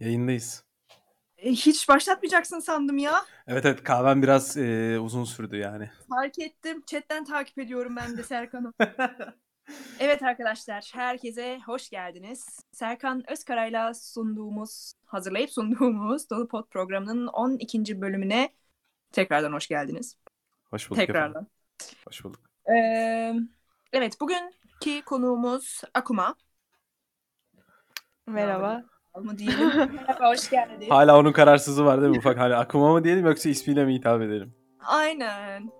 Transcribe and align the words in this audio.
Yayındayız. 0.00 0.64
E, 1.38 1.50
hiç 1.50 1.88
başlatmayacaksın 1.88 2.60
sandım 2.60 2.98
ya. 2.98 3.24
Evet 3.46 3.64
evet 3.66 3.82
kahvem 3.82 4.22
biraz 4.22 4.56
e, 4.56 4.98
uzun 5.00 5.24
sürdü 5.24 5.56
yani. 5.56 5.90
Fark 6.08 6.38
ettim. 6.38 6.82
Chatten 6.86 7.24
takip 7.24 7.58
ediyorum 7.58 7.96
ben 7.96 8.16
de 8.16 8.22
Serkan'ı. 8.22 8.72
evet 10.00 10.22
arkadaşlar, 10.22 10.90
herkese 10.94 11.60
hoş 11.66 11.90
geldiniz. 11.90 12.58
Serkan 12.72 13.30
Özkara'yla 13.30 13.94
sunduğumuz, 13.94 14.92
hazırlayıp 15.06 15.50
sunduğumuz 15.50 16.30
Dolu 16.30 16.48
Pot 16.48 16.70
programının 16.70 17.26
12. 17.26 18.00
bölümüne 18.00 18.48
tekrardan 19.12 19.52
hoş 19.52 19.68
geldiniz. 19.68 20.16
Hoş 20.70 20.90
bulduk 20.90 21.00
Tekrardan. 21.00 21.30
efendim. 21.30 21.50
Hoş 22.06 22.24
bulduk. 22.24 22.40
Ee, 22.70 23.34
evet, 23.92 24.20
bugünkü 24.20 25.02
konuğumuz 25.06 25.82
Akuma. 25.94 26.34
Merhaba. 28.26 28.84
Mı 29.24 29.38
diyelim? 29.38 29.68
Merhaba, 30.06 30.30
hoş 30.32 30.50
geldin. 30.50 30.88
Hala 30.88 31.18
onun 31.18 31.32
kararsızı 31.32 31.84
var 31.84 32.00
değil 32.00 32.10
mi 32.12 32.18
ufak? 32.18 32.38
Hani 32.38 32.54
Akuma 32.54 32.92
mı 32.92 33.04
diyelim 33.04 33.26
yoksa 33.26 33.48
ismiyle 33.48 33.84
mi 33.84 33.94
hitap 33.94 34.22
edelim? 34.22 34.54
Aynen. 34.86 35.70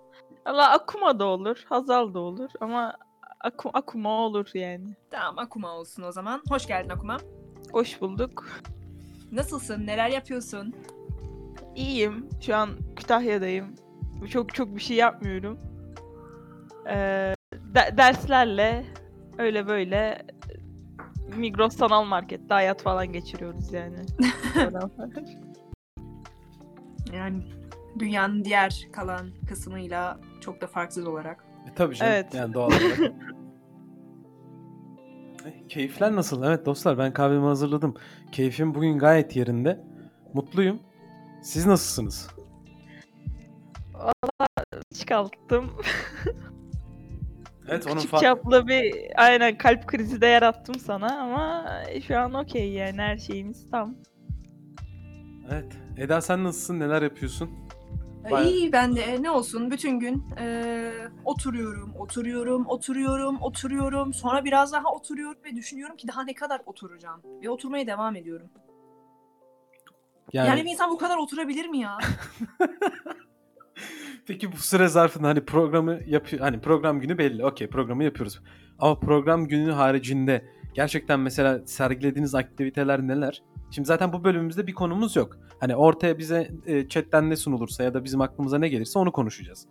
Allah 0.44 0.70
Akuma 0.70 1.18
da 1.18 1.24
olur, 1.24 1.64
Hazal 1.68 2.14
da 2.14 2.18
olur 2.18 2.50
ama 2.60 2.94
Aku, 3.40 3.70
Akuma 3.72 4.10
olur 4.10 4.50
yani. 4.54 4.96
Tamam, 5.10 5.38
Akuma 5.38 5.72
olsun 5.72 6.02
o 6.02 6.12
zaman. 6.12 6.42
Hoş 6.48 6.66
geldin 6.66 6.88
Akuma. 6.90 7.16
Hoş 7.72 8.00
bulduk. 8.00 8.46
Nasılsın? 9.32 9.86
Neler 9.86 10.08
yapıyorsun? 10.08 10.74
İyiyim. 11.74 12.28
Şu 12.40 12.56
an 12.56 12.68
Kütahya'dayım. 12.96 13.74
Çok 14.30 14.54
çok 14.54 14.76
bir 14.76 14.80
şey 14.80 14.96
yapmıyorum. 14.96 15.58
Ee, 16.86 17.34
de- 17.52 17.94
derslerle 17.96 18.84
öyle 19.38 19.66
böyle 19.66 20.18
Migros 21.36 21.76
Sanal 21.76 22.04
Market'te 22.04 22.54
hayat 22.54 22.82
falan 22.82 23.12
geçiriyoruz 23.12 23.72
yani. 23.72 23.96
Yani 27.12 27.42
dünyanın 27.98 28.44
diğer 28.44 28.88
kalan 28.92 29.30
kısmıyla 29.48 30.20
çok 30.40 30.60
da 30.60 30.66
farksız 30.66 31.06
olarak. 31.06 31.44
E, 31.70 31.74
tabii 31.74 31.94
canım. 31.94 32.12
Evet. 32.12 32.34
Yani 32.34 32.54
doğal 32.54 32.66
olarak. 32.66 32.98
E, 35.44 35.66
Keyifler 35.68 36.14
nasıl? 36.16 36.42
Evet 36.42 36.66
dostlar 36.66 36.98
ben 36.98 37.12
kahvemi 37.12 37.44
hazırladım. 37.46 37.94
Keyfim 38.32 38.74
bugün 38.74 38.98
gayet 38.98 39.36
yerinde. 39.36 39.84
Mutluyum. 40.34 40.80
Siz 41.42 41.66
nasılsınız? 41.66 42.28
Çıkarttım. 44.94 45.70
Evet 47.68 47.86
onun 47.86 47.96
Küçük 47.96 48.10
fa- 48.12 48.20
çaplı 48.20 48.68
bir 48.68 48.94
aynen 49.16 49.58
kalp 49.58 49.86
krizi 49.86 50.20
de 50.20 50.26
yarattım 50.26 50.74
sana 50.74 51.18
ama 51.20 51.66
şu 52.08 52.18
an 52.18 52.34
okey 52.34 52.70
yani 52.72 53.00
her 53.00 53.18
şeyimiz 53.18 53.70
tam. 53.70 53.94
Evet. 55.50 55.72
Eda 55.98 56.20
sen 56.20 56.44
nasılsın? 56.44 56.80
Neler 56.80 57.02
yapıyorsun? 57.02 57.50
Bayağı- 58.30 58.50
İyi 58.50 58.72
ben 58.72 58.96
de 58.96 59.00
e, 59.00 59.22
ne 59.22 59.30
olsun 59.30 59.70
bütün 59.70 59.98
gün 60.00 60.24
eee, 60.40 60.92
oturuyorum, 61.24 61.94
oturuyorum, 61.98 62.66
oturuyorum, 62.66 63.38
oturuyorum. 63.42 64.14
Sonra 64.14 64.44
biraz 64.44 64.72
daha 64.72 64.92
oturuyorum 64.92 65.38
ve 65.44 65.56
düşünüyorum 65.56 65.96
ki 65.96 66.08
daha 66.08 66.24
ne 66.24 66.34
kadar 66.34 66.60
oturacağım. 66.66 67.22
Ve 67.42 67.50
oturmaya 67.50 67.86
devam 67.86 68.16
ediyorum. 68.16 68.50
Yani, 70.32 70.48
Yani, 70.48 70.64
bir 70.64 70.70
insan 70.70 70.90
bu 70.90 70.98
kadar 70.98 71.16
oturabilir 71.16 71.66
mi 71.66 71.78
ya? 71.78 71.98
peki 74.28 74.52
bu 74.52 74.56
süre 74.56 74.88
zarfında 74.88 75.28
hani 75.28 75.44
programı 75.44 75.98
yapıyor 76.06 76.42
hani 76.42 76.60
program 76.60 77.00
günü 77.00 77.18
belli. 77.18 77.44
Okey 77.44 77.66
programı 77.66 78.04
yapıyoruz. 78.04 78.40
Ama 78.78 79.00
program 79.00 79.48
günü 79.48 79.72
haricinde 79.72 80.44
gerçekten 80.74 81.20
mesela 81.20 81.66
sergilediğiniz 81.66 82.34
aktiviteler 82.34 83.00
neler? 83.02 83.42
Şimdi 83.70 83.86
zaten 83.86 84.12
bu 84.12 84.24
bölümümüzde 84.24 84.66
bir 84.66 84.72
konumuz 84.72 85.16
yok. 85.16 85.38
Hani 85.60 85.76
ortaya 85.76 86.18
bize 86.18 86.50
e, 86.66 86.88
chatten 86.88 87.30
ne 87.30 87.36
sunulursa 87.36 87.82
ya 87.82 87.94
da 87.94 88.04
bizim 88.04 88.20
aklımıza 88.20 88.58
ne 88.58 88.68
gelirse 88.68 88.98
onu 88.98 89.12
konuşacağız. 89.12 89.66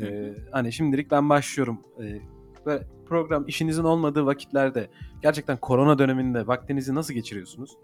E, 0.00 0.34
hani 0.52 0.72
şimdilik 0.72 1.10
ben 1.10 1.28
başlıyorum. 1.28 1.80
E, 2.02 2.20
böyle 2.66 2.86
program 3.06 3.44
işinizin 3.48 3.84
olmadığı 3.84 4.26
vakitlerde 4.26 4.90
gerçekten 5.22 5.56
korona 5.56 5.98
döneminde 5.98 6.46
vaktinizi 6.46 6.94
nasıl 6.94 7.14
geçiriyorsunuz? 7.14 7.76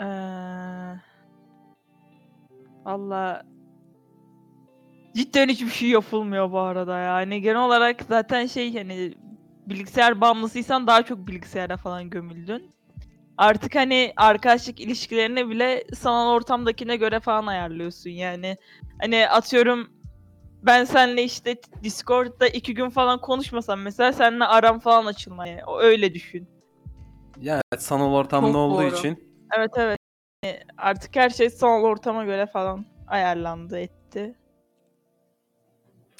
Ee, 0.00 0.04
Valla 2.84 3.42
cidden 5.14 5.48
hiçbir 5.48 5.70
şey 5.70 5.88
yapılmıyor 5.88 6.52
bu 6.52 6.58
arada 6.58 6.98
yani 6.98 7.42
genel 7.42 7.64
olarak 7.64 8.02
zaten 8.08 8.46
şey 8.46 8.78
hani 8.78 9.14
bilgisayar 9.66 10.20
bağımlısıysan 10.20 10.86
daha 10.86 11.02
çok 11.02 11.18
bilgisayara 11.26 11.76
falan 11.76 12.10
gömüldün. 12.10 12.72
Artık 13.38 13.74
hani 13.74 14.12
arkadaşlık 14.16 14.80
ilişkilerini 14.80 15.48
bile 15.48 15.84
sanal 15.94 16.32
ortamdakine 16.34 16.96
göre 16.96 17.20
falan 17.20 17.46
ayarlıyorsun 17.46 18.10
yani. 18.10 18.56
Hani 19.00 19.28
atıyorum 19.28 19.88
ben 20.62 20.84
seninle 20.84 21.24
işte 21.24 21.56
Discord'da 21.82 22.48
iki 22.48 22.74
gün 22.74 22.90
falan 22.90 23.20
konuşmasam 23.20 23.80
mesela 23.80 24.12
seninle 24.12 24.44
aram 24.44 24.78
falan 24.78 25.06
açılmaya. 25.06 25.66
O 25.66 25.80
öyle 25.80 26.14
düşün. 26.14 26.48
Ya 27.40 27.60
evet, 27.72 27.82
sanal 27.82 28.12
ortamda 28.12 28.48
Çok 28.48 28.56
olduğu 28.56 28.82
doğru. 28.82 28.96
için 28.96 29.32
Evet 29.58 29.70
evet. 29.76 29.98
Yani 30.44 30.58
Artık 30.78 31.16
her 31.16 31.30
şey 31.30 31.50
sanal 31.50 31.82
ortama 31.82 32.24
göre 32.24 32.46
falan 32.46 32.86
ayarlandı 33.08 33.78
etti. 33.78 34.34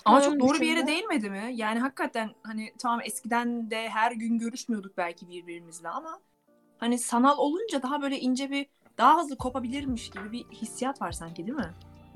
Ama 0.05 0.21
çok 0.21 0.41
doğru 0.41 0.61
bir 0.61 0.67
yere 0.67 0.87
değinmedi 0.87 1.31
mi? 1.31 1.51
Yani 1.55 1.79
hakikaten 1.79 2.31
hani 2.43 2.73
tamam 2.79 3.01
eskiden 3.05 3.71
de 3.71 3.89
her 3.89 4.13
gün 4.13 4.39
görüşmüyorduk 4.39 4.97
belki 4.97 5.29
birbirimizle 5.29 5.89
ama 5.89 6.21
hani 6.79 6.99
sanal 6.99 7.39
olunca 7.39 7.83
daha 7.83 8.03
böyle 8.03 8.21
ince 8.21 8.51
bir 8.51 8.67
daha 8.99 9.23
hızlı 9.23 9.37
kopabilirmiş 9.37 10.11
gibi 10.11 10.33
bir 10.33 10.45
hissiyat 10.45 11.03
var 11.03 11.13
sanki 11.13 11.47
değil 11.47 11.59
mi? 11.59 11.71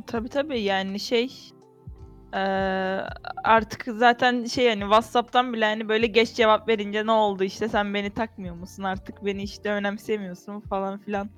Tabii 0.07 0.29
tabii. 0.29 0.61
Yani 0.61 1.01
şey 1.01 1.53
artık 3.45 3.85
zaten 3.89 4.45
şey 4.45 4.69
hani 4.69 4.81
WhatsApp'tan 4.81 5.53
bile 5.53 5.65
hani 5.65 5.89
böyle 5.89 6.07
geç 6.07 6.35
cevap 6.35 6.69
verince 6.69 7.07
ne 7.07 7.11
oldu? 7.11 7.45
İşte 7.45 7.69
sen 7.69 7.95
beni 7.95 8.11
takmıyor 8.11 8.55
musun? 8.55 8.83
Artık 8.83 9.25
beni 9.25 9.43
işte 9.43 9.71
önemsemiyorsun 9.71 10.61
falan 10.61 10.99
filan 10.99 11.31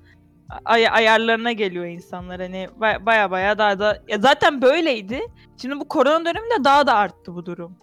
ay- 0.65 0.89
ayarlarına 0.89 1.53
geliyor 1.53 1.85
insanlar 1.85 2.41
hani 2.41 2.69
ba- 2.81 3.07
baya 3.07 3.31
baya 3.31 3.59
daha 3.59 3.79
da 3.79 4.03
ya 4.09 4.19
zaten 4.19 4.63
böyleydi. 4.63 5.21
Şimdi 5.57 5.81
bu 5.81 5.89
korona 5.89 6.21
döneminde 6.25 6.65
daha 6.65 6.87
da 6.87 6.95
arttı 6.95 7.35
bu 7.35 7.47
durum. 7.47 7.77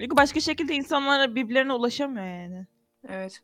Çünkü 0.00 0.16
başka 0.16 0.40
şekilde 0.40 0.74
insanlar 0.74 1.34
birbirlerine 1.34 1.72
ulaşamıyor 1.72 2.26
yani. 2.26 2.66
Evet. 3.08 3.42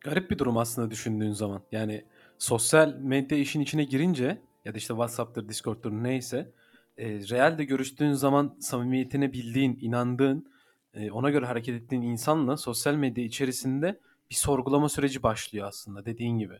garip 0.00 0.30
bir 0.30 0.38
durum 0.38 0.56
aslında 0.58 0.90
düşündüğün 0.90 1.32
zaman. 1.32 1.62
Yani 1.72 2.04
sosyal 2.38 2.94
medya 2.94 3.38
işin 3.38 3.60
içine 3.60 3.84
girince 3.84 4.42
ya 4.64 4.74
da 4.74 4.78
işte 4.78 4.88
WhatsApp'tır, 4.88 5.48
Discord'dur 5.48 5.92
neyse 5.92 6.52
e, 6.96 7.08
realde 7.08 7.64
görüştüğün 7.64 8.12
zaman 8.12 8.56
samimiyetine 8.60 9.32
bildiğin, 9.32 9.78
inandığın, 9.80 10.52
e, 10.94 11.10
ona 11.10 11.30
göre 11.30 11.46
hareket 11.46 11.82
ettiğin 11.82 12.02
insanla 12.02 12.56
sosyal 12.56 12.94
medya 12.94 13.24
içerisinde 13.24 14.00
bir 14.30 14.34
sorgulama 14.34 14.88
süreci 14.88 15.22
başlıyor 15.22 15.68
aslında 15.68 16.04
dediğin 16.04 16.38
gibi. 16.38 16.58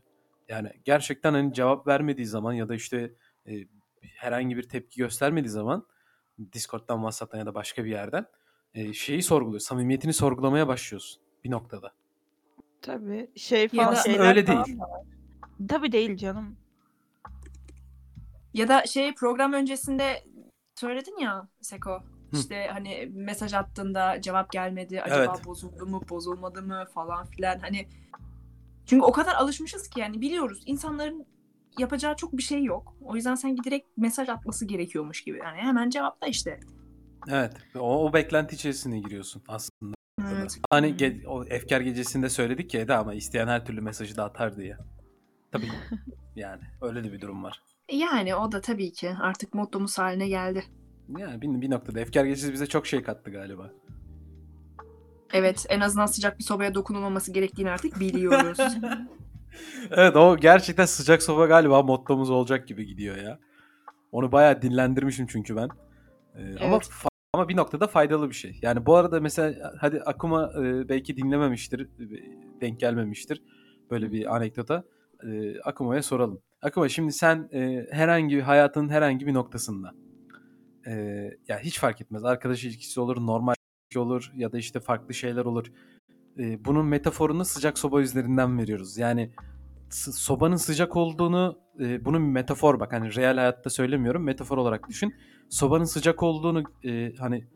Yani 0.49 0.71
gerçekten 0.83 1.33
hani 1.33 1.53
cevap 1.53 1.87
vermediği 1.87 2.27
zaman 2.27 2.53
ya 2.53 2.69
da 2.69 2.75
işte 2.75 3.13
e, 3.47 3.51
herhangi 4.01 4.57
bir 4.57 4.69
tepki 4.69 4.97
göstermediği 4.97 5.49
zaman 5.51 5.87
Discord'dan, 6.53 6.95
WhatsApp'tan 6.97 7.39
ya 7.39 7.45
da 7.45 7.55
başka 7.55 7.85
bir 7.85 7.89
yerden 7.89 8.25
e, 8.73 8.93
şeyi 8.93 9.23
sorguluyor, 9.23 9.59
samimiyetini 9.59 10.13
sorgulamaya 10.13 10.67
başlıyorsun 10.67 11.21
bir 11.43 11.51
noktada. 11.51 11.93
Tabii 12.81 13.29
şey 13.35 13.61
Ya 13.61 13.67
falan 13.69 13.95
da- 13.95 13.99
Aslında 13.99 14.23
öyle 14.23 14.45
falan 14.45 14.65
değil. 14.65 14.79
var. 14.79 14.89
Tabii 15.69 15.91
değil 15.91 16.17
canım. 16.17 16.57
Ya 18.53 18.67
da 18.67 18.85
şey 18.85 19.13
program 19.15 19.53
öncesinde 19.53 20.23
söyledin 20.75 21.17
ya 21.17 21.47
Seko. 21.61 21.91
Hı. 21.91 22.03
İşte 22.39 22.67
hani 22.73 23.09
mesaj 23.13 23.53
attığında 23.53 24.21
cevap 24.21 24.51
gelmedi. 24.51 25.01
Acaba 25.01 25.19
Evet. 25.19 25.45
bozuldu 25.45 25.85
mu, 25.85 26.01
bozulmadı 26.09 26.61
mı 26.61 26.85
falan 26.93 27.25
filan. 27.25 27.59
Hani 27.59 27.87
çünkü 28.85 29.03
o 29.03 29.11
kadar 29.11 29.35
alışmışız 29.35 29.89
ki 29.89 29.99
yani 29.99 30.21
biliyoruz 30.21 30.63
insanların 30.65 31.25
yapacağı 31.79 32.15
çok 32.15 32.37
bir 32.37 32.43
şey 32.43 32.63
yok. 32.63 32.95
O 33.01 33.15
yüzden 33.15 33.35
sanki 33.35 33.63
direkt 33.63 33.97
mesaj 33.97 34.29
atması 34.29 34.65
gerekiyormuş 34.65 35.23
gibi. 35.23 35.37
Yani 35.37 35.57
hemen 35.57 35.89
cevapla 35.89 36.27
işte. 36.27 36.59
Evet. 37.29 37.53
O, 37.75 38.05
o 38.05 38.13
beklenti 38.13 38.55
içerisine 38.55 38.99
giriyorsun 38.99 39.43
aslında. 39.47 39.95
Evet. 40.31 40.59
Hani 40.71 40.87
ge- 40.87 41.27
o 41.27 41.45
efkar 41.45 41.81
gecesinde 41.81 42.29
söyledik 42.29 42.73
ya 42.73 42.81
Eda 42.81 42.97
ama 42.97 43.13
isteyen 43.13 43.47
her 43.47 43.65
türlü 43.65 43.81
mesajı 43.81 44.17
da 44.17 44.23
atar 44.23 44.57
diye. 44.57 44.77
Tabii 45.51 45.71
yani 46.35 46.61
öyle 46.81 47.03
de 47.03 47.11
bir 47.13 47.21
durum 47.21 47.43
var. 47.43 47.61
Yani 47.91 48.35
o 48.35 48.51
da 48.51 48.61
tabii 48.61 48.91
ki 48.91 49.09
artık 49.21 49.53
mottomuz 49.53 49.97
haline 49.97 50.27
geldi. 50.27 50.63
Yani 51.17 51.41
bir, 51.41 51.61
bir 51.61 51.69
noktada 51.69 51.99
efkar 51.99 52.25
gecesi 52.25 52.53
bize 52.53 52.67
çok 52.67 52.87
şey 52.87 53.03
kattı 53.03 53.31
galiba. 53.31 53.71
Evet 55.35 55.65
en 55.69 55.79
azından 55.79 56.05
sıcak 56.05 56.39
bir 56.39 56.43
sobaya 56.43 56.73
dokunulmaması 56.75 57.31
gerektiğini 57.33 57.69
artık 57.69 57.99
biliyoruz. 57.99 58.57
Evet 59.91 60.15
o 60.15 60.37
gerçekten 60.37 60.85
sıcak 60.85 61.23
soba 61.23 61.45
galiba 61.45 61.83
mottomuz 61.83 62.29
olacak 62.29 62.67
gibi 62.67 62.85
gidiyor 62.85 63.17
ya. 63.17 63.39
Onu 64.11 64.31
bayağı 64.31 64.61
dinlendirmişim 64.61 65.27
çünkü 65.27 65.55
ben. 65.55 65.69
Ee, 66.35 66.55
Ama 66.59 66.75
Evet. 66.75 66.83
fa- 66.83 67.07
ama 67.33 67.49
bir 67.49 67.55
noktada 67.55 67.87
faydalı 67.87 68.29
bir 68.29 68.35
şey. 68.35 68.59
Yani 68.61 68.85
bu 68.85 68.95
arada 68.95 69.19
mesela 69.19 69.73
hadi 69.79 70.01
Akuma 70.01 70.51
e, 70.63 70.89
belki 70.89 71.17
dinlememiştir, 71.17 71.79
e, 71.79 71.87
denk 72.61 72.79
gelmemiştir. 72.79 73.41
böyle 73.91 74.11
bir 74.11 74.35
anekdota. 74.35 74.83
E, 75.27 75.59
Akuma'ya 75.61 76.03
soralım. 76.03 76.41
Akuma 76.61 76.89
şimdi 76.89 77.11
sen 77.11 77.49
e, 77.53 77.87
herhangi 77.91 78.35
bir 78.35 78.41
hayatın 78.41 78.89
herhangi 78.89 79.27
bir 79.27 79.33
noktasında 79.33 79.91
e, 80.87 80.91
ya 81.47 81.59
hiç 81.59 81.79
fark 81.79 82.01
etmez. 82.01 82.23
Arkadaş 82.25 82.63
ilişkisi 82.63 82.99
olur, 82.99 83.17
normal 83.17 83.53
olur 83.95 84.31
ya 84.35 84.51
da 84.51 84.57
işte 84.57 84.79
farklı 84.79 85.13
şeyler 85.13 85.45
olur. 85.45 85.65
E, 86.39 86.65
bunun 86.65 86.85
metaforunu 86.85 87.45
sıcak 87.45 87.77
soba 87.77 88.01
üzerinden 88.01 88.57
veriyoruz. 88.57 88.97
Yani 88.97 89.31
sobanın 89.89 90.55
sıcak 90.55 90.95
olduğunu 90.95 91.59
e, 91.79 92.05
bunun 92.05 92.27
bir 92.27 92.31
metafor 92.31 92.79
bak 92.79 92.93
hani 92.93 93.15
real 93.15 93.37
hayatta 93.37 93.69
söylemiyorum 93.69 94.23
metafor 94.23 94.57
olarak 94.57 94.89
düşün. 94.89 95.15
Sobanın 95.49 95.83
sıcak 95.85 96.23
olduğunu 96.23 96.63
e, 96.85 97.15
hani 97.15 97.47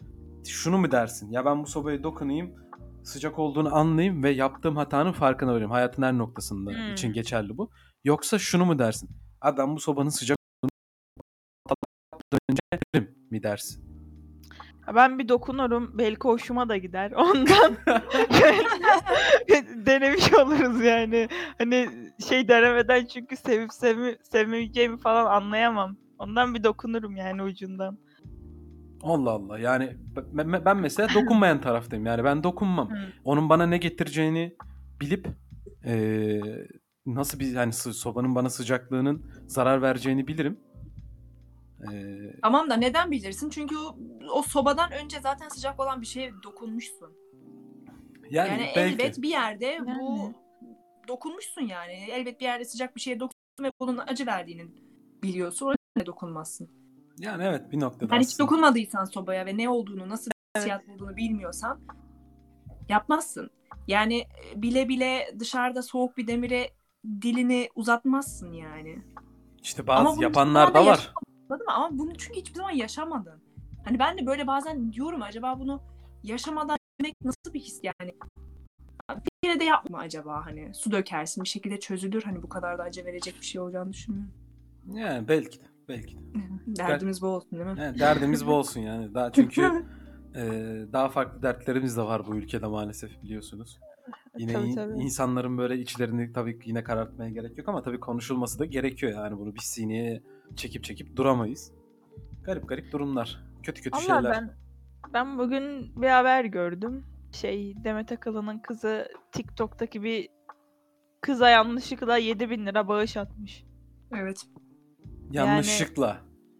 şunu 0.48 0.78
mu 0.78 0.92
dersin? 0.92 1.32
Ya 1.32 1.46
ben 1.46 1.64
bu 1.64 1.68
sobaya 1.68 2.04
dokunayım 2.04 2.54
sıcak 3.04 3.40
olduğunu 3.40 3.76
anlayayım 3.76 4.24
ve 4.24 4.30
yaptığım 4.30 4.76
hatanın 4.76 5.12
farkına 5.12 5.52
varayım. 5.52 5.72
Hayatın 5.72 6.04
her 6.04 6.18
noktasında 6.18 6.72
Hmm. 6.72 6.94
için 6.94 7.14
geçerli 7.14 7.58
bu. 7.58 7.70
Yoksa 8.04 8.40
şunu 8.40 8.66
mu 8.66 8.80
dersin? 8.80 9.10
Ben 9.58 9.76
bu 9.76 9.80
sobanın 9.80 10.10
sıcak 10.10 10.38
olduğunu 10.64 10.70
önce 12.50 13.08
mi 13.32 13.44
dersin? 13.44 13.89
Ben 14.96 15.20
bir 15.20 15.30
dokunurum. 15.30 15.92
Belki 15.98 16.28
hoşuma 16.28 16.70
da 16.70 16.78
gider. 16.78 17.12
Ondan 17.16 17.78
denemiş 19.86 20.34
oluruz 20.34 20.82
yani. 20.84 21.28
Hani 21.58 21.90
şey 22.30 22.48
denemeden 22.48 23.06
çünkü 23.06 23.36
sevip 23.36 23.74
sevmi, 23.74 24.16
sevmeyeceğimi 24.32 24.98
falan 24.98 25.26
anlayamam. 25.26 25.98
Ondan 26.20 26.54
bir 26.56 26.64
dokunurum 26.64 27.16
yani 27.16 27.44
ucundan. 27.44 27.98
Allah 29.04 29.32
Allah. 29.32 29.60
Yani 29.60 29.98
ben, 30.34 30.66
ben 30.66 30.78
mesela 30.78 31.10
dokunmayan 31.14 31.62
taraftayım. 31.62 32.06
Yani 32.06 32.24
ben 32.24 32.44
dokunmam. 32.44 32.90
Onun 33.24 33.50
bana 33.50 33.66
ne 33.66 33.78
getireceğini 33.78 34.56
bilip 35.02 35.28
eee, 35.86 36.68
nasıl 37.06 37.40
bir 37.40 37.56
hani 37.56 37.74
sı- 37.74 37.94
sobanın 37.94 38.36
bana 38.36 38.50
sıcaklığının 38.50 39.26
zarar 39.48 39.82
vereceğini 39.82 40.28
bilirim. 40.28 40.60
Eee, 41.92 42.36
Tamam 42.42 42.70
da 42.70 42.76
neden 42.76 43.12
bilirsin? 43.12 43.50
Çünkü 43.50 43.78
o, 43.78 43.98
o 44.34 44.42
sobadan 44.42 44.92
önce 44.92 45.20
zaten 45.20 45.50
sıcak 45.50 45.80
olan 45.80 46.02
bir 46.02 46.06
şeye 46.06 46.32
dokunmuşsun. 46.44 47.14
yani, 48.30 48.50
Yani, 48.50 48.72
belki. 48.76 48.80
elbet 48.80 49.22
bir 49.22 49.30
yerde 49.30 49.80
bu 49.86 50.18
Yani. 50.18 50.36
dokunmuşsun 51.08 51.62
yani. 51.62 51.92
Elbet 51.92 52.40
bir 52.40 52.46
yerde 52.46 52.66
sıcak 52.66 52.96
bir 52.96 53.02
şeye 53.02 53.20
dokunmuşsun 53.20 53.64
ve 53.64 53.72
bunun 53.80 53.98
acı 53.98 54.26
verdiğini 54.26 54.66
biliyorsun. 55.24 55.66
O 55.66 55.70
yüzden 55.70 56.02
de 56.02 56.06
dokunmazsın. 56.06 56.70
Yani 57.20 57.44
evet 57.44 57.72
bir 57.72 57.80
noktada 57.80 58.16
Yani 58.16 58.24
hiç 58.24 58.40
dokunmadıysan 58.40 59.06
sobaya 59.06 59.46
ve 59.46 59.58
ne 59.58 59.70
olduğunu, 59.70 60.10
nasıl 60.10 60.32
bir 60.32 60.60
hissiyat 60.60 60.90
olduğunu 60.90 61.18
bilmiyorsan 61.18 61.82
yapmazsın. 62.90 63.50
Yani 63.88 64.18
e, 64.20 64.62
bile 64.62 64.90
bile 64.90 65.36
dışarıda 65.40 65.82
soğuk 65.82 66.18
bir 66.18 66.28
demire 66.28 66.70
dilini 67.22 67.70
uzatmazsın 67.76 68.54
yani. 68.54 69.00
İşte 69.64 69.88
bazı 69.88 70.24
yapanlar 70.24 70.74
da 70.74 70.86
var. 70.86 71.14
Anladın 71.50 71.66
mı? 71.68 71.74
Ama 71.74 71.98
bunu 71.98 72.16
çünkü 72.18 72.40
hiçbir 72.40 72.56
zaman 72.56 72.72
yaşamadın. 72.72 73.40
Hani 73.86 74.00
ben 74.00 74.18
de 74.18 74.26
böyle 74.26 74.48
bazen 74.48 74.94
diyorum 74.94 75.22
acaba 75.22 75.60
bunu 75.60 75.82
yaşamadan 76.24 76.78
yemek 77.00 77.16
nasıl 77.24 77.54
bir 77.54 77.60
his 77.60 77.82
yani? 77.84 78.14
Bir 79.10 79.48
kere 79.48 79.60
de 79.60 79.64
yapma 79.64 79.98
acaba 80.00 80.46
hani 80.46 80.74
su 80.74 80.92
dökersin 80.92 81.44
bir 81.44 81.50
şekilde 81.50 81.80
çözülür 81.80 82.24
hani 82.24 82.44
bu 82.44 82.50
kadar 82.50 82.78
da 82.78 82.84
acı 82.84 83.06
verecek 83.06 83.36
bir 83.42 83.46
şey 83.46 83.62
olacağını 83.62 83.94
düşünmüyorum. 83.94 84.32
Yani 84.94 85.28
belki 85.28 85.60
de. 85.60 85.64
Belki 85.90 86.16
de. 86.16 86.20
Derdimiz 86.68 87.22
bu 87.22 87.28
olsun 87.28 87.52
değil 87.52 87.66
mi? 87.66 87.76
Yani 87.80 88.00
derdimiz 88.00 88.48
bu 88.48 88.52
olsun 88.52 88.82
yani. 88.82 89.14
Daha 89.14 89.32
çünkü 89.34 89.86
eee, 90.36 90.86
daha 90.94 91.10
farklı 91.10 91.42
dertlerimiz 91.42 91.98
de 91.98 92.02
var 92.02 92.28
bu 92.28 92.36
ülkede 92.36 92.68
maalesef 92.68 93.24
biliyorsunuz. 93.24 93.80
Yine 94.38 94.54
Tabii, 94.54 94.68
in- 94.68 94.76
tabii. 94.76 94.94
insanların 94.94 95.58
böyle 95.58 95.78
içlerini 95.78 96.34
tabii 96.34 96.60
yine 96.66 96.84
karartmaya 96.84 97.30
gerek 97.30 97.58
yok 97.58 97.70
ama 97.70 97.82
tabii 97.82 98.00
konuşulması 98.00 98.60
da 98.60 98.66
gerekiyor 98.66 99.12
yani 99.14 99.38
bunu 99.38 99.56
bir 99.56 99.60
sineye 99.60 100.24
çekip 100.56 100.84
çekip 100.84 101.16
duramayız. 101.16 101.72
Garip 102.44 102.70
garip 102.70 102.92
durumlar. 102.92 103.44
Kötü 103.64 103.82
kötü 103.82 103.98
Ama 103.98 104.22
şeyler. 104.22 104.32
ben 104.32 104.54
ben 105.14 105.38
bugün 105.38 105.96
bir 106.02 106.08
haber 106.08 106.46
gördüm. 106.46 107.06
Şey 107.32 107.84
Demet 107.84 108.12
Akalın'ın 108.12 108.60
kızı 108.60 109.08
TikTok'taki 109.32 110.04
bir 110.04 110.30
kıza 111.22 111.50
yanlışlıkla 111.50 112.18
7000 112.18 112.66
lira 112.66 112.88
bağış 112.88 113.18
atmış. 113.18 113.64
Evet. 114.16 114.46
Yanlışlıkla. 115.32 116.18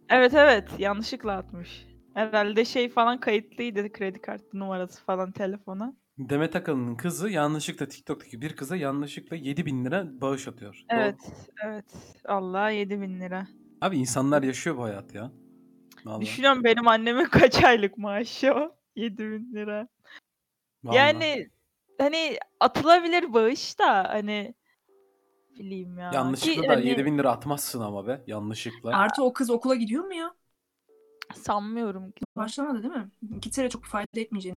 Evet 0.08 0.34
evet 0.34 0.68
yanlışlıkla 0.78 1.32
atmış. 1.32 1.86
Herhalde 2.14 2.64
şey 2.64 2.88
falan 2.88 3.20
kayıtlıydı 3.20 3.92
kredi 3.92 4.20
kartı 4.20 4.58
numarası 4.58 5.04
falan 5.04 5.32
telefona. 5.32 5.94
Demet 6.18 6.56
Akalın'ın 6.56 6.96
kızı 6.96 7.30
yanlışlıkla 7.30 7.88
TikTok'taki 7.88 8.40
bir 8.40 8.56
kıza 8.56 8.76
yanlışlıkla 8.76 9.36
7000 9.36 9.84
lira 9.84 10.20
bağış 10.20 10.48
atıyor. 10.48 10.74
Doğru. 10.90 11.00
Evet 11.00 11.20
evet. 11.64 11.84
Allah 12.24 12.70
7000 12.70 13.20
lira. 13.20 13.46
Abi 13.80 13.98
insanlar 13.98 14.42
yaşıyor 14.42 14.76
bu 14.76 14.82
hayat 14.82 15.14
ya. 15.14 15.32
Vallahi. 16.04 16.20
Düşünüyorum 16.20 16.64
benim 16.64 16.88
annemin 16.88 17.24
kaç 17.30 17.64
aylık 17.64 17.98
maaşı 17.98 18.54
o? 18.54 18.74
7000 18.96 19.52
lira. 19.54 19.88
Vallahi. 20.84 20.96
Yani 20.96 21.48
hani 21.98 22.38
atılabilir 22.60 23.32
bağış 23.32 23.78
da 23.78 24.08
hani 24.08 24.54
bileyim 25.58 25.98
ya. 25.98 26.10
Ki 26.10 26.16
yanlışlıkla 26.16 26.68
da 26.68 26.72
hani 26.72 26.88
7000 26.88 27.18
lira 27.18 27.30
atmazsın 27.30 27.80
ama 27.80 28.06
be. 28.06 28.22
Yanlışlıkla. 28.26 28.90
Artı 28.96 29.22
o 29.22 29.32
kız 29.32 29.50
okula 29.50 29.74
gidiyor 29.74 30.04
mu 30.04 30.14
ya? 30.14 30.34
sanmıyorum 31.34 32.10
ki. 32.10 32.24
Başlamadı 32.36 32.82
değil 32.82 32.94
mi? 32.94 33.10
İki 33.36 33.50
sene 33.50 33.70
çok 33.70 33.84
fayda 33.84 34.20
etmeyeceğini. 34.20 34.56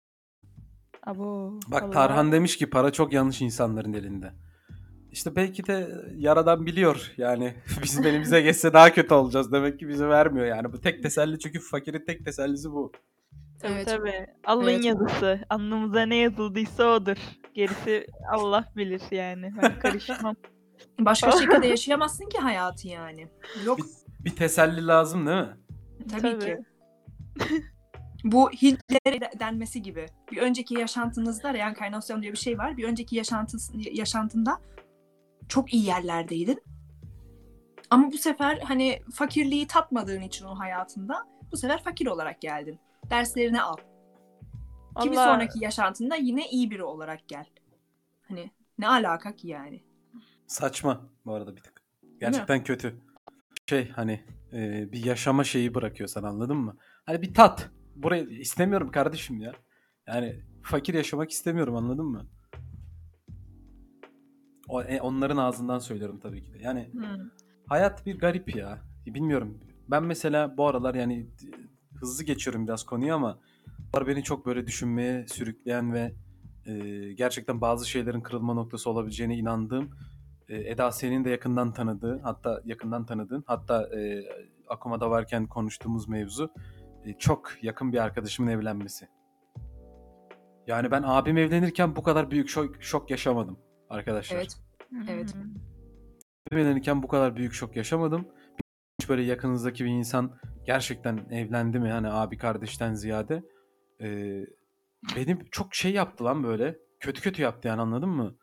Abo, 1.07 1.53
Bak. 1.69 1.93
Tarhan 1.93 2.33
demiş 2.33 2.57
ki 2.59 2.71
para 2.71 2.93
çok 2.93 3.13
yanlış 3.13 3.43
insanların 3.43 3.93
elinde. 3.93 4.33
İşte 5.13 5.37
belki 5.37 5.67
de 5.67 5.89
yaradan 6.17 6.67
biliyor 6.67 7.13
yani 7.17 7.55
bizim 7.83 8.07
elimize 8.07 8.41
geçse 8.41 8.73
daha 8.73 8.93
kötü 8.93 9.15
olacağız. 9.15 9.53
Demek 9.53 9.79
ki 9.79 9.89
bize 9.89 10.09
vermiyor 10.09 10.47
yani. 10.47 10.73
Bu 10.73 10.81
tek 10.81 11.03
teselli 11.03 11.39
çünkü 11.39 11.61
fakirin 11.61 12.05
tek 12.07 12.25
tesellisi 12.25 12.71
bu. 12.71 12.93
Tabii 13.61 13.73
Evet. 13.73 13.87
tabii. 13.87 14.27
Allah'ın 14.45 14.69
Evet. 14.69 14.85
yazısı. 14.85 15.41
Alnımıza 15.51 16.03
ne 16.07 16.17
yazıldıysa 16.17 16.85
odur. 16.85 17.17
Gerisi 17.55 18.07
Allah 18.33 18.73
bilir 18.77 19.03
yani. 19.11 19.53
Ben 19.63 19.79
karışmam. 19.81 20.37
Başka 21.01 21.31
şekilde 21.41 21.67
yaşayamazsın 21.67 22.29
ki 22.29 22.39
hayatı 22.39 22.89
yani. 22.89 23.29
Yok 23.65 23.79
Bir 24.25 24.37
teselli 24.37 24.87
lazım 24.87 25.27
değil 25.27 25.39
mi? 25.39 25.57
tabii, 26.11 26.39
ki. 26.39 26.59
Bu 28.25 28.51
Hintlere 28.51 29.31
denmesi 29.41 29.83
gibi. 29.83 30.07
Bir 30.33 30.37
önceki 30.37 30.75
yaşantınızda 30.75 31.55
reenkarnasyon 31.55 32.23
diye 32.23 32.33
bir 32.33 32.39
şey 32.39 32.59
var. 32.59 32.77
Bir 32.77 32.85
önceki 32.85 33.17
yaşantıs, 33.17 33.71
yaşantında 33.93 34.59
çok 35.53 35.75
iyi 35.75 35.87
yerlerdeydin. 35.87 36.63
Ama 37.91 38.13
bu 38.13 38.19
sefer 38.19 38.59
hani 38.59 39.03
fakirliği 39.15 39.67
tatmadığın 39.67 40.21
için 40.21 40.45
o 40.45 40.59
hayatında 40.59 41.27
bu 41.53 41.57
sefer 41.57 41.85
fakir 41.85 42.07
olarak 42.07 42.41
geldin. 42.41 42.79
Derslerini 43.11 43.63
al. 43.63 43.77
Allah- 44.95 45.25
sonraki 45.25 45.65
yaşantında 45.65 46.17
yine 46.17 46.51
iyi 46.51 46.71
biri 46.71 46.85
olarak 46.85 47.29
gel. 47.29 47.47
Hani 48.29 48.51
ne 48.79 48.89
alaka 48.89 49.37
ki 49.37 49.49
yani? 49.49 49.83
Saçma 50.47 51.11
bu 51.27 51.35
arada 51.35 51.57
bir 51.57 51.61
tık. 51.61 51.83
Gerçekten 52.21 52.65
kötü. 52.65 53.01
Şey 53.69 53.89
hani 53.91 54.25
e, 54.53 54.93
bir 54.93 55.05
yaşama 55.05 55.45
şeyi 55.45 55.75
bırakıyor 55.75 56.09
sana 56.09 56.29
anladın 56.29 56.57
mı? 56.57 56.77
Hani 57.07 57.23
bir 57.23 57.35
tat. 57.35 57.71
Burayı 57.97 58.29
istemiyorum 58.29 58.91
kardeşim 58.91 59.41
ya. 59.41 59.53
Yani 60.07 60.41
fakir 60.63 60.95
yaşamak 60.95 61.31
istemiyorum 61.31 61.77
anladın 61.77 62.07
mı? 62.07 62.27
O, 64.73 64.83
e, 64.83 65.01
onların 65.01 65.37
ağzından 65.37 65.79
söylüyorum 65.79 66.19
tabii 66.23 66.43
ki 66.43 66.55
de. 66.55 66.59
Yani 66.59 66.89
Hmm. 66.93 67.05
hayat 67.67 68.07
bir 68.07 68.19
garip 68.19 68.57
ya. 68.57 68.79
Bilmiyorum. 69.07 69.59
Ben 69.89 70.03
mesela 70.03 70.57
bu 70.57 70.67
aralar 70.67 70.95
yani 70.95 71.21
e, 71.21 71.49
hızlı 71.99 72.25
geçiyorum 72.25 72.67
biraz 72.67 72.85
konuyu 72.85 73.15
ama 73.15 73.39
aralar 73.93 74.09
beni 74.09 74.23
çok 74.23 74.47
böyle 74.47 74.67
düşünmeye 74.67 75.27
sürükleyen 75.29 75.93
ve 75.93 76.13
e, 76.67 76.73
gerçekten 77.13 77.61
bazı 77.61 77.89
şeylerin 77.89 78.21
kırılma 78.21 78.55
noktası 78.55 78.91
olabileceğine 78.91 79.37
inandığım 79.37 79.91
e, 80.49 80.57
Eda 80.57 80.93
senin 80.93 81.25
de 81.25 81.31
yakından 81.31 81.73
tanıdığı 81.73 82.21
hatta 82.23 82.61
yakından 82.65 83.07
tanıdığın 83.07 83.45
hatta 83.47 83.97
e, 83.97 84.23
Akuma'da 84.69 85.11
varken 85.11 85.47
konuştuğumuz 85.47 86.09
mevzu 86.09 86.51
e, 87.05 87.13
çok 87.19 87.53
yakın 87.63 87.93
bir 87.93 87.99
arkadaşımın 87.99 88.51
evlenmesi. 88.51 89.09
Yani 90.67 90.91
ben 90.91 91.03
abim 91.07 91.37
evlenirken 91.37 91.97
bu 91.97 92.03
kadar 92.03 92.31
büyük 92.31 92.49
şok, 92.49 92.83
şok 92.83 93.11
yaşamadım 93.11 93.59
arkadaşlar. 93.93 94.37
Evet. 94.37 94.57
Evet. 95.11 95.35
Evlenirken 96.53 97.03
bu 97.03 97.09
kadar 97.09 97.37
büyük 97.37 97.53
şok 97.53 97.77
yaşamadım. 97.77 98.29
Hiç 99.01 99.09
böyle 99.09 99.23
yakınızdaki 99.23 99.85
bir 99.85 99.91
insan 99.91 100.39
gerçekten 100.67 101.17
evlendi 101.31 101.79
mi 101.79 101.91
hani 101.91 102.09
abi 102.09 102.39
kardeşten 102.39 102.95
ziyade 102.95 103.43
Ee, 104.01 104.41
benim 105.17 105.45
çok 105.51 105.75
şey 105.75 105.93
yaptı 105.93 106.25
lan 106.25 106.45
böyle 106.45 106.79
kötü 107.01 107.23
kötü 107.23 107.43
yaptı 107.43 107.69
yani 107.69 107.81
anladın 107.81 108.09
mı? 108.09 108.37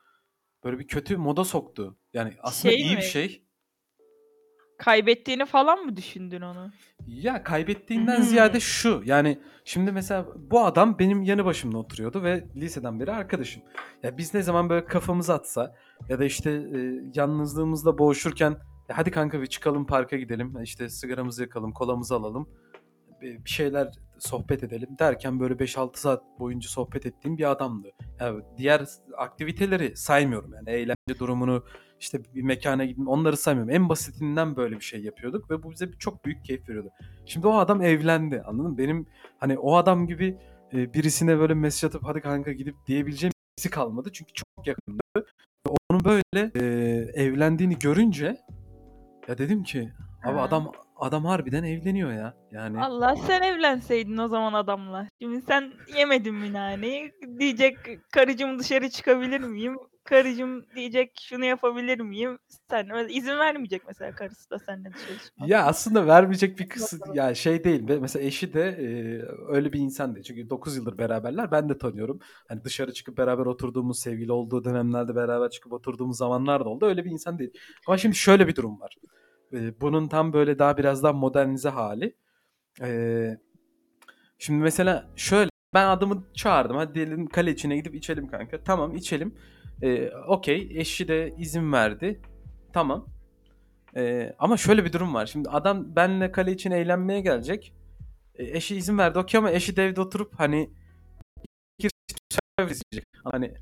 Böyle 0.64 0.80
bir 0.80 0.88
kötü 0.88 1.18
moda 1.18 1.44
soktu. 1.44 1.98
Yani 2.14 2.34
aslında 2.40 2.72
Şey 2.72 2.82
iyi 2.82 2.92
bir 2.92 2.96
mi? 2.96 3.04
şey. 3.04 3.46
Kaybettiğini 4.80 5.46
falan 5.46 5.80
mı 5.86 5.96
düşündün 5.98 6.42
onu? 6.42 6.72
Ya 7.08 7.44
kaybettiğinden 7.44 8.18
Hmm. 8.18 8.24
ziyade 8.24 8.60
şu 8.60 9.02
yani 9.06 9.40
şimdi 9.66 9.92
mesela 9.92 10.26
bu 10.52 10.66
adam 10.66 11.00
benim 11.00 11.24
yanı 11.24 11.46
başımda 11.46 11.78
oturuyordu 11.78 12.24
ve 12.24 12.44
liseden 12.56 13.00
beri 13.00 13.12
arkadaşım. 13.12 13.64
Ya 14.04 14.18
biz 14.18 14.34
ne 14.34 14.42
zaman 14.42 14.70
böyle 14.70 14.86
kafamız 14.86 15.30
atsa 15.30 15.76
ya 16.10 16.20
da 16.20 16.26
işte 16.26 16.52
e, 16.52 16.78
yalnızlığımızla 17.16 17.98
boğuşurken 17.98 18.50
"Ya 18.90 18.98
hadi 18.98 19.12
kanka 19.12 19.42
bir 19.42 19.48
çıkalım 19.48 19.86
parka 19.86 20.18
gidelim 20.18 20.64
işte 20.64 20.90
sigaramızı 20.90 21.42
yakalım 21.42 21.72
kolamızı 21.74 22.16
alalım 22.16 22.50
bir 23.22 23.46
bir 23.46 23.50
şeyler 23.50 23.88
sohbet 24.20 24.64
edelim 24.64 24.90
derken 25.00 25.40
böyle 25.40 25.54
5-6 25.60 26.00
saat 26.00 26.24
boyunca 26.40 26.70
sohbet 26.70 27.06
ettiğim 27.06 27.38
bir 27.38 27.52
adamdı. 27.52 27.92
Yani 28.20 28.42
diğer 28.58 28.82
aktiviteleri 29.18 29.96
saymıyorum 29.98 30.54
yani 30.54 30.70
eğlence 30.70 31.20
durumunu 31.20 31.64
işte 32.00 32.20
bir 32.36 32.42
mekana 32.42 32.86
gittim 32.86 33.08
onları 33.08 33.38
saymıyorum. 33.38 33.74
En 33.76 33.90
basitinden 33.90 34.56
böyle 34.56 34.76
bir 34.76 34.82
şey 34.86 35.02
yapıyorduk 35.02 35.52
ve 35.52 35.64
bu 35.64 35.72
bize 35.72 35.92
bir- 35.92 35.98
çok 35.98 36.26
büyük 36.26 36.46
keyif 36.46 36.70
veriyordu. 36.70 36.90
Şimdi 37.26 37.48
o 37.48 37.54
adam 37.58 37.82
evlendi 37.82 38.42
anladın 38.42 38.72
mı? 38.72 38.78
Benim 38.78 39.08
hani 39.40 39.58
o 39.58 39.76
adam 39.76 40.08
gibi 40.08 40.38
e, 40.74 40.94
birisine 40.94 41.40
böyle 41.40 41.54
mesaj 41.54 41.84
atıp 41.90 42.04
hadi 42.04 42.22
kanka 42.22 42.52
gidip 42.52 42.76
diyebileceğim 42.88 43.34
birisi 43.58 43.70
kalmadı. 43.70 44.10
Çünkü 44.14 44.34
çok 44.34 44.68
yakındı. 44.68 45.00
Ve 45.18 45.22
onun 45.90 46.04
böyle 46.06 46.52
e, 46.56 46.64
evlendiğini 47.24 47.80
görünce 47.80 48.38
ya 49.28 49.38
dedim 49.38 49.64
ki 49.64 49.90
abi 50.26 50.38
Ha. 50.38 50.42
adam 50.44 50.72
adam 51.00 51.26
harbiden 51.26 51.64
evleniyor 51.64 52.12
ya. 52.14 52.34
Yani 52.52 52.82
Allah 52.82 53.16
sen 53.16 53.42
evlenseydin 53.42 54.18
o 54.18 54.28
zaman 54.28 54.54
adamla. 54.54 55.08
Şimdi 55.22 55.42
sen 55.42 55.72
yemedin 55.98 56.36
mi 56.36 56.54
naneyi? 56.54 57.12
Diyecek 57.40 57.78
karıcığım 58.12 58.60
dışarı 58.60 58.90
çıkabilir 58.90 59.40
miyim? 59.40 59.78
Karıcığım 60.10 60.66
diyecek 60.76 61.12
şunu 61.22 61.46
yapabilir 61.46 62.00
miyim? 62.00 62.40
Sen 62.70 63.08
izin 63.10 63.38
vermeyecek 63.38 63.82
mesela 63.88 64.16
karısı 64.16 64.50
da 64.50 64.60
seninle 64.60 64.94
dışarı 64.94 65.18
çıkmaya. 65.20 65.48
Ya 65.48 65.66
aslında 65.66 66.08
vermeyecek 66.08 66.60
bir 66.60 66.70
kız 66.70 67.00
ya 67.14 67.36
şey 67.36 67.64
değil. 67.64 67.88
Be- 67.88 68.00
Mesela 68.00 68.26
eşi 68.26 68.54
de 68.54 68.62
e, 68.62 68.88
öyle 69.56 69.74
bir 69.74 69.80
insan 69.80 70.16
değil. 70.16 70.24
Çünkü 70.26 70.50
9 70.50 70.78
yıldır 70.78 70.98
beraberler. 70.98 71.52
Ben 71.52 71.70
de 71.70 71.78
tanıyorum. 71.78 72.20
Hani 72.48 72.64
dışarı 72.64 72.94
çıkıp 72.94 73.18
beraber 73.18 73.46
oturduğumuz, 73.46 74.00
sevgili 74.00 74.32
olduğu 74.32 74.64
dönemlerde 74.64 75.16
beraber 75.16 75.50
çıkıp 75.50 75.74
oturduğumuz 75.74 76.18
zamanlar 76.18 76.66
da 76.66 76.70
oldu. 76.70 76.86
Öyle 76.86 77.06
bir 77.06 77.12
insan 77.12 77.40
değil. 77.40 77.54
Ama 77.88 77.98
şimdi 77.98 78.16
şöyle 78.16 78.48
bir 78.48 78.56
durum 78.56 78.80
var. 78.82 78.96
E, 79.54 79.82
bunun 79.82 80.08
tam 80.08 80.34
böyle 80.34 80.60
daha 80.60 80.78
biraz 80.78 81.04
daha 81.04 81.14
modernize 81.14 81.70
hali. 81.70 82.16
E, 82.82 83.38
şimdi 84.38 84.64
mesela 84.64 85.10
şöyle 85.16 85.50
ben 85.74 85.88
adamı 85.88 86.24
çağırdım. 86.34 86.78
Hadi 86.78 86.94
diyelim 86.96 87.28
kale 87.28 87.52
içine 87.52 87.76
gidip 87.78 87.96
içelim 87.96 88.28
kanka. 88.28 88.64
Tamam 88.64 88.96
içelim. 88.96 89.36
E, 89.82 90.12
Okey. 90.28 90.70
Eşi 90.76 91.08
de 91.08 91.36
izin 91.38 91.74
verdi. 91.74 92.22
Tamam. 92.74 93.06
Ee, 93.96 94.36
ama 94.40 94.58
şöyle 94.58 94.86
bir 94.86 94.94
durum 94.94 95.14
var. 95.14 95.26
Şimdi 95.26 95.50
adam 95.50 95.96
benle 95.96 96.32
kale 96.32 96.52
için 96.52 96.72
eğlenmeye 96.72 97.22
gelecek. 97.22 97.74
E, 98.36 98.58
eşi 98.58 98.76
izin 98.76 98.98
verdi 98.98 99.20
okey 99.20 99.38
ama 99.38 99.52
eşi 99.52 99.76
de 99.76 99.86
evde 99.86 100.02
oturup 100.02 100.34
hani. 100.40 100.70
Hani 103.24 103.54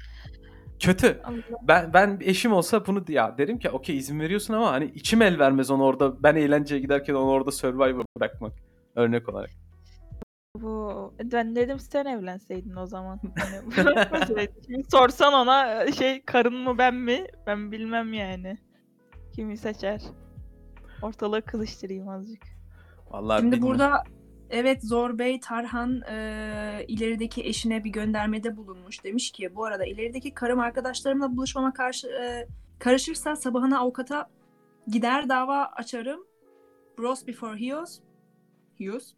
kötü. 0.80 1.22
Ben 1.62 1.94
ben 1.94 2.18
eşim 2.22 2.54
olsa 2.54 2.86
bunu 2.86 3.04
ya 3.10 3.38
derim 3.38 3.60
ki 3.60 3.70
okey 3.70 3.98
izin 3.98 4.20
veriyorsun 4.20 4.54
ama 4.54 4.72
hani 4.72 4.86
içim 4.96 5.22
el 5.22 5.40
vermez 5.40 5.72
onu 5.72 5.84
orada 5.84 6.24
ben 6.24 6.36
eğlenceye 6.36 6.82
giderken 6.82 7.14
onu 7.14 7.30
orada 7.30 7.52
Survivor 7.52 8.06
bırakmak. 8.20 8.54
Örnek 8.96 9.30
olarak. 9.30 9.52
Bu 10.62 11.14
ben 11.24 11.56
dedim 11.56 11.80
sen 11.80 12.06
evlenseydin 12.06 12.76
o 12.76 12.86
zaman. 12.86 13.20
Hani 13.38 13.86
bırakmasaydın. 13.86 14.62
Şimdi 14.66 14.84
sorsan 14.92 15.34
ona 15.34 15.92
şey 15.92 16.22
karın 16.22 16.56
mı 16.56 16.78
ben 16.78 16.96
mi? 16.96 17.28
Ben 17.48 17.72
bilmem 17.72 18.14
yani. 18.14 18.58
Kimi 19.36 19.58
seçer? 19.58 20.02
Ortalığı 21.02 21.42
kızıştırayım 21.42 22.10
azıcık. 22.10 22.44
Vallahi 23.12 23.42
Şimdi 23.42 23.56
bilmiyorum. 23.56 23.80
burada 23.80 24.04
evet 24.50 24.84
Zor 24.84 25.20
Bey 25.20 25.40
Tarhan 25.40 26.02
e, 26.02 26.86
ilerideki 26.88 27.44
eşine 27.44 27.84
bir 27.84 27.90
göndermede 27.90 28.58
bulunmuş. 28.58 29.04
Demiş 29.04 29.32
ki 29.32 29.56
bu 29.56 29.66
arada 29.66 29.86
ilerideki 29.86 30.34
karım 30.34 30.60
arkadaşlarımla 30.60 31.38
buluşmama 31.38 31.74
karşı 31.74 32.08
e, 32.08 32.48
karışırsa 32.80 33.36
sabahına 33.36 33.80
avukata 33.80 34.30
gider 34.88 35.30
dava 35.30 35.66
açarım. 35.66 36.20
Bros 36.98 37.28
before 37.28 37.60
heels. 37.60 38.00
Heels. 38.78 39.14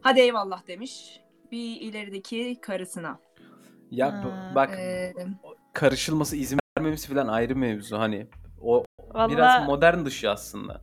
Hadi 0.00 0.20
eyvallah 0.20 0.66
demiş. 0.66 1.20
Bir 1.52 1.80
ilerideki 1.80 2.58
karısına. 2.60 3.20
ya 3.90 4.12
Ha, 4.12 4.52
bak 4.54 4.70
E, 4.78 5.14
karışılması 5.72 6.36
izin 6.36 6.58
vermemesi 6.78 7.08
falan 7.08 7.28
ayrı 7.28 7.56
mevzu 7.56 7.98
hani 7.98 8.26
o 8.60 8.84
Vallahi 9.14 9.32
biraz 9.32 9.66
modern 9.66 10.04
dışı 10.04 10.30
aslında. 10.30 10.80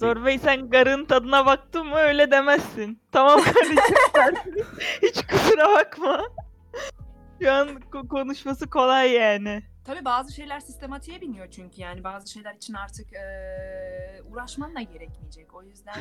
Zor 0.00 0.24
Bey 0.24 0.38
sen 0.38 0.70
garın 0.70 1.04
tadına 1.04 1.46
baktın 1.46 1.86
mı 1.86 1.94
öyle 1.96 2.30
demezsin. 2.30 3.02
Tamam 3.12 3.40
kardeşim 3.42 3.76
dersin. 4.14 4.64
Hiç 5.02 5.26
kusura 5.26 5.68
bakma. 5.72 6.22
Şu 7.42 7.52
an 7.52 7.68
ko- 7.68 8.08
konuşması 8.08 8.70
kolay 8.70 9.12
yani. 9.12 9.62
Tabii 9.84 10.04
bazı 10.04 10.32
şeyler 10.32 10.60
sistematiğe 10.60 11.20
biniyor 11.20 11.50
çünkü 11.50 11.80
yani 11.80 12.04
bazı 12.04 12.32
şeyler 12.32 12.54
için 12.54 12.74
artık 12.74 13.12
eee 13.12 14.22
uğraşman 14.30 14.74
da 14.74 14.80
gerekmeyecek. 14.80 15.54
O 15.54 15.62
yüzden 15.62 15.94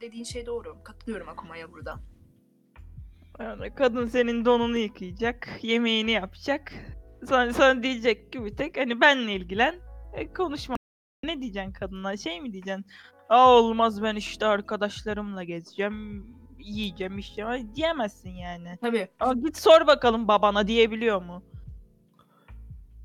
dediğin 0.00 0.24
şey 0.24 0.46
doğru. 0.46 0.76
Katılıyorum 0.84 1.28
Akuma'ya 1.28 1.72
burada. 1.72 2.00
Yani 3.40 3.74
kadın 3.74 4.06
senin 4.06 4.44
donunu 4.44 4.76
yıkayacak, 4.76 5.48
yemeğini 5.62 6.10
yapacak. 6.10 6.72
Sonra, 7.28 7.54
sonra 7.54 7.82
diyecek 7.82 8.32
ki 8.32 8.44
bir 8.44 8.56
tek 8.56 8.76
hani 8.76 9.00
benle 9.00 9.32
ilgilen, 9.32 9.74
e, 10.12 10.32
konuşma. 10.32 10.76
Ne 11.24 11.40
diyeceksin 11.40 11.72
kadına? 11.72 12.16
Şey 12.16 12.40
mi 12.40 12.52
diyeceksin? 12.52 12.86
Aa 13.28 13.52
olmaz 13.52 14.02
ben 14.02 14.16
işte 14.16 14.46
arkadaşlarımla 14.46 15.44
gezeceğim, 15.44 16.26
yiyeceğim, 16.58 17.18
içeceğim. 17.18 17.74
Diyemezsin 17.74 18.30
yani. 18.30 18.78
Tabii. 18.80 19.08
Aa, 19.20 19.32
git 19.32 19.56
sor 19.56 19.86
bakalım 19.86 20.28
babana 20.28 20.68
diyebiliyor 20.68 21.22
mu? 21.22 21.42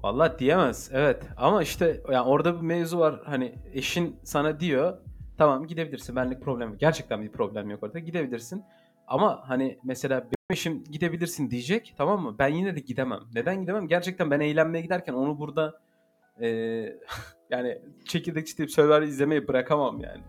Vallahi 0.03 0.39
diyemez. 0.39 0.89
Evet. 0.93 1.23
Ama 1.37 1.63
işte 1.63 2.01
yani 2.11 2.27
orada 2.27 2.55
bir 2.55 2.61
mevzu 2.61 2.99
var. 2.99 3.21
Hani 3.25 3.55
eşin 3.73 4.19
sana 4.23 4.59
diyor 4.59 4.97
tamam 5.37 5.67
gidebilirsin. 5.67 6.15
Benlik 6.15 6.41
problem. 6.41 6.77
Gerçekten 6.77 7.21
bir 7.21 7.29
problem 7.31 7.69
yok 7.69 7.83
orada. 7.83 7.99
Gidebilirsin. 7.99 8.63
Ama 9.07 9.43
hani 9.49 9.79
mesela 9.83 10.21
benim 10.21 10.33
eşim 10.51 10.83
gidebilirsin 10.83 11.51
diyecek 11.51 11.93
tamam 11.97 12.21
mı? 12.21 12.35
Ben 12.39 12.47
yine 12.47 12.75
de 12.75 12.79
gidemem. 12.79 13.19
Neden 13.33 13.61
gidemem? 13.61 13.87
Gerçekten 13.87 14.31
ben 14.31 14.39
eğlenmeye 14.39 14.81
giderken 14.81 15.13
onu 15.13 15.39
burada 15.39 15.79
eee, 16.41 16.99
yani 17.49 17.81
çekirdek 18.05 18.47
çitleyip 18.47 18.71
Survivor 18.71 19.01
izlemeyi 19.01 19.47
bırakamam 19.47 19.99
yani. 19.99 20.21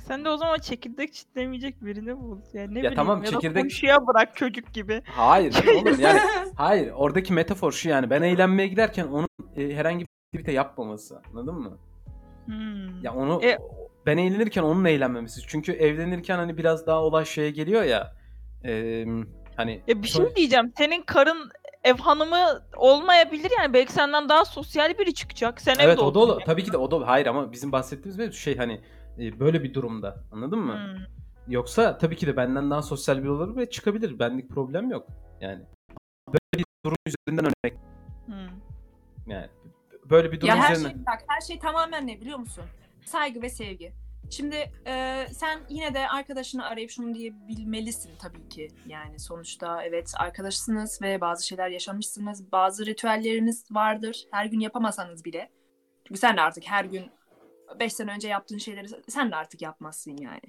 Sen 0.00 0.24
de 0.24 0.28
o 0.30 0.36
zaman 0.36 0.58
çekirdek 0.58 1.12
çitlemeyecek 1.12 1.84
birini 1.84 2.16
bul. 2.20 2.38
Yani 2.52 2.70
ne 2.70 2.74
bileyim 2.78 2.94
tamam, 2.94 3.22
ya 3.24 3.32
da 3.32 3.36
çekirdek- 3.36 3.60
komşuya 3.60 4.06
bırak 4.06 4.36
çocuk 4.36 4.74
gibi. 4.74 5.02
Hayır 5.04 5.54
oğlum 5.76 5.96
yani 6.00 6.20
hayır 6.56 6.92
oradaki 6.96 7.32
metafor 7.32 7.72
şu 7.72 7.88
yani 7.88 8.10
ben 8.10 8.22
eğlenmeye 8.22 8.68
giderken 8.68 9.06
onun 9.06 9.28
e, 9.56 9.74
herhangi 9.74 10.00
bir 10.04 10.08
aktivite 10.28 10.52
yapmaması 10.52 11.22
anladın 11.32 11.54
mı? 11.54 11.78
Hmm. 12.46 13.02
Ya 13.02 13.14
onu 13.14 13.40
E- 13.44 13.58
ben 14.08 14.16
eğlenirken 14.18 14.62
onun 14.62 14.84
eğlenmemesi. 14.84 15.40
Çünkü 15.46 15.72
evlenirken 15.72 16.36
hani 16.38 16.56
biraz 16.56 16.86
daha 16.86 17.02
olay 17.02 17.24
şeye 17.24 17.50
geliyor 17.50 17.82
ya. 17.82 18.12
e, 18.64 19.04
hani 19.56 19.82
Ya 19.88 20.02
bir 20.02 20.08
şey 20.08 20.36
diyeceğim. 20.36 20.72
Senin 20.78 21.02
karın 21.02 21.50
ev 21.84 21.96
hanımı 21.96 22.62
olmayabilir 22.76 23.52
yani. 23.58 23.72
Belki 23.74 23.92
senden 23.92 24.28
daha 24.28 24.44
sosyal 24.44 24.98
biri 24.98 25.14
çıkacak. 25.14 25.60
Sen 25.60 25.74
Evet 25.80 25.94
evde 25.94 26.00
o 26.00 26.14
da 26.14 26.18
olur. 26.18 26.28
oturacaksın. 26.28 26.52
Tabii 26.52 26.64
ki 26.64 26.72
de 26.72 26.76
o 26.76 26.90
da 26.90 27.06
hayır 27.08 27.26
ama 27.26 27.52
bizim 27.52 27.72
bahsettiğimiz 27.72 28.18
mevzu 28.18 28.38
şey 28.38 28.56
hani 28.56 28.80
e, 29.18 29.40
böyle 29.40 29.62
bir 29.62 29.74
durumda. 29.74 30.16
Anladın 30.32 30.58
mı? 30.58 30.72
Hmm. 30.74 31.04
Yoksa 31.52 31.98
tabii 31.98 32.16
ki 32.16 32.26
de 32.26 32.36
benden 32.36 32.70
daha 32.70 32.82
sosyal 32.82 33.18
biri 33.18 33.30
olur 33.30 33.56
ve 33.56 33.70
çıkabilir. 33.70 34.18
Benlik 34.18 34.48
problem 34.50 34.90
yok. 34.90 35.06
Yani 35.40 35.62
böyle 36.28 36.58
bir 36.58 36.64
durum 36.84 36.96
üzerinden 37.06 37.44
örnek 37.44 37.78
Hmm. 38.26 38.34
yani 39.26 39.46
böyle 40.10 40.32
bir 40.32 40.40
durum 40.40 40.48
ya 40.48 40.56
her 40.62 40.72
üzerinden. 40.74 40.94
şey 40.96 41.06
bak 41.06 41.24
her 41.28 41.40
şey 41.40 41.58
tamamen 41.58 42.06
ne 42.06 42.20
biliyor 42.20 42.38
musun? 42.38 42.64
Saygı 43.08 43.42
ve 43.42 43.48
sevgi. 43.48 43.92
Şimdi 44.30 44.72
e, 44.86 45.26
sen 45.32 45.60
yine 45.68 45.94
de 45.94 46.08
arkadaşını 46.08 46.66
arayıp 46.66 46.90
şunu 46.90 47.14
diyebilmelisin 47.14 48.12
tabii 48.18 48.48
ki. 48.48 48.68
Yani 48.86 49.18
sonuçta 49.18 49.82
evet 49.82 50.12
arkadaşsınız 50.16 51.02
ve 51.02 51.20
bazı 51.20 51.46
şeyler 51.46 51.68
yaşamışsınız. 51.68 52.52
Bazı 52.52 52.86
ritüelleriniz 52.86 53.64
vardır. 53.70 54.26
Her 54.30 54.46
gün 54.46 54.60
yapamasanız 54.60 55.24
bile. 55.24 55.50
Çünkü 56.06 56.20
sen 56.20 56.36
de 56.36 56.40
artık 56.40 56.64
her 56.66 56.84
gün 56.84 57.10
5 57.80 57.92
sene 57.92 58.12
önce 58.12 58.28
yaptığın 58.28 58.58
şeyleri 58.58 58.88
sen 59.08 59.30
de 59.30 59.36
artık 59.36 59.62
yapmazsın 59.62 60.16
yani. 60.16 60.40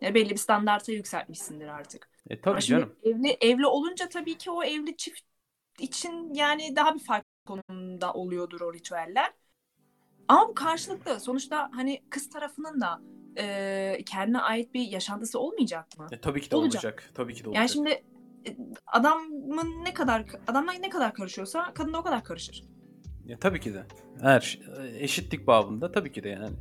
Ya 0.00 0.14
belli 0.14 0.30
bir 0.30 0.36
standarta 0.36 0.92
yükseltmişsindir 0.92 1.68
artık. 1.68 2.10
E 2.30 2.40
tabii 2.40 2.50
Ama 2.50 2.60
canım. 2.60 2.96
Evli, 3.02 3.36
evli 3.40 3.66
olunca 3.66 4.08
tabii 4.08 4.38
ki 4.38 4.50
o 4.50 4.62
evli 4.62 4.96
çift 4.96 5.20
için 5.80 6.34
yani 6.34 6.76
daha 6.76 6.94
bir 6.94 7.04
farklı 7.04 7.28
konumda 7.46 8.12
oluyordur 8.12 8.60
o 8.60 8.74
ritüeller. 8.74 9.32
Ama 10.28 10.48
bu 10.48 10.54
karşılıklı. 10.54 11.20
Sonuçta 11.20 11.70
hani 11.74 12.00
kız 12.10 12.30
tarafının 12.30 12.80
da 12.80 13.00
e, 13.38 13.98
kendine 14.06 14.38
ait 14.40 14.74
bir 14.74 14.80
yaşantısı 14.88 15.38
olmayacak 15.40 15.98
mı? 15.98 16.06
E, 16.12 16.20
tabii 16.20 16.40
ki 16.40 16.50
de 16.50 16.56
Olacak. 16.56 16.84
olacak. 16.84 17.10
Tabii 17.14 17.34
ki 17.34 17.44
de 17.44 17.48
olacak. 17.48 17.60
Yani 17.60 17.68
şimdi 17.68 17.90
e, 18.48 18.56
adamın 18.86 19.84
ne 19.84 19.94
kadar 19.94 20.24
adamla 20.46 20.72
ne 20.72 20.88
kadar 20.88 21.14
karışıyorsa 21.14 21.74
kadın 21.74 21.92
da 21.92 21.98
o 21.98 22.02
kadar 22.02 22.24
karışır. 22.24 22.64
Ya, 23.26 23.38
tabii 23.38 23.60
ki 23.60 23.74
de. 23.74 23.84
Her 24.20 24.40
şey- 24.40 24.62
eşitlik 24.98 25.46
babında 25.46 25.92
tabii 25.92 26.12
ki 26.12 26.22
de 26.24 26.28
yani. 26.28 26.56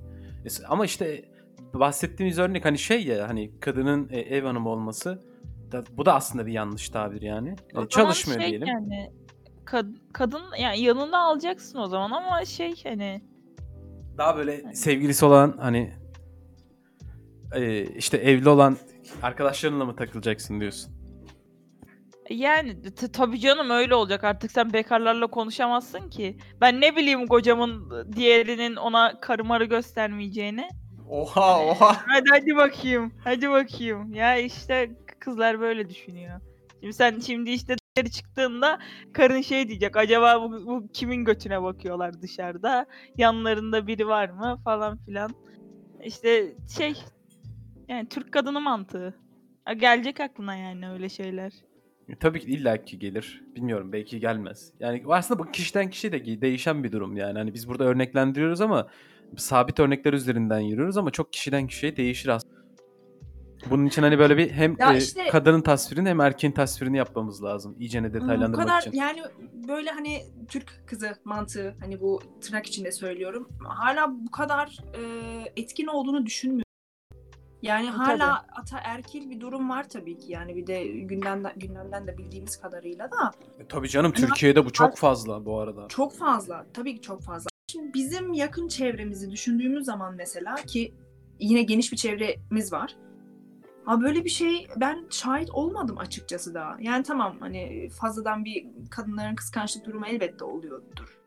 Ama 0.67 0.85
işte 0.85 1.25
bahsettiğimiz 1.73 2.39
örnek 2.39 2.65
hani 2.65 2.77
şey 2.77 3.05
ya 3.05 3.29
hani 3.29 3.59
kadının 3.59 4.09
e, 4.11 4.19
ev 4.19 4.43
hanımı 4.45 4.69
olması 4.69 5.23
da, 5.71 5.83
bu 5.91 6.05
da 6.05 6.15
aslında 6.15 6.45
bir 6.45 6.51
yanlış 6.51 6.89
tabir 6.89 7.21
yani. 7.21 7.49
O 7.51 7.53
E, 7.69 7.73
zaman 7.73 7.87
çalışmıyor 7.87 8.39
şey 8.41 8.49
diyelim. 8.49 8.67
Yani 8.67 9.11
kad- 9.65 9.95
kadın 10.13 10.41
yani 10.59 10.81
yanına 10.81 11.17
alacaksın 11.23 11.79
o 11.79 11.87
zaman 11.87 12.11
ama 12.11 12.45
şey 12.45 12.83
hani 12.83 13.21
Daha 14.17 14.37
böyle 14.37 14.73
sevgilisi 14.73 15.25
olan 15.25 15.57
hani 15.59 15.93
e, 17.55 17.83
işte 17.83 18.17
evli 18.17 18.49
olan 18.49 18.77
arkadaşlarınla 19.21 19.85
mı 19.85 19.95
takılacaksın 19.95 20.59
diyorsun? 20.59 20.97
yani 22.29 22.81
t- 22.81 23.11
tabii 23.11 23.39
canım 23.39 23.69
öyle 23.69 23.95
olacak 23.95 24.23
artık 24.23 24.51
sen 24.51 24.73
bekarlarla 24.73 25.27
konuşamazsın 25.27 26.09
ki. 26.09 26.37
Ben 26.61 26.81
ne 26.81 26.95
bileyim 26.95 27.27
kocamın 27.27 27.91
diğerinin 28.15 28.75
ona 28.75 29.19
karı 29.19 29.43
marı 29.45 29.65
göstermeyeceğini. 29.65 30.69
Oha 31.09 31.65
oha. 31.65 31.97
Hadi 32.07 32.29
hadi 32.29 32.55
bakayım. 32.55 33.13
Hadi 33.23 33.49
bakayım. 33.49 34.13
Ya 34.13 34.37
işte 34.37 34.91
kızlar 35.19 35.59
böyle 35.59 35.89
düşünüyor. 35.89 36.41
Şimdi 36.81 36.93
sen 36.93 37.19
şimdi 37.19 37.49
işte 37.51 37.75
dışarı 37.97 38.11
çıktığında 38.11 38.79
karın 39.13 39.41
şey 39.41 39.67
diyecek. 39.67 39.97
Acaba 39.97 40.41
bu, 40.41 40.65
bu 40.65 40.87
kimin 40.93 41.25
götüne 41.25 41.61
bakıyorlar 41.63 42.21
dışarıda? 42.21 42.85
Yanlarında 43.17 43.87
biri 43.87 44.07
var 44.07 44.29
mı 44.29 44.59
falan 44.63 44.97
filan. 44.97 45.31
İşte 46.03 46.55
şey 46.77 46.93
yani 47.87 48.09
Türk 48.09 48.31
kadını 48.31 48.61
mantığı. 48.61 49.13
Gelecek 49.77 50.19
aklına 50.19 50.55
yani 50.55 50.89
öyle 50.89 51.09
şeyler. 51.09 51.53
E, 52.09 52.15
Tabii 52.15 52.39
ki 52.39 52.47
illaki 52.47 52.99
gelir. 52.99 53.43
Bilmiyorum 53.55 53.91
belki 53.93 54.19
gelmez. 54.19 54.73
Yani 54.79 55.03
aslında 55.07 55.39
bu 55.39 55.51
kişiden 55.51 55.89
kişiye 55.89 56.13
de 56.13 56.41
değişen 56.41 56.83
bir 56.83 56.91
durum 56.91 57.17
yani. 57.17 57.37
Hani 57.37 57.53
biz 57.53 57.67
burada 57.67 57.83
örneklendiriyoruz 57.83 58.61
ama 58.61 58.87
sabit 59.37 59.79
örnekler 59.79 60.13
üzerinden 60.13 60.59
yürüyoruz 60.59 60.97
ama 60.97 61.11
çok 61.11 61.33
kişiden 61.33 61.67
kişiye 61.67 61.97
değişir 61.97 62.29
aslında. 62.29 62.56
Bunun 63.69 63.85
için 63.85 64.03
hani 64.03 64.19
böyle 64.19 64.37
bir 64.37 64.51
hem 64.51 64.75
Ya 64.79 64.93
e, 64.93 64.97
işte- 64.97 65.27
kadının 65.27 65.61
tasvirini 65.61 66.09
hem 66.09 66.21
erkeğin 66.21 66.53
tasvirini 66.53 66.97
yapmamız 66.97 67.43
lazım. 67.43 67.75
İyice 67.79 68.03
bu 68.03 68.13
detaylandırmak 68.13 68.67
kadar 68.67 68.81
için. 68.81 68.91
yani 68.91 69.21
böyle 69.67 69.89
hani 69.91 70.21
Türk 70.47 70.83
kızı 70.85 71.15
mantığı 71.23 71.75
hani 71.79 72.01
bu 72.01 72.21
tırnak 72.41 72.65
içinde 72.65 72.91
söylüyorum. 72.91 73.49
Hala 73.63 74.11
bu 74.25 74.31
kadar 74.31 74.77
e, 74.93 75.01
etkin 75.61 75.87
olduğunu 75.87 76.25
düşünmüyorum. 76.25 76.63
Yani 77.61 77.89
hala 77.89 78.45
ataerkil 78.55 79.29
bir 79.29 79.41
durum 79.41 79.69
var 79.69 79.89
tabii 79.89 80.17
ki. 80.17 80.31
Yani 80.31 80.55
bir 80.55 80.67
de 80.67 80.87
gündemden 80.87 81.53
gündemden 81.57 82.07
de 82.07 82.17
bildiğimiz 82.17 82.57
kadarıyla 82.57 83.11
da 83.11 83.31
E, 83.59 83.67
tabii 83.67 83.89
canım 83.89 84.13
Ama- 84.17 84.27
Türkiye'de 84.27 84.65
bu 84.65 84.71
çok 84.71 84.97
fazla 84.97 85.45
bu 85.45 85.59
arada. 85.59 85.87
Çok 85.87 86.13
fazla. 86.13 86.65
Tabii 86.73 86.95
ki 86.95 87.01
çok 87.01 87.23
fazla. 87.23 87.47
Şimdi 87.71 87.93
bizim 87.93 88.33
yakın 88.33 88.67
çevremizi 88.67 89.31
düşündüğümüz 89.31 89.85
zaman 89.85 90.15
mesela 90.15 90.55
ki 90.55 90.93
yine 91.39 91.61
geniş 91.63 91.91
bir 91.91 91.97
çevremiz 91.97 92.73
var. 92.73 92.95
Ha 93.87 94.01
böyle 94.01 94.25
bir 94.25 94.29
şey 94.29 94.67
ben 94.77 95.05
şahit 95.09 95.49
olmadım 95.49 95.97
açıkçası 95.97 96.53
daha. 96.53 96.77
Yani 96.79 97.03
tamam 97.03 97.37
hani 97.39 97.89
fazladan 97.89 98.45
bir 98.45 98.67
kadınların 98.89 99.35
kıskançlık 99.35 99.85
durumu 99.85 100.05
elbette 100.07 100.43
oluyordur. 100.43 101.19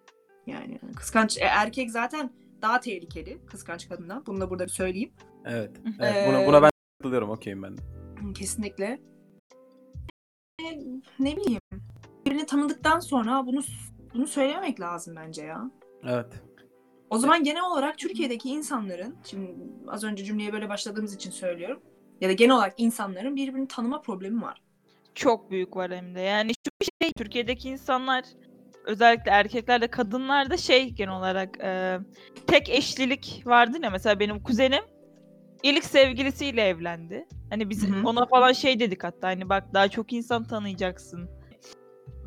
Yani 0.46 0.80
kıskanç 0.96 1.38
e, 1.38 1.44
erkek 1.44 1.90
zaten 1.90 2.30
daha 2.62 2.80
tehlikeli 2.80 3.46
kıskanç 3.46 3.88
kadından. 3.88 4.26
Bunu 4.26 4.40
da 4.40 4.50
burada 4.50 4.68
söyleyeyim. 4.68 5.12
Evet. 5.44 5.70
Evet 6.00 6.28
buna, 6.28 6.42
Ee, 6.42 6.46
buna 6.46 6.62
ben 6.62 6.70
katılıyorum 6.98 7.30
okeyim 7.30 7.62
ben. 7.62 7.76
Kesinlikle. 8.34 9.00
E, 10.60 10.64
ne 11.18 11.36
bileyim. 11.36 11.60
Birini 12.26 12.46
tanıdıktan 12.46 13.00
sonra 13.00 13.46
bunu 13.46 13.60
bunu 14.14 14.26
söylememek 14.26 14.80
lazım 14.80 15.16
bence 15.16 15.42
ya. 15.42 15.70
Evet. 16.04 16.42
O 17.10 17.18
zaman 17.18 17.44
genel 17.44 17.62
olarak 17.62 17.98
Türkiye'deki 17.98 18.48
insanların, 18.50 19.16
şimdi 19.24 19.54
az 19.88 20.04
önce 20.04 20.24
cümleye 20.24 20.52
böyle 20.52 20.68
başladığımız 20.68 21.14
için 21.14 21.30
söylüyorum. 21.30 21.80
Ya 22.20 22.28
da 22.28 22.32
genel 22.32 22.54
olarak 22.54 22.74
insanların 22.76 23.36
birbirini 23.36 23.68
tanıma 23.68 24.00
problemi 24.00 24.42
var. 24.42 24.62
Çok 25.14 25.50
büyük 25.50 25.76
var 25.76 25.92
hem 25.92 26.14
de. 26.14 26.20
Yani 26.20 26.52
şu 26.52 26.86
şey 27.02 27.12
Türkiye'deki 27.12 27.68
insanlar 27.68 28.24
özellikle 28.84 29.30
erkekler 29.30 29.80
de 29.80 29.86
kadınlar 29.88 30.50
da 30.50 30.56
şey 30.56 30.90
genel 30.90 31.14
olarak 31.14 31.60
e, 31.60 31.98
tek 32.46 32.68
eşlilik 32.68 33.42
vardı 33.46 33.78
ya 33.82 33.90
mesela 33.90 34.20
benim 34.20 34.42
kuzenim 34.42 34.82
ilk 35.62 35.84
sevgilisiyle 35.84 36.62
evlendi. 36.62 37.26
Hani 37.50 37.70
biz 37.70 37.88
Hı 37.88 37.92
hı. 37.92 38.06
ona 38.06 38.26
falan 38.26 38.52
şey 38.52 38.80
dedik 38.80 39.04
hatta 39.04 39.28
hani 39.28 39.48
bak 39.48 39.74
daha 39.74 39.88
çok 39.88 40.12
insan 40.12 40.44
tanıyacaksın. 40.44 41.30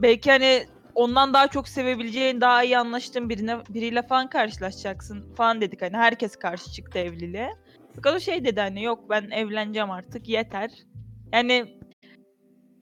Belki 0.01 0.31
hani 0.31 0.65
ondan 0.95 1.33
daha 1.33 1.47
çok 1.47 1.67
sevebileceğin, 1.67 2.41
daha 2.41 2.63
iyi 2.63 2.77
anlaştığın 2.77 3.29
birine 3.29 3.57
biriyle 3.69 4.01
falan 4.01 4.29
karşılaşacaksın 4.29 5.33
falan 5.35 5.61
dedik. 5.61 5.81
Hani 5.81 5.97
herkes 5.97 6.35
karşı 6.35 6.71
çıktı 6.71 6.99
evliliğe. 6.99 7.55
Fakat 7.95 8.15
o 8.15 8.19
şey 8.19 8.45
dedi 8.45 8.59
hani 8.59 8.83
yok 8.83 9.09
ben 9.09 9.29
evleneceğim 9.31 9.91
artık 9.91 10.29
yeter. 10.29 10.71
Yani 11.33 11.79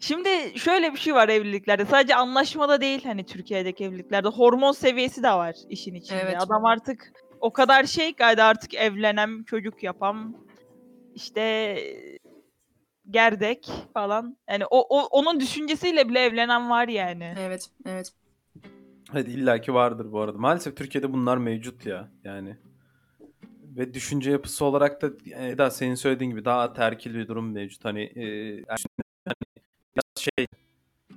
Şimdi 0.02 0.30
şöyle 0.56 0.94
bir 0.94 0.98
şey 0.98 1.14
var 1.14 1.30
evliliklerde. 1.30 1.86
Sadece 1.86 2.16
anlaşmada 2.16 2.82
değil 2.82 3.04
hani 3.04 3.26
Türkiye'deki 3.26 3.86
evliliklerde. 3.86 4.28
Hormon 4.28 4.72
seviyesi 4.72 5.24
de 5.24 5.32
var 5.32 5.56
işin 5.70 5.96
içinde. 5.96 6.20
Evet. 6.20 6.36
Adam 6.40 6.66
artık 6.66 7.12
o 7.42 7.54
kadar 7.54 7.84
şey 7.84 8.14
ki 8.14 8.24
hadi 8.24 8.44
artık 8.44 8.74
evlenem, 8.74 9.44
çocuk 9.44 9.84
yapam. 9.84 10.36
işte 11.16 11.78
gerdek 13.10 13.70
falan. 13.94 14.38
Yani 14.50 14.66
o, 14.66 14.98
o 14.98 15.08
onun 15.12 15.40
düşüncesiyle 15.40 16.10
bile 16.10 16.20
evlenen 16.20 16.70
var 16.70 16.88
yani. 16.88 17.36
Evet, 17.40 17.70
evet. 17.86 18.12
Evet 19.14 19.28
illaki 19.28 19.74
vardır 19.74 20.12
bu 20.12 20.20
arada. 20.22 20.38
Maalesef 20.38 20.78
Türkiye'de 20.78 21.14
bunlar 21.14 21.38
mevcut 21.38 21.86
ya. 21.86 22.12
Yani 22.24 22.58
ve 23.78 23.94
düşünce 23.94 24.32
yapısı 24.32 24.66
olarak 24.66 25.02
da 25.02 25.10
Eda 25.36 25.72
senin 25.72 25.96
söylediğin 25.96 26.32
gibi 26.32 26.46
daha 26.46 26.74
terkil 26.74 27.16
bir 27.16 27.28
durum 27.28 27.52
mevcut. 27.52 27.86
Hani, 27.86 28.02
e, 28.16 28.24
yani 28.26 28.80
biraz 29.96 30.06
şey 30.16 30.48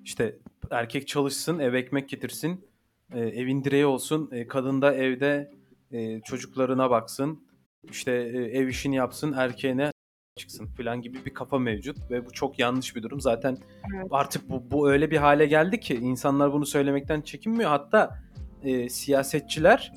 işte 0.05 0.37
erkek 0.71 1.09
çalışsın, 1.09 1.59
ev 1.59 1.75
ekmek 1.75 2.09
getirsin, 2.09 2.67
e, 3.13 3.21
evin 3.21 3.65
direği 3.65 3.87
olsun, 3.87 4.31
e, 4.33 4.47
kadın 4.47 4.83
da 4.83 4.95
evde 4.95 5.51
e, 5.93 6.21
çocuklarına 6.21 6.91
baksın, 6.91 7.45
işte 7.91 8.13
e, 8.13 8.59
ev 8.59 8.69
işini 8.69 8.97
yapsın, 8.97 9.33
erkeğine 9.33 9.91
çıksın 10.37 10.67
falan 10.67 11.03
gibi 11.03 11.25
bir 11.25 11.35
kafa 11.35 11.59
mevcut 11.59 12.11
ve 12.11 12.27
bu 12.27 12.31
çok 12.31 12.59
yanlış 12.59 12.97
bir 12.97 13.03
durum. 13.03 13.21
Zaten 13.21 13.59
Evet. 13.95 14.07
artık 14.11 14.51
bu, 14.51 14.71
bu 14.71 14.91
öyle 14.91 15.11
bir 15.11 15.17
hale 15.17 15.47
geldi 15.47 15.81
ki 15.81 15.95
insanlar 15.95 16.53
bunu 16.53 16.67
söylemekten 16.67 17.21
çekinmiyor. 17.21 17.71
Hatta 17.71 18.19
e, 18.63 18.89
siyasetçiler 18.89 19.93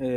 e, 0.00 0.08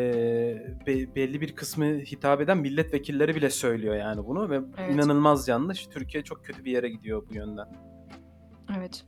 be- 0.88 1.16
belli 1.16 1.42
bir 1.42 1.56
kısmı 1.56 1.86
hitap 1.86 2.42
eden 2.42 2.58
milletvekilleri 2.58 3.36
bile 3.36 3.50
söylüyor 3.50 3.96
yani 3.96 4.28
bunu 4.28 4.50
ve 4.50 4.60
Evet. 4.78 4.96
inanılmaz 4.96 5.48
yanlış. 5.48 5.88
Türkiye 5.88 6.24
çok 6.24 6.46
kötü 6.46 6.66
bir 6.66 6.72
yere 6.72 6.90
gidiyor 6.90 7.24
bu 7.30 7.34
yönden. 7.34 7.68
Evet. 8.78 9.06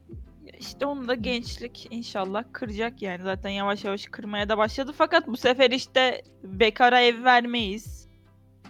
İşte 0.60 0.86
onu 0.86 1.08
da 1.08 1.14
gençlik 1.14 1.88
inşallah 1.92 2.44
kıracak 2.52 3.02
yani. 3.02 3.22
Zaten 3.24 3.50
yavaş 3.50 3.84
yavaş 3.86 4.06
kırmaya 4.06 4.50
da 4.50 4.58
başladı. 4.58 4.92
Fakat 4.98 5.28
bu 5.28 5.38
sefer 5.38 5.72
işte 5.72 6.22
bekara 6.44 7.02
ev 7.02 7.24
vermeyiz. 7.24 8.08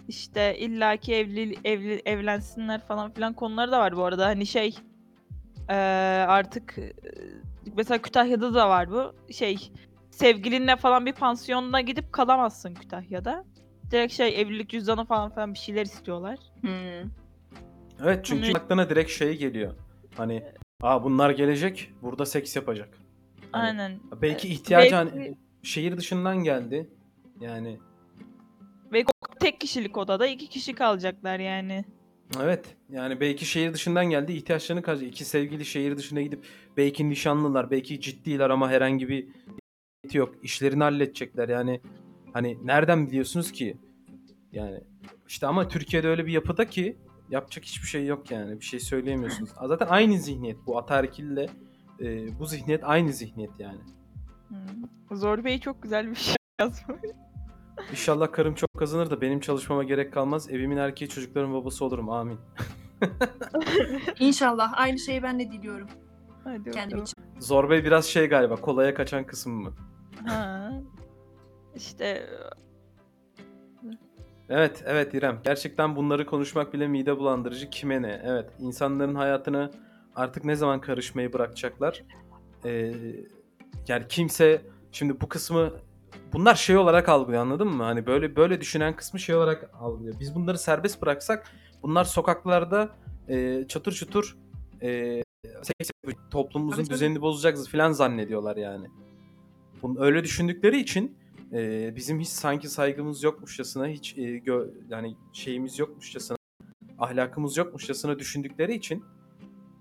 İşte 0.08 0.58
illaki 0.58 1.14
evli, 1.14 1.54
evli 1.64 2.02
evlensinler 2.04 2.80
falan 2.80 3.10
filan 3.12 3.32
konuları 3.34 3.72
da 3.72 3.78
var 3.78 3.96
bu 3.96 4.04
arada. 4.04 4.26
Hani 4.26 4.46
şey 4.46 4.74
eee, 5.70 5.74
artık 6.28 6.76
mesela 7.76 8.02
Kütahya'da 8.02 8.54
da 8.54 8.68
var 8.68 8.90
bu. 8.90 9.32
Şey 9.32 9.72
sevgilinle 10.14 10.76
falan 10.76 11.06
bir 11.06 11.12
pansiyonuna 11.12 11.80
gidip 11.80 12.12
kalamazsın 12.12 12.74
Kütahya'da. 12.74 13.44
Direkt 13.90 14.12
şey 14.12 14.40
evlilik 14.40 14.70
cüzdanı 14.70 15.04
falan 15.04 15.30
filan 15.30 15.54
bir 15.54 15.58
şeyler 15.58 15.82
istiyorlar. 15.86 16.38
Hmm. 16.60 17.10
Evet 18.02 18.24
çünkü 18.24 18.46
Hani- 18.46 18.56
aklına 18.56 18.90
direkt 18.90 19.10
şey 19.10 19.36
geliyor. 19.38 19.74
Hani 20.16 20.42
aa 20.82 21.04
bunlar 21.04 21.30
gelecek 21.30 21.90
burada 22.02 22.26
seks 22.26 22.56
yapacak. 22.56 22.88
Hani 23.52 23.64
Aynen. 23.66 24.00
Belki 24.22 24.48
ihtiyacı 24.48 24.92
belki- 24.96 25.16
hani 25.16 25.36
şehir 25.62 25.96
dışından 25.96 26.36
geldi. 26.36 26.88
Yani 27.40 27.78
Tek 29.40 29.60
kişilik 29.60 29.96
odada 29.98 30.26
iki 30.26 30.48
kişi 30.48 30.74
kalacaklar 30.74 31.38
yani. 31.38 31.84
Evet. 32.42 32.76
Yani 32.90 33.20
belki 33.20 33.46
şehir 33.46 33.72
dışından 33.72 34.04
geldi, 34.10 34.32
ihtiyaçlarını 34.32 34.82
karşılıyor. 34.82 35.12
İki 35.12 35.24
sevgili 35.24 35.64
şehir 35.64 35.96
dışına 35.96 36.20
gidip 36.22 36.44
belki 36.76 37.10
nişanlılar, 37.10 37.70
belki 37.70 38.00
ciddiler 38.00 38.50
ama 38.50 38.70
herhangi 38.70 39.08
bir 39.08 39.28
yok. 40.12 40.34
İşlerini 40.42 40.82
halledecekler. 40.82 41.48
Yani 41.48 41.80
hani 42.32 42.58
nereden 42.66 43.06
biliyorsunuz 43.06 43.52
ki? 43.52 43.76
Yani 44.52 44.80
işte 45.28 45.46
ama 45.46 45.68
Türkiye'de 45.68 46.08
öyle 46.08 46.26
bir 46.26 46.32
yapıda 46.32 46.68
ki 46.68 46.96
yapacak 47.30 47.64
hiçbir 47.64 47.88
şey 47.88 48.06
yok 48.06 48.30
yani. 48.30 48.60
Bir 48.60 48.64
şey 48.64 48.80
söyleyemiyorsunuz. 48.80 49.50
Zaten 49.66 49.86
aynı 49.86 50.18
zihniyet 50.18 50.56
bu 50.66 50.78
ataerkille 50.78 51.46
e, 52.00 52.38
bu 52.38 52.46
zihniyet 52.46 52.84
aynı 52.84 53.12
zihniyet 53.12 53.52
yani. 53.58 53.80
Hmm. 54.48 55.16
Zor 55.16 55.44
Bey 55.44 55.60
çok 55.60 55.82
güzel 55.82 56.10
bir 56.10 56.14
şey 56.14 56.34
yazmış. 56.60 57.00
İnşallah 57.90 58.32
karım 58.32 58.54
çok 58.54 58.74
kazanır 58.78 59.10
da 59.10 59.20
benim 59.20 59.40
çalışmama 59.40 59.84
gerek 59.84 60.12
kalmaz. 60.12 60.50
Evimin 60.50 60.76
erkeği 60.76 61.08
çocukların 61.08 61.54
babası 61.54 61.84
olurum. 61.84 62.10
Amin. 62.10 62.38
İnşallah 64.20 64.72
aynı 64.76 64.98
şeyi 64.98 65.22
ben 65.22 65.40
de 65.40 65.52
diliyorum 65.52 65.88
Hadi 66.44 66.70
kendim 66.70 67.02
için. 67.02 67.14
Zor 67.38 67.70
Bey 67.70 67.84
biraz 67.84 68.06
şey 68.06 68.26
galiba 68.26 68.56
kolaya 68.56 68.94
kaçan 68.94 69.26
kısım 69.26 69.52
mı? 69.52 69.72
Ha. 70.26 70.72
İşte 71.76 72.26
Evet, 74.48 74.82
evet 74.86 75.14
İrem. 75.14 75.40
Gerçekten 75.44 75.96
bunları 75.96 76.26
konuşmak 76.26 76.72
bile 76.72 76.86
mide 76.86 77.18
bulandırıcı. 77.18 77.70
Kime 77.70 78.02
ne? 78.02 78.22
Evet, 78.24 78.50
insanların 78.60 79.14
hayatına 79.14 79.70
artık 80.16 80.44
ne 80.44 80.56
zaman 80.56 80.80
karışmayı 80.80 81.32
bırakacaklar? 81.32 82.02
Ee, 82.64 82.92
yani 83.88 84.04
kimse 84.08 84.62
şimdi 84.92 85.20
bu 85.20 85.28
kısmı 85.28 85.72
bunlar 86.32 86.54
şey 86.54 86.76
olarak 86.76 87.08
algılıyor 87.08 87.42
anladın 87.42 87.68
mı? 87.68 87.82
Hani 87.82 88.06
böyle 88.06 88.36
böyle 88.36 88.60
düşünen 88.60 88.96
kısmı 88.96 89.20
şey 89.20 89.34
olarak 89.34 89.70
algılıyor. 89.80 90.20
Biz 90.20 90.34
bunları 90.34 90.58
serbest 90.58 91.02
bıraksak 91.02 91.50
bunlar 91.82 92.04
sokaklarda 92.04 92.88
e, 93.28 93.64
çatır 93.68 93.92
çutur 93.92 94.36
e, 94.82 95.22
toplumumuzun 96.30 96.86
düzenini 96.86 97.20
bozacağız 97.20 97.68
falan 97.68 97.92
zannediyorlar 97.92 98.56
yani. 98.56 98.86
Bunu 99.84 100.00
öyle 100.04 100.24
düşündükleri 100.24 100.80
için 100.80 101.16
e, 101.52 101.92
bizim 101.96 102.20
hiç 102.20 102.28
sanki 102.28 102.68
saygımız 102.68 103.22
yokmuşçasına 103.22 103.86
hiç 103.86 104.18
e, 104.18 104.20
gö- 104.20 104.70
yani 104.88 105.16
şeyimiz 105.32 105.78
yokmuşçasına 105.78 106.36
ahlakımız 106.98 107.56
yokmuşçasına 107.56 108.18
düşündükleri 108.18 108.74
için 108.74 109.04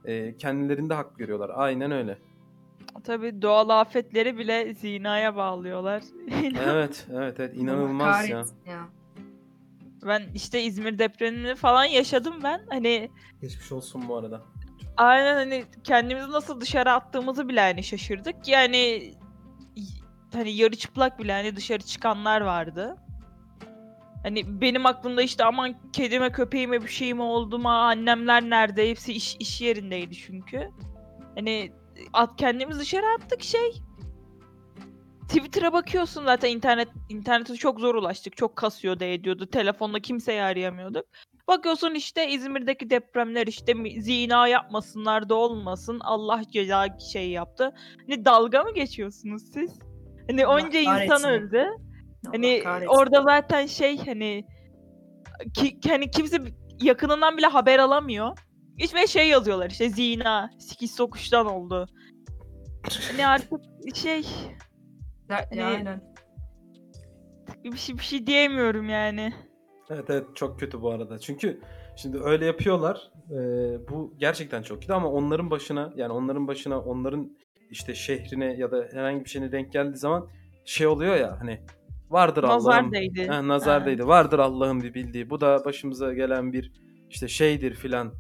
e, 0.05 0.37
kendilerinde 0.37 0.93
hak 0.93 1.17
görüyorlar. 1.17 1.51
Aynen 1.55 1.91
öyle. 1.91 2.17
Tabii 3.03 3.41
doğal 3.41 3.69
afetleri 3.69 4.37
bile 4.37 4.73
zinaya 4.73 5.35
bağlıyorlar. 5.35 6.03
Evet, 6.59 7.07
evet, 7.13 7.39
evet 7.39 7.57
inanılmaz 7.57 8.29
ya. 8.29 8.45
ya. 8.65 8.87
ben 10.05 10.23
işte 10.35 10.61
İzmir 10.63 10.99
depremini 10.99 11.55
falan 11.55 11.85
yaşadım 11.85 12.33
ben. 12.43 12.61
Hani 12.69 13.09
Geçmiş 13.41 13.71
olsun 13.71 14.03
bu 14.07 14.17
arada. 14.17 14.41
aynen 14.97 15.33
hani 15.33 15.65
kendimizi 15.83 16.31
nasıl 16.31 16.61
dışarı 16.61 16.91
attığımızı 16.91 17.49
bile 17.49 17.59
hani 17.59 17.83
şaşırdık. 17.83 18.47
Yani 18.47 19.13
hani 20.35 20.51
yarı 20.51 20.75
çıplak 20.75 21.19
bile 21.19 21.31
hani 21.31 21.55
dışarı 21.55 21.83
çıkanlar 21.83 22.41
vardı. 22.41 22.97
Hani 24.23 24.61
benim 24.61 24.85
aklımda 24.85 25.21
işte 25.21 25.45
aman 25.45 25.91
kedime 25.91 26.31
köpeğime 26.31 26.81
bir 26.81 26.87
şey 26.87 27.13
mi 27.13 27.21
oldu 27.21 27.59
mu 27.59 27.69
annemler 27.69 28.41
nerede 28.49 28.89
hepsi 28.89 29.13
iş, 29.13 29.35
iş 29.35 29.61
yerindeydi 29.61 30.15
çünkü. 30.15 30.69
Hani 31.35 31.71
at 32.13 32.35
kendimiz 32.37 32.79
dışarı 32.79 33.05
attık 33.07 33.43
şey. 33.43 33.71
Twitter'a 35.27 35.73
bakıyorsun 35.73 36.25
zaten 36.25 36.49
internet 36.49 36.89
internete 37.09 37.55
çok 37.55 37.79
zor 37.79 37.95
ulaştık. 37.95 38.37
Çok 38.37 38.55
kasıyordu 38.55 39.03
ediyordu. 39.03 39.47
Telefonla 39.47 39.99
kimseyi 39.99 40.41
arayamıyorduk. 40.41 41.05
Bakıyorsun 41.47 41.93
işte 41.93 42.29
İzmir'deki 42.29 42.89
depremler 42.89 43.47
işte 43.47 43.73
zina 44.01 44.47
yapmasınlar 44.47 45.29
da 45.29 45.35
olmasın. 45.35 45.99
Allah 46.03 46.41
ceza 46.51 46.99
şey 47.11 47.29
yaptı. 47.29 47.73
Hani 48.07 48.25
dalga 48.25 48.63
mı 48.63 48.73
geçiyorsunuz 48.73 49.43
siz? 49.53 49.79
Hani 50.29 50.45
Allah 50.45 50.55
onca 50.55 50.79
insan 50.79 51.07
kahretsin. 51.07 51.27
öldü. 51.29 51.57
Allah 51.57 52.33
Hani 52.33 52.59
kahretsin. 52.63 52.87
orada 52.97 53.23
zaten 53.23 53.65
şey 53.65 54.05
hani 54.05 54.45
ki, 55.53 55.79
hani 55.89 56.11
kimse 56.11 56.37
yakınından 56.81 57.37
bile 57.37 57.45
haber 57.47 57.79
alamıyor. 57.79 58.37
Hiç 58.77 58.95
ve 58.95 59.07
şey 59.07 59.29
yazıyorlar 59.29 59.69
işte 59.69 59.89
zina, 59.89 60.49
sikiş 60.59 60.91
sokuştan 60.91 61.45
oldu. 61.45 61.85
Hani 63.11 63.27
artık 63.27 63.61
şey 63.95 64.25
Ya- 65.29 65.45
hani- 65.49 65.63
aynen. 65.63 66.13
bir 67.63 67.77
şey, 67.77 67.95
bir 67.97 68.03
şey 68.03 68.27
diyemiyorum 68.27 68.89
yani. 68.89 69.33
Evet 69.89 70.05
evet 70.09 70.25
çok 70.35 70.59
kötü 70.59 70.81
bu 70.81 70.91
arada. 70.91 71.19
Çünkü 71.19 71.61
şimdi 71.95 72.19
öyle 72.23 72.45
yapıyorlar. 72.45 73.11
Ee, 73.31 73.35
bu 73.89 74.13
gerçekten 74.17 74.61
çok 74.61 74.81
kötü 74.81 74.93
ama 74.93 75.09
onların 75.11 75.51
başına 75.51 75.93
yani 75.95 76.13
onların 76.13 76.47
başına 76.47 76.79
onların 76.79 77.37
işte 77.71 77.95
şehrine 77.95 78.53
ya 78.57 78.71
da 78.71 78.87
herhangi 78.91 79.25
bir 79.25 79.29
şeyine 79.29 79.51
denk 79.51 79.73
geldiği 79.73 79.97
zaman 79.97 80.27
şey 80.65 80.87
oluyor 80.87 81.15
ya 81.15 81.37
hani 81.39 81.59
vardır 82.09 82.43
Allah'ım. 82.43 82.57
Nazar 82.57 82.91
değdi. 82.91 83.27
Nazar 83.27 83.85
değdi. 83.85 84.07
Vardır 84.07 84.39
Allah'ın 84.39 84.81
bir 84.81 84.93
bildiği. 84.93 85.29
Bu 85.29 85.41
da 85.41 85.65
başımıza 85.65 86.13
gelen 86.13 86.53
bir 86.53 86.71
işte 87.09 87.27
şeydir 87.27 87.73
filan. 87.73 88.13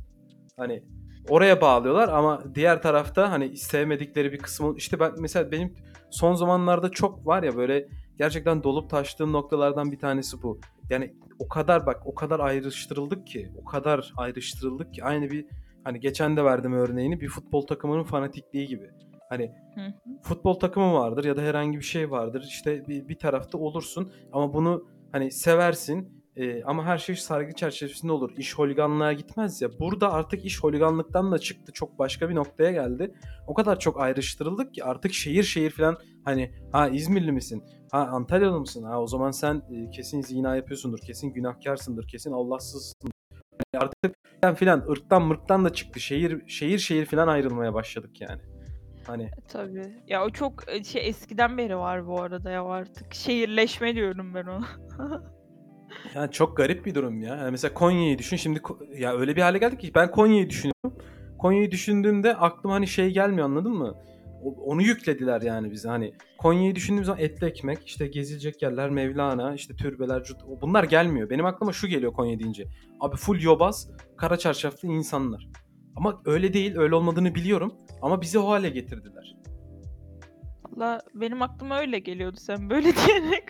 Hani 0.57 0.83
oraya 1.29 1.61
bağlıyorlar 1.61 2.09
ama 2.09 2.43
diğer 2.55 2.81
tarafta 2.81 3.31
hani 3.31 3.57
sevmedikleri 3.57 4.31
bir 4.31 4.37
kısmı 4.37 4.73
işte 4.77 4.99
ben 4.99 5.11
mesela 5.19 5.51
benim 5.51 5.73
son 6.11 6.33
zamanlarda 6.33 6.89
çok 6.89 7.27
var 7.27 7.43
ya 7.43 7.55
böyle 7.55 7.87
gerçekten 8.17 8.63
dolup 8.63 8.89
taştığım 8.89 9.33
noktalardan 9.33 9.91
bir 9.91 9.99
tanesi 9.99 10.41
bu. 10.41 10.59
Yani 10.89 11.13
o 11.39 11.47
kadar 11.47 11.85
bak 11.85 12.01
o 12.05 12.15
kadar 12.15 12.39
ayrıştırıldık 12.39 13.27
ki 13.27 13.51
o 13.61 13.65
kadar 13.65 14.13
ayrıştırıldık 14.17 14.93
ki 14.93 15.03
aynı 15.03 15.29
bir 15.29 15.45
hani 15.83 15.99
geçen 15.99 16.37
de 16.37 16.43
verdim 16.43 16.73
örneğini 16.73 17.21
bir 17.21 17.27
futbol 17.27 17.67
takımının 17.67 18.03
fanatikliği 18.03 18.67
gibi. 18.67 18.89
Hani 19.33 19.51
Hı 19.75 19.93
futbol 20.21 20.53
takımı 20.53 20.93
vardır 20.93 21.25
ya 21.25 21.37
da 21.37 21.41
herhangi 21.41 21.77
bir 21.77 21.83
şey 21.83 22.11
vardır. 22.11 22.43
İşte 22.47 22.87
bir, 22.87 23.07
bir 23.07 23.15
tarafta 23.15 23.57
olursun 23.57 24.11
ama 24.33 24.53
bunu 24.53 24.87
hani 25.11 25.31
seversin 25.31 26.23
e, 26.35 26.63
ama 26.63 26.85
her 26.85 26.97
şey 26.97 27.15
saygı 27.15 27.53
çerçevesinde 27.53 28.11
olur. 28.11 28.31
İş 28.37 28.57
holiganlığa 28.57 29.13
gitmez 29.13 29.61
ya. 29.61 29.69
Burada 29.79 30.13
artık 30.13 30.45
iş 30.45 30.63
holiganlıktan 30.63 31.31
da 31.31 31.39
çıktı. 31.39 31.71
Çok 31.71 31.99
başka 31.99 32.29
bir 32.29 32.35
noktaya 32.35 32.71
geldi. 32.71 33.13
O 33.47 33.53
kadar 33.53 33.79
çok 33.79 33.99
ayrıştırıldık 33.99 34.73
ki 34.73 34.83
artık 34.83 35.13
şehir 35.13 35.43
şehir 35.43 35.69
falan 35.69 35.97
hani 36.25 36.51
ha 36.71 36.89
İzmirli 36.89 37.31
misin? 37.31 37.63
Ha 37.91 37.99
Antalyalı 37.99 38.59
mısın? 38.59 38.83
Ha 38.83 39.01
o 39.01 39.07
zaman 39.07 39.31
sen 39.31 39.55
e, 39.55 39.89
kesin 39.89 40.21
zina 40.21 40.55
yapıyorsundur. 40.55 40.99
Kesin 40.99 41.33
günahkarsındır. 41.33 42.07
Kesin 42.07 42.31
Allahsızsın. 42.31 43.11
Yani 43.73 43.83
artık 43.83 44.15
falan 44.41 44.55
filan 44.55 44.79
ırktan 44.89 45.21
mırktan 45.21 45.65
da 45.65 45.73
çıktı. 45.73 45.99
Şehir 45.99 46.47
şehir 46.47 46.79
şehir 46.79 47.05
falan 47.05 47.27
ayrılmaya 47.27 47.73
başladık 47.73 48.21
yani. 48.21 48.41
Hani 49.07 49.29
Tabii. 49.47 49.91
Ya 50.07 50.25
o 50.25 50.29
çok 50.29 50.63
e, 50.71 50.83
şey 50.83 51.07
eskiden 51.09 51.57
beri 51.57 51.77
var 51.77 52.07
bu 52.07 52.21
arada 52.21 52.51
ya 52.51 52.63
artık. 52.63 53.13
Şehirleşme 53.13 53.95
diyorum 53.95 54.33
ben 54.33 54.45
ona. 54.45 54.67
Yani 56.15 56.31
çok 56.31 56.57
garip 56.57 56.85
bir 56.85 56.95
durum 56.95 57.21
ya. 57.21 57.35
Yani 57.35 57.51
mesela 57.51 57.73
Konya'yı 57.73 58.17
düşün. 58.17 58.37
Şimdi 58.37 58.59
Ko- 58.59 58.97
ya 58.99 59.13
öyle 59.17 59.35
bir 59.35 59.41
hale 59.41 59.57
geldik 59.57 59.79
ki 59.79 59.91
ben 59.95 60.11
Konya'yı 60.11 60.49
düşünüyorum. 60.49 61.03
Konya'yı 61.39 61.71
düşündüğümde 61.71 62.35
aklıma 62.35 62.75
hani 62.75 62.87
şey 62.87 63.11
gelmiyor 63.11 63.45
anladın 63.45 63.71
mı? 63.71 63.95
O- 64.43 64.63
Onu 64.63 64.81
yüklediler 64.81 65.41
yani 65.41 65.71
bize 65.71 65.89
hani. 65.89 66.13
Konya'yı 66.37 66.75
düşündüğüm 66.75 67.05
zaman 67.05 67.21
etli 67.21 67.47
ekmek, 67.47 67.87
işte 67.87 68.07
gezilecek 68.07 68.61
yerler, 68.61 68.89
Mevlana, 68.89 69.53
işte 69.55 69.75
türbeler, 69.75 70.21
cut- 70.21 70.61
bunlar 70.61 70.83
gelmiyor. 70.83 71.29
Benim 71.29 71.45
aklıma 71.45 71.73
şu 71.73 71.87
geliyor 71.87 72.13
Konya 72.13 72.39
deyince. 72.39 72.67
Abi 72.99 73.15
full 73.15 73.41
yobaz, 73.41 73.89
kara 74.17 74.37
çarşaflı 74.37 74.87
insanlar. 74.87 75.47
Ama 75.95 76.21
öyle 76.25 76.53
değil, 76.53 76.77
öyle 76.77 76.95
olmadığını 76.95 77.35
biliyorum. 77.35 77.73
Ama 78.01 78.21
bizi 78.21 78.39
o 78.39 78.49
hale 78.49 78.69
getirdiler. 78.69 79.35
Valla 80.71 81.01
benim 81.13 81.41
aklıma 81.41 81.79
öyle 81.79 81.99
geliyordu 81.99 82.37
sen 82.39 82.69
böyle 82.69 82.87
diyerek. 83.07 83.43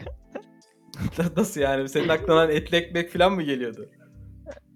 Nasıl 1.38 1.62
yani? 1.62 1.90
Senin 1.90 2.10
aklına 2.10 2.46
etli 2.46 2.78
ekmek 2.78 3.10
falan 3.14 3.34
mı 3.34 3.44
geliyordu? 3.44 3.90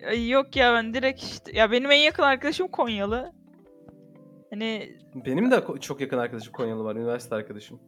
Ay 0.07 0.29
Yok 0.29 0.55
ya 0.55 0.73
ben 0.73 0.93
direkt 0.93 1.23
işte 1.23 1.51
ya 1.57 1.71
benim 1.71 1.91
en 1.91 1.97
yakın 1.99 2.23
arkadaşım 2.23 2.67
Konyalı. 2.67 3.31
Hani 4.49 4.97
Benim 5.25 5.51
de 5.51 5.55
ko- 5.55 5.79
çok 5.79 6.01
yakın 6.01 6.17
arkadaşım 6.17 6.53
Konyalı 6.53 6.83
var, 6.83 6.95
üniversite 6.95 7.35
arkadaşım. 7.35 7.79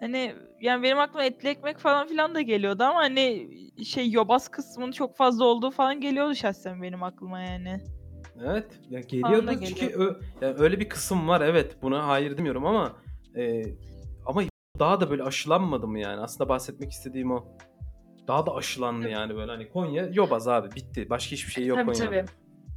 hani 0.00 0.34
yani 0.60 0.82
benim 0.82 0.98
aklıma 0.98 1.24
etli 1.24 1.48
ekmek 1.48 1.78
falan 1.78 2.06
filan 2.08 2.34
da 2.34 2.40
geliyordu 2.40 2.82
ama 2.82 2.98
hani 2.98 3.48
şey 3.84 4.10
yobaz 4.10 4.48
kısmının 4.48 4.92
çok 4.92 5.16
fazla 5.16 5.44
olduğu 5.44 5.70
falan 5.70 6.00
geliyordu 6.00 6.34
şahsen 6.34 6.82
benim 6.82 7.02
aklıma 7.02 7.40
yani. 7.40 7.80
Evet. 8.42 8.66
Ya 8.90 9.46
da 9.46 9.52
çünkü 9.66 9.74
geliyor. 9.86 10.00
ö- 10.00 10.20
yani 10.40 10.54
öyle 10.58 10.80
bir 10.80 10.88
kısım 10.88 11.28
var 11.28 11.40
evet. 11.40 11.76
Buna 11.82 12.06
hayır 12.08 12.36
demiyorum 12.36 12.66
ama 12.66 12.96
e, 13.36 13.62
ama 14.26 14.42
daha 14.78 15.00
da 15.00 15.10
böyle 15.10 15.22
aşılanmadı 15.22 15.86
mı 15.88 15.98
yani? 15.98 16.20
Aslında 16.20 16.48
bahsetmek 16.48 16.90
istediğim 16.92 17.30
o. 17.30 17.44
Daha 18.28 18.46
da 18.46 18.54
aşılandı 18.54 19.08
yani 19.08 19.34
böyle 19.36 19.50
hani 19.52 19.68
Konya 19.68 20.06
yobaz 20.12 20.48
abi 20.48 20.74
bitti. 20.76 21.06
Başka 21.10 21.32
hiçbir 21.32 21.52
şey 21.52 21.66
yok 21.66 21.78
tabii 21.78 21.86
Konya'da. 21.92 22.06
tabii. 22.06 22.24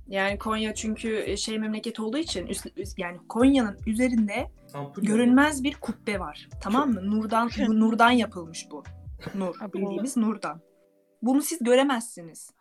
Yani 0.07 0.37
Konya 0.37 0.73
çünkü 0.75 1.37
şey 1.37 1.59
memleket 1.59 1.99
olduğu 1.99 2.17
için 2.17 2.47
üst- 2.47 2.77
üst- 2.77 2.99
yani 2.99 3.17
Konya'nın 3.29 3.77
üzerinde 3.87 4.51
Ampul 4.73 5.01
görünmez 5.01 5.63
bir 5.63 5.73
kubbe 5.75 6.19
var. 6.19 6.49
Tamam 6.61 6.89
mı? 6.93 7.11
Nurdan 7.11 7.49
bu 7.67 7.79
nurdan 7.79 8.11
yapılmış 8.11 8.67
bu. 8.71 8.83
Nur. 9.35 9.55
Bildiğimiz 9.73 10.17
nurdan. 10.17 10.61
Bunu 11.21 11.41
siz 11.41 11.59
göremezsiniz. 11.63 12.51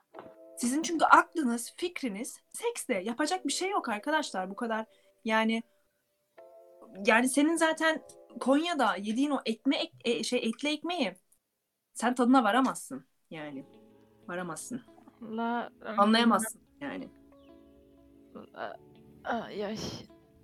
Sizin 0.57 0.83
çünkü 0.83 1.05
aklınız, 1.05 1.75
fikriniz 1.77 2.41
sekste. 2.49 2.95
Yapacak 2.95 3.47
bir 3.47 3.53
şey 3.53 3.71
yok 3.71 3.89
arkadaşlar 3.89 4.51
bu 4.51 4.57
kadar. 4.57 4.87
Yani 5.25 5.63
yani 7.07 7.29
senin 7.29 7.57
zaten 7.57 8.03
Konya'da 8.41 8.97
yediğin 8.97 9.31
o 9.31 9.39
ekme 9.47 9.77
e, 10.05 10.23
şey 10.25 10.39
etli 10.39 10.69
ekmeği 10.69 11.15
sen 11.95 12.15
tadına 12.15 12.45
varamazsın 12.45 13.05
yani. 13.31 13.65
Varamazsın. 14.29 14.83
La, 15.23 15.71
Anlayamazsın 15.97 16.61
yani. 16.81 17.09
Ay 19.25 19.65
ay. 19.65 19.77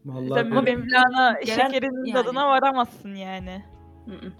Vallahi 0.04 0.34
Sen 0.40 0.50
bu 0.50 0.54
böyle- 0.54 0.76
Mevlana 0.76 1.40
Gelen- 1.40 1.70
şekerinin 1.70 2.04
yani. 2.04 2.12
tadına 2.24 2.48
varamazsın 2.48 3.14
yani. 3.14 3.64
Hı 4.06 4.10
hı. 4.14 4.32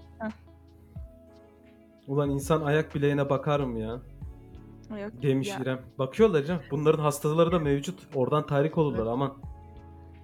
Ulan 2.09 2.31
insan 2.31 2.63
ayak 2.63 2.95
bileğine 2.95 3.31
bakarım 3.31 3.77
ya. 3.77 4.01
Yok, 4.99 5.23
Demiş 5.23 5.49
ya. 5.49 5.59
İrem. 5.63 5.81
Bakıyorlar 5.99 6.45
canım. 6.45 6.63
Bunların 6.71 7.03
hastaları 7.03 7.53
da 7.53 7.59
mevcut. 7.59 8.01
Oradan 8.15 8.47
tahrik 8.47 8.79
olurlar 8.79 9.07
aman. 9.07 9.35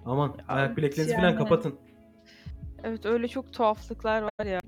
Aman 0.05 0.35
ayak 0.47 0.77
bileklerinizi 0.77 1.15
falan 1.15 1.29
yani- 1.29 1.37
kapatın. 1.37 1.75
Evet 2.83 3.05
öyle 3.05 3.27
çok 3.27 3.53
tuhaflıklar 3.53 4.21
var 4.21 4.45
ya. 4.45 4.59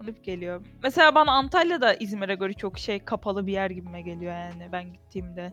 Garip 0.00 0.24
geliyor. 0.24 0.60
Mesela 0.82 1.14
bana 1.14 1.32
Antalya 1.32 1.80
da 1.80 1.94
İzmir'e 1.94 2.34
göre 2.34 2.52
çok 2.52 2.78
şey 2.78 3.04
kapalı 3.04 3.46
bir 3.46 3.52
yer 3.52 3.70
gibime 3.70 4.02
geliyor 4.02 4.32
yani 4.32 4.68
ben 4.72 4.92
gittiğimde. 4.92 5.52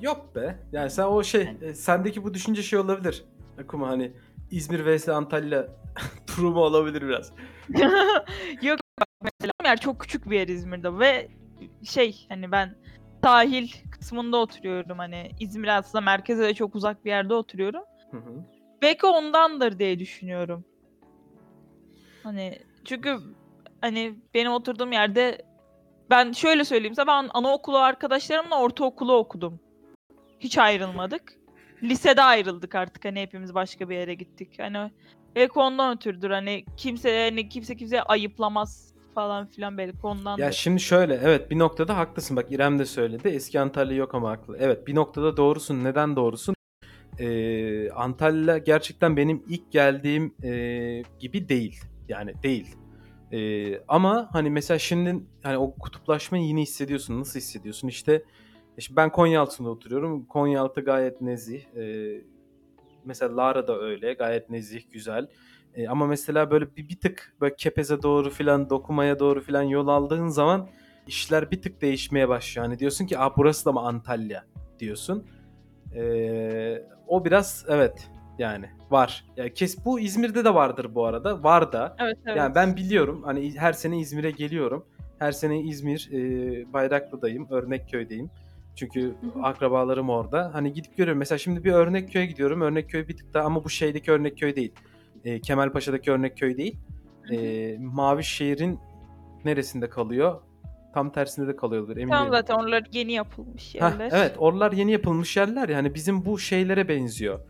Yok 0.00 0.34
be. 0.36 0.58
Yani 0.72 0.90
sen 0.90 1.04
o 1.04 1.24
şey, 1.24 1.48
e, 1.62 1.74
sendeki 1.74 2.24
bu 2.24 2.34
düşünce 2.34 2.62
şey 2.62 2.78
olabilir. 2.78 3.24
Akuma 3.60 3.88
hani 3.88 4.12
İzmir 4.50 4.96
vs 4.96 5.08
Antalya 5.08 5.66
durumu 6.36 6.60
olabilir 6.60 7.02
biraz. 7.02 7.32
Yok 8.62 8.78
mesela 9.22 9.52
yer 9.64 9.80
çok 9.80 10.00
küçük 10.00 10.30
bir 10.30 10.36
yer 10.38 10.48
İzmir'de 10.48 10.98
ve 10.98 11.28
şey 11.84 12.26
hani 12.28 12.52
ben 12.52 12.74
sahil 13.24 13.68
kısmında 13.90 14.36
oturuyorum 14.36 14.98
hani 14.98 15.30
İzmir 15.40 15.78
aslında 15.78 16.04
merkeze 16.04 16.42
de 16.42 16.54
çok 16.54 16.74
uzak 16.74 17.04
bir 17.04 17.10
yerde 17.10 17.34
oturuyorum. 17.34 17.82
Hı 18.10 18.16
hı. 18.16 18.44
Belki 18.82 19.06
ondandır 19.06 19.78
diye 19.78 19.98
düşünüyorum. 19.98 20.64
Hani 22.22 22.58
çünkü 22.84 23.18
hani 23.80 24.14
benim 24.34 24.52
oturduğum 24.52 24.92
yerde 24.92 25.38
ben 26.10 26.32
şöyle 26.32 26.64
söyleyeyim 26.64 26.94
size 26.94 27.06
ben 27.06 27.28
anaokulu 27.34 27.78
arkadaşlarımla 27.78 28.60
ortaokulu 28.60 29.16
okudum. 29.16 29.60
Hiç 30.40 30.58
ayrılmadık. 30.58 31.32
Lisede 31.82 32.22
ayrıldık 32.22 32.74
artık 32.74 33.04
hani 33.04 33.20
hepimiz 33.20 33.54
başka 33.54 33.88
bir 33.88 33.96
yere 33.96 34.14
gittik. 34.14 34.58
Hani 34.58 34.90
belki 35.36 35.58
ondan 35.58 35.96
ötürüdür 35.96 36.30
hani 36.30 36.64
kimse 36.76 37.24
hani 37.24 37.48
kimse 37.48 37.76
kimseye 37.76 38.02
ayıplamaz 38.02 38.91
falan 39.14 39.46
filan 39.46 39.78
belki 39.78 39.98
ondandır. 40.02 40.42
Ya 40.42 40.52
şimdi 40.52 40.80
şöyle 40.80 41.14
evet 41.14 41.50
bir 41.50 41.58
noktada 41.58 41.96
haklısın 41.96 42.36
bak 42.36 42.52
İrem 42.52 42.78
de 42.78 42.84
söyledi 42.84 43.28
eski 43.28 43.60
Antalya 43.60 43.96
yok 43.96 44.14
ama 44.14 44.30
haklı. 44.30 44.56
Evet 44.60 44.86
bir 44.86 44.94
noktada 44.94 45.36
doğrusun 45.36 45.84
neden 45.84 46.16
doğrusun? 46.16 46.54
Ee, 47.18 47.90
Antalya 47.90 48.58
gerçekten 48.58 49.16
benim 49.16 49.42
ilk 49.48 49.72
geldiğim 49.72 50.34
e, 50.44 51.02
gibi 51.18 51.48
değil 51.48 51.80
yani 52.08 52.42
değil. 52.42 52.76
Ee, 53.32 53.80
ama 53.88 54.28
hani 54.32 54.50
mesela 54.50 54.78
şimdi 54.78 55.24
hani 55.42 55.58
o 55.58 55.74
kutuplaşmayı 55.74 56.44
yine 56.44 56.62
hissediyorsun 56.62 57.20
nasıl 57.20 57.40
hissediyorsun 57.40 57.88
işte, 57.88 58.22
işte 58.78 58.96
ben 58.96 59.12
Konyaaltı'nda 59.12 59.70
oturuyorum 59.70 60.24
Konyaaltı 60.24 60.80
gayet 60.80 61.20
nezih 61.20 61.64
Ee, 61.76 62.20
mesela 63.04 63.36
Lara 63.36 63.68
da 63.68 63.80
öyle 63.80 64.12
gayet 64.12 64.50
nezih 64.50 64.82
güzel. 64.92 65.26
E, 65.74 65.88
ama 65.88 66.06
mesela 66.06 66.50
böyle 66.50 66.76
bir, 66.76 66.88
bir 66.88 67.00
tık 67.00 67.34
böyle 67.40 67.56
Kepez'e 67.56 68.02
doğru 68.02 68.30
filan 68.30 68.70
dokumaya 68.70 69.18
doğru 69.18 69.40
filan 69.40 69.62
yol 69.62 69.88
aldığın 69.88 70.28
zaman 70.28 70.68
işler 71.06 71.50
bir 71.50 71.62
tık 71.62 71.80
değişmeye 71.80 72.28
başlıyor. 72.28 72.66
Hani 72.66 72.78
diyorsun 72.78 73.06
ki 73.06 73.18
Aa, 73.18 73.36
burası 73.36 73.64
da 73.64 73.72
mı 73.72 73.80
Antalya 73.80 74.44
diyorsun. 74.78 75.26
E, 75.94 76.82
o 77.08 77.24
biraz 77.24 77.66
evet 77.68 78.10
yani 78.38 78.66
var. 78.90 79.24
Ya 79.36 79.54
kes 79.54 79.84
bu 79.84 80.00
İzmir'de 80.00 80.44
de 80.44 80.54
vardır 80.54 80.94
bu 80.94 81.06
arada. 81.06 81.42
Var 81.42 81.72
da. 81.72 81.96
Evet 81.98 82.18
evet. 82.26 82.36
Yani 82.36 82.54
ben 82.54 82.76
biliyorum 82.76 83.22
hani 83.24 83.58
her 83.58 83.72
sene 83.72 84.00
İzmir'e 84.00 84.30
geliyorum. 84.30 84.86
Her 85.18 85.32
sene 85.32 85.60
İzmir 85.60 86.08
e, 86.12 86.72
Bayraklı'dayım, 86.72 87.46
Örnekköy'deyim. 87.50 88.30
Çünkü 88.76 89.00
Hı 89.00 89.06
hı. 89.06 89.42
akrabalarım 89.42 90.10
orada. 90.10 90.50
Hani 90.54 90.72
gidip 90.72 90.96
görüyorum. 90.96 91.18
Mesela 91.18 91.38
şimdi 91.38 91.64
bir 91.64 91.72
Örnekköy'e 91.72 92.26
gidiyorum. 92.26 92.60
Örnekköy 92.60 93.08
bir 93.08 93.16
tık 93.16 93.34
daha 93.34 93.44
ama 93.44 93.64
bu 93.64 93.70
şeydeki 93.70 94.12
Örnekköy 94.12 94.56
değil. 94.56 94.72
E, 95.24 95.40
Kemalpaşa'daki 95.40 96.12
Örnekköy 96.12 96.56
değil. 96.56 96.78
E, 97.32 97.76
Mavişehir'in 97.78 98.78
neresinde 99.44 99.88
kalıyor? 99.88 100.40
Tam 100.94 101.12
tersinde 101.12 101.46
de 101.48 101.56
kalıyordur 101.56 101.96
emin 101.96 102.12
Tamam 102.12 102.24
değilim. 102.24 102.38
zaten 102.38 102.54
onlar 102.54 102.84
yeni 102.92 103.12
yapılmış 103.12 103.74
Heh, 103.74 103.80
yerler. 103.80 104.10
evet 104.12 104.34
oralar 104.38 104.72
yeni 104.72 104.92
yapılmış 104.92 105.36
yerler 105.36 105.68
yani 105.68 105.94
bizim 105.94 106.24
bu 106.24 106.38
şeylere 106.38 106.88
benziyor. 106.88 107.40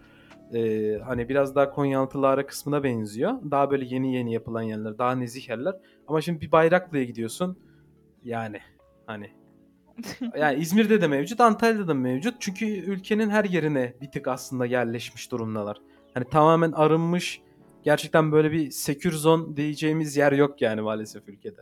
Ee, 0.54 0.98
hani 1.04 1.28
biraz 1.28 1.54
daha 1.54 1.70
Konyaaltı 1.70 2.22
Lara 2.22 2.46
kısmına 2.46 2.82
benziyor. 2.84 3.32
Daha 3.50 3.70
böyle 3.70 3.84
yeni 3.84 4.14
yeni 4.14 4.32
yapılan 4.32 4.62
yerler, 4.62 4.98
daha 4.98 5.14
nezih 5.14 5.48
yerler. 5.48 5.74
Ama 6.08 6.20
şimdi 6.20 6.40
bir 6.40 6.52
Bayraklı'ya 6.52 7.04
gidiyorsun. 7.04 7.58
Yani 8.24 8.58
hani 9.06 9.30
yani 10.38 10.60
İzmir'de 10.60 11.00
de 11.00 11.06
mevcut, 11.06 11.40
Antalya'da 11.40 11.88
da 11.88 11.94
mevcut. 11.94 12.34
Çünkü 12.40 12.66
ülkenin 12.66 13.30
her 13.30 13.44
yerine 13.44 13.94
bir 14.00 14.10
tık 14.10 14.28
aslında 14.28 14.66
yerleşmiş 14.66 15.30
durumdalar. 15.30 15.76
Hani 16.14 16.24
tamamen 16.24 16.72
arınmış, 16.72 17.40
gerçekten 17.84 18.32
böyle 18.32 18.52
bir 18.52 18.70
secure 18.70 19.16
zone 19.16 19.56
diyeceğimiz 19.56 20.16
yer 20.16 20.32
yok 20.32 20.62
yani 20.62 20.80
maalesef 20.80 21.28
ülkede. 21.28 21.60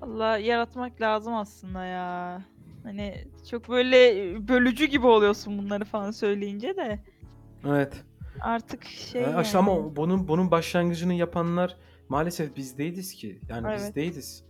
Valla 0.00 0.38
yaratmak 0.38 1.00
lazım 1.00 1.34
aslında 1.34 1.84
ya. 1.84 2.42
Hani 2.84 3.24
çok 3.50 3.68
böyle 3.68 4.08
bölücü 4.48 4.84
gibi 4.84 5.06
oluyorsun 5.06 5.58
bunları 5.58 5.84
falan 5.84 6.10
söyleyince 6.10 6.76
de. 6.76 6.98
Evet. 7.66 8.04
Artık 8.40 8.84
şey 8.84 9.22
Ha, 9.24 9.42
işte 9.42 9.58
yani. 9.58 9.70
ama 9.70 9.96
bunun 9.96 10.28
bunun 10.28 10.50
başlangıcını 10.50 11.14
yapanlar 11.14 11.76
maalesef 12.08 12.56
biz 12.56 12.78
değiliz 12.78 13.12
ki. 13.14 13.40
Yani 13.48 13.74
biz 13.76 13.82
Evet. 13.84 13.96
değiliz. 13.96 14.44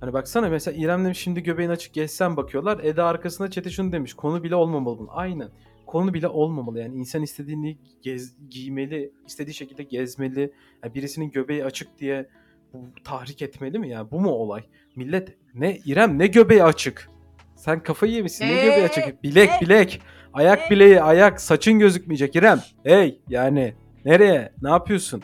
Hani 0.00 0.12
baksana 0.12 0.48
mesela 0.48 0.76
İrem 0.84 1.04
demiş 1.04 1.18
şimdi 1.18 1.42
göbeğin 1.42 1.70
açık 1.70 1.94
gezsen 1.94 2.36
bakıyorlar. 2.36 2.80
Eda 2.84 3.04
arkasında 3.06 3.50
Çete 3.50 3.70
şunu 3.70 3.92
demiş. 3.92 4.14
Konu 4.14 4.42
bile 4.42 4.54
olmamalı 4.54 4.98
bunun. 4.98 5.08
Aynen. 5.12 5.48
Konu 5.86 6.14
bile 6.14 6.28
olmamalı. 6.28 6.80
Yani 6.80 6.94
insan 6.96 7.22
istediğini 7.22 7.78
gez, 8.02 8.34
giymeli, 8.50 9.12
istediği 9.26 9.54
şekilde 9.54 9.82
gezmeli. 9.82 10.52
Yani 10.84 10.94
birisinin 10.94 11.30
göbeği 11.30 11.64
açık 11.64 11.98
diye 11.98 12.28
bu 12.72 12.78
tahrik 13.04 13.42
etmeli 13.42 13.78
mi? 13.78 13.88
Yani 13.88 14.10
bu 14.10 14.20
mu 14.20 14.30
olay? 14.30 14.62
Millet 14.96 15.36
ne 15.54 15.76
İrem 15.84 16.18
ne 16.18 16.26
göbeği 16.26 16.64
açık? 16.64 17.10
Sen 17.56 17.82
kafayı 17.82 18.12
yemişsin. 18.12 18.44
Ne 18.44 18.54
göbeği 18.54 18.70
Ee, 18.82 18.84
açık? 18.84 19.22
Bilek 19.22 19.50
ee, 19.50 19.60
bilek. 19.64 20.00
Ayak 20.32 20.58
ee. 20.66 20.70
bileği 20.70 21.02
ayak. 21.02 21.40
Saçın 21.40 21.78
gözükmeyecek 21.78 22.36
İrem. 22.36 22.60
Hey 22.84 23.20
yani 23.28 23.74
nereye? 24.04 24.52
Ne 24.62 24.70
yapıyorsun? 24.70 25.22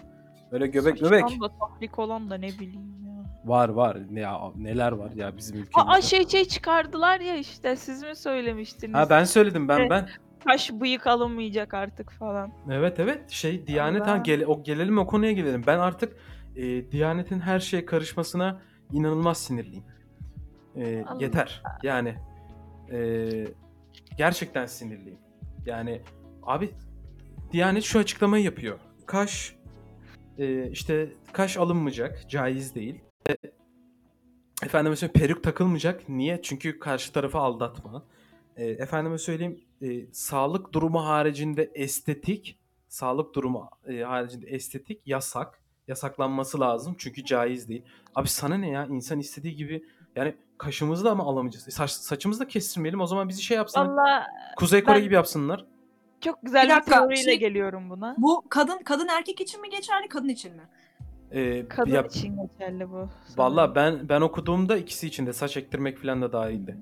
Böyle 0.53 0.67
göbek 0.67 0.99
Saçtan 0.99 1.11
göbek. 1.11 1.41
da 1.41 1.49
tahrik 1.59 1.99
olan 1.99 2.31
da 2.31 2.35
ne 2.35 2.49
bileyim 2.49 3.05
ya. 3.07 3.25
Var 3.45 3.69
var. 3.69 3.99
Ne 4.11 4.21
ya 4.21 4.41
neler 4.57 4.93
var 4.93 5.11
ya 5.11 5.37
bizim 5.37 5.57
ülkemizde. 5.57 5.81
Aa 5.91 6.01
şey 6.01 6.29
şey 6.29 6.45
çıkardılar 6.45 7.21
ya 7.21 7.37
işte 7.37 7.77
siz 7.77 8.03
mi 8.03 8.17
söylemiştiniz? 8.17 8.95
Ha 8.95 9.11
ben 9.11 9.25
söyledim 9.25 9.69
ben 9.69 9.79
Evet. 9.79 9.91
ben. 9.91 10.09
Kaş 10.45 10.71
bıyık 10.73 11.07
alınmayacak 11.07 11.75
artık 11.75 12.13
falan. 12.13 12.53
Evet 12.71 13.01
evet 13.01 13.31
şey 13.31 13.67
Diyanet 13.67 14.07
ha 14.07 14.13
Allah. 14.13 14.17
gele, 14.17 14.47
o 14.47 14.63
gelelim 14.63 14.99
o 14.99 15.07
konuya 15.07 15.33
gelelim. 15.33 15.63
Ben 15.67 15.79
artık 15.79 16.17
e, 16.57 16.93
Diyanet'in 16.93 17.41
her 17.41 17.61
şeye 17.61 17.85
karışmasına 17.85 18.61
inanılmaz 18.93 19.39
sinirliyim. 19.39 19.85
E, 20.77 21.05
Allah. 21.07 21.23
yeter. 21.23 21.63
Yani 21.83 22.15
e, 22.93 23.29
gerçekten 24.19 24.67
sinirliyim. 24.67 25.19
Yani 25.67 26.03
abi 26.43 26.71
Diyanet 27.53 27.85
şu 27.85 27.99
açıklamayı 27.99 28.45
yapıyor. 28.45 28.79
Kaş 29.07 29.57
e, 30.39 30.71
işte 30.71 31.09
kaş 31.33 31.57
alınmayacak, 31.57 32.31
caiz 32.31 32.75
değil. 32.75 33.01
E, 33.31 33.37
efendime 34.63 34.97
söyleyeyim 34.97 35.21
peruk 35.21 35.45
takılmayacak. 35.45 36.09
Niye? 36.09 36.43
Çünkü 36.43 36.79
karşı 36.79 37.13
tarafı 37.13 37.39
aldatma. 37.39 38.05
E, 38.57 38.65
efendime 38.67 39.19
söyleyeyim 39.19 39.61
e, 39.83 40.13
sağlık 40.13 40.73
durumu 40.73 41.05
haricinde 41.07 41.71
estetik, 41.75 42.59
sağlık 42.89 43.35
durumu 43.35 43.71
e, 43.89 44.01
haricinde 44.03 44.47
estetik 44.47 45.01
yasak. 45.07 45.63
Yasaklanması 45.89 46.61
lazım 46.61 46.95
çünkü 46.99 47.25
caiz 47.25 47.69
değil. 47.69 47.83
Abi 48.15 48.29
sana 48.29 48.55
ne 48.57 48.69
ya? 48.71 48.87
İnsan 48.87 49.19
istediği 49.19 49.57
gibi 49.57 49.85
yani 50.17 50.35
kaşımızı 50.59 51.05
da 51.05 51.15
mı 51.15 51.23
alamayacağız? 51.23 51.69
E, 51.69 51.71
Saç, 51.71 51.91
saçımızı 51.91 52.41
da 52.41 52.49
kestirmeyelim. 52.49 53.01
O 53.01 53.07
zaman 53.07 53.29
bizi 53.29 53.43
şey 53.43 53.57
yapsınlar. 53.57 53.87
Valla 53.89 54.27
Kuzey 54.57 54.85
Kore 54.85 54.97
ben- 54.97 55.03
gibi 55.03 55.15
yapsınlar. 55.15 55.65
çok 56.21 56.43
güzel 56.43 56.65
Bir 56.65 56.69
bir, 56.71 56.75
dakika, 56.77 56.99
teoriyle 56.99 57.23
şey- 57.23 57.39
geliyorum 57.39 57.91
buna. 57.91 58.15
Bu 58.19 58.45
kadın 58.49 58.79
kadın 58.85 59.09
erkek 59.09 59.41
için 59.41 59.61
mi 59.61 59.71
geçerli 59.71 60.09
kadın 60.09 60.29
için 60.29 60.57
mi? 60.57 60.69
E, 61.31 61.69
Kadın 61.69 61.91
ya, 61.91 62.03
için 62.03 62.37
geçerli 62.43 62.91
bu. 62.91 63.09
Valla 63.37 63.75
ben 63.75 64.09
ben 64.09 64.21
okuduğumda 64.21 64.77
ikisi 64.77 65.07
içinde 65.07 65.33
saç 65.33 65.57
ektirmek 65.57 65.99
falan 65.99 66.23
da 66.23 66.33
dahildi. 66.33 66.77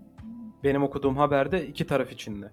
Benim 0.64 0.82
okuduğum 0.82 1.16
haberde 1.16 1.66
iki 1.66 1.86
taraf 1.86 2.12
içinde. 2.12 2.50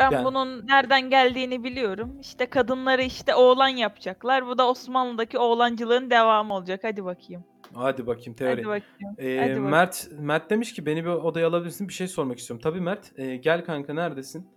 Ben 0.00 0.10
Yani- 0.10 0.24
bunun 0.24 0.66
nereden 0.66 1.10
geldiğini 1.10 1.64
biliyorum. 1.64 2.16
İşte 2.20 2.46
kadınları 2.46 3.02
işte 3.02 3.34
oğlan 3.34 3.68
yapacaklar. 3.68 4.46
Bu 4.46 4.58
da 4.58 4.68
Osmanlı'daki 4.68 5.38
oğlancılığın 5.38 6.10
devamı 6.10 6.54
olacak. 6.54 6.80
Hadi 6.82 7.04
bakayım. 7.04 7.44
Hadi 7.74 8.06
bakayım 8.06 8.34
teori. 8.34 8.50
Hadi 8.50 8.66
bakayım. 8.66 9.14
Ee, 9.18 9.36
Hadi 9.38 9.48
bakayım. 9.50 9.68
Mert 9.68 10.08
Mert 10.18 10.50
demiş 10.50 10.72
ki 10.72 10.86
beni 10.86 11.04
bir 11.04 11.10
odaya 11.10 11.48
alabilirsin 11.48 11.88
bir 11.88 11.92
şey 11.92 12.08
sormak 12.08 12.38
istiyorum. 12.38 12.62
Tabii 12.62 12.80
Mert 12.80 13.18
e, 13.18 13.36
gel 13.36 13.64
kanka 13.64 13.94
neredesin? 13.94 14.48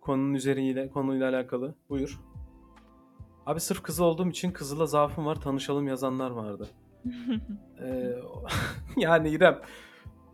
Konunun 0.00 0.34
üzeriyle 0.34 0.90
konuyla 0.90 1.28
alakalı. 1.30 1.74
Buyur. 1.88 2.20
Abi 3.46 3.60
sırf 3.60 3.82
kızıl 3.82 4.04
olduğum 4.04 4.28
için 4.28 4.52
kızıla 4.52 4.86
zaafım 4.86 5.26
var 5.26 5.34
tanışalım 5.40 5.88
yazanlar 5.88 6.30
vardı. 6.30 6.68
Ee, 7.82 8.12
yani 8.96 9.28
İrem 9.30 9.58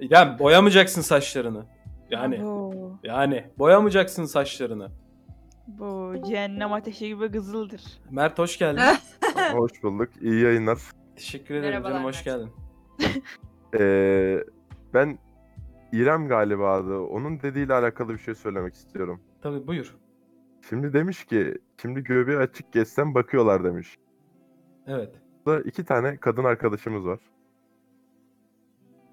İrem 0.01 0.39
boyamayacaksın 0.39 1.01
saçlarını. 1.01 1.67
Yani 2.15 2.43
Bu, 2.43 2.99
yani 3.03 3.45
boyamayacaksın 3.59 4.25
saçlarını. 4.25 4.91
bu 5.67 6.15
cehennem 6.27 6.73
ateşi 6.73 7.09
gibi 7.09 7.31
kızıldır. 7.33 7.83
Mert 8.11 8.39
hoş 8.39 8.59
geldin. 8.59 8.83
Hoş 9.53 9.83
bulduk. 9.83 10.09
İyi 10.21 10.41
yayınlar. 10.43 10.79
Teşekkür 11.17 11.55
ederim 11.55 11.71
Merhabalar 11.71 11.93
canım 11.93 12.05
hoş 12.05 12.27
Mert. 12.27 12.39
geldin. 12.39 12.51
Ee, 13.81 14.45
ben 14.95 15.19
İrem 15.93 16.29
galiba 16.29 16.81
Onun 17.01 17.41
dediğiyle 17.41 17.75
alakalı 17.75 18.13
bir 18.13 18.19
şey 18.19 18.35
söylemek 18.35 18.75
istiyorum. 18.75 19.21
Tabii 19.43 19.67
buyur. 19.67 19.97
Şimdi 20.69 20.93
demiş 20.93 21.25
ki, 21.25 21.59
şimdi 21.83 22.05
göbeği 22.05 22.39
açık 22.39 22.73
geçsem 22.73 23.15
bakıyorlar 23.15 23.65
demiş. 23.65 23.99
Evet. 24.87 25.15
iki 25.65 25.85
tane 25.85 26.17
kadın 26.17 26.45
arkadaşımız 26.45 27.07
var. 27.07 27.21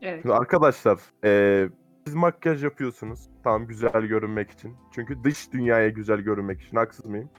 Evet. 0.01 0.21
Şimdi 0.21 0.35
arkadaşlar 0.35 0.99
eee 1.23 1.69
siz 2.05 2.15
makyaj 2.15 2.63
yapıyorsunuz. 2.63 3.29
Tamam 3.43 3.67
güzel 3.67 4.01
görünmek 4.05 4.51
için. 4.51 4.75
Çünkü 4.95 5.23
dış 5.23 5.53
dünyaya 5.53 5.89
güzel 5.89 6.19
görünmek 6.19 6.61
için. 6.61 6.77
Haksız 6.77 7.05
mıyım? 7.05 7.29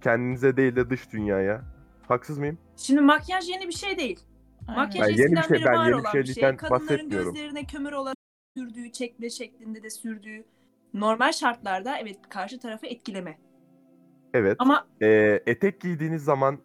Kendinize 0.00 0.56
değil 0.56 0.76
de 0.76 0.90
dış 0.90 1.12
dünyaya. 1.12 1.62
Haksız 2.08 2.38
mıyım? 2.38 2.58
Şimdi 2.76 3.00
makyaj 3.00 3.48
yeni 3.48 3.68
bir 3.68 3.72
şey 3.72 3.98
değil. 3.98 4.20
Makyaj 4.76 5.08
Ben 5.08 5.12
yeni 5.14 5.18
bir 5.18 5.22
eskiden 5.38 5.42
şey- 5.42 5.50
beri 5.56 5.64
ben 5.64 5.74
var 5.78 5.84
yeni 5.86 5.96
bir 5.96 6.00
olan 6.02 6.14
bir 6.14 6.24
şey. 6.24 6.34
şeyden 6.34 6.56
Kadınların 6.56 6.82
bahsetmiyorum. 6.88 7.34
gözlerine 7.34 7.64
kömür 7.64 7.92
olarak 7.92 8.16
sürdüğü, 8.56 8.92
çekme 8.92 9.30
şeklinde 9.30 9.82
de 9.82 9.90
sürdüğü 9.90 10.44
normal 10.94 11.32
şartlarda 11.32 11.98
evet 11.98 12.18
karşı 12.28 12.60
tarafı 12.60 12.86
etkileme. 12.86 13.38
Evet. 14.34 14.56
Ama 14.58 14.86
Eee, 15.00 15.42
etek 15.46 15.80
giydiğiniz 15.80 16.24
zaman 16.24 16.58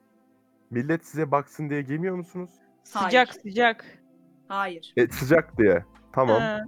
millet 0.69 1.06
size 1.06 1.32
baksın 1.32 1.69
diye 1.69 1.82
giymiyor 1.82 2.15
musunuz? 2.15 2.50
Sıcak 2.84 3.04
Hayır. 3.13 3.28
sıcak. 3.43 3.86
hayır. 4.47 4.93
E, 4.97 5.08
sıcak 5.08 5.58
diye. 5.58 5.86
Tamam. 6.13 6.41
Ha, 6.41 6.63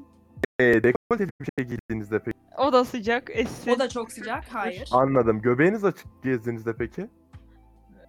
Eee 0.59 0.83
dekolteli 0.83 1.29
bir 1.41 1.47
şey 1.59 1.67
giydiğinizde 1.67 2.19
peki? 2.19 2.37
o 2.57 2.73
da 2.73 2.85
sıcak. 2.85 3.29
Essin. 3.33 3.71
O 3.71 3.79
da 3.79 3.89
çok 3.89 4.11
sıcak. 4.11 4.43
Hayır. 4.51 4.89
Anladım. 4.91 5.41
Göbeğiniz 5.41 5.83
açık 5.85 6.07
gezdiğinizde 6.23 6.75
peki? 6.77 7.07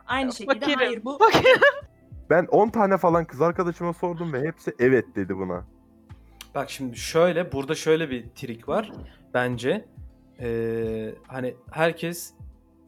Aynı 0.07 0.33
şekilde 0.33 0.61
Fakirim. 0.61 0.79
hayır 0.79 1.05
bu 1.05 1.19
Fakirim. 1.19 1.61
Ben 2.31 2.47
10 2.47 2.69
tane 2.69 2.99
falan 2.99 3.25
kız 3.25 3.41
arkadaşıma 3.43 3.93
sordum 3.93 4.33
ve 4.33 4.41
hepsi 4.41 4.75
evet 4.79 5.17
dedi 5.17 5.37
buna. 5.37 5.65
Bak 6.55 6.71
şimdi 6.71 6.97
şöyle 6.97 7.53
burada 7.53 7.75
şöyle 7.75 8.11
bir 8.11 8.29
trik 8.29 8.69
var 8.69 8.93
bence. 9.35 9.85
Ee, 10.41 11.15
hani 11.27 11.55
herkes 11.71 12.35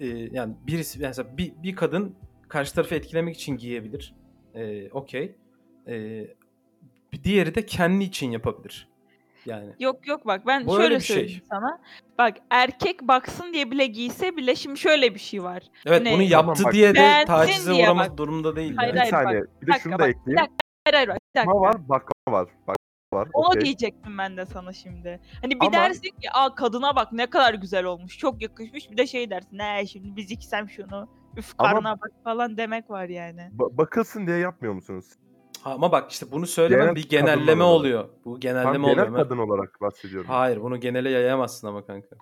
e, 0.01 0.07
yani 0.07 0.55
birisi 0.67 0.99
mesela 0.99 1.37
bir, 1.39 1.53
bir 1.63 1.77
kadın 1.77 2.15
karşı 2.49 2.75
tarafı 2.75 2.95
etkilemek 2.95 3.35
için 3.37 3.57
giyebilir. 3.57 4.15
Ee, 4.55 4.91
Okey. 4.91 5.37
Ee, 5.89 6.27
bir 7.17 7.25
diğeri 7.25 7.55
de 7.55 7.67
kendi 7.67 8.05
için 8.05 8.31
yapabilir. 8.31 8.89
Yani 9.47 9.67
Yok 9.79 10.07
yok 10.09 10.27
bak 10.27 10.47
ben 10.47 10.67
Bu 10.67 10.75
öyle 10.77 10.83
şöyle 10.85 10.97
bir 10.97 11.01
şey. 11.05 11.17
söyleyeyim 11.17 11.43
sana. 11.51 11.79
Bak 12.19 12.37
erkek 12.51 13.03
baksın 13.03 13.53
diye 13.53 13.71
bile 13.71 13.87
giyse 13.87 14.37
bile 14.37 14.55
şimdi 14.57 14.79
şöyle 14.81 15.15
bir 15.15 15.21
şey 15.21 15.43
var. 15.43 15.63
evet 15.87 16.03
Ne? 16.03 16.13
bunu 16.13 16.29
Tamam 16.31 16.47
yaptı 16.49 16.65
bak. 16.65 16.73
diye 16.73 16.95
de 16.95 17.25
tacize 17.27 17.73
uğramak 17.73 18.11
bak. 18.11 18.17
durumunda 18.19 18.57
değil. 18.57 18.75
Hayır, 18.77 18.93
Bir 18.93 18.99
yani. 18.99 19.11
hayır, 19.11 19.25
saniye. 19.25 19.41
bak, 19.43 19.49
bir 19.63 19.67
bir 19.67 19.73
de 19.73 19.79
şunu 19.79 19.93
dakika, 19.93 19.99
da 19.99 19.99
bak, 19.99 20.09
bir 20.09 20.21
ekleyeyim. 20.21 20.39
dakika. 20.39 20.57
Hayır 20.85 20.95
hayır 20.95 21.09
bak, 21.09 21.19
bir 21.35 21.39
dakika. 21.41 21.55
Bakma 21.55 21.61
var, 21.69 21.89
bakma 21.89 22.33
var. 22.33 22.49
Bakma 22.67 22.77
var. 23.21 23.29
Onu 23.33 23.47
okey. 23.49 23.61
diyecektim 23.63 24.19
ben 24.19 24.37
de 24.37 24.47
sana 24.47 24.73
şimdi. 24.73 25.21
Hani 25.43 25.55
bir 25.55 25.61
Ama- 25.67 25.73
dersin 25.73 26.03
ki 26.21 26.31
aa 26.33 26.55
kadına 26.55 26.97
bak 26.97 27.13
ne 27.13 27.27
kadar 27.27 27.55
güzel 27.55 27.85
olmuş. 27.85 28.19
Çok 28.19 28.43
yakışmış. 28.43 28.91
Bir 28.91 28.97
de 28.97 29.07
şey 29.07 29.31
dersin. 29.31 29.59
Ne 29.59 29.87
şimdi 29.87 30.17
biz 30.17 30.31
iksem 30.31 30.69
şunu. 30.71 31.09
Üf 31.37 31.55
Ama- 31.59 31.71
karnına 31.73 32.01
bak 32.01 32.11
falan 32.25 32.57
demek 32.57 32.91
var 32.91 33.09
yani. 33.09 33.51
Ba- 33.59 33.77
bakılsın 33.79 34.27
diye 34.27 34.37
yapmıyor 34.39 34.75
musunuz? 34.75 35.05
Ha, 35.67 35.73
Ama 35.75 35.93
bak 35.93 36.11
işte 36.13 36.27
bunu 36.33 36.47
söylemem 36.47 36.85
Genel 36.85 36.97
bir 36.97 37.03
kadınlar 37.09 37.35
genelleme 37.35 37.65
olarak. 37.65 37.81
oluyor. 37.81 38.09
Bu 38.25 38.31
Tam 38.33 38.41
genelleme 38.41 38.87
genel 38.89 39.09
oluyor. 39.09 39.15
kadın 39.25 39.39
olarak 39.39 39.81
bahsediyorum. 39.81 40.31
Hayır 40.31 40.63
bunu 40.63 40.81
genele 40.81 41.11
yayamazsın 41.11 41.67
ama 41.69 41.87
kanka. 41.87 42.17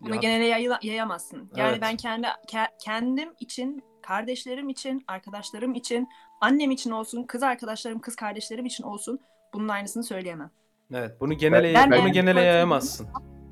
bunu 0.00 0.14
Ya- 0.14 0.20
genele 0.20 0.44
yayla- 0.46 0.78
yayamazsın. 0.82 1.50
Yani 1.56 1.70
Evet. 1.70 1.82
ben 1.82 1.96
kendi 1.96 2.26
ke- 2.26 2.68
kendim 2.84 3.28
için, 3.40 3.82
kardeşlerim 4.02 4.68
için, 4.68 5.04
arkadaşlarım 5.08 5.74
için, 5.74 6.08
annem 6.40 6.70
için 6.70 6.90
olsun, 6.90 7.22
kız 7.24 7.42
arkadaşlarım, 7.42 7.98
kız 8.00 8.16
kardeşlerim 8.16 8.66
için 8.66 8.84
olsun 8.84 9.18
bunun 9.54 9.68
aynısını 9.68 10.04
söyleyemem. 10.04 10.50
Evet 10.94 11.20
bunu 11.20 11.34
genele 11.34 11.74
Ben 11.74 11.90
bunu 11.90 11.98
eğer 11.98 12.06
genele 12.06 12.40
yayamazsın. 12.40 13.06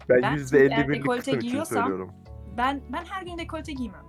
Ben 0.08 0.22
ben 0.22 0.32
yüzde 0.32 0.58
eğer 0.60 0.70
elli 0.70 0.88
birlik 0.88 1.02
dekolte 1.02 1.18
kısım 1.20 1.38
için 1.38 1.48
giyiyorsam- 1.48 1.64
söylüyorum. 1.74 2.12
Ben 2.56 2.82
ben 2.92 3.04
her 3.04 3.22
gün 3.22 3.38
dekolte 3.38 3.72
giymem. 3.72 4.04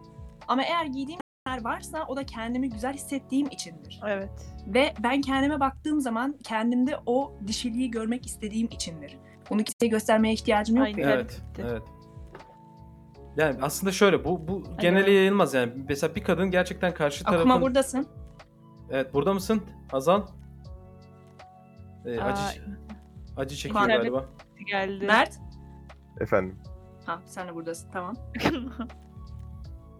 Ama 0.47 0.63
eğer 0.63 0.86
giydiğim 0.86 1.19
şeyler 1.54 1.63
varsa 1.63 2.06
o 2.08 2.16
da 2.16 2.26
kendimi 2.26 2.70
güzel 2.70 2.94
hissettiğim 2.94 3.48
içindir. 3.48 4.02
Evet. 4.08 4.30
Ve 4.68 4.94
ben 5.04 5.22
kendime 5.22 5.60
baktığım 5.60 6.02
zaman 6.02 6.38
kendimde 6.44 7.00
o 7.06 7.34
dişiliği 7.48 7.92
görmek 7.92 8.26
istediğim 8.26 8.68
içindir. 8.68 9.18
Bunu 9.50 9.63
kimseye 9.63 9.88
göstermeye 9.88 10.34
ihtiyacım 10.34 10.76
yok 10.78 10.86
Aynen. 10.86 11.08
Evet, 11.08 11.42
Evet. 11.58 11.84
Yani 13.38 13.58
aslında 13.62 13.92
şöyle 13.92 14.26
bu 14.26 14.48
bu 14.48 14.63
genele 14.80 15.12
yayılmaz 15.12 15.54
yani. 15.54 15.74
Mesela 15.89 16.16
bir 16.16 16.24
kadın 16.24 16.52
gerçekten 16.52 16.94
karşı 16.94 17.24
tarafın 17.24 17.39
Akuma 17.50 17.62
buradasın. 17.62 18.08
Evet, 18.89 19.13
burada 19.13 19.34
mısın? 19.34 19.63
Hazal? 19.92 20.22
Ee, 22.06 22.20
Aa, 22.20 22.26
acı 22.26 22.62
acı 23.38 23.56
çekiyor 23.56 23.84
İnternet- 23.84 23.98
galiba. 23.98 24.26
geldi. 24.68 25.06
Mert. 25.06 25.39
Efendim. 26.20 26.60
Ha 27.06 27.22
sen 27.26 27.48
de 27.48 27.56
buradasın 27.56 27.92
tamam. 27.92 28.16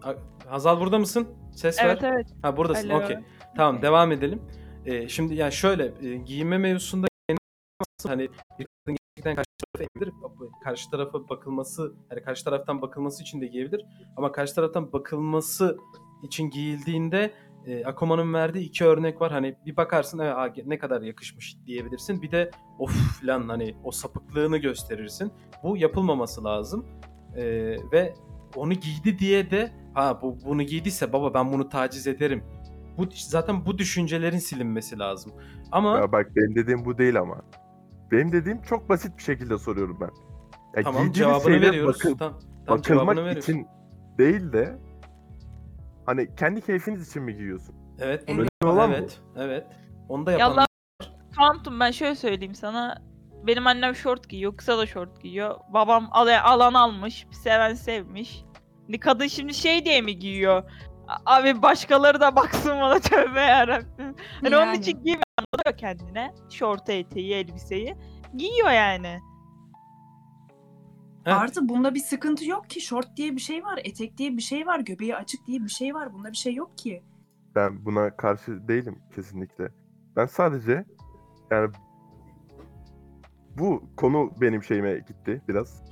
A- 0.04 0.50
Hazal 0.50 0.80
burada 0.80 0.98
mısın? 0.98 1.28
Ses 1.56 1.78
evet 1.82 2.02
ver. 2.02 2.12
evet. 2.14 2.26
Ha 2.42 2.56
buradasın. 2.56 2.88
Alo. 2.88 3.04
Okey. 3.04 3.16
Tamam 3.56 3.82
devam 3.82 4.12
edelim. 4.12 4.42
Ee, 4.86 5.08
şimdi 5.08 5.34
yani 5.34 5.52
şöyle 5.52 5.92
e, 6.02 6.16
giyinme 6.16 6.58
mevzusunda 6.58 7.06
hani 8.06 8.28
bir 8.58 8.66
kadın 8.66 8.96
gerçekten 9.16 9.34
karşı 9.34 9.50
tarafa 9.58 9.90
eğilir. 9.94 10.14
Karşı 10.64 10.90
tarafa 10.90 11.28
bakılması, 11.28 11.94
yani 12.10 12.22
karşı 12.22 12.44
taraftan 12.44 12.82
bakılması 12.82 13.22
için 13.22 13.40
de 13.40 13.46
giyebilir. 13.46 13.86
Ama 14.16 14.32
karşı 14.32 14.54
taraftan 14.54 14.92
bakılması 14.92 15.78
için 16.22 16.50
giyildiğinde 16.50 17.34
e, 17.66 17.84
Akoma'nın 17.84 18.34
verdiği 18.34 18.64
iki 18.64 18.84
örnek 18.84 19.20
var. 19.20 19.32
Hani 19.32 19.56
bir 19.66 19.76
bakarsın 19.76 20.18
aa, 20.18 20.52
ne 20.66 20.78
kadar 20.78 21.02
yakışmış 21.02 21.56
diyebilirsin. 21.66 22.22
Bir 22.22 22.30
de 22.30 22.50
of 22.78 23.20
falan 23.20 23.48
hani 23.48 23.76
o 23.84 23.90
sapıklığını 23.90 24.58
gösterirsin. 24.58 25.32
Bu 25.62 25.76
yapılmaması 25.76 26.44
lazım. 26.44 26.86
E, 27.36 27.44
ve 27.92 28.14
onu 28.56 28.72
giydi 28.72 29.18
diye 29.18 29.50
de 29.50 29.72
ha 29.94 30.22
bu 30.22 30.38
bunu 30.44 30.62
giydiyse 30.62 31.12
baba 31.12 31.34
ben 31.34 31.52
bunu 31.52 31.68
taciz 31.68 32.06
ederim. 32.06 32.44
Bu 32.98 33.06
zaten 33.14 33.66
bu 33.66 33.78
düşüncelerin 33.78 34.38
silinmesi 34.38 34.98
lazım. 34.98 35.32
Ama 35.72 35.98
Ya 35.98 36.12
bak 36.12 36.36
benim 36.36 36.54
dediğim 36.54 36.84
bu 36.84 36.98
değil 36.98 37.18
ama. 37.20 37.42
Benim 38.12 38.32
dediğim 38.32 38.62
çok 38.62 38.88
basit 38.88 39.18
bir 39.18 39.22
şekilde 39.22 39.58
soruyorum 39.58 39.98
ben. 40.00 40.10
Ya 40.76 40.82
tamam 40.82 41.12
cevabını 41.12 41.42
şeyler 41.42 41.68
veriyoruz. 41.68 41.96
bakıl- 41.96 42.18
tamam, 42.18 42.40
tamam, 42.66 42.82
cevabını 42.82 43.06
bakılmak 43.06 43.24
veriyoruz. 43.24 43.48
için 43.48 43.66
değil 44.18 44.52
de 44.52 44.78
hani 46.06 46.34
kendi 46.34 46.60
keyfiniz 46.60 47.08
için 47.08 47.22
mi 47.22 47.36
giyiyorsun? 47.36 47.74
Evet, 47.98 48.28
bunu 48.28 48.46
bu. 48.62 48.82
evet, 48.82 49.20
evet. 49.36 49.66
Onu 50.08 50.26
da 50.26 50.32
yapan 50.32 50.44
Yallah 50.44 50.66
Phantom 51.36 51.80
ben 51.80 51.90
şöyle 51.90 52.14
söyleyeyim 52.14 52.54
sana. 52.54 53.02
Benim 53.46 53.66
annem 53.66 53.94
şort 53.94 54.28
giyiyor. 54.28 54.56
Kısa 54.56 54.78
da 54.78 54.86
şort 54.86 55.22
giyiyor. 55.22 55.56
Babam 55.74 56.08
al 56.10 56.28
alan 56.44 56.74
almış. 56.74 57.26
Seven 57.30 57.74
sevmiş. 57.74 58.44
Hani 58.86 59.00
kadın 59.00 59.26
şimdi 59.26 59.54
şey 59.54 59.84
diye 59.84 60.00
mi 60.00 60.18
giyiyor? 60.18 60.62
Abi 61.26 61.62
başkaları 61.62 62.20
da 62.20 62.36
baksın 62.36 62.70
bana 62.70 62.98
tövbe 63.00 63.40
yarabbim. 63.40 64.14
Hani 64.42 64.56
onun 64.56 64.66
Yani. 64.66 64.76
için 64.76 64.92
giymiyor 64.92 65.22
anlatıyor 65.38 65.78
kendine. 65.78 66.34
Şortu 66.50 66.92
eteği 66.92 67.34
elbiseyi. 67.34 67.96
Giyiyor 68.36 68.70
yani. 68.70 69.20
Evet. 71.26 71.36
Artı 71.36 71.68
bunda 71.68 71.94
bir 71.94 72.00
sıkıntı 72.00 72.44
yok 72.44 72.70
ki. 72.70 72.80
Şort 72.80 73.16
diye 73.16 73.36
bir 73.36 73.40
şey 73.40 73.64
var, 73.64 73.80
etek 73.84 74.18
diye 74.18 74.36
bir 74.36 74.42
şey 74.42 74.66
var, 74.66 74.80
göbeği 74.80 75.16
açık 75.16 75.46
diye 75.46 75.60
bir 75.64 75.68
şey 75.68 75.94
var. 75.94 76.12
Bunda 76.12 76.30
bir 76.32 76.36
şey 76.36 76.54
yok 76.54 76.78
ki. 76.78 77.02
Ben 77.54 77.84
buna 77.84 78.16
karşı 78.16 78.68
değilim 78.68 78.98
kesinlikle. 79.14 79.68
Ben 80.16 80.26
sadece 80.26 80.84
yani 81.50 81.70
bu 83.58 83.82
konu 83.96 84.30
benim 84.40 84.62
şeyime 84.62 84.98
gitti 84.98 85.42
biraz. 85.48 85.82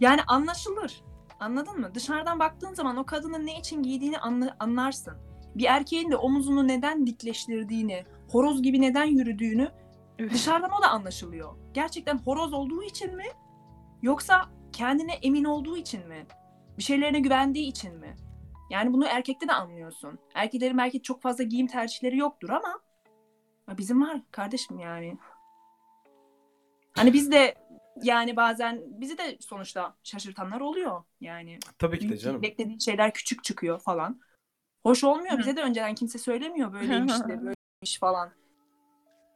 Yani 0.00 0.20
anlaşılır. 0.26 1.02
Anladın 1.40 1.80
mı? 1.80 1.94
Dışarıdan 1.94 2.38
baktığın 2.38 2.74
zaman 2.74 2.96
o 2.96 3.06
kadının 3.06 3.46
ne 3.46 3.58
için 3.58 3.82
giydiğini 3.82 4.18
anla- 4.18 4.56
anlarsın. 4.60 5.14
Bir 5.54 5.64
erkeğin 5.64 6.10
de 6.10 6.16
omuzunu 6.16 6.68
neden 6.68 7.06
dikleştirdiğini, 7.06 8.04
horoz 8.30 8.62
gibi 8.62 8.80
neden 8.80 9.04
yürüdüğünü 9.04 9.70
dışarıdan 10.18 10.70
o 10.78 10.82
da 10.82 10.88
anlaşılıyor. 10.88 11.56
Gerçekten 11.74 12.18
horoz 12.18 12.52
olduğu 12.52 12.82
için 12.82 13.16
mi? 13.16 13.24
Yoksa 14.02 14.48
kendine 14.72 15.12
emin 15.12 15.44
olduğu 15.44 15.76
için 15.76 16.08
mi? 16.08 16.26
Bir 16.78 16.82
şeylerine 16.82 17.20
güvendiği 17.20 17.66
için 17.68 17.96
mi? 17.98 18.16
Yani 18.70 18.92
bunu 18.92 19.06
erkekte 19.06 19.48
de 19.48 19.52
anlıyorsun. 19.52 20.18
Erkeklerin 20.34 20.78
belki 20.78 21.02
çok 21.02 21.22
fazla 21.22 21.44
giyim 21.44 21.66
tercihleri 21.66 22.18
yoktur 22.18 22.50
ama 22.50 22.80
bizim 23.78 24.02
var 24.02 24.20
kardeşim 24.30 24.78
yani. 24.78 25.18
Hani 26.96 27.12
biz 27.12 27.32
de 27.32 27.54
yani 28.02 28.36
bazen 28.36 28.80
bizi 28.86 29.18
de 29.18 29.36
sonuçta 29.40 29.94
şaşırtanlar 30.02 30.60
oluyor 30.60 31.02
yani. 31.20 31.58
Tabii 31.78 31.98
ki 31.98 32.08
de 32.08 32.16
canım. 32.18 32.42
beklediğin 32.42 32.78
şeyler 32.78 33.12
küçük 33.14 33.44
çıkıyor 33.44 33.80
falan. 33.80 34.20
Hoş 34.82 35.04
olmuyor. 35.04 35.34
Hı. 35.34 35.38
Bize 35.38 35.56
de 35.56 35.62
önceden 35.62 35.94
kimse 35.94 36.18
söylemiyor 36.18 36.72
böyleymiş 36.72 37.14
de 37.20 37.28
böyleymiş 37.28 37.98
falan. 38.00 38.30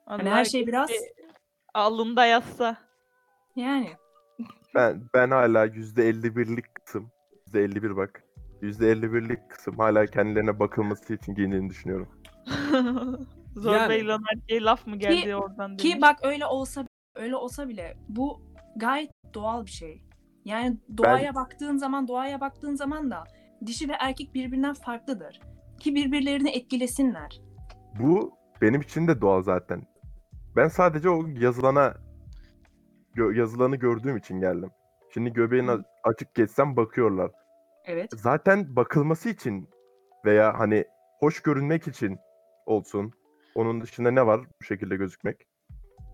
Allah 0.07 0.25
her 0.31 0.45
şey 0.45 0.67
biraz 0.67 0.91
alnında 1.75 2.27
yazsa. 2.27 2.77
yani. 3.57 3.91
Ben 4.75 5.03
ben 5.15 5.31
hala 5.31 5.67
%51'lik 5.67 6.75
kısım. 6.75 7.11
%51 7.53 7.97
bak. 7.97 8.23
%51'lik 8.63 9.51
kısım 9.51 9.79
hala 9.79 10.07
kendilerine 10.07 10.59
bakılması 10.59 11.15
için 11.15 11.35
giyindiğini 11.35 11.71
düşünüyorum. 11.71 12.09
Zorba 13.57 13.77
Yani. 13.95 14.23
erkeğe 14.33 14.61
laf 14.63 14.87
mı 14.87 14.97
geldi 14.97 15.37
oradan 15.37 15.77
Ki 15.77 15.89
demiş. 15.91 16.03
bak 16.03 16.19
öyle 16.23 16.47
olsa 16.47 16.85
öyle 17.15 17.37
olsa 17.37 17.69
bile 17.69 17.97
bu 18.09 18.43
gayet 18.77 19.11
doğal 19.35 19.67
bir 19.67 19.71
şey. 19.71 20.03
Yani 20.45 20.77
doğaya 20.97 21.35
baktığın 21.35 21.77
zaman 21.77 22.09
doğaya 22.09 22.41
baktığın 22.41 22.75
zaman 22.75 23.11
da 23.11 23.25
dişi 23.67 23.89
ve 23.89 23.93
erkek 24.01 24.35
birbirinden 24.35 24.75
farklıdır. 24.75 25.41
ki 25.81 25.95
birbirlerini 25.95 26.51
etkilesinler. 26.51 27.41
Bu 28.01 28.33
benim 28.63 28.81
için 28.81 29.09
de 29.09 29.21
doğal 29.21 29.43
zaten. 29.43 29.83
Ben 30.57 30.69
sadece 30.69 31.11
o 31.11 31.27
yazılana 31.27 31.95
gö- 33.17 33.39
yazılanı 33.39 33.77
gördüğüm 33.77 34.17
için 34.17 34.41
geldim. 34.41 34.71
Şimdi 35.15 35.33
göbeğini 35.33 35.71
a- 35.71 35.83
açık 36.05 36.35
geçsem 36.35 36.77
bakıyorlar. 36.77 37.31
Evet. 37.85 38.11
Zaten 38.15 38.77
bakılması 38.77 39.29
için 39.29 39.69
veya 40.25 40.59
hani 40.59 40.85
hoş 41.21 41.43
görünmek 41.43 41.89
için 41.89 42.19
olsun. 42.67 43.13
Onun 43.55 43.81
dışında 43.81 44.11
ne 44.11 44.27
var 44.27 44.41
bu 44.61 44.65
şekilde 44.65 44.97
gözükmek? 44.97 45.47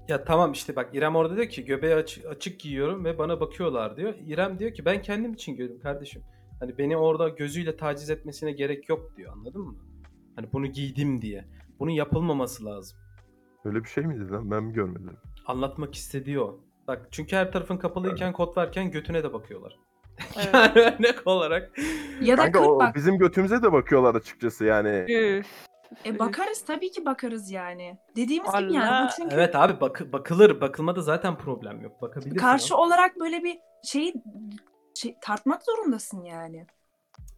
Ya 0.08 0.24
tamam 0.24 0.52
işte 0.52 0.76
bak 0.76 0.90
İrem 0.94 1.16
orada 1.16 1.36
diyor 1.36 1.48
ki 1.48 1.64
göbeği 1.64 1.94
açık, 1.94 2.26
açık 2.26 2.60
giyiyorum 2.60 3.04
ve 3.04 3.18
bana 3.18 3.40
bakıyorlar 3.40 3.96
diyor. 3.96 4.14
İrem 4.26 4.58
diyor 4.58 4.74
ki 4.74 4.84
ben 4.84 5.02
kendim 5.02 5.32
için 5.32 5.52
giyiyorum 5.56 5.80
kardeşim. 5.80 6.22
Hani 6.60 6.78
beni 6.78 6.96
orada 6.96 7.28
gözüyle 7.28 7.76
taciz 7.76 8.10
etmesine 8.10 8.52
gerek 8.52 8.88
yok 8.88 9.16
diyor 9.16 9.32
anladın 9.32 9.60
mı? 9.62 9.74
Hani 10.36 10.52
bunu 10.52 10.66
giydim 10.66 11.22
diye. 11.22 11.44
Bunun 11.78 11.90
yapılmaması 11.90 12.64
lazım. 12.64 12.98
Öyle 13.64 13.84
bir 13.84 13.88
şey 13.88 14.04
miydi 14.04 14.30
lan? 14.30 14.50
Ben 14.50 14.62
mi 14.64 14.72
görmedim? 14.72 15.16
Anlatmak 15.46 15.94
istediği 15.94 16.40
o. 16.40 16.60
Bak 16.88 17.08
çünkü 17.10 17.36
her 17.36 17.52
tarafın 17.52 17.76
kapalıyken 17.76 18.32
kod 18.32 18.56
varken 18.56 18.90
götüne 18.90 19.22
de 19.24 19.32
bakıyorlar. 19.32 19.78
Evet. 20.36 20.54
yani 20.54 20.72
örnek 20.80 21.26
olarak. 21.26 21.78
Ya 22.22 22.36
da 22.38 22.42
Kanka 22.42 22.58
kırk 22.58 22.70
o 22.70 22.78
bak. 22.78 22.94
bizim 22.96 23.18
götümüze 23.18 23.62
de 23.62 23.72
bakıyorlar 23.72 24.14
açıkçası 24.14 24.64
yani. 24.64 25.06
Üf. 25.08 25.46
E, 26.06 26.18
bakarız 26.18 26.64
tabii 26.64 26.90
ki 26.90 27.04
bakarız 27.04 27.50
yani. 27.50 27.98
Dediğimiz 28.16 28.52
gibi 28.52 28.74
yani 28.74 28.90
Allah. 28.90 29.08
bu 29.08 29.16
çünkü 29.16 29.34
Evet 29.34 29.56
abi 29.56 29.80
bak 29.80 30.12
bakılır. 30.12 30.60
Bakılmada 30.60 31.02
zaten 31.02 31.38
problem 31.38 31.80
yok. 31.80 32.02
Bakabilirsin. 32.02 32.36
karşı 32.36 32.74
ama. 32.74 32.84
olarak 32.84 33.20
böyle 33.20 33.44
bir 33.44 33.58
şeyi 33.84 34.14
şey, 34.94 35.16
tartmak 35.20 35.62
zorundasın 35.62 36.24
yani. 36.24 36.66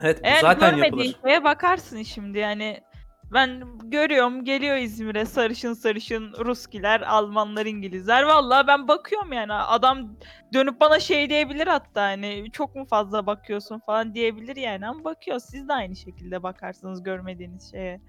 Evet 0.01 0.19
bu 0.23 0.27
Eğer 0.27 0.41
zaten 0.41 0.71
görmediğin 0.71 1.05
yapılır. 1.05 1.29
şeye 1.29 1.45
bakarsın 1.45 2.03
şimdi 2.03 2.39
yani. 2.39 2.81
Ben 3.35 3.79
görüyorum 3.85 4.45
geliyor 4.45 4.77
İzmir'e 4.77 5.25
sarışın 5.25 5.75
sarışın 5.75 6.33
Ruskiler, 6.33 7.01
Almanlar, 7.01 7.67
İngilizler. 7.67 8.23
Vallahi 8.23 8.67
ben 8.67 8.89
bakıyorum 8.89 9.33
yani. 9.33 9.53
Adam 9.53 10.17
dönüp 10.55 10.81
bana 10.81 11.01
şey 11.01 11.31
diyebilir 11.31 11.67
hatta 11.67 12.03
hani 12.03 12.51
çok 12.53 12.75
mu 12.75 12.85
fazla 12.85 13.27
bakıyorsun 13.27 13.79
falan 13.79 14.15
diyebilir 14.15 14.57
yani 14.57 14.87
ama 14.87 15.05
bakıyor. 15.05 15.39
Siz 15.39 15.69
de 15.69 15.73
aynı 15.73 15.97
şekilde 15.97 16.43
bakarsınız 16.43 17.03
görmediğiniz 17.03 17.71
şeye. 17.71 18.01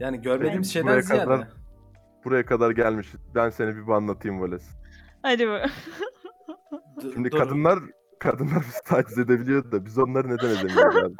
Yani 0.00 0.22
görmediğimiz 0.22 0.68
Ben 0.68 0.72
şeyden 0.72 0.88
buraya 0.88 1.02
ziyade. 1.02 1.24
kadar- 1.24 1.48
Buraya 2.24 2.46
kadar 2.46 2.70
gelmişiz. 2.70 3.20
Ben 3.34 3.50
seni 3.50 3.76
bir 3.76 3.92
anlatayım 3.92 4.40
Vales. 4.40 4.68
Hadi 5.22 5.48
bu. 5.48 5.56
Şimdi 7.14 7.30
dur. 7.30 7.38
kadınlar 7.38 7.78
kadınlar 8.18 8.60
bizi 8.68 8.82
taciz 8.86 9.18
edebiliyordu 9.18 9.72
da 9.72 9.84
biz 9.84 9.98
onları 9.98 10.28
neden 10.28 10.48
edemiyoruz 10.50 10.96
abi? 10.96 11.14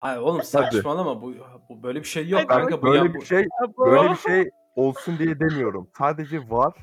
Ay 0.00 0.18
oğlum 0.18 0.42
saçmalama 0.42 1.22
bu, 1.22 1.34
bu 1.68 1.82
böyle 1.82 1.98
bir 1.98 2.04
şey 2.04 2.28
yok 2.28 2.40
Hadi 2.40 2.48
kanka 2.60 2.82
bu 2.82 2.86
böyle 2.86 2.98
ya 2.98 3.14
bir 3.14 3.20
bu- 3.20 3.24
şey 3.24 3.46
böyle 3.78 4.10
bir 4.10 4.16
şey 4.16 4.50
olsun 4.76 5.18
diye 5.18 5.40
demiyorum. 5.40 5.88
Sadece 5.98 6.50
var 6.50 6.74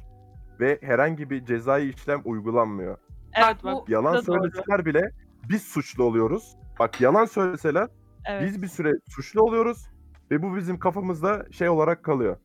ve 0.59 0.79
herhangi 0.81 1.29
bir 1.29 1.45
cezai 1.45 1.89
işlem 1.89 2.21
uygulanmıyor. 2.25 2.97
Evet 3.33 3.45
Bak 3.63 3.63
bu- 3.63 3.81
bak. 3.81 3.89
Yalan 3.89 4.13
doğru. 4.13 4.21
söyleseler 4.23 4.85
bile 4.85 5.11
biz 5.49 5.61
suçlu 5.63 6.03
oluyoruz. 6.03 6.55
Bak 6.79 7.01
yalan 7.01 7.25
söyleseler 7.25 7.87
Evet. 8.29 8.43
biz 8.45 8.61
bir 8.61 8.67
süre 8.67 8.91
suçlu 9.09 9.41
oluyoruz 9.41 9.90
ve 10.31 10.41
bu 10.43 10.55
bizim 10.55 10.79
kafamızda 10.79 11.45
şey 11.51 11.69
olarak 11.69 12.03
kalıyor. 12.03 12.37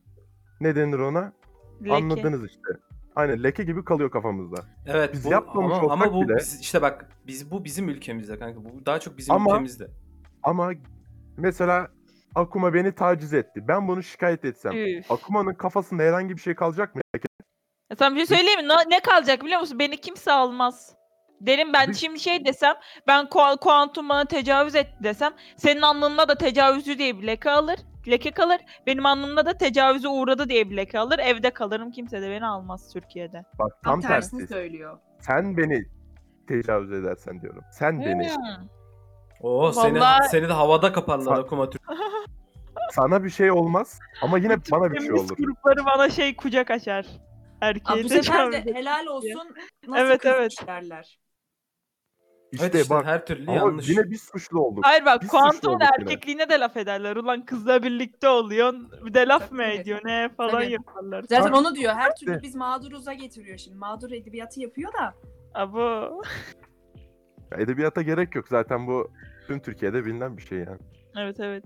Ne 0.61 0.75
denir 0.75 0.99
ona? 0.99 1.33
Leke. 1.81 1.93
Anladınız 1.93 2.45
işte. 2.45 2.61
Aynen 3.15 3.43
leke 3.43 3.63
gibi 3.63 3.83
kalıyor 3.85 4.11
kafamızda. 4.11 4.65
Evet 4.85 5.13
Biz 5.13 5.25
bu, 5.25 5.31
yapmamış 5.31 5.77
ama, 5.77 5.93
ama 5.93 6.05
olsak 6.05 6.13
bu 6.13 6.21
bile- 6.21 6.37
biz- 6.37 6.61
işte 6.61 6.81
bak 6.81 7.09
biz 7.27 7.51
bu 7.51 7.65
bizim 7.65 7.89
ülkemizde 7.89 8.39
kanka 8.39 8.63
bu 8.63 8.85
daha 8.85 8.99
çok 8.99 9.17
bizim 9.17 9.35
Ama- 9.35 9.51
ülkemizde. 9.51 9.87
Ama 10.43 10.71
mesela 11.37 11.87
Akuma 12.35 12.73
beni 12.73 12.91
taciz 12.91 13.33
etti. 13.33 13.67
Ben 13.67 13.87
bunu 13.87 14.03
şikayet 14.03 14.45
etsem. 14.45 14.71
Üf. 14.77 15.11
Akumanın 15.11 15.53
kafasında 15.53 16.03
herhangi 16.03 16.35
bir 16.35 16.41
şey 16.41 16.55
kalacak 16.55 16.95
mı? 16.95 17.01
Ya 17.89 17.95
sana 17.99 18.15
bir 18.15 18.25
şey 18.25 18.37
söyleyeyim 18.37 18.61
mi? 18.61 18.67
Ne, 18.67 18.95
ne 18.95 18.99
kalacak 18.99 19.43
biliyor 19.45 19.59
musun? 19.59 19.79
Beni 19.79 19.97
kimse 19.97 20.31
almaz. 20.31 20.95
Derim 21.41 21.73
ben 21.73 21.89
Biz- 21.89 21.97
şimdi 21.97 22.19
şey 22.19 22.45
desem, 22.45 22.73
ben 23.07 23.25
Ku- 23.25 23.59
kuantum 23.59 24.09
bana 24.09 24.25
tecavüz 24.25 24.75
etti 24.75 24.93
desem, 25.03 25.33
senin 25.57 25.81
alnında 25.81 26.27
da 26.27 26.35
tecavüzü 26.35 26.97
diye 26.97 27.17
bir 27.21 27.27
leke 27.27 27.51
alır, 27.51 27.79
leke 28.07 28.31
kalır. 28.31 28.57
Benim 28.87 29.05
alnımda 29.05 29.45
da 29.45 29.57
tecavüze 29.57 30.07
uğradı 30.07 30.49
diye 30.49 30.69
bir 30.69 30.77
leke 30.77 30.99
alır. 30.99 31.19
Evde 31.19 31.49
kalırım. 31.49 31.91
Kimse 31.91 32.21
de 32.21 32.29
beni 32.29 32.45
almaz 32.45 32.93
Türkiye'de. 32.93 33.43
Bak 33.59 33.71
Tam 33.83 34.01
tam 34.01 34.09
tersini 34.11 34.39
tersi. 34.39 34.53
söylüyor. 34.53 34.99
Sen 35.19 35.57
beni 35.57 35.85
tecavüz 36.47 36.91
edersen 36.91 37.41
diyorum. 37.41 37.63
Sen 37.71 37.99
beni. 38.01 38.29
Hmm. 38.29 38.67
Oo 39.41 39.71
seni 39.71 39.99
Vallahi- 39.99 40.29
seni 40.29 40.49
de 40.49 40.53
havada 40.53 40.93
kaparlar 40.93 41.35
Sa- 41.35 41.39
Akuma 41.39 41.69
Türk. 41.69 41.81
Sana 42.91 43.23
bir 43.23 43.29
şey 43.29 43.51
olmaz 43.51 43.99
ama 44.21 44.37
yine 44.37 44.55
bana 44.71 44.91
bir 44.91 44.97
şey 44.99 45.07
Feminist 45.07 45.31
olur. 45.31 45.37
grupları 45.39 45.85
bana 45.85 46.09
şey 46.09 46.35
kucak 46.35 46.71
açar. 46.71 47.05
Aa, 47.61 47.65
Erkeğe 47.67 48.03
bu 48.03 48.09
sefer 48.09 48.23
tecavüz 48.51 48.53
de 48.65 48.73
helal 48.73 49.05
olsun 49.05 49.55
nasıl 49.87 50.05
Evet, 50.05 50.21
kızmış 50.21 50.55
evet. 50.59 50.67
derler. 50.67 51.19
İşte, 52.51 52.65
evet 52.65 52.75
işte 52.75 52.89
bak 52.95 53.05
her 53.05 53.25
türlü 53.25 53.51
ama 53.51 53.55
yanlış. 53.59 53.89
yine 53.89 54.11
biz 54.11 54.21
suçlu 54.21 54.59
olduk. 54.61 54.85
Hayır 54.85 55.05
bak 55.05 55.21
Biz 55.21 55.29
kuantumun 55.29 55.75
olduk 55.75 55.87
yine. 55.99 56.01
erkekliğine 56.03 56.49
de 56.49 56.59
laf 56.59 56.77
ederler. 56.77 57.15
Ulan 57.15 57.45
kızla 57.45 57.83
birlikte 57.83 58.29
oluyorsun. 58.29 58.91
Bir 59.05 59.13
de 59.13 59.27
laf 59.27 59.51
mı 59.51 59.63
ediyor 59.63 59.99
ne 60.03 60.29
falan 60.37 60.51
Tabii. 60.51 60.71
yaparlar. 60.71 61.25
Zaten 61.29 61.51
Bak- 61.51 61.59
onu 61.59 61.75
diyor. 61.75 61.93
Her 61.93 62.15
türlü 62.15 62.31
İşte. 62.31 62.43
biz 62.43 62.55
mağduruza 62.55 63.13
getiriyor 63.13 63.57
şimdi. 63.57 63.77
Mağdur 63.77 64.11
edebiyatı 64.11 64.59
yapıyor 64.61 64.93
da. 64.93 65.13
Abo. 65.53 66.21
Edebiyata 67.57 68.01
gerek 68.01 68.35
yok. 68.35 68.47
Zaten 68.47 68.87
bu 68.87 69.11
tüm 69.47 69.59
Türkiye'de 69.59 70.05
bilinen 70.05 70.37
bir 70.37 70.41
şey 70.41 70.57
yani. 70.57 70.79
Evet 71.17 71.39
evet. 71.39 71.63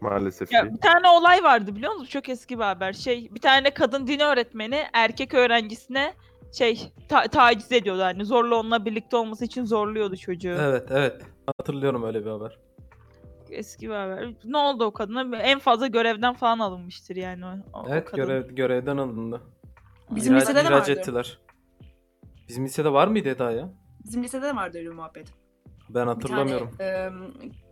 Maalesef 0.00 0.52
Ya 0.52 0.72
bir 0.72 0.80
tane 0.80 1.08
olay 1.08 1.42
vardı 1.42 1.76
biliyor 1.76 1.92
musun? 1.92 2.06
Çok 2.06 2.28
eski 2.28 2.58
bir 2.58 2.64
haber. 2.64 2.92
Şey 2.92 3.28
bir 3.34 3.40
tane 3.40 3.70
kadın 3.74 4.06
din 4.06 4.20
öğretmeni 4.20 4.82
erkek 4.92 5.34
öğrencisine 5.34 6.14
şey 6.58 6.92
ta- 7.08 7.28
taciz 7.28 7.72
ediyordu 7.72 8.02
hani 8.02 8.24
zorla 8.24 8.54
onunla 8.56 8.84
birlikte 8.84 9.16
olması 9.16 9.44
için 9.44 9.64
zorluyordu 9.64 10.16
çocuğu. 10.16 10.56
Evet 10.60 10.88
evet. 10.90 11.22
Hatırlıyorum 11.58 12.04
öyle 12.04 12.24
bir 12.24 12.30
haber. 12.30 12.58
Eski 13.50 13.88
bir 13.88 13.94
haber. 13.94 14.28
Ne 14.44 14.56
oldu 14.56 14.84
o 14.84 14.92
kadına? 14.92 15.36
En 15.38 15.58
fazla 15.58 15.86
görevden 15.86 16.34
falan 16.34 16.58
alınmıştır 16.58 17.16
yani 17.16 17.44
o, 17.46 17.84
Evet 17.88 18.04
kadın. 18.04 18.24
görev, 18.26 18.48
görevden 18.50 18.96
alındı. 18.96 19.40
Bizim 20.10 20.34
İhraç- 20.34 20.42
lisede 20.42 20.58
de 20.58 20.62
ihraç 20.68 20.88
vardı. 20.88 21.00
ettiler. 21.00 21.38
Bizim 22.48 22.64
lisede 22.64 22.92
var 22.92 23.08
mıydı 23.08 23.28
Eda 23.28 23.50
ya? 23.50 23.68
Bizim 24.04 24.22
lisede 24.24 24.42
de 24.46 24.56
vardı 24.56 24.78
öyle 24.78 24.90
bir 24.90 24.94
muhabbet. 24.94 25.26
Ben 25.88 26.02
Bir 26.06 26.12
hatırlamıyorum. 26.12 26.70
tane 26.78 26.90
e, 26.90 27.10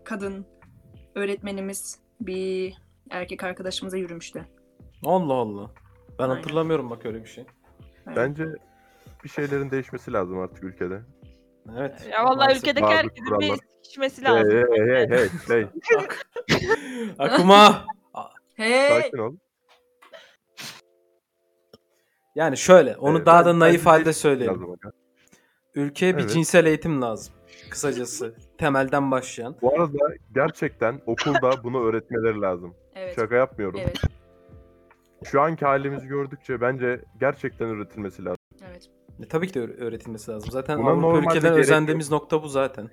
kadın 0.05 0.47
öğretmenimiz 1.15 1.99
bir 2.21 2.75
erkek 3.11 3.45
arkadaşımıza 3.45 3.97
yürümüştü. 3.97 4.45
Allah 5.05 5.35
Allah. 5.35 5.71
Ben 6.19 6.25
Aynen. 6.25 6.35
hatırlamıyorum 6.35 6.91
bak 6.91 7.07
öyle 7.07 7.21
bir 7.23 7.29
şey. 7.29 7.45
Evet. 8.07 8.17
Bence 8.17 8.45
bir 9.25 9.29
şeylerin 9.29 9.71
değişmesi 9.71 10.13
lazım 10.13 10.39
artık 10.39 10.65
ülkede. 10.65 11.01
Evet. 11.79 12.09
Ya 12.13 12.25
vallahi 12.25 12.37
maalesef. 12.37 12.63
ülkedeki 12.63 12.83
bazı 12.83 12.95
herkesin 12.95 13.25
bir 13.25 13.31
kurallar. 13.49 13.59
içmesi 13.85 14.23
Hey 14.25 14.35
lazım. 14.35 14.51
hey 14.51 14.87
hey 14.87 15.09
hey 15.09 15.29
hey. 15.49 15.67
Akuma. 17.19 17.85
Hey! 18.55 18.89
Sakin 19.03 19.19
ol. 19.19 19.37
Yani 22.35 22.57
şöyle 22.57 22.97
onu 22.97 23.17
Evet, 23.17 23.27
daha 23.27 23.45
da 23.45 23.49
bence 23.49 23.59
naif 23.59 23.87
halde 23.87 24.05
değişmesi 24.05 24.21
söyleyelim. 24.21 24.55
lazım 24.55 24.71
aga. 24.71 24.93
Ülkeye 25.75 26.17
bir 26.17 26.21
Evet. 26.23 26.31
cinsel 26.33 26.67
eğitim 26.67 27.03
lazım. 27.03 27.35
Kısacası. 27.71 28.35
Temelden 28.59 29.11
başlayan. 29.11 29.57
Bu 29.63 29.75
arada 29.75 29.99
gerçekten 30.35 31.01
okulda 31.07 31.65
bunu 31.65 31.85
öğretmeleri 31.85 32.41
lazım. 32.41 32.75
Evet. 32.95 33.17
Şaka 33.17 33.35
yapmıyorum. 33.35 33.81
Evet. 33.83 34.01
Şu 35.25 35.41
anki 35.41 35.65
halimizi 35.65 36.07
gördükçe 36.09 36.61
bence 36.61 37.01
gerçekten 37.21 37.69
öğretilmesi 37.69 38.25
lazım. 38.25 38.42
E, 39.23 39.29
tabii 39.29 39.49
ki 39.49 39.55
de 39.55 39.59
öğ- 39.61 39.77
öğretilmesi 39.77 40.31
lazım. 40.31 40.51
Zaten 40.51 40.79
Buna 40.79 40.91
Avrupa 40.91 41.07
normalde 41.07 41.27
ülkeden 41.27 41.53
gerek 41.53 41.59
özendiğimiz 41.65 42.11
nokta 42.11 42.43
bu 42.43 42.49
zaten. 42.49 42.91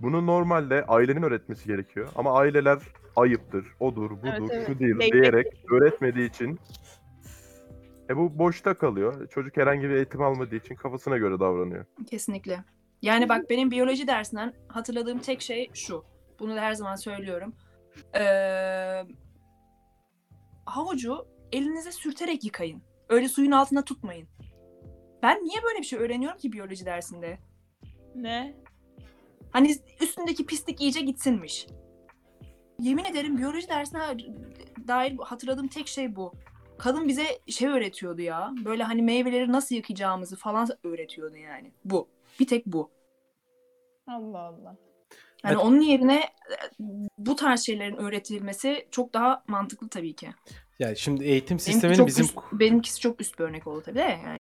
Bunu 0.00 0.26
normalde 0.26 0.84
ailenin 0.88 1.22
öğretmesi 1.22 1.66
gerekiyor. 1.66 2.08
Ama 2.16 2.38
aileler 2.38 2.78
ayıptır, 3.16 3.66
odur, 3.80 4.10
budur, 4.10 4.28
Evet, 4.28 4.50
evet. 4.52 4.66
şu 4.66 4.78
değil 4.78 5.12
diyerek 5.12 5.46
öğretmediği 5.72 6.28
için 6.28 6.58
e 8.10 8.16
bu 8.16 8.38
boşta 8.38 8.74
kalıyor. 8.74 9.28
Çocuk 9.28 9.56
herhangi 9.56 9.82
bir 9.88 9.94
eğitim 9.94 10.22
almadığı 10.22 10.56
için 10.56 10.74
kafasına 10.74 11.16
göre 11.18 11.40
davranıyor. 11.40 11.84
Kesinlikle. 12.10 12.64
Yani 13.02 13.28
bak 13.28 13.50
benim 13.50 13.70
biyoloji 13.70 14.06
dersinden 14.06 14.52
hatırladığım 14.68 15.18
tek 15.18 15.40
şey 15.42 15.70
şu. 15.74 16.04
Bunu 16.38 16.56
da 16.56 16.60
her 16.60 16.72
zaman 16.72 16.96
söylüyorum. 16.96 17.54
Ee, 18.18 19.02
havucu 20.66 21.26
elinize 21.52 21.92
sürterek 21.92 22.44
yıkayın. 22.44 22.82
Öyle 23.08 23.28
suyun 23.28 23.50
altında 23.50 23.82
tutmayın. 23.82 24.28
Ben 25.22 25.44
niye 25.44 25.62
böyle 25.62 25.78
bir 25.78 25.84
şey 25.84 25.98
öğreniyorum 25.98 26.38
ki 26.38 26.52
biyoloji 26.52 26.86
dersinde? 26.86 27.38
Ne? 28.14 28.54
Hani 29.50 29.76
üstündeki 30.00 30.46
pislik 30.46 30.80
iyice 30.80 31.00
gitsinmiş. 31.00 31.66
Yemin 32.80 33.04
ederim 33.04 33.38
biyoloji 33.38 33.68
dersine 33.68 34.00
dair 34.88 35.16
hatırladığım 35.20 35.68
tek 35.68 35.88
şey 35.88 36.16
bu. 36.16 36.32
Kadın 36.78 37.08
bize 37.08 37.24
şey 37.48 37.68
öğretiyordu 37.68 38.22
ya. 38.22 38.52
Böyle 38.64 38.82
hani 38.82 39.02
meyveleri 39.02 39.52
nasıl 39.52 39.74
yıkayacağımızı 39.74 40.36
falan 40.36 40.68
öğretiyordu 40.84 41.36
yani. 41.36 41.72
Bu. 41.84 42.08
Bir 42.40 42.46
tek 42.46 42.66
bu. 42.66 42.90
Allah 44.06 44.38
Allah. 44.38 44.76
Yani 45.44 45.54
Evet. 45.54 45.64
onun 45.64 45.80
yerine 45.80 46.16
e, 46.20 46.56
bu 47.18 47.36
tarz 47.36 47.60
şeylerin 47.60 47.96
öğretilmesi 47.96 48.88
çok 48.90 49.14
daha 49.14 49.44
mantıklı 49.46 49.88
tabii 49.88 50.12
ki. 50.16 50.28
Yani 50.78 50.96
şimdi 50.96 51.24
eğitim 51.24 51.48
Benimki 51.48 51.64
sisteminin 51.64 51.96
çok 51.98 52.06
bizim 52.06 52.24
üst- 52.24 52.38
benimkisi 52.52 53.00
çok 53.00 53.20
üst 53.20 53.38
bir 53.38 53.44
örnek 53.44 53.66
oldu 53.66 53.82
tabii 53.84 53.94
de 53.98 54.20
yani. 54.26 54.38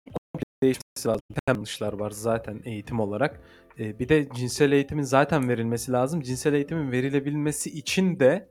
Değişmesi 0.65 1.07
lazım. 1.07 1.21
Yanlışlar 1.47 1.93
var 1.93 2.11
zaten 2.11 2.61
eğitim 2.65 2.99
olarak. 2.99 3.41
Ee, 3.79 3.99
bir 3.99 4.09
de 4.09 4.27
cinsel 4.35 4.71
eğitimin 4.71 5.03
zaten 5.03 5.49
verilmesi 5.49 5.91
lazım. 5.91 6.21
Cinsel 6.21 6.53
eğitimin 6.53 6.91
verilebilmesi 6.91 7.69
için 7.69 8.19
de 8.19 8.47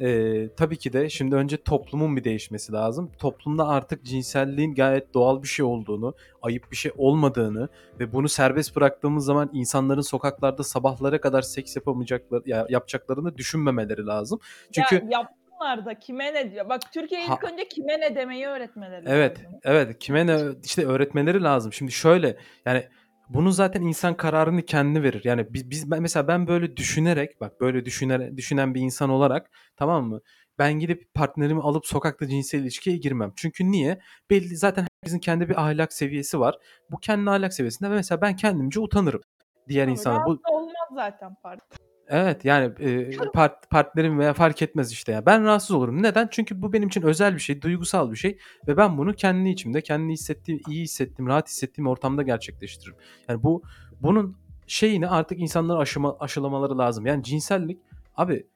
e, 0.00 0.48
tabii 0.56 0.76
ki 0.76 0.92
de 0.92 1.10
şimdi 1.10 1.34
önce 1.36 1.56
toplumun 1.56 2.16
bir 2.16 2.24
değişmesi 2.24 2.72
lazım. 2.72 3.10
Toplumda 3.18 3.68
artık 3.68 4.04
cinselliğin 4.04 4.74
gayet 4.74 5.14
doğal 5.14 5.42
bir 5.42 5.48
şey 5.48 5.64
olduğunu, 5.64 6.14
ayıp 6.42 6.70
bir 6.70 6.76
şey 6.76 6.92
olmadığını 6.96 7.68
ve 8.00 8.12
bunu 8.12 8.28
serbest 8.28 8.76
bıraktığımız 8.76 9.24
zaman 9.24 9.50
insanların 9.52 10.00
sokaklarda 10.00 10.62
sabahlara 10.62 11.20
kadar 11.20 11.42
seks 11.42 11.76
yapamayacaklar, 11.76 12.42
ya, 12.46 12.66
yapacaklarını 12.70 13.36
düşünmemeleri 13.36 14.06
lazım. 14.06 14.40
Çünkü 14.72 14.94
Ya 14.94 15.00
yapsınlar 15.10 15.37
da 15.60 15.98
kime 15.98 16.34
ne 16.34 16.52
diyor? 16.52 16.68
Bak 16.68 16.92
Türkiye 16.92 17.24
ilk 17.24 17.30
Ha- 17.30 17.50
önce 17.52 17.68
kime 17.68 18.00
ne 18.00 18.16
demeyi 18.16 18.46
öğretmeleri 18.46 19.04
Evet, 19.06 19.38
lazım. 19.38 19.60
evet. 19.64 19.98
Kime 19.98 20.26
ne 20.26 20.40
işte 20.64 20.86
öğretmeleri 20.86 21.42
lazım. 21.42 21.72
Şimdi 21.72 21.92
şöyle 21.92 22.36
yani 22.66 22.88
bunu 23.28 23.52
zaten 23.52 23.82
insan 23.82 24.16
kararını 24.16 24.62
kendi 24.62 25.02
verir. 25.02 25.20
Yani 25.24 25.46
biz, 25.54 25.70
biz 25.70 25.90
ben, 25.90 26.02
mesela 26.02 26.28
ben 26.28 26.46
böyle 26.46 26.76
düşünerek 26.76 27.40
bak 27.40 27.60
böyle 27.60 27.84
düşüner 27.84 28.36
düşünen 28.36 28.74
bir 28.74 28.80
insan 28.80 29.10
olarak 29.10 29.50
tamam 29.76 30.04
mı? 30.04 30.20
Ben 30.58 30.72
gidip 30.72 31.14
partnerimi 31.14 31.60
alıp 31.62 31.86
sokakta 31.86 32.26
cinsel 32.26 32.58
ilişkiye 32.60 32.96
girmem. 32.96 33.32
Çünkü 33.36 33.70
niye? 33.70 33.98
Belli 34.30 34.56
zaten 34.56 34.86
herkesin 35.02 35.18
kendi 35.18 35.48
bir 35.48 35.62
ahlak 35.62 35.92
seviyesi 35.92 36.40
var. 36.40 36.58
Bu 36.90 36.98
kendi 36.98 37.30
ahlak 37.30 37.54
seviyesinde 37.54 37.88
mesela 37.88 38.20
ben 38.20 38.36
kendimce 38.36 38.80
utanırım. 38.80 39.20
Diğer 39.68 39.84
Tabii, 39.84 39.92
insana 39.92 40.26
bu 40.26 40.40
olmaz 40.50 40.88
zaten 40.94 41.34
parti. 41.42 41.87
Evet 42.10 42.44
yani 42.44 42.72
e, 42.80 43.10
part, 43.34 43.70
partnerim 43.70 44.18
veya 44.18 44.34
fark 44.34 44.62
etmez 44.62 44.92
işte 44.92 45.12
ya. 45.12 45.26
Ben 45.26 45.44
rahatsız 45.44 45.70
olurum. 45.70 46.02
Neden? 46.02 46.28
Çünkü 46.30 46.62
bu 46.62 46.72
benim 46.72 46.88
için 46.88 47.02
özel 47.02 47.34
bir 47.34 47.40
şey, 47.40 47.62
duygusal 47.62 48.10
bir 48.10 48.16
şey 48.16 48.38
ve 48.68 48.76
ben 48.76 48.98
bunu 48.98 49.14
kendi 49.14 49.48
içimde, 49.48 49.82
kendi 49.82 50.12
hissettiğim, 50.12 50.60
iyi 50.68 50.82
hissettiğim, 50.82 51.28
rahat 51.28 51.48
hissettiğim 51.48 51.88
ortamda 51.88 52.22
gerçekleştiririm. 52.22 52.96
Yani 53.28 53.42
bu 53.42 53.62
bunun 54.02 54.36
şeyini 54.66 55.08
artık 55.08 55.40
insanlara 55.40 55.78
aşıma, 55.78 56.16
aşılamaları 56.20 56.78
lazım. 56.78 57.06
Yani 57.06 57.22
cinsellik 57.22 57.78
abi 58.16 58.46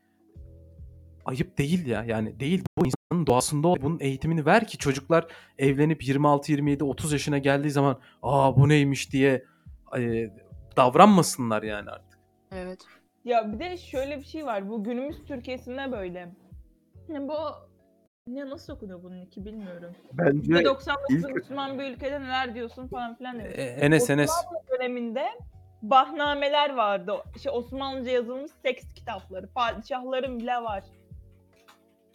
ayıp 1.24 1.58
değil 1.58 1.86
ya. 1.86 2.04
Yani 2.04 2.40
değil 2.40 2.64
bu 2.78 2.86
insanın 2.86 3.26
doğasında 3.26 3.68
ol. 3.68 3.76
Bunun 3.82 4.00
eğitimini 4.00 4.46
ver 4.46 4.66
ki 4.66 4.78
çocuklar 4.78 5.26
evlenip 5.58 6.08
26, 6.08 6.52
27, 6.52 6.84
30 6.84 7.12
yaşına 7.12 7.38
geldiği 7.38 7.70
zaman 7.70 8.00
aa 8.22 8.56
bu 8.56 8.68
neymiş 8.68 9.12
diye 9.12 9.44
e, 9.98 10.30
davranmasınlar 10.76 11.62
yani 11.62 11.90
artık. 11.90 12.18
Evet. 12.52 12.80
Ya 13.24 13.52
bir 13.52 13.58
de 13.58 13.76
şöyle 13.76 14.16
bir 14.18 14.24
şey 14.24 14.46
var. 14.46 14.68
Bu 14.70 14.84
günümüz 14.84 15.24
Türkiye'sinde 15.24 15.92
böyle. 15.92 16.28
Yani 17.08 17.28
bu 17.28 17.34
ne 18.26 18.50
nasıl 18.50 18.72
okunuyor 18.72 19.02
bunun 19.02 19.20
iki 19.20 19.44
bilmiyorum. 19.44 19.92
Bence 20.12 20.52
%99 20.52 20.96
ilk- 21.10 21.34
Müslüman 21.34 21.78
bir 21.78 21.84
ülkede 21.84 22.20
neler 22.20 22.54
diyorsun 22.54 22.86
falan 22.88 23.14
filan 23.14 23.38
diyor. 23.38 23.52
E, 23.52 23.62
Enes 23.62 24.10
Enes. 24.10 24.30
Osmanlı 24.30 24.58
döneminde 24.78 25.26
bahnameler 25.82 26.74
vardı. 26.74 27.12
İşte 27.36 27.50
Osmanlıca 27.50 28.10
yazılmış 28.12 28.50
seks 28.62 28.94
kitapları. 28.94 29.48
Padişahların 29.52 30.40
bile 30.40 30.54
var. 30.62 30.84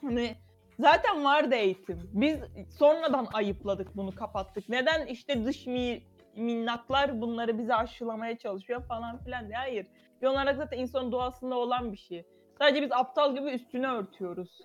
Hani 0.01 0.35
zaten 0.79 1.23
vardı 1.23 1.55
eğitim. 1.55 2.09
Biz 2.13 2.39
sonradan 2.77 3.27
ayıpladık 3.33 3.97
bunu 3.97 4.15
kapattık. 4.15 4.69
Neden 4.69 5.05
işte 5.05 5.45
dış 5.45 5.67
mi, 5.67 6.01
minnaklar 6.35 7.21
bunları 7.21 7.57
bize 7.57 7.75
aşılamaya 7.75 8.37
çalışıyor 8.37 8.83
falan 8.83 9.17
filan 9.23 9.47
diye. 9.47 9.57
Hayır. 9.57 9.87
Bir 10.21 10.27
olarak 10.27 10.57
zaten 10.57 10.77
insanın 10.77 11.11
doğasında 11.11 11.55
olan 11.55 11.91
bir 11.91 11.97
şey. 11.97 12.25
Sadece 12.59 12.81
biz 12.81 12.91
aptal 12.91 13.35
gibi 13.35 13.49
üstüne 13.51 13.87
örtüyoruz. 13.91 14.61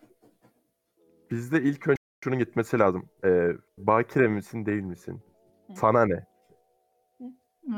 bizde 1.30 1.62
ilk 1.62 1.88
önce 1.88 1.96
şunun 2.24 2.38
gitmesi 2.38 2.78
lazım. 2.78 3.09
Ee, 3.24 3.48
bakire 3.78 4.28
misin 4.28 4.66
değil 4.66 4.82
misin? 4.82 5.22
Hı. 5.66 5.74
Sana 5.74 6.05
ne? 6.07 6.24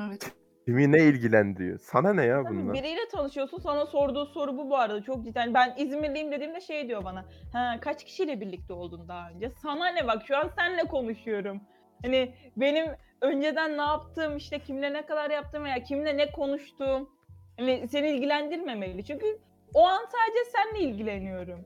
Evet. 0.08 0.32
Kimi 0.66 0.92
ne 0.92 1.04
ilgilendiriyor? 1.04 1.78
Sana 1.78 2.12
ne 2.14 2.24
ya 2.24 2.42
Tabii 2.42 2.54
bunlar? 2.56 2.74
biriyle 2.74 3.08
tanışıyorsun 3.12 3.58
sana 3.58 3.86
sorduğu 3.86 4.26
soru 4.26 4.56
bu 4.58 4.70
bu 4.70 4.76
arada 4.76 5.02
çok 5.02 5.24
cidden. 5.24 5.54
Ben 5.54 5.74
İzmirliyim 5.76 6.32
dediğimde 6.32 6.60
şey 6.60 6.88
diyor 6.88 7.04
bana. 7.04 7.24
Ha 7.52 7.76
kaç 7.80 8.04
kişiyle 8.04 8.40
birlikte 8.40 8.72
oldun 8.72 9.08
daha 9.08 9.30
önce? 9.30 9.50
Sana 9.50 9.86
ne 9.88 10.06
bak 10.06 10.22
şu 10.26 10.36
an 10.36 10.50
seninle 10.58 10.84
konuşuyorum. 10.84 11.60
Hani 12.02 12.34
benim 12.56 12.86
önceden 13.20 13.76
ne 13.78 13.82
yaptığım 13.82 14.36
işte 14.36 14.58
kimle 14.58 14.92
ne 14.92 15.06
kadar 15.06 15.30
yaptım 15.30 15.64
veya 15.64 15.82
kimle 15.82 16.16
ne 16.16 16.32
konuştuğum 16.32 17.10
hani 17.56 17.88
seni 17.88 18.08
ilgilendirmemeli. 18.10 19.04
Çünkü 19.04 19.38
o 19.74 19.86
an 19.86 20.00
sadece 20.02 20.50
seninle 20.52 20.90
ilgileniyorum. 20.90 21.64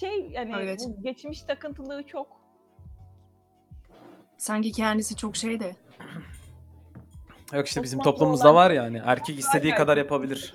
Şey 0.00 0.28
yani 0.30 0.52
Evet. 0.60 0.80
bu 0.88 1.02
geçmiş 1.02 1.42
takıntılığı 1.42 2.02
çok. 2.02 2.26
Sanki 4.36 4.72
kendisi 4.72 5.16
çok 5.16 5.36
şey 5.36 5.60
de. 5.60 5.76
Yok 7.52 7.66
işte 7.66 7.82
bizim 7.82 8.00
Osmanlı 8.00 8.12
toplumumuzda 8.14 8.52
olan- 8.52 8.56
var 8.56 8.70
yani. 8.70 9.02
Erkek 9.04 9.38
istediği 9.38 9.74
kadar 9.74 9.96
yapabilir. 9.96 10.54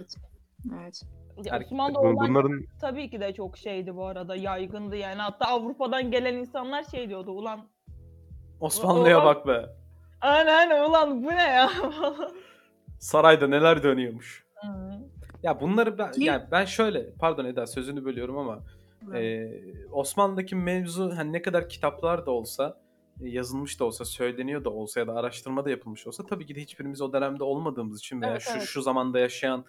Evet. 0.81 1.01
Ya 1.45 1.55
Erkek- 1.55 1.65
Osmanlı'da 1.65 1.99
olan 1.99 2.15
Bunların 2.29 2.65
tabii 2.81 3.09
ki 3.09 3.19
de 3.21 3.33
çok 3.33 3.57
şeydi 3.57 3.95
bu 3.95 4.05
arada 4.05 4.35
yaygındı 4.35 4.95
yani. 4.95 5.21
Hatta 5.21 5.45
Avrupa'dan 5.45 6.11
gelen 6.11 6.33
insanlar 6.33 6.83
şey 6.83 7.09
diyordu 7.09 7.31
ulan 7.31 7.67
Osmanlı'ya 8.59 9.25
bak 9.25 9.47
be. 9.47 9.65
Aynen 10.21 10.89
ulan 10.89 11.23
bu 11.23 11.27
ne 11.27 11.43
ya? 11.43 11.69
Sarayda 13.03 13.47
neler 13.47 13.83
dönüyormuş. 13.83 14.45
Hı. 14.55 14.67
Ya 15.43 15.61
bunları 15.61 15.97
ben, 15.97 16.11
Ki- 16.11 16.23
yani 16.23 16.43
ben 16.51 16.65
şöyle 16.65 17.13
pardon 17.13 17.45
Eda 17.45 17.67
sözünü 17.67 18.05
bölüyorum 18.05 18.37
ama 18.37 18.63
e, 19.13 19.51
Osmanlı'daki 19.91 20.55
mevzu 20.55 21.11
hani 21.17 21.33
ne 21.33 21.41
kadar 21.41 21.69
kitaplar 21.69 22.25
da 22.25 22.31
olsa 22.31 22.77
e, 23.21 23.29
yazılmış 23.29 23.79
da 23.79 23.85
olsa 23.85 24.05
söyleniyor 24.05 24.63
da 24.63 24.69
olsa 24.69 24.99
ya 24.99 25.07
da 25.07 25.15
araştırma 25.15 25.65
da 25.65 25.69
yapılmış 25.69 26.07
olsa 26.07 26.25
tabii 26.25 26.45
ki 26.45 26.55
de 26.55 26.61
hiçbirimiz 26.61 27.01
o 27.01 27.13
dönemde 27.13 27.43
olmadığımız 27.43 27.99
için 27.99 28.21
veya 28.21 28.31
Evet, 28.31 28.41
şu 28.41 28.51
evet. 28.51 28.63
şu 28.63 28.81
zamanda 28.81 29.19
yaşayan 29.19 29.65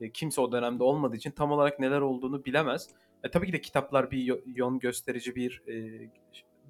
e, 0.00 0.10
kimse 0.10 0.40
o 0.40 0.52
dönemde 0.52 0.82
olmadığı 0.82 1.16
için 1.16 1.30
tam 1.30 1.52
olarak 1.52 1.80
neler 1.80 2.00
olduğunu 2.00 2.44
bilemez. 2.44 2.88
E, 3.24 3.30
tabii 3.30 3.46
ki 3.46 3.52
de 3.52 3.60
kitaplar 3.60 4.10
bir 4.10 4.42
yön 4.46 4.78
gösterici 4.78 5.34
bir 5.36 5.62
e, 5.68 6.08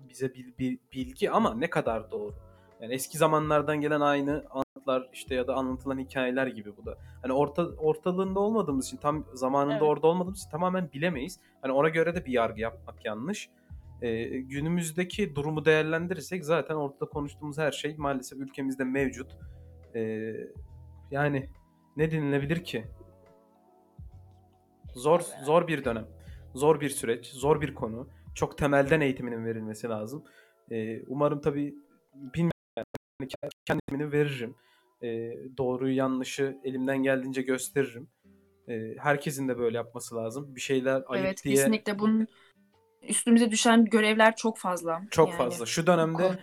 bize 0.08 0.34
bir, 0.34 0.58
bir 0.58 0.78
bilgi 0.92 1.30
ama 1.30 1.54
ne 1.54 1.70
kadar 1.70 2.10
doğru. 2.10 2.34
Yani 2.80 2.94
eski 2.94 3.18
zamanlardan 3.18 3.80
gelen 3.80 4.00
aynı 4.00 4.44
anlatılar 4.86 5.10
işte 5.12 5.34
ya 5.34 5.46
da 5.46 5.54
anlatılan 5.54 5.98
hikayeler 5.98 6.46
gibi 6.46 6.76
bu 6.76 6.86
da. 6.86 6.98
Hani 7.22 7.32
orta 7.32 7.62
ortalığında 7.62 8.40
olmadığımız 8.40 8.86
için 8.86 8.96
tam 8.96 9.24
zamanında 9.34 9.72
Evet. 9.72 9.82
orada 9.82 10.06
olmadığımız 10.06 10.38
için 10.38 10.50
tamamen 10.50 10.92
bilemeyiz. 10.92 11.40
Hani 11.62 11.72
ona 11.72 11.88
göre 11.88 12.14
de 12.14 12.24
bir 12.24 12.32
yargı 12.32 12.60
yapmak 12.60 13.04
yanlış. 13.04 13.50
Ee, 14.02 14.24
günümüzdeki 14.40 15.34
durumu 15.34 15.64
değerlendirirsek 15.64 16.44
zaten 16.44 16.74
ortada 16.74 17.10
konuştuğumuz 17.10 17.58
her 17.58 17.72
şey 17.72 17.96
maalesef 17.96 18.38
ülkemizde 18.38 18.84
mevcut. 18.84 19.36
Ee, 19.94 20.34
yani 21.10 21.48
ne 21.96 22.10
denilebilir 22.10 22.64
ki? 22.64 22.84
Zor 24.94 25.20
zor 25.44 25.68
bir 25.68 25.84
dönem. 25.84 26.06
Zor 26.54 26.80
bir 26.80 26.90
süreç, 26.90 27.26
zor 27.26 27.60
bir 27.60 27.74
konu. 27.74 28.08
Çok 28.34 28.58
temelden 28.58 29.00
eğitiminin 29.00 29.44
verilmesi 29.44 29.88
lazım. 29.88 30.24
Ee, 30.70 31.02
umarım 31.06 31.40
tabii 31.40 31.74
bilmiyorum 32.14 32.50
yani 33.20 33.50
kendimini 33.64 34.12
veririm. 34.12 34.54
Ee, 35.02 35.32
doğruyu 35.58 35.96
yanlışı 35.96 36.56
elimden 36.64 37.02
geldiğince 37.02 37.42
gösteririm. 37.42 38.08
Ee, 38.68 38.94
herkesin 38.98 39.48
de 39.48 39.58
böyle 39.58 39.76
yapması 39.76 40.16
lazım. 40.16 40.56
Bir 40.56 40.60
şeyler 40.60 41.02
ayıp 41.06 41.26
Evet 41.26 41.44
diye 41.44 41.54
kesinlikle 41.54 41.98
bunun 41.98 42.26
üstümüze 43.02 43.50
düşen 43.50 43.84
görevler 43.84 44.36
çok 44.36 44.58
fazla. 44.58 45.02
çok 45.10 45.28
Yani 45.28 45.38
fazla. 45.38 45.66
Şu 45.66 45.86
dönemde 45.86 46.38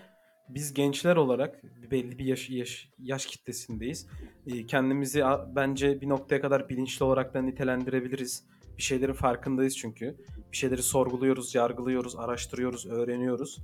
biz 0.50 0.74
gençler 0.74 1.16
olarak 1.16 1.64
belli 1.92 2.20
bir 2.20 2.26
yaş, 2.26 2.50
yaş, 2.50 2.90
yaş 3.00 3.26
kitlesindeyiz. 3.26 4.08
Ee, 4.48 4.66
kendimizi 4.66 5.24
bence 5.56 6.02
bir 6.02 6.10
noktaya 6.10 6.42
kadar 6.42 6.70
bilinçli 6.70 7.06
olarak 7.06 7.34
da 7.34 7.42
nitelendirebiliriz. 7.42 8.44
Bir 8.78 8.84
şeylerin 8.84 9.14
farkındayız 9.14 9.78
çünkü. 9.78 10.18
Bir 10.52 10.58
şeyleri 10.58 10.84
sorguluyoruz, 10.84 11.56
yargılıyoruz, 11.56 12.16
araştırıyoruz, 12.16 12.86
öğreniyoruz. 12.86 13.60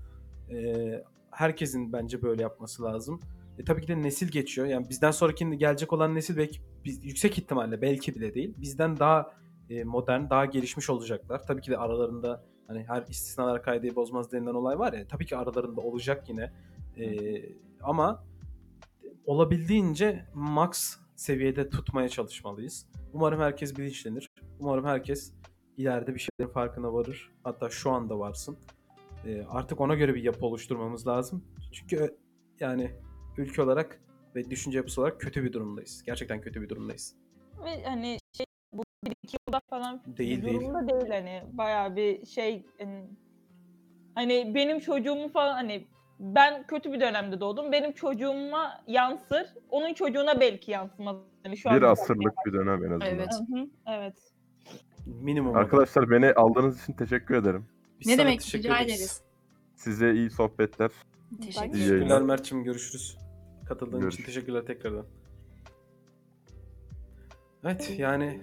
Herkesin 1.32 1.94
bence 1.94 2.22
böyle 2.22 2.42
yapması 2.42 2.84
lazım. 2.84 3.20
E, 3.60 3.64
tabii 3.64 3.82
ki 3.82 3.88
de 3.88 4.02
nesil 4.02 4.28
geçiyor. 4.28 4.68
Yani 4.68 4.90
bizden 4.90 5.12
sonraki 5.12 5.58
gelecek 5.58 5.94
olan 5.94 6.16
nesil 6.16 6.38
belki 6.38 6.60
biz, 6.86 7.06
yüksek 7.06 7.38
ihtimalle 7.38 7.82
belki 7.82 8.16
bile 8.16 8.34
değil. 8.34 8.54
Bizden 8.58 9.00
daha 9.00 9.34
e, 9.70 9.84
modern, 9.84 10.30
daha 10.30 10.46
gelişmiş 10.46 10.90
olacaklar. 10.90 11.44
Tabii 11.48 11.62
ki 11.62 11.72
de 11.72 11.78
aralarında 11.78 12.46
hani 12.68 12.84
her 12.84 13.06
istisnalar 13.10 13.64
kaydı 13.64 13.96
bozmaz 13.96 14.32
denilen 14.32 14.54
olay 14.54 14.80
var 14.80 14.94
ya. 14.94 15.08
Tabii 15.08 15.26
ki 15.26 15.38
aralarında 15.38 15.82
olacak 15.82 16.30
yine. 16.30 16.54
Ee, 16.98 17.46
ama 17.82 18.24
olabildiğince 19.26 20.26
max 20.34 20.96
seviyede 21.16 21.70
tutmaya 21.70 22.10
çalışmalıyız. 22.10 22.88
Umarım 23.14 23.40
herkes 23.40 23.78
bilinçlenir. 23.78 24.30
Umarım 24.60 24.86
herkes 24.86 25.34
ileride 25.78 26.16
bir 26.16 26.20
şeylerin 26.20 26.54
farkına 26.54 26.94
varır. 26.94 27.32
Hatta 27.44 27.70
şu 27.70 27.92
anda 27.92 28.20
varsın. 28.20 28.58
Ee, 29.26 29.46
artık 29.50 29.82
ona 29.82 29.96
göre 29.96 30.16
bir 30.16 30.24
yapı 30.24 30.46
oluşturmamız 30.46 31.08
lazım. 31.08 31.44
Çünkü 31.72 31.98
ö- 31.98 32.16
yani 32.60 32.92
ülke 33.38 33.62
olarak 33.62 34.00
ve 34.36 34.50
düşünce 34.50 34.78
yapısı 34.78 35.02
olarak 35.02 35.22
kötü 35.22 35.44
bir 35.44 35.54
durumdayız. 35.54 36.04
Gerçekten 36.06 36.42
kötü 36.42 36.62
bir 36.62 36.70
durumdayız. 36.70 37.16
ve 37.66 37.84
hani 37.84 38.18
şey 38.38 38.46
bu 38.74 38.84
bir 39.06 39.14
iki 39.24 39.38
yılda 39.48 39.62
falan 39.70 40.02
Değil, 40.18 40.38
bir 40.38 40.46
değil. 40.46 40.60
durumda 40.60 40.88
değil 40.88 41.12
hani 41.12 41.44
bayağı 41.54 41.96
bir 41.96 42.26
şey 42.26 42.66
hani, 42.80 43.10
hani 44.16 44.52
benim 44.56 44.80
çocuğumu 44.80 45.30
falan 45.30 45.54
hani 45.54 45.88
ben 46.20 46.68
kötü 46.68 46.94
bir 46.94 47.00
dönemde 47.00 47.40
doğdum. 47.40 47.72
Benim 47.72 47.92
çocuğuma 47.92 48.82
yansır. 48.88 49.48
Onun 49.70 49.94
çocuğuna 49.94 50.40
belki 50.40 50.72
yansımaz. 50.72 51.18
Hani 51.44 51.58
şu 51.58 51.70
Bir 51.70 51.82
asırlık 51.82 52.34
bir 52.46 52.54
dönem 52.54 52.86
en 52.86 52.92
azından. 52.92 53.08
Evet. 53.08 53.34
Evet. 53.88 54.34
Minimum. 55.06 55.56
Arkadaşlar 55.56 56.10
beni 56.10 56.34
aldığınız 56.34 56.84
için 56.84 56.94
teşekkür 56.94 57.36
ederim. 57.36 57.66
Biz 58.00 58.08
ne 58.08 58.18
demek 58.18 58.56
rica 58.56 58.80
ederiz. 58.80 59.22
Size 59.76 60.14
iyi 60.14 60.30
sohbetler. 60.30 60.92
Teşekkür 61.38 61.60
ederim. 61.70 61.72
Teşekkürler 61.74 62.22
Mert'cim 62.22 62.64
görüşürüz. 62.64 63.18
Katıldığın 63.66 63.92
için 63.92 64.02
Görüşürüz. 64.02 64.26
teşekkürler 64.26 64.66
tekrardan. 64.66 65.06
Evet 67.64 67.96
yani 68.00 68.42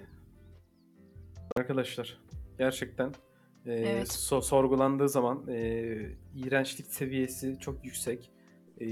arkadaşlar 1.55 2.17
gerçekten 2.57 3.07
e, 3.65 3.73
Evet. 3.73 4.07
so- 4.07 4.41
sorgulandığı 4.41 5.09
zaman 5.09 5.47
e, 5.47 5.57
iğrençlik 6.35 6.87
seviyesi 6.87 7.57
çok 7.59 7.85
yüksek. 7.85 8.31
E, 8.81 8.85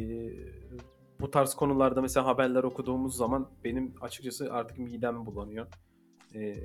bu 1.19 1.31
tarz 1.31 1.53
konularda 1.53 2.01
mesela 2.01 2.25
haberler 2.25 2.63
okuduğumuz 2.63 3.17
zaman 3.17 3.49
benim 3.63 3.93
açıkçası 4.01 4.53
artık 4.53 4.77
midem 4.77 5.25
bulanıyor. 5.25 5.67
E, 6.35 6.55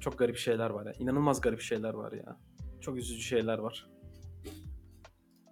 çok 0.00 0.18
garip 0.18 0.36
şeyler 0.36 0.70
var 0.70 0.86
ya. 0.86 0.92
İnanılmaz 0.98 1.40
garip 1.40 1.60
şeyler 1.60 1.94
var 1.94 2.12
ya. 2.12 2.36
Çok 2.80 2.96
üzücü 2.96 3.22
şeyler 3.22 3.58
var. 3.58 3.88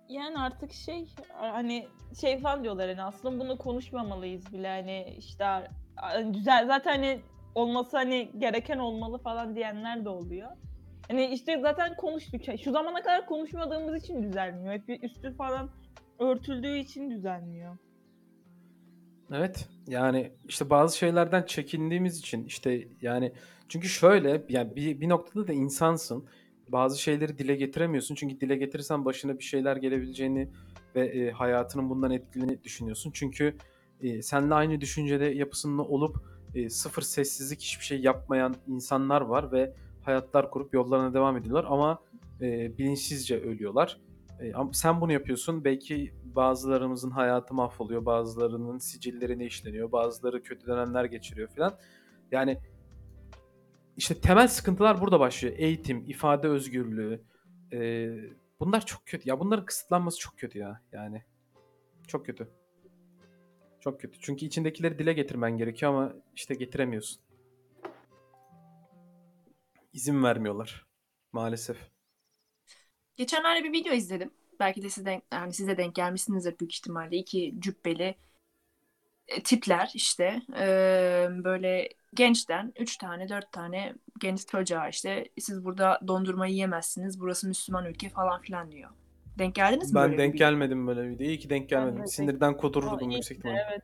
Yani 0.09 0.39
artık 0.39 0.73
şey 0.73 1.09
hani 1.33 1.89
şey 2.21 2.41
falan 2.41 2.63
diyorlar 2.63 2.89
hani 2.89 3.03
aslında 3.03 3.41
bunu 3.45 3.59
konuşmamalıyız 3.59 4.53
bile 4.53 4.69
hani 4.69 5.15
işte 5.19 5.45
güzel 6.25 6.67
zaten 6.67 6.91
hani 6.91 7.21
olması 7.55 7.97
hani 7.97 8.31
gereken 8.39 8.79
olmalı 8.79 9.19
falan 9.19 9.57
diyenler 9.57 10.05
de 10.05 10.09
oluyor. 10.09 10.49
Hani 11.09 11.27
işte 11.27 11.61
zaten 11.61 11.97
konuştuk. 11.97 12.41
Şu 12.65 12.73
zamana 12.73 13.03
kadar 13.03 13.27
konuşmadığımız 13.27 14.05
için 14.05 14.23
düzelmiyor. 14.23 14.75
Hep 14.75 15.05
üstü 15.05 15.37
falan 15.37 15.71
örtüldüğü 16.19 16.79
için 16.79 17.11
düzelmiyor. 17.11 17.77
Evet 19.33 19.69
yani 19.87 20.33
işte 20.49 20.71
bazı 20.71 20.99
şeylerden 20.99 21.43
çekindiğimiz 21.43 22.19
için 22.19 22.45
işte 22.45 22.89
yani 23.03 23.33
çünkü 23.69 23.89
şöyle 23.89 24.45
yani 24.49 24.77
bir, 24.77 25.01
bir 25.01 25.09
noktada 25.09 25.49
da 25.49 25.53
insansın. 25.53 26.29
Bazı 26.69 27.03
şeyleri 27.03 27.39
dile 27.39 27.57
getiremiyorsun. 27.57 28.14
Çünkü 28.14 28.41
dile 28.41 28.57
getirirsen 28.57 29.05
başına 29.05 29.39
bir 29.39 29.45
şeyler 29.45 29.77
gelebileceğini 29.77 30.49
ve 30.95 31.07
e, 31.07 31.31
hayatının 31.31 31.91
bundan 31.91 32.11
etkilediğini 32.11 32.64
düşünüyorsun. 32.64 33.11
Çünkü 33.14 33.57
e, 34.01 34.23
seninle 34.23 34.55
aynı 34.55 34.81
düşüncede 34.81 35.25
yapısında 35.25 35.83
olup 35.83 36.16
e, 36.55 36.71
sıfır 36.71 37.03
sessizlik 37.03 37.61
hiçbir 37.61 37.85
şey 37.85 38.01
yapmayan 38.01 38.55
insanlar 38.66 39.21
var 39.21 39.53
ve 39.53 39.75
hayatlar 40.03 40.51
kurup 40.51 40.75
yollarına 40.75 41.14
devam 41.14 41.37
ediyorlar 41.37 41.66
ama 41.69 42.03
e, 42.41 42.79
bilinçsizce 42.79 43.41
ölüyorlar. 43.41 44.01
E, 44.41 44.53
sen 44.73 45.01
bunu 45.01 45.12
yapıyorsun. 45.12 45.64
Belki 45.64 46.12
bazılarımızın 46.25 47.11
hayatı 47.11 47.55
mahvoluyor, 47.55 48.07
bazılarının 48.07 48.79
sicilleri 48.79 49.47
işleniyor, 49.47 49.93
bazıları 49.93 50.43
kötü 50.43 50.66
dönemler 50.66 51.05
geçiriyor 51.05 51.49
falan. 51.49 51.79
Yani 52.33 52.59
işte 53.99 54.21
temel 54.21 54.49
sıkıntılar 54.49 55.01
burada 55.01 55.21
başlıyor. 55.21 55.55
Eğitim, 55.59 56.05
ifade 56.07 56.49
özgürlüğü. 56.49 57.23
e, 57.73 58.09
bunlar 58.61 58.87
çok 58.87 59.07
kötü. 59.07 59.29
Ya 59.29 59.41
bunların 59.41 59.65
kısıtlanması 59.65 60.19
çok 60.19 60.39
kötü 60.39 60.59
ya. 60.59 60.83
Yani 60.93 61.25
çok 62.09 62.27
kötü. 62.27 62.49
Çok 63.81 64.01
kötü. 64.01 64.19
Çünkü 64.21 64.47
içindekileri 64.47 64.99
dile 64.99 65.13
getirmen 65.13 65.59
gerekiyor 65.59 65.93
ama 65.93 66.15
işte 66.37 66.55
getiremiyorsun. 66.55 67.23
İzin 69.93 70.23
vermiyorlar. 70.23 70.87
Maalesef. 71.33 71.77
Geçenlerde 73.17 73.65
bir 73.65 73.73
video 73.73 73.93
izledim. 73.93 74.31
Belki 74.61 74.83
de 74.83 74.91
siz 74.91 75.07
denk, 75.07 75.23
yani 75.33 75.53
size 75.53 75.77
denk 75.77 75.95
gelmişsinizdir 75.95 76.59
büyük 76.59 76.75
ihtimalle. 76.75 77.17
İki 77.17 77.55
cübbeli 77.59 78.15
tipler 79.45 79.91
işte 79.95 80.43
e, 80.59 80.66
böyle 81.31 81.89
gençten 82.14 82.72
üç 82.79 82.97
tane 82.97 83.29
dört 83.29 83.53
tane 83.53 83.95
genç 84.20 84.47
çocuğa 84.47 84.89
işte 84.89 85.29
siz 85.39 85.64
burada 85.64 86.01
dondurma 86.09 86.47
yiyemezsiniz 86.47 87.20
burası 87.20 87.49
Müslüman 87.49 87.87
ülke 87.87 88.09
falan 88.09 88.41
filan 88.41 88.72
diyor. 88.72 88.91
Denk 89.39 89.55
geldiniz 89.55 89.93
mi 89.93 89.95
Ben 89.95 90.03
böyle 90.03 90.12
bir 90.12 90.18
denk 90.18 90.35
video? 90.35 90.49
gelmedim 90.51 90.87
böyle 90.87 91.09
videoya. 91.11 91.31
İyi 91.31 91.39
ki 91.39 91.51
denk 91.51 91.68
gelmedim. 91.68 91.99
denk- 91.99 92.11
Sinirden 92.12 92.57
iyi 93.11 93.14
yüksek 93.16 93.39
ihtimalle. 93.39 93.66
Evet. 93.70 93.83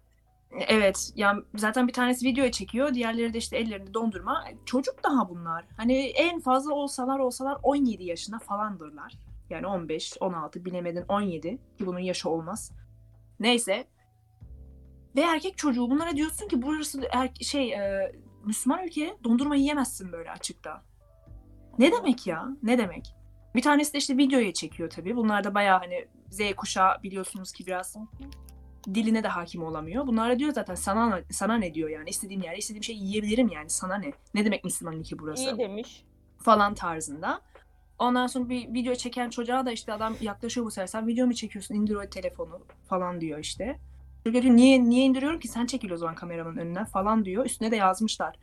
Evet 0.69 1.13
yani 1.17 1.43
zaten 1.57 1.89
bir 1.89 1.93
tanesi 1.93 2.27
videoya 2.27 2.53
çekiyor 2.53 2.95
diğerleri 2.95 3.35
de 3.35 3.39
işte 3.39 3.57
ellerinde 3.57 3.95
dondurma. 3.95 4.45
Çocuk 4.65 5.05
daha 5.05 5.29
bunlar. 5.29 5.65
Hani 5.77 5.99
en 5.99 6.41
fazla 6.41 6.75
olsalar 6.75 7.19
olsalar 7.19 7.59
17 7.63 8.05
yaşında 8.05 8.39
falandırlar. 8.39 9.15
Yani 9.51 9.67
15, 9.67 10.17
16 10.21 10.65
bilemedin 10.65 11.05
17 11.09 11.59
ki 11.79 11.87
bunun 11.87 11.99
yaşı 11.99 12.31
olmaz. 12.31 12.73
Neyse. 13.41 13.85
Ve 15.17 15.21
erkek 15.21 15.59
çocuğu 15.59 15.91
bunlara 15.91 16.17
diyorsun 16.17 16.49
ki 16.49 16.63
burası 16.63 17.03
er- 17.13 17.35
şey 17.41 17.73
e, 17.73 18.13
Müslüman 18.45 18.85
ülke 18.87 19.17
dondurma 19.25 19.57
yiyemezsin 19.57 20.13
böyle 20.13 20.31
açıkta. 20.31 20.83
Ne 21.79 21.93
demek 21.93 22.27
ya? 22.27 22.49
Ne 22.63 22.79
demek? 22.79 23.15
Bir 23.55 23.63
tanesi 23.63 23.93
de 23.93 23.99
işte 23.99 24.17
videoya 24.17 24.53
çekiyor 24.53 24.91
tabii. 24.91 25.17
Bunlar 25.17 25.45
da 25.45 25.55
bayağı 25.55 25.79
hani 25.79 26.07
Z 26.31 26.41
kuşağı 26.57 27.03
biliyorsunuz 27.03 27.53
ki 27.53 27.67
biraz 27.67 27.97
diline 28.95 29.23
de 29.23 29.29
hakim 29.29 29.63
olamıyor. 29.65 30.07
Bunlar 30.07 30.31
da 30.31 30.39
diyor 30.39 30.53
zaten 30.53 30.75
sana 30.75 31.21
sana 31.31 31.57
ne 31.57 31.75
diyor 31.75 31.89
yani 31.89 32.11
istediğim 32.11 32.43
yerde 32.43 32.59
istediğim 32.59 32.83
şeyi 32.85 33.05
yiyebilirim 33.05 33.49
yani 33.49 33.71
sana 33.71 33.95
ne? 33.99 34.13
Ne 34.35 34.45
demek 34.45 34.65
Müslüman 34.65 34.97
ülke 34.97 35.19
burası? 35.19 35.43
İyi 35.43 35.59
demiş. 35.59 36.05
falan 36.39 36.75
tarzında. 36.75 37.41
Ondan 37.99 38.27
sonra 38.27 38.49
bir 38.49 38.75
video 38.75 38.95
çeken 38.95 39.31
çocuğa 39.31 39.67
da 39.67 39.73
işte 39.73 39.93
adam 39.93 40.17
yaklaşıyor 40.21 40.67
bu 40.67 40.71
sefer. 40.71 40.87
Sen 40.87 41.07
video 41.07 41.27
mu 41.27 41.35
çekiyorsun? 41.35 41.75
İndir 41.75 41.95
o 41.95 42.11
telefonu 42.11 42.61
falan 42.89 43.21
diyor 43.21 43.39
işte. 43.39 43.79
Diyor 44.25 44.45
niye, 44.45 44.85
niye 44.85 45.05
indiriyorum 45.05 45.41
ki? 45.41 45.49
Sen 45.49 45.67
çekil 45.67 45.91
o 45.91 45.97
zaman 45.97 46.15
kameramın 46.15 46.57
önünden 46.57 46.85
falan 46.85 47.25
diyor. 47.25 47.47
Üstüne 47.47 47.71
de 47.71 47.77
yazmışlar. 47.77 48.37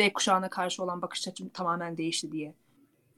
Z 0.00 0.12
kuşağına 0.14 0.48
karşı 0.48 0.82
olan 0.82 1.02
bakış 1.02 1.28
açım 1.28 1.48
tamamen 1.48 1.96
değişti 1.96 2.32
diye. 2.32 2.54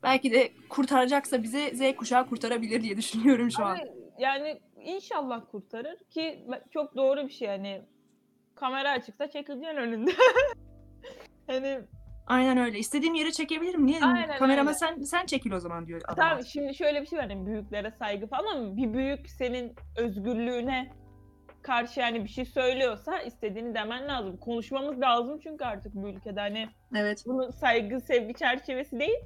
Belki 0.03 0.33
de 0.33 0.53
kurtaracaksa 0.69 1.43
bizi 1.43 1.77
Z 1.77 1.97
kuşağı 1.97 2.29
kurtarabilir 2.29 2.83
diye 2.83 2.97
düşünüyorum 2.97 3.51
şu 3.51 3.65
an. 3.65 3.77
Abi, 3.77 3.91
yani 4.19 4.61
inşallah 4.81 5.43
kurtarır 5.51 5.99
ki 6.11 6.47
çok 6.71 6.97
doğru 6.97 7.27
bir 7.27 7.33
şey 7.33 7.49
yani 7.49 7.83
kamera 8.55 8.91
açıksa 8.91 9.31
çekileceksin 9.31 9.77
önünde. 9.77 10.11
hani 11.47 11.81
Aynen 12.27 12.59
öyle. 12.59 12.79
İstediğim 12.79 13.15
yere 13.15 13.33
çekebilirim. 13.33 13.87
Niye? 13.87 14.01
Aynen 14.05 14.39
Kamerama 14.39 14.71
öyle. 14.71 14.79
sen 14.79 15.01
sen 15.03 15.27
çekil 15.27 15.53
o 15.53 15.61
zaman 15.61 15.87
diyor 15.87 16.01
adam. 16.05 16.17
tamam 16.17 16.45
şimdi 16.45 16.75
şöyle 16.75 17.03
bir 17.03 17.07
şey 17.07 17.19
var 17.19 17.29
hani 17.29 17.47
büyüklere 17.47 17.91
saygı 17.91 18.27
falan 18.27 18.57
ama 18.57 18.77
bir 18.77 18.95
büyük 18.95 19.31
senin 19.31 19.75
özgürlüğüne 19.97 20.93
karşı 21.63 22.01
yani 22.01 22.25
bir 22.25 22.29
şey 22.29 22.45
söylüyorsa 22.45 23.19
istediğini 23.19 23.75
demen 23.75 24.09
lazım. 24.09 24.37
Konuşmamız 24.37 25.01
lazım 25.01 25.39
çünkü 25.43 25.65
artık 25.65 25.95
bu 25.95 26.09
ülkede 26.09 26.41
hani 26.41 26.69
Evet. 26.97 27.23
bunu 27.27 27.53
saygı 27.53 28.01
sevgi 28.01 28.35
çerçevesi 28.35 29.01
değil. 29.01 29.19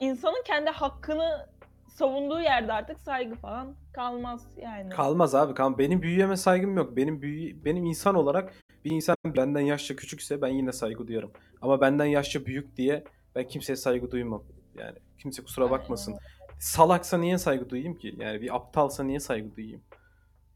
İnsanın 0.00 0.42
kendi 0.46 0.70
hakkını 0.70 1.46
savunduğu 1.88 2.40
yerde 2.40 2.72
artık 2.72 3.00
saygı 3.00 3.34
falan 3.34 3.74
kalmaz 3.92 4.46
yani. 4.56 4.88
Kalmaz 4.90 5.34
abi. 5.34 5.54
Kal 5.54 5.78
benim 5.78 6.02
büyüyeme 6.02 6.36
saygım 6.36 6.76
yok. 6.76 6.96
Benim 6.96 7.22
büyü 7.22 7.64
benim 7.64 7.84
insan 7.84 8.14
olarak 8.14 8.52
bir 8.84 8.90
insan 8.90 9.16
benden 9.24 9.60
yaşça 9.60 9.96
küçükse 9.96 10.42
ben 10.42 10.48
yine 10.48 10.72
saygı 10.72 11.06
duyarım. 11.06 11.32
Ama 11.60 11.80
benden 11.80 12.04
yaşça 12.04 12.46
büyük 12.46 12.76
diye 12.76 13.04
ben 13.34 13.48
kimseye 13.48 13.76
saygı 13.76 14.10
duymam. 14.10 14.42
Yani 14.78 14.98
kimse 15.18 15.42
kusura 15.42 15.70
bakmasın. 15.70 16.14
Salaksa 16.58 17.18
niye 17.18 17.38
saygı 17.38 17.70
duyayım 17.70 17.94
ki? 17.94 18.14
Yani 18.18 18.40
bir 18.40 18.56
aptalsa 18.56 19.04
niye 19.04 19.20
saygı 19.20 19.56
duyayım? 19.56 19.82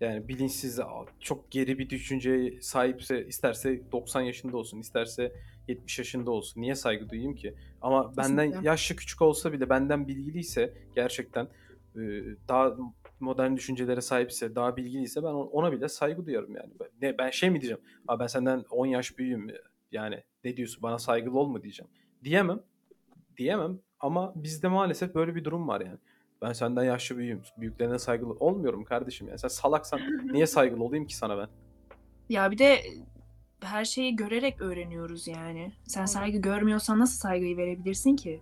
Yani 0.00 0.28
bilinçsiz 0.28 0.80
çok 1.20 1.50
geri 1.50 1.78
bir 1.78 1.90
düşünceye 1.90 2.60
sahipse 2.60 3.26
isterse 3.26 3.80
90 3.92 4.20
yaşında 4.20 4.56
olsun, 4.56 4.78
isterse 4.78 5.32
70 5.68 5.98
yaşında 5.98 6.30
olsun. 6.30 6.60
Niye 6.60 6.74
saygı 6.74 7.10
duyayım 7.10 7.34
ki? 7.34 7.54
Ama 7.82 8.16
benden 8.16 8.46
Kesinlikle. 8.46 8.68
yaşça 8.68 8.96
küçük 8.96 9.22
olsa 9.22 9.52
bile 9.52 9.70
benden 9.70 10.08
bilgiliyse 10.08 10.74
gerçekten 10.94 11.48
e, 11.96 12.00
daha 12.48 12.76
modern 13.20 13.56
düşüncelere 13.56 14.00
sahipse, 14.00 14.54
daha 14.54 14.76
bilgiliyse 14.76 15.22
ben 15.22 15.28
ona 15.28 15.72
bile 15.72 15.88
saygı 15.88 16.26
duyarım 16.26 16.56
yani. 16.56 16.72
Ne 17.02 17.18
ben 17.18 17.30
şey 17.30 17.50
mi 17.50 17.60
diyeceğim? 17.60 17.82
Abi 18.08 18.20
ben 18.20 18.26
senden 18.26 18.64
10 18.70 18.86
yaş 18.86 19.18
büyüğüm. 19.18 19.50
Yani 19.92 20.22
ne 20.44 20.56
diyorsun? 20.56 20.82
Bana 20.82 20.98
saygılı 20.98 21.38
ol 21.38 21.48
mu 21.48 21.62
diyeceğim. 21.62 21.90
Diyemem. 22.24 22.60
Diyemem 23.36 23.78
ama 24.00 24.32
bizde 24.36 24.68
maalesef 24.68 25.14
böyle 25.14 25.34
bir 25.34 25.44
durum 25.44 25.68
var 25.68 25.80
yani. 25.80 25.98
Ben 26.42 26.52
senden 26.52 26.84
yaşlı 26.84 27.16
büyüğüm. 27.16 27.42
Büyüklerine 27.56 27.98
saygılı 27.98 28.32
olmuyorum 28.32 28.84
kardeşim 28.84 29.28
yani. 29.28 29.38
Sen 29.38 29.48
salaksan 29.48 30.00
niye 30.32 30.46
saygılı 30.46 30.84
olayım 30.84 31.06
ki 31.06 31.16
sana 31.16 31.38
ben? 31.38 31.48
Ya 32.28 32.50
bir 32.50 32.58
de 32.58 32.80
her 33.60 33.84
şeyi 33.84 34.16
görerek 34.16 34.60
öğreniyoruz 34.60 35.28
yani. 35.28 35.72
Sen 35.84 36.04
saygı 36.06 36.38
görmüyorsan 36.38 36.98
nasıl 36.98 37.18
saygıyı 37.18 37.56
verebilirsin 37.56 38.16
ki? 38.16 38.40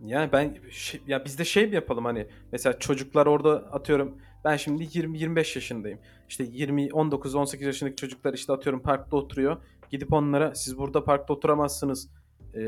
Yani 0.00 0.32
ben 0.32 0.56
şey- 0.70 1.00
ya 1.06 1.24
bizde 1.24 1.44
şey 1.44 1.66
mi 1.66 1.74
yapalım 1.74 2.04
hani 2.04 2.26
mesela 2.52 2.78
çocuklar 2.78 3.26
orada 3.26 3.50
atıyorum 3.52 4.18
ben 4.44 4.56
şimdi 4.56 4.88
20 4.92 5.18
25 5.18 5.56
yaşındayım. 5.56 5.98
İşte 6.28 6.44
20 6.44 6.92
19 6.92 7.34
18 7.34 7.66
yaşındaki 7.66 7.96
çocuklar 7.96 8.34
işte 8.34 8.52
atıyorum 8.52 8.82
parkta 8.82 9.16
oturuyor. 9.16 9.56
Gidip 9.90 10.12
onlara 10.12 10.54
siz 10.54 10.78
burada 10.78 11.04
parkta 11.04 11.34
oturamazsınız. 11.34 12.10
Ee, 12.54 12.60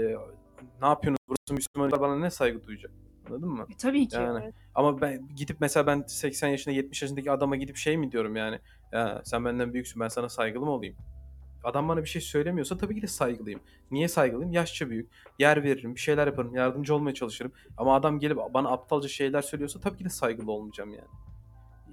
ne 0.83 0.87
yapıyorsunuz? 0.87 1.19
Burası 1.29 1.55
Müslüman 1.55 1.91
bana 1.91 2.19
ne 2.19 2.31
saygı 2.31 2.67
duyacak? 2.67 2.93
Anladın 3.31 3.49
mı? 3.49 3.67
E, 3.71 3.77
tabii 3.77 4.09
ki. 4.09 4.17
Yani 4.17 4.41
Evet. 4.43 4.55
ama 4.75 5.01
ben 5.01 5.29
gidip 5.37 5.57
mesela 5.61 5.87
ben 5.87 6.05
80 6.07 6.49
yaşında 6.49 6.75
70 6.75 7.03
yaşındaki 7.03 7.31
adama 7.33 7.57
gidip 7.57 7.77
şey 7.77 7.97
mi 7.97 8.13
diyorum 8.13 8.37
yani? 8.37 8.59
Ya 8.93 9.23
sen 9.25 9.45
benden 9.45 9.73
büyüksün 9.75 10.01
ben 10.01 10.09
sana 10.09 10.29
saygılı 10.29 10.65
mı 10.65 10.71
olayım? 10.71 10.97
Adam 11.65 11.89
bana 11.89 12.03
bir 12.03 12.09
şey 12.09 12.23
söylemiyorsa 12.23 12.77
tabii 12.77 12.95
ki 12.95 13.03
de 13.03 13.07
saygılıyım. 13.07 13.61
Niye 13.91 14.09
saygılıyım? 14.09 14.53
Yaşça 14.53 14.91
büyük. 14.91 15.11
Yer 15.39 15.63
veririm, 15.65 15.95
bir 15.95 16.01
şeyler 16.01 16.27
yaparım, 16.27 16.55
yardımcı 16.55 16.95
olmaya 16.95 17.15
çalışırım. 17.15 17.53
Ama 17.77 17.95
adam 17.95 18.19
gelip 18.19 18.39
bana 18.55 18.69
aptalca 18.71 19.09
şeyler 19.09 19.43
söylüyorsa 19.43 19.81
tabii 19.81 19.99
ki 19.99 20.05
de 20.05 20.09
saygılı 20.09 20.53
olmayacağım 20.53 20.91
yani. 20.91 21.09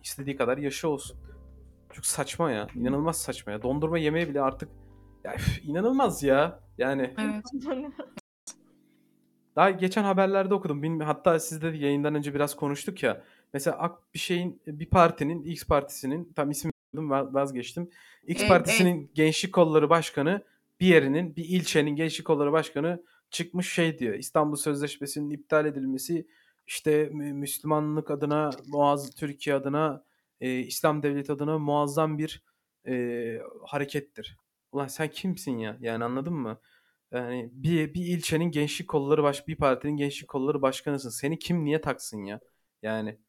İstediği 0.04 0.36
kadar 0.36 0.58
yaşı 0.58 0.90
olsun. 0.90 1.18
Çok 1.94 2.06
saçma 2.06 2.52
ya. 2.52 2.68
İnanılmaz 2.76 3.18
saçma 3.18 3.52
ya. 3.52 3.62
Dondurma 3.62 3.98
yemeye 3.98 4.30
bile 4.30 4.42
artık 4.42 4.70
ya 5.24 5.36
üf, 5.36 5.66
inanılmaz 5.66 6.24
ya. 6.24 6.60
Yani 6.78 7.14
Evet. 7.18 7.46
daha 9.56 9.70
geçen 9.72 10.04
haberlerde 10.04 10.54
okudum. 10.54 11.00
Hatta 11.00 11.40
sizde 11.40 11.74
de 11.74 11.78
yayından 11.78 12.16
önce 12.16 12.34
biraz 12.34 12.56
konuştuk 12.56 13.04
ya. 13.04 13.24
Mesela 13.54 14.00
bir 14.14 14.20
şeyin 14.20 14.62
bir 14.68 14.90
partinin 14.90 15.44
X 15.44 15.64
partisinin 15.66 16.34
tam 16.36 16.52
ismi 16.52 16.72
va- 16.94 17.34
vazgeçtim. 17.34 17.90
X 18.28 18.40
Evet, 18.40 18.50
partisinin 18.50 19.12
Gençlik 19.14 19.54
Kolları 19.54 19.90
Başkanı 19.90 20.42
bir 20.80 20.88
yerinin 20.88 21.36
bir 21.36 21.46
ilçenin 21.46 21.96
Gençlik 21.96 22.28
Kolları 22.28 22.52
Başkanı 22.52 23.04
çıkmış 23.30 23.74
şey 23.74 24.00
diyor. 24.00 24.14
İstanbul 24.14 24.56
Sözleşmesi'nin 24.56 25.30
iptal 25.30 25.66
edilmesi 25.66 26.28
işte 26.68 27.06
Mü- 27.06 27.34
Müslümanlık 27.34 28.12
adına, 28.12 28.50
muaz 28.68 29.16
Türkiye 29.16 29.56
adına, 29.56 30.04
e, 30.42 30.60
İslam 30.60 31.04
Devleti 31.04 31.32
adına 31.32 31.58
muazzam 31.60 32.18
bir 32.18 32.44
e, 32.88 33.38
harekettir. 33.68 34.38
Ulan 34.72 34.88
sen 34.88 35.08
kimsin 35.08 35.58
ya? 35.58 35.78
Yani 35.80 36.04
anladın 36.04 36.34
mı? 36.34 36.58
Yani 37.16 37.50
bir, 37.54 37.94
bir 37.94 38.06
ilçenin 38.06 38.52
gençlik 38.52 38.88
kolları 38.88 39.24
baş 39.24 39.48
bir 39.48 39.56
partinin 39.56 39.98
gençlik 39.98 40.30
kolları 40.30 40.62
başkanısın. 40.62 41.10
Seni 41.10 41.40
kim 41.40 41.66
niye 41.66 41.82
taksın 41.82 42.24
ya? 42.24 42.40
Yani 42.82 43.20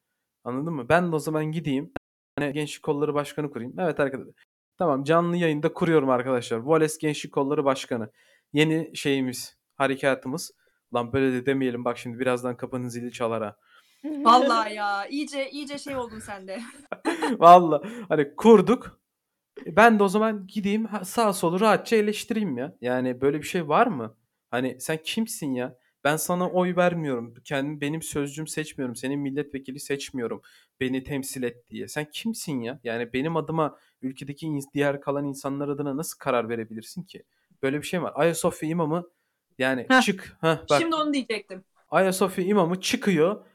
anladın 0.43 0.73
mı? 0.73 0.89
Ben 0.89 1.11
de 1.11 1.15
o 1.15 1.19
zaman 1.19 1.45
gideyim. 1.45 1.91
Hani 2.39 2.53
gençlik 2.53 2.83
kolları 2.83 3.13
başkanı 3.13 3.51
kurayım. 3.51 3.79
Evet 3.79 3.99
arkadaşlar. 3.99 4.33
Tamam 4.77 5.03
canlı 5.03 5.37
yayında 5.37 5.73
kuruyorum 5.73 6.09
arkadaşlar. 6.09 6.57
Voles 6.57 6.97
Gençlik 6.97 7.33
Kolları 7.33 7.65
Başkanı. 7.65 8.11
Yeni 8.53 8.91
şeyimiz, 8.95 9.57
harekatımız. 9.75 10.51
Lan 10.93 11.13
böyle 11.13 11.33
de 11.33 11.45
demeyelim 11.45 11.85
bak 11.85 11.97
şimdi 11.97 12.19
birazdan 12.19 12.57
kapının 12.57 12.87
zili 12.87 13.11
çalar 13.11 13.43
ha. 13.43 13.55
Vallahi 14.03 14.73
ya 14.73 15.05
iyice 15.07 15.49
iyice 15.49 15.77
şey 15.77 15.95
oldun 15.95 16.19
sen 16.19 16.47
de. 16.47 16.61
Vallahi 17.39 17.89
hani 18.09 18.35
kurduk. 18.35 18.99
E, 19.65 19.75
Ben 19.75 19.99
de 19.99 20.03
o 20.03 20.07
zaman 20.07 20.47
gideyim 20.47 20.87
sağ 21.03 21.33
solu 21.33 21.59
rahatça 21.59 21.95
eleştireyim 21.95 22.57
ya. 22.57 22.75
Yani 22.81 23.21
böyle 23.21 23.37
bir 23.41 23.47
şey 23.47 23.67
var 23.67 23.87
mı? 23.87 24.15
Hani 24.51 24.77
sen 24.81 24.97
kimsin 25.03 25.53
ya? 25.53 25.77
Ben 26.03 26.17
sana 26.17 26.49
oy 26.49 26.75
vermiyorum. 26.75 27.33
Kendim 27.43 27.81
benim 27.81 28.01
sözcüm 28.01 28.47
seçmiyorum. 28.47 28.95
Senin 28.95 29.19
milletvekili 29.19 29.79
seçmiyorum. 29.79 30.41
Beni 30.79 31.03
temsil 31.03 31.43
et 31.43 31.69
diye. 31.69 31.87
Sen 31.87 32.07
kimsin 32.11 32.61
ya? 32.61 32.79
Yani 32.83 33.13
benim 33.13 33.35
adıma 33.37 33.77
ülkedeki 34.01 34.59
diğer 34.73 35.01
kalan 35.01 35.25
insanlar 35.25 35.67
adına 35.67 35.97
nasıl 35.97 36.17
karar 36.19 36.49
verebilirsin 36.49 37.03
ki? 37.03 37.23
Böyle 37.63 37.77
bir 37.81 37.87
şey 37.87 38.01
var. 38.01 38.11
Ayasofya 38.15 38.69
imamı 38.69 39.03
yani 39.57 39.85
Heh. 39.89 40.01
çık. 40.01 40.37
Heh, 40.41 40.57
bak. 40.69 40.81
Şimdi 40.81 40.95
onu 40.95 41.13
diyecektim. 41.13 41.63
Ayasofya 41.89 42.45
imamı 42.45 42.81
çıkıyor. 42.81 43.45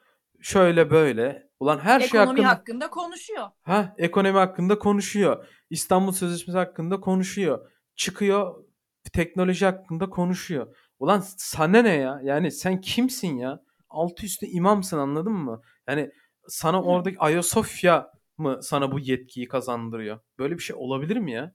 Şöyle 0.43 0.91
böyle. 0.91 1.49
Ulan 1.61 1.79
her 1.79 2.01
şey 2.01 2.07
Ekonomi 2.07 2.29
hakkında 2.29 2.49
hakkında 2.49 2.91
konuşuyor. 2.91 3.49
Ha, 3.63 3.95
ekonomi 3.99 4.39
hakkında 4.39 4.79
konuşuyor. 4.79 5.47
İstanbul 5.71 6.13
Sözleşmesi 6.13 6.59
hakkında 6.59 7.01
konuşuyor. 7.01 7.71
Çıkıyor 7.97 8.65
teknoloji 9.13 9.65
hakkında 9.65 10.11
konuşuyor. 10.11 10.77
Ulan 10.99 11.23
sana 11.37 11.83
ne 11.83 11.95
ya? 11.95 12.21
Yani 12.25 12.51
sen 12.51 12.81
kimsin 12.81 13.37
ya? 13.37 13.61
Altı 13.89 14.27
üstü 14.27 14.47
imamsın 14.47 14.99
anladın 14.99 15.33
mı? 15.33 15.61
Yani 15.89 16.11
sana 16.49 16.83
oradaki 16.83 17.19
Ayasofya 17.19 18.11
mı 18.39 18.59
sana 18.63 18.93
bu 18.93 18.99
yetkiyi 18.99 19.49
kazandırıyor? 19.49 20.21
Böyle 20.39 20.55
bir 20.55 20.63
şey 20.63 20.77
olabilir 20.77 21.17
mi 21.17 21.33
ya? 21.33 21.55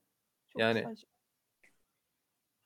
Çok 0.54 0.62
Yani- 0.62 0.84
saçma. 0.84 1.17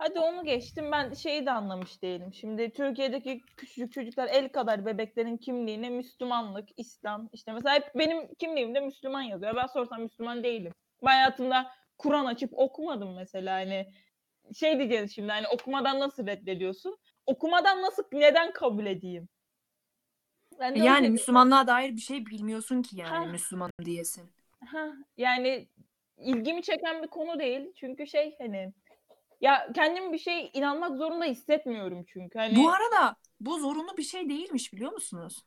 Hadi 0.03 0.19
onu 0.19 0.43
geçtim 0.45 0.91
ben 0.91 1.13
şeyi 1.13 1.45
de 1.45 1.51
anlamış 1.51 2.01
değilim. 2.01 2.33
Şimdi 2.33 2.69
Türkiye'deki 2.71 3.41
küçücük 3.57 3.93
çocuklar 3.93 4.27
el 4.31 4.49
kadar 4.49 4.85
bebeklerin 4.85 5.37
kimliğine 5.37 5.89
Müslümanlık, 5.89 6.69
İslam 6.77 7.29
işte 7.33 7.53
mesela 7.53 7.75
hep 7.75 7.95
benim 7.95 8.33
kimliğimde 8.33 8.79
Müslüman 8.79 9.21
yazıyor. 9.21 9.55
Ben 9.55 9.67
sorsam 9.67 10.01
Müslüman 10.01 10.43
değilim. 10.43 10.73
Ben 11.03 11.07
hayatımda 11.07 11.71
Kur'an 11.97 12.25
açıp 12.25 12.49
okumadım 12.53 13.15
mesela 13.15 13.53
hani 13.53 13.93
şey 14.55 14.79
diyeceğiz 14.79 15.15
şimdi 15.15 15.31
hani 15.31 15.47
okumadan 15.47 15.99
nasıl 15.99 16.27
reddediyorsun? 16.27 16.97
Okumadan 17.25 17.81
nasıl 17.81 18.03
neden 18.11 18.51
kabul 18.53 18.85
edeyim? 18.85 19.29
Ben 20.59 20.75
Yani 20.75 21.03
şey- 21.03 21.09
Müslümanlığa 21.09 21.67
dair 21.67 21.91
bir 21.95 22.01
şey 22.01 22.25
bilmiyorsun 22.25 22.81
ki 22.81 22.97
yani 22.99 23.25
Ha. 23.25 23.31
Müslüman 23.31 23.71
diyesin. 23.85 24.29
Ha, 24.65 24.87
yani 25.17 25.67
ilgimi 26.17 26.63
çeken 26.63 27.03
bir 27.03 27.07
konu 27.07 27.39
değil. 27.39 27.73
Çünkü 27.75 28.07
şey 28.07 28.35
hani 28.37 28.73
ya 29.41 29.71
kendim 29.75 30.13
bir 30.13 30.17
şey 30.17 30.49
inanmak 30.53 30.97
zorunda 30.97 31.25
hissetmiyorum 31.25 32.03
çünkü. 32.07 32.39
Hani 32.39 32.55
Bu 32.55 32.69
arada 32.69 33.15
bu 33.39 33.59
zorunlu 33.59 33.97
bir 33.97 34.03
şey 34.03 34.29
değilmiş 34.29 34.73
biliyor 34.73 34.91
musunuz? 34.91 35.45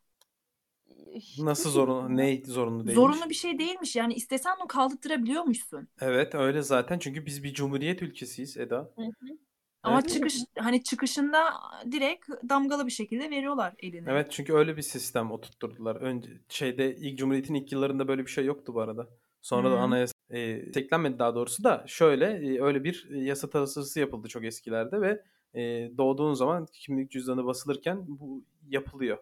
Nasıl 1.39 1.71
zorunlu? 1.71 2.17
Ne 2.17 2.43
zorunlu 2.45 2.87
değilmiş? 2.87 2.95
Zorunlu 2.97 3.31
bir 3.31 3.35
şey 3.35 3.59
değilmiş. 3.59 3.97
Yani 3.97 4.15
istesen 4.15 4.57
onu 4.61 4.67
kaldırtırabiliyormuşsun. 4.69 5.89
Evet 6.01 6.35
öyle 6.35 6.63
zaten. 6.63 6.99
Çünkü 6.99 7.27
biz 7.27 7.45
bir 7.45 7.55
cumhuriyet 7.55 8.03
ülkesiyiz 8.03 8.57
Eda. 8.57 8.91
Hı 8.99 9.03
hı. 9.03 9.39
Ama 9.83 10.01
Evet. 10.01 10.09
çıkış 10.09 10.37
hani 10.59 10.83
çıkışında 10.83 11.53
direkt 11.93 12.29
damgalı 12.49 12.87
bir 12.87 12.93
şekilde 12.93 13.31
veriyorlar 13.31 13.75
eline. 13.79 14.11
Evet 14.11 14.33
çünkü 14.33 14.53
öyle 14.55 14.77
bir 14.77 14.83
sistem 14.83 15.31
oturtturdular. 15.33 15.97
Önce 15.97 16.31
şeyde 16.49 16.97
ilk 16.97 17.19
Cumhuriyet'in 17.19 17.55
ilk 17.55 17.73
yıllarında 17.73 18.09
böyle 18.09 18.23
bir 18.27 18.31
şey 18.31 18.45
yoktu 18.45 18.75
bu 18.75 18.81
arada. 18.81 19.09
Sonra 19.43 19.71
da 19.71 19.75
Hı. 19.75 19.79
anayasa 19.79 20.14
e, 20.31 20.41
eklenmedi 20.77 21.19
daha 21.19 21.35
doğrusu 21.35 21.65
da 21.65 21.85
şöyle 21.87 22.27
e, 22.27 22.63
öyle 22.63 22.85
bir 22.85 23.11
yasa 23.11 23.51
tasarısı 23.51 24.01
yapıldı 24.01 24.29
çok 24.29 24.45
eskilerde 24.45 25.01
ve 25.01 25.23
e, 25.55 25.91
doğduğun 25.99 26.35
zaman 26.35 26.67
kimlik 26.73 27.11
cüzdanı 27.11 27.45
basılırken 27.47 28.05
bu 28.07 28.45
yapılıyor. 28.69 29.19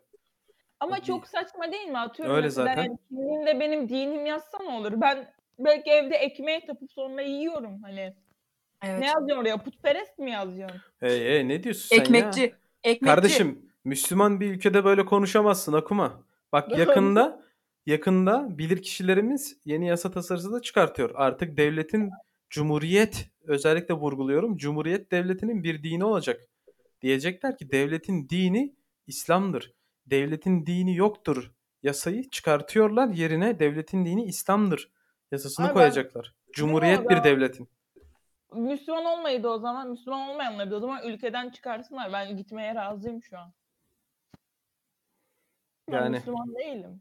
Ama 0.81 0.97
Bir- 0.97 1.03
çok 1.03 1.27
saçma 1.29 1.73
değil 1.73 1.89
mi? 1.89 1.99
Atıyorum 1.99 2.37
Öyle 2.37 2.47
mesela 2.47 2.67
zaten. 2.69 2.83
yani 2.83 2.99
kimliğimde 3.09 3.61
benim 3.61 3.89
dinim 3.89 4.27
yazsa 4.27 4.59
ne 4.63 4.69
olur? 4.73 4.93
Ben 5.01 5.33
belki 5.59 5.91
evde 5.91 6.15
ekmeğe 6.17 6.67
tapıp 6.67 6.93
sonra 6.93 7.23
yiyorum 7.23 7.83
hani. 7.83 8.15
Evet. 8.85 8.99
Ne 9.01 9.07
yazacaksın 9.07 9.37
oraya? 9.43 9.57
Putperest 9.63 10.19
mi 10.19 10.31
yazacaksın? 10.31 10.81
Hey, 11.01 11.21
hey, 11.25 11.49
ne 11.49 11.63
diyorsun 11.63 11.89
sen 11.89 11.97
ya? 11.97 12.03
Ekmekçi. 12.05 12.43
Ekmekçi. 12.85 13.05
Kardeşim 13.15 13.71
Müslüman 13.85 14.41
bir 14.41 14.51
ülkede 14.55 14.85
böyle 14.85 15.05
konuşamazsın 15.05 15.73
Akuma. 15.73 16.23
Bak 16.53 16.79
yakında 16.79 17.43
yakında 17.87 18.59
bilirkişilerimiz 18.59 19.57
yeni 19.65 19.87
yasa 19.87 20.11
tasarısı 20.11 20.53
da 20.53 20.63
çıkartıyor. 20.63 21.11
Artık 21.15 21.57
devletin 21.57 22.11
cumhuriyet 22.51 23.31
özellikle 23.45 23.95
vurguluyorum. 23.95 24.57
Cumhuriyet 24.57 25.11
devletinin 25.11 25.65
bir 25.65 25.83
dini 25.83 26.05
olacak. 26.05 26.41
Diyecekler 27.03 27.59
ki 27.59 27.73
devletin 27.73 28.29
dini 28.29 28.75
İslam'dır. 29.07 29.73
Devletin 30.07 30.67
dini 30.67 30.97
yoktur. 30.97 31.53
Yasayı 31.83 32.31
çıkartıyorlar 32.31 33.09
yerine 33.09 33.59
devletin 33.59 34.05
dini 34.05 34.25
İslam'dır. 34.25 34.91
Yasasını 35.33 35.67
Abi 35.67 35.73
koyacaklar. 35.73 36.35
Cumhuriyet 36.53 37.11
bir 37.11 37.25
devletin. 37.25 37.69
Müslüman 38.55 39.05
olmayı 39.05 39.43
da 39.43 39.49
o 39.51 39.59
zaman, 39.59 39.91
Müslüman 39.91 40.29
olmayanları 40.29 40.71
da 40.71 40.77
o 40.77 40.81
zaman 40.81 41.09
ülkeden 41.09 41.51
çıkarsınlar. 41.51 42.13
Ben 42.13 42.37
gitmeye 42.37 42.75
razıyım 42.75 43.23
şu 43.23 43.39
an. 43.39 43.53
Ben 45.93 45.97
Yani- 45.97 46.17
Müslüman 46.17 46.55
değilim. 46.55 47.01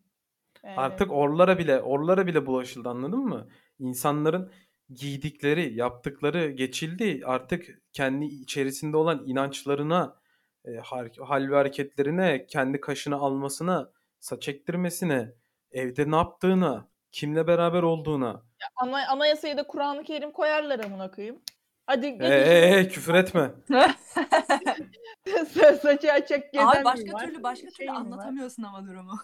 Yani- 0.64 0.78
Artık 0.78 1.12
orlara 1.12 1.58
bile 1.58 1.82
orlara 1.82 2.28
bile 2.28 2.46
bulaşıldı 2.46 2.90
anladın 2.90 3.20
mı? 3.20 3.48
İnsanların 3.80 4.52
giydikleri, 4.90 5.74
yaptıkları 5.74 6.52
geçildi. 6.52 7.22
Artık 7.26 7.82
kendi 7.94 8.26
içerisinde 8.26 8.98
olan 8.98 9.24
inançlarına, 9.26 10.16
e, 10.66 10.72
hal 11.20 11.50
ve 11.50 11.56
hareketlerine, 11.56 12.46
kendi 12.46 12.82
kaşını 12.82 13.16
almasına, 13.16 13.92
saç 14.20 14.50
ektirmesine, 14.50 15.34
evde 15.72 16.12
ne 16.12 16.16
yaptığına, 16.16 16.88
kimle 17.12 17.48
beraber 17.48 17.84
olduğuna. 17.84 18.44
Ana, 18.76 19.08
anayasaya 19.10 19.58
da 19.58 19.68
Kur'an-ı 19.68 20.04
Kerim 20.04 20.32
koyarlar 20.32 20.80
amına 20.80 21.12
koyayım. 21.12 21.42
Hadi 21.86 22.08
Ee, 22.08 22.28
ee, 22.28 22.80
ee, 22.80 22.88
küfür 22.88 23.14
etme. 23.14 23.52
Sa- 25.26 25.80
saçı 25.82 26.12
açık 26.14 26.54
gezen 26.54 26.68
Abi 26.68 26.86
başka 26.86 27.18
türlü 27.18 27.44
başka 27.44 27.70
Şey 27.70 27.72
türlü 27.72 27.92
var? 27.92 27.96
anlatamıyorsun 27.96 28.64
ama 28.64 28.88
durumu. 28.88 29.20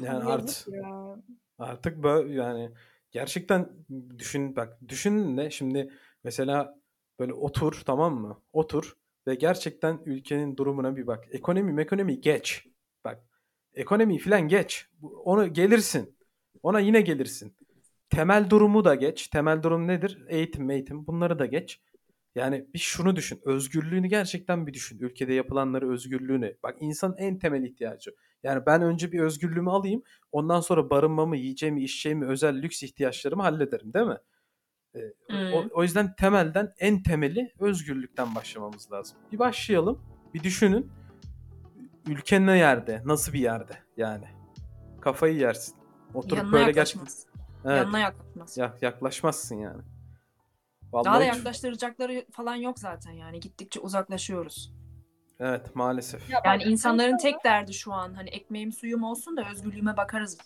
Yani 0.00 0.24
art, 0.24 0.66
ya. 0.68 1.16
artık 1.58 2.02
böyle 2.02 2.34
yani 2.34 2.70
gerçekten 3.10 3.70
düşün 4.18 4.56
bak 4.56 4.78
düşün 4.88 5.36
ne 5.36 5.50
şimdi 5.50 5.92
mesela 6.24 6.80
böyle 7.18 7.32
otur 7.32 7.82
tamam 7.86 8.14
mı? 8.20 8.42
Otur 8.52 8.96
ve 9.26 9.34
gerçekten 9.34 10.00
ülkenin 10.06 10.56
durumuna 10.56 10.96
bir 10.96 11.06
bak. 11.06 11.24
Ekonomi 11.30 11.82
ekonomi 11.82 12.20
geç. 12.20 12.66
Bak 13.04 13.22
ekonomi 13.74 14.18
falan 14.18 14.48
geç. 14.48 14.88
Onu 15.02 15.52
gelirsin. 15.52 16.16
Ona 16.62 16.80
yine 16.80 17.00
gelirsin. 17.00 17.56
temel 18.10 18.50
durumu 18.50 18.84
da 18.84 18.94
geç. 18.94 19.28
Temel 19.28 19.62
durum 19.62 19.86
nedir? 19.88 20.24
Eğitim, 20.28 20.70
eğitim. 20.70 21.06
Bunları 21.06 21.38
da 21.38 21.46
geç. 21.46 21.80
Yani 22.36 22.66
bir 22.74 22.78
şunu 22.78 23.16
düşün. 23.16 23.40
Özgürlüğünü 23.44 24.06
gerçekten 24.06 24.66
bir 24.66 24.74
düşün. 24.74 24.98
Ülkede 25.00 25.34
yapılanları 25.34 25.90
özgürlüğünü. 25.92 26.56
Bak 26.62 26.76
insanın 26.80 27.16
en 27.16 27.38
temel 27.38 27.62
ihtiyacı. 27.62 28.10
Yani 28.42 28.66
ben 28.66 28.82
önce 28.82 29.12
bir 29.12 29.20
özgürlüğümü 29.20 29.70
alayım. 29.70 30.02
Ondan 30.32 30.60
sonra 30.60 30.90
barınmamı, 30.90 31.36
yiyeceğimi, 31.36 31.82
içeceğimi, 31.82 32.26
özel 32.26 32.62
lüks 32.62 32.82
ihtiyaçlarımı 32.82 33.42
hallederim 33.42 33.92
değil 33.94 34.06
mi? 34.06 34.18
Ee, 34.94 34.98
o, 35.52 35.62
Hmm. 35.62 35.70
o 35.74 35.82
yüzden 35.82 36.14
temelden 36.16 36.74
en 36.78 37.02
temeli 37.02 37.52
özgürlükten 37.60 38.34
başlamamız 38.34 38.92
lazım. 38.92 39.18
Bir 39.32 39.38
başlayalım. 39.38 40.02
Bir 40.34 40.42
düşünün. 40.42 40.90
Ülke 42.06 42.46
ne 42.46 42.58
yerde? 42.58 43.02
Nasıl 43.04 43.32
bir 43.32 43.40
yerde? 43.40 43.72
Yani. 43.96 44.24
Kafayı 45.00 45.36
yersin. 45.36 45.74
Oturup 46.14 46.38
Yanına 46.38 46.52
böyle 46.52 46.72
gerçekten... 46.72 47.00
yaklaşmaz. 47.00 47.26
Evet. 47.64 47.76
Yanına 47.78 47.98
yaklaşmaz. 47.98 48.56
Ya, 48.58 48.76
yaklaşmazsın 48.82 49.56
yani. 49.56 49.82
Vallahi 50.96 51.04
Daha 51.04 51.20
da 51.20 51.24
hiç- 51.24 51.36
yaklaştıracakları 51.36 52.26
falan 52.32 52.54
yok 52.54 52.78
zaten 52.78 53.12
yani. 53.12 53.40
Gittikçe 53.40 53.80
uzaklaşıyoruz. 53.80 54.72
Evet 55.40 55.76
maalesef. 55.76 56.30
Ya 56.30 56.40
Yani 56.44 56.62
insanların 56.62 57.16
tek 57.16 57.44
derdi 57.44 57.74
şu 57.74 57.92
an 57.92 58.14
hani 58.14 58.30
ekmeğim 58.30 58.72
suyum 58.72 59.02
olsun 59.02 59.36
da 59.36 59.50
özgürlüğüme 59.50 59.96
bakarız. 59.96 60.38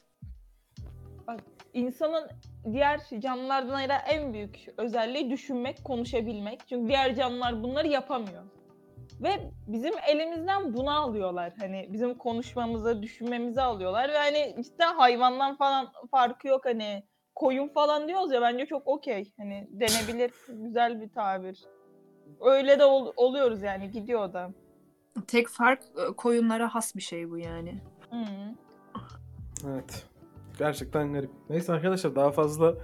insanın 1.73 2.31
diğer 2.73 3.01
canlılardan 3.19 3.75
ayıran 3.75 4.01
en 4.09 4.33
büyük 4.33 4.67
özelliği 4.77 5.31
düşünmek, 5.31 5.85
konuşabilmek. 5.85 6.61
Çünkü 6.69 6.89
diğer 6.89 7.15
canlılar 7.15 7.63
bunları 7.63 7.89
yapamıyor. 7.89 8.43
Ve 9.21 9.51
bizim 9.67 9.95
elimizden 10.09 10.75
bunu 10.75 10.91
alıyorlar. 11.01 11.53
Hani 11.59 11.89
bizim 11.93 12.15
konuşmamızı, 12.15 13.03
düşünmemizi 13.03 13.63
alıyorlar. 13.63 14.09
Ve 14.09 14.19
hani 14.19 14.57
cidden 14.65 14.95
hayvandan 14.95 15.57
falan 15.57 15.93
farkı 16.11 16.49
yok. 16.49 16.65
Hani 16.65 17.03
koyun 17.35 17.69
falan 17.69 18.09
diyoruz 18.09 18.33
ya 18.33 18.41
bence 18.43 18.67
çok 18.67 18.87
okey. 18.87 19.33
Hani 19.37 19.69
denebilir. 19.71 20.33
güzel 20.49 21.01
bir 21.01 21.09
tabir. 21.09 21.65
Öyle 22.41 22.79
de 22.79 22.85
ol- 22.85 23.13
oluyoruz 23.17 23.63
yani 23.63 23.91
gidiyor 23.91 24.33
da. 24.33 24.51
Tek 25.27 25.49
fark 25.49 25.83
e, 25.83 26.13
koyunlara 26.17 26.75
has 26.75 26.97
bir 26.97 27.03
şey 27.03 27.31
bu 27.31 27.39
yani. 27.39 27.83
Hı. 28.11 28.17
Evet. 29.69 30.05
Gerçekten 30.59 31.13
garip. 31.13 31.31
Neyse 31.51 31.73
arkadaşlar 31.73 32.17
daha 32.17 32.31
fazla 32.31 32.75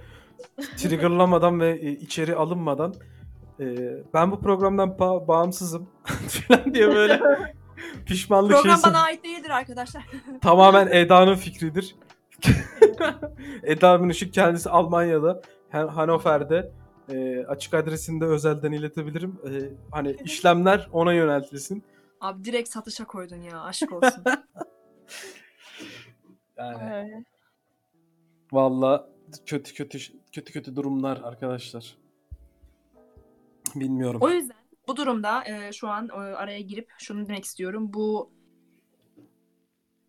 triggerlamadan 0.77 1.59
ve 1.59 1.69
e, 1.69 1.89
içeri 1.91 2.35
alınmadan 2.35 2.93
e, 3.59 3.65
ben 4.13 4.31
bu 4.31 4.39
programdan 4.39 4.89
ba- 4.89 5.27
bağımsızım 5.27 5.89
falan 6.27 6.73
diye 6.73 6.87
böyle 6.87 7.19
pişmanlık 8.05 8.51
Program 8.51 8.71
şeysi 8.75 8.87
bana 8.87 8.99
ait 9.01 9.23
değildir 9.23 9.49
arkadaşlar. 9.49 10.05
tamamen 10.41 10.87
Eda'nın 10.87 11.35
fikridir. 11.35 11.95
Eda 13.63 13.97
Münişik 13.97 14.33
kendisi 14.33 14.69
Almanya'da, 14.69 15.41
Han- 15.71 15.87
Hannover'de 15.87 16.71
e, 17.09 17.45
açık 17.45 17.73
adresinde 17.73 18.25
özelden 18.25 18.71
iletebilirim. 18.71 19.39
E, 19.45 19.51
hani 19.91 20.15
işlemler 20.23 20.89
ona 20.91 21.13
yöneltilsin. 21.13 21.83
Abi 22.21 22.43
direkt 22.45 22.69
satışa 22.69 23.05
koydun 23.05 23.41
ya 23.41 23.61
aşk 23.61 23.91
olsun. 23.91 24.23
Yani. 26.57 27.25
Valla 28.51 29.09
kötü 29.45 29.73
kötü 29.73 29.99
kötü 30.31 30.53
kötü 30.53 30.75
durumlar 30.75 31.21
arkadaşlar. 31.23 31.97
Bilmiyorum. 33.75 34.21
o 34.23 34.29
yüzden 34.29 34.57
bu 34.87 34.95
durumda 34.95 35.43
e, 35.45 35.73
şu 35.73 35.87
an 35.87 36.09
e, 36.09 36.13
araya 36.13 36.61
girip 36.61 36.89
şunu 36.97 37.27
demek 37.27 37.45
istiyorum. 37.45 37.93
Bu 37.93 38.31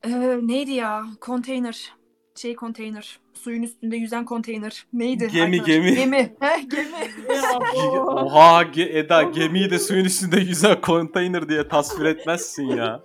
e, 0.03 0.11
neydi 0.47 0.71
ya? 0.71 1.05
Konteyner. 1.21 1.93
Şey 2.39 2.57
konteyner. 2.57 3.21
Suyun 3.35 3.63
üstünde 3.63 3.97
yüzen 3.97 4.25
konteyner. 4.25 4.87
Neydi? 4.93 5.29
Gemi, 5.33 5.63
gemi. 5.63 5.95
Gemi. 5.95 6.37
Heh, 6.41 6.71
gemi. 6.71 7.11
Oha 8.09 8.63
ge- 8.63 8.99
Eda 8.99 9.23
gemiyi 9.23 9.71
de 9.71 9.79
suyun 9.79 10.05
üstünde 10.05 10.41
yüzen 10.41 10.81
konteyner 10.81 11.49
diye 11.49 11.69
tasvir 11.69 12.05
etmezsin 12.05 12.65
ya. 12.65 13.03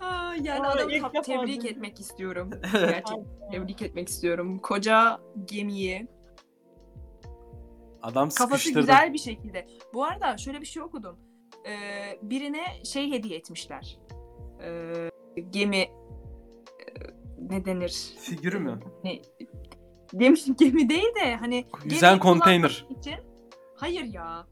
Aa, 0.00 0.34
yani 0.42 0.60
Aa, 0.66 0.70
adamı 0.72 0.92
ilk 0.92 1.02
tap- 1.02 1.14
defa 1.14 1.22
tebrik 1.22 1.48
duydum. 1.62 1.66
etmek 1.76 2.00
istiyorum. 2.00 2.50
Gerçekten 2.72 3.24
tebrik 3.52 3.82
etmek 3.82 4.08
istiyorum. 4.08 4.58
Koca 4.58 5.20
gemiyi 5.44 6.06
Adam 8.02 8.28
kafası 8.28 8.46
sıkıştırdı. 8.62 8.80
güzel 8.80 9.12
bir 9.12 9.18
şekilde. 9.18 9.66
Bu 9.94 10.04
arada 10.04 10.36
şöyle 10.36 10.60
bir 10.60 10.66
şey 10.66 10.82
okudum. 10.82 11.16
Ee, 11.66 11.72
birine 12.22 12.84
şey 12.84 13.10
hediye 13.10 13.36
etmişler. 13.38 13.98
Ee, 14.64 15.10
gemi 15.50 15.88
ne 17.50 17.64
denir? 17.64 18.14
Figürü 18.20 18.58
mü? 18.58 18.80
Ne, 19.04 19.18
gemi, 20.16 20.36
gemi 20.58 20.88
değil 20.88 21.14
de 21.22 21.36
hani 21.36 21.64
Yüzen 21.84 22.18
konteyner. 22.18 22.86
için. 23.00 23.14
Hayır 23.76 24.04
ya. 24.04 24.46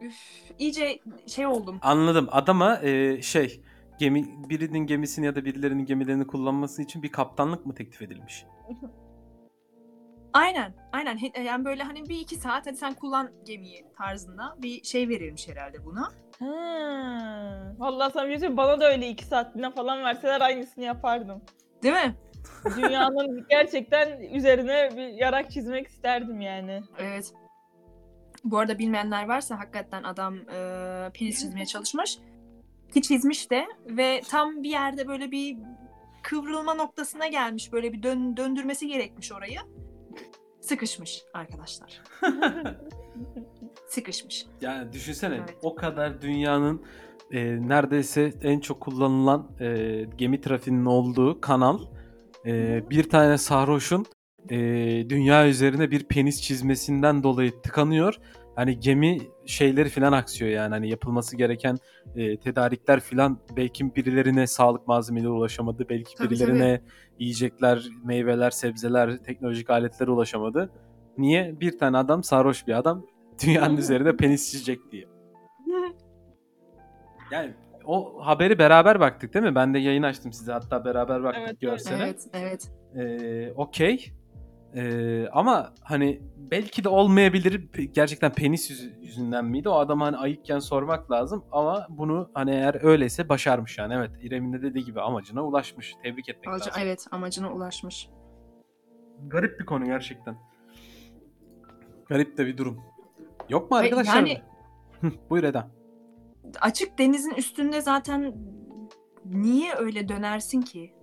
Üf, 0.00 0.14
iyice 0.58 0.98
şey 1.26 1.46
oldum. 1.46 1.78
Anladım. 1.82 2.28
Adama 2.30 2.80
e, 2.82 3.22
şey 3.22 3.62
gemi 3.98 4.48
birinin 4.48 4.78
gemisini 4.86 5.26
ya 5.26 5.34
da 5.34 5.44
birilerinin 5.44 5.86
gemilerini 5.86 6.26
kullanması 6.26 6.82
için 6.82 7.02
bir 7.02 7.12
kaptanlık 7.12 7.66
mı 7.66 7.74
teklif 7.74 8.02
edilmiş? 8.02 8.46
Aynen, 10.32 10.74
aynen. 10.92 11.18
Yani 11.44 11.64
böyle 11.64 11.82
hani 11.82 12.08
bir 12.08 12.20
iki 12.20 12.36
saat 12.36 12.66
hadi 12.66 12.76
sen 12.76 12.94
kullan 12.94 13.30
gemiyi 13.44 13.86
tarzında 13.98 14.56
bir 14.62 14.82
şey 14.84 15.08
verilmiş 15.08 15.48
herhalde 15.48 15.84
buna. 15.84 16.12
Ha. 16.42 17.74
Vallahi 17.78 18.12
sana 18.12 18.24
bir 18.24 18.28
şey 18.28 18.38
söyleyeyim, 18.38 18.56
bana 18.56 18.80
da 18.80 18.92
öyle 18.92 19.08
iki 19.08 19.24
saatliğine 19.24 19.70
falan 19.70 20.04
verseler 20.04 20.40
aynısını 20.40 20.84
yapardım. 20.84 21.42
Değil 21.82 21.94
mi? 21.94 22.14
Dünyanın 22.76 23.46
gerçekten 23.50 24.20
üzerine 24.20 24.90
bir 24.96 25.08
yarak 25.08 25.50
çizmek 25.50 25.88
isterdim 25.88 26.40
yani. 26.40 26.82
Evet. 26.98 27.32
Bu 28.44 28.58
arada 28.58 28.78
bilmeyenler 28.78 29.28
varsa 29.28 29.58
hakikaten 29.58 30.02
adam 30.02 30.36
e, 30.36 31.10
penis 31.14 31.40
çizmeye 31.40 31.66
çalışmış. 31.66 32.18
Ki 32.94 33.02
çizmiş 33.02 33.50
de 33.50 33.66
ve 33.86 34.20
tam 34.30 34.62
bir 34.62 34.70
yerde 34.70 35.08
böyle 35.08 35.30
bir 35.30 35.56
kıvrılma 36.22 36.74
noktasına 36.74 37.26
gelmiş. 37.26 37.72
Böyle 37.72 37.92
bir 37.92 38.02
dön, 38.02 38.36
döndürmesi 38.36 38.86
gerekmiş 38.86 39.32
orayı. 39.32 39.60
Sıkışmış 40.60 41.22
arkadaşlar. 41.34 42.02
Sıkışmış. 43.88 44.46
Yani 44.60 44.92
düşünsene 44.92 45.34
Evet. 45.34 45.56
o 45.62 45.74
kadar 45.74 46.22
dünyanın 46.22 46.82
e, 47.30 47.68
neredeyse 47.68 48.32
en 48.42 48.60
çok 48.60 48.80
kullanılan 48.80 49.50
e, 49.60 50.06
gemi 50.18 50.40
trafiğinin 50.40 50.84
olduğu 50.84 51.40
kanal 51.40 51.78
e, 52.46 52.82
bir 52.90 53.10
tane 53.10 53.38
sarhoşun 53.38 54.06
e, 54.50 54.56
dünya 55.08 55.48
üzerine 55.48 55.90
bir 55.90 56.04
penis 56.04 56.42
çizmesinden 56.42 57.22
dolayı 57.22 57.62
tıkanıyor. 57.62 58.14
Hani 58.56 58.80
gemi 58.80 59.18
şeyleri 59.46 59.88
filan 59.88 60.12
aksıyor 60.12 60.50
yani 60.50 60.70
hani 60.70 60.88
yapılması 60.88 61.36
gereken 61.36 61.78
e, 62.16 62.36
tedarikler 62.36 63.00
filan 63.00 63.38
belki 63.56 63.96
birilerine 63.96 64.46
sağlık 64.46 64.88
malzemeleri 64.88 65.28
ulaşamadı. 65.28 65.86
Belki 65.88 66.14
Tabii, 66.16 66.30
birilerine 66.30 66.80
yiyecekler, 67.18 67.88
meyveler, 68.04 68.50
sebzeler, 68.50 69.16
teknolojik 69.16 69.70
aletlere 69.70 70.10
ulaşamadı. 70.10 70.70
Niye? 71.18 71.60
Bir 71.60 71.78
tane 71.78 71.96
adam 71.96 72.24
sarhoş 72.24 72.66
bir 72.66 72.78
adam 72.78 73.06
dünyanın 73.46 73.76
üzerine 73.76 74.16
penis 74.16 74.50
çizecek 74.52 74.92
diye. 74.92 75.08
Yani 77.30 77.54
o 77.84 78.26
haberi 78.26 78.58
beraber 78.58 79.00
baktık 79.00 79.34
değil 79.34 79.44
mi? 79.44 79.54
Ben 79.54 79.74
de 79.74 79.78
yayın 79.78 80.02
açtım 80.02 80.32
size 80.32 80.52
hatta 80.52 80.84
beraber 80.84 81.22
baktık 81.22 81.42
Evet, 81.42 81.50
evet. 81.50 81.60
görsele. 81.60 82.02
evet, 82.02 82.26
evet. 82.32 82.72
Ee, 82.96 83.52
Okey. 83.56 84.12
Ee, 84.74 85.28
ama 85.32 85.74
hani 85.82 86.22
belki 86.36 86.84
de 86.84 86.88
olmayabilir. 86.88 87.68
Gerçekten 87.92 88.32
penis 88.32 88.70
yüzü- 88.70 89.00
yüzünden 89.00 89.44
miydi? 89.44 89.68
O 89.68 89.72
adama 89.74 90.06
hani 90.06 90.16
ayıkken 90.16 90.58
sormak 90.58 91.10
lazım. 91.10 91.44
Ama 91.52 91.86
bunu 91.90 92.30
hani 92.34 92.50
eğer 92.50 92.84
öyleyse 92.84 93.28
başarmış 93.28 93.78
yani. 93.78 93.94
Evet 93.94 94.10
İrem'in 94.22 94.52
de 94.52 94.62
dediği 94.62 94.84
gibi 94.84 95.00
amacına 95.00 95.44
ulaşmış. 95.46 95.94
Tebrik 96.02 96.28
etmek 96.28 96.46
Alca- 96.48 96.58
lazım. 96.68 96.72
evet 96.82 97.06
amacına 97.10 97.52
ulaşmış. 97.52 98.08
Garip 99.28 99.60
bir 99.60 99.66
konu 99.66 99.84
gerçekten. 99.84 100.36
Garip 102.08 102.38
de 102.38 102.46
bir 102.46 102.56
durum. 102.56 102.80
Yok 103.52 103.70
mu 103.70 103.76
arkadaşlar? 103.76 104.14
yani- 104.16 104.42
Buyur 105.30 105.44
Eda. 105.44 105.70
Açık 106.60 106.98
denizin 106.98 107.34
üstünde 107.34 107.80
zaten 107.80 108.34
niye 109.24 109.74
öyle 109.74 110.08
dönersin 110.08 110.60
ki? 110.62 110.94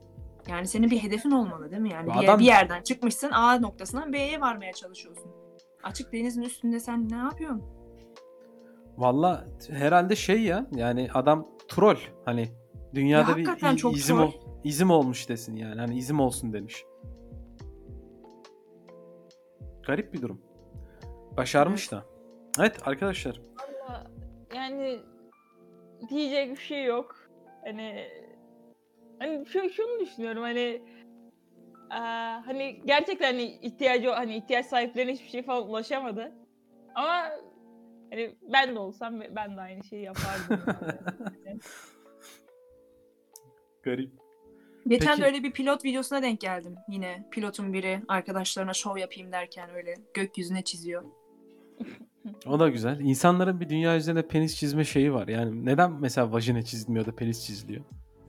Yani 0.50 0.68
senin 0.68 0.92
bir 0.92 1.04
hedefin 1.04 1.32
olmalı 1.32 1.72
değil 1.72 1.82
mi? 1.82 1.90
Yani 1.90 2.08
Bu 2.10 2.14
bir, 2.20 2.24
adam- 2.26 2.40
bir 2.40 2.46
yerden 2.46 2.82
çıkmışsın 2.84 3.32
A 3.32 3.60
noktasından 3.60 4.14
B'ye 4.14 4.42
varmaya 4.42 4.74
çalışıyorsun. 4.74 5.32
Açık 5.84 6.14
denizin 6.14 6.42
üstünde 6.42 6.80
sen 6.80 7.10
ne 7.10 7.16
yapıyorsun? 7.16 7.64
Valla 8.98 9.48
herhalde 9.70 10.16
şey 10.16 10.42
ya 10.42 10.68
yani 10.76 11.10
adam 11.14 11.48
troll 11.68 11.98
hani 12.26 12.48
dünyada 12.96 13.32
Ya 13.32 13.38
bir 13.38 13.76
çok 13.78 13.96
izim 13.98 14.18
troll. 14.18 14.28
ol- 14.28 14.60
izim 14.64 14.92
olmuş 14.92 15.30
desin 15.30 15.56
yani 15.56 15.80
hani 15.80 15.98
izim 15.98 16.20
olsun 16.20 16.54
demiş. 16.54 16.86
Garip 19.88 20.14
bir 20.14 20.22
durum. 20.22 20.42
Başarmış 21.38 21.92
da. 21.92 22.06
Evet 22.60 22.88
arkadaşlar. 22.88 23.42
Ama 23.88 24.04
yani 24.56 25.00
diyecek 26.10 26.52
bir 26.52 26.62
şey 26.62 26.86
yok. 26.86 27.16
Hani 27.66 28.08
hani 29.20 29.46
şu, 29.46 29.70
şunu 29.70 30.00
düşünüyorum 30.00 30.42
hani 30.42 30.82
Ee, 31.92 31.96
hani 32.46 32.82
gerçekten 32.86 33.26
hani 33.26 33.44
ihtiyacı 33.44 34.10
hani 34.10 34.38
ihtiyaç 34.38 34.66
sahiplerine 34.66 35.14
hiçbir 35.14 35.30
şey 35.30 35.44
falan 35.44 35.70
ulaşamadı. 35.70 36.32
Ama 36.96 37.30
hani 38.12 38.36
ben 38.42 38.76
de 38.76 38.80
olsam 38.80 39.22
ben 39.22 39.58
de 39.58 39.62
aynı 39.62 39.84
şeyi 39.84 40.04
yapardım. 40.04 40.60
yani. 41.46 41.60
Garip. 43.84 44.12
Geçen 44.88 45.08
Peki- 45.08 45.22
de 45.22 45.26
öyle 45.26 45.44
bir 45.44 45.52
pilot 45.52 45.86
videosuna 45.86 46.22
denk 46.22 46.42
geldim. 46.42 46.76
Yine 46.90 47.28
pilotun 47.32 47.74
biri 47.74 48.02
arkadaşlarına 48.08 48.74
şov 48.74 48.98
yapayım 48.98 49.32
derken 49.32 49.70
öyle 49.76 49.94
gökyüzüne 50.14 50.64
çiziyor. 50.64 51.04
O 52.48 52.60
da 52.60 52.70
güzel. 52.70 53.00
İnsanların 53.00 53.60
bir 53.60 53.70
dünya 53.70 53.98
üzerinde 53.98 54.28
penis 54.28 54.56
çizme 54.56 54.84
şeyi 54.84 55.14
var. 55.14 55.28
Yani 55.28 55.66
neden 55.66 55.92
mesela 55.92 56.32
vajina 56.32 56.62
çizilmiyor 56.62 57.06
da 57.06 57.12
penis 57.16 57.46
çiziliyor? 57.46 57.82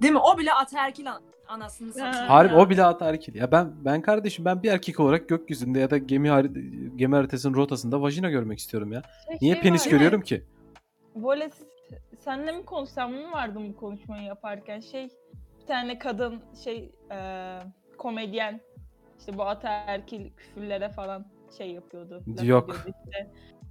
Değil 0.03 0.13
mi? 0.13 0.19
O 0.19 0.39
bile 0.39 0.53
ataerkil 0.53 1.11
an- 1.13 1.23
anasını 1.49 1.89
satıyor. 1.93 2.13
Ha. 2.13 2.29
Harbi 2.29 2.55
o 2.55 2.71
bile 2.71 2.85
ataerkil. 2.85 3.35
Ya 3.35 3.53
ben 3.53 3.73
ben 3.85 4.03
kardeşim 4.03 4.45
ben 4.45 4.63
bir 4.63 4.71
erkek 4.73 5.01
olarak 5.01 5.29
gökyüzünde 5.29 5.79
ya 5.79 5.91
da 5.91 5.99
gemi 5.99 6.29
hari- 6.31 6.97
gemi 6.97 7.15
haritasının 7.17 7.55
rotasında 7.55 8.03
vajina 8.03 8.31
görmek 8.31 8.59
istiyorum 8.59 8.93
ya. 8.93 9.03
Şey- 9.27 9.39
Niye 9.43 9.55
şey 9.55 9.63
penis 9.63 9.87
var, 9.87 9.91
görüyorum 9.91 10.21
ki? 10.21 10.45
Böyle 11.17 11.51
senle 12.19 12.53
mi 12.53 12.65
konuşsam 12.65 13.13
mı 13.13 13.33
vardı 13.33 13.59
bu 13.69 13.77
konuşmayı 13.77 14.23
yaparken 14.25 14.81
şey 14.81 15.09
bir 15.61 15.67
tane 15.67 15.99
kadın 15.99 16.43
şey 16.65 16.93
eee, 17.11 17.59
komedyen 17.99 18.61
işte 19.19 19.39
bu 19.39 19.43
ataerkil 19.43 20.31
küfürlere 20.37 20.89
falan 20.89 21.27
şey 21.59 21.71
yapıyordu. 21.73 22.23
Yok. 22.43 22.77
işte. 22.87 23.31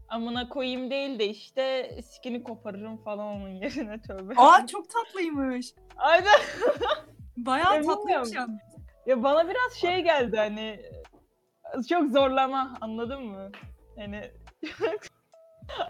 Amına 0.10 0.50
koyayım 0.50 0.90
değil 0.92 1.20
de 1.20 1.28
işte 1.28 1.92
sikini 2.04 2.44
koparırım 2.44 2.98
falan 2.98 3.28
onun 3.28 3.50
yerine 3.50 4.02
tövbe. 4.02 4.34
Aa 4.38 4.68
çok 4.68 4.86
tatlıymış. 4.90 5.74
Aynen. 5.98 6.40
Bayağı 7.38 7.76
Ya 7.76 7.82
tatlıymış 7.82 8.06
bilmiyorum. 8.06 8.32
yani. 8.36 8.60
Ya 9.06 9.24
bana 9.24 9.50
biraz 9.50 9.74
şey 9.74 10.04
geldi 10.04 10.38
hani 10.38 10.80
çok 11.90 12.10
zorlama 12.12 12.78
anladın 12.82 13.24
mı? 13.24 13.52
Hani 13.98 14.32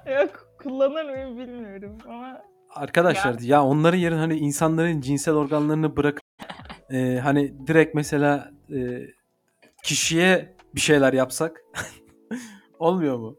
yok 0.19 0.47
kullanır 0.63 1.05
mıyım 1.09 1.37
bilmiyorum 1.37 1.97
ama 2.05 2.41
Arkadaşlar 2.75 3.39
ya, 3.39 3.63
onların 3.65 3.97
yerine 3.97 4.19
hani 4.19 4.37
insanların 4.37 5.01
cinsel 5.01 5.33
organlarını 5.35 5.97
bırakıp 5.97 6.23
e, 6.91 7.19
hani 7.23 7.67
direkt 7.67 7.95
mesela 7.95 8.51
e, 8.75 8.77
kişiye 9.83 10.55
bir 10.75 10.79
şeyler 10.79 11.13
yapsak 11.13 11.61
olmuyor 12.79 13.17
mu? 13.17 13.35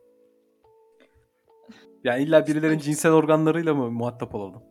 Ya 2.04 2.16
illa 2.16 2.46
birilerin 2.46 2.78
cinsel 2.78 3.12
organlarıyla 3.12 3.74
mı 3.74 3.90
muhatap 3.90 4.34
olalım? 4.34 4.62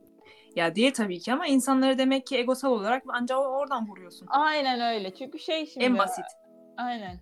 Ya 0.56 0.76
değil 0.76 0.94
tabii 0.94 1.20
ki 1.20 1.34
ama 1.34 1.48
insanları 1.48 1.98
demek 1.98 2.28
ki 2.28 2.38
egosal 2.38 2.72
olarak 2.72 3.04
ancak 3.08 3.40
oradan 3.40 3.88
vuruyorsun. 3.88 4.28
aynen 4.30 4.96
öyle. 4.96 5.14
Çünkü 5.14 5.40
şey 5.40 5.66
şimdi 5.66 5.86
En 5.86 5.98
basit. 5.98 6.26
Aynen. 6.78 7.20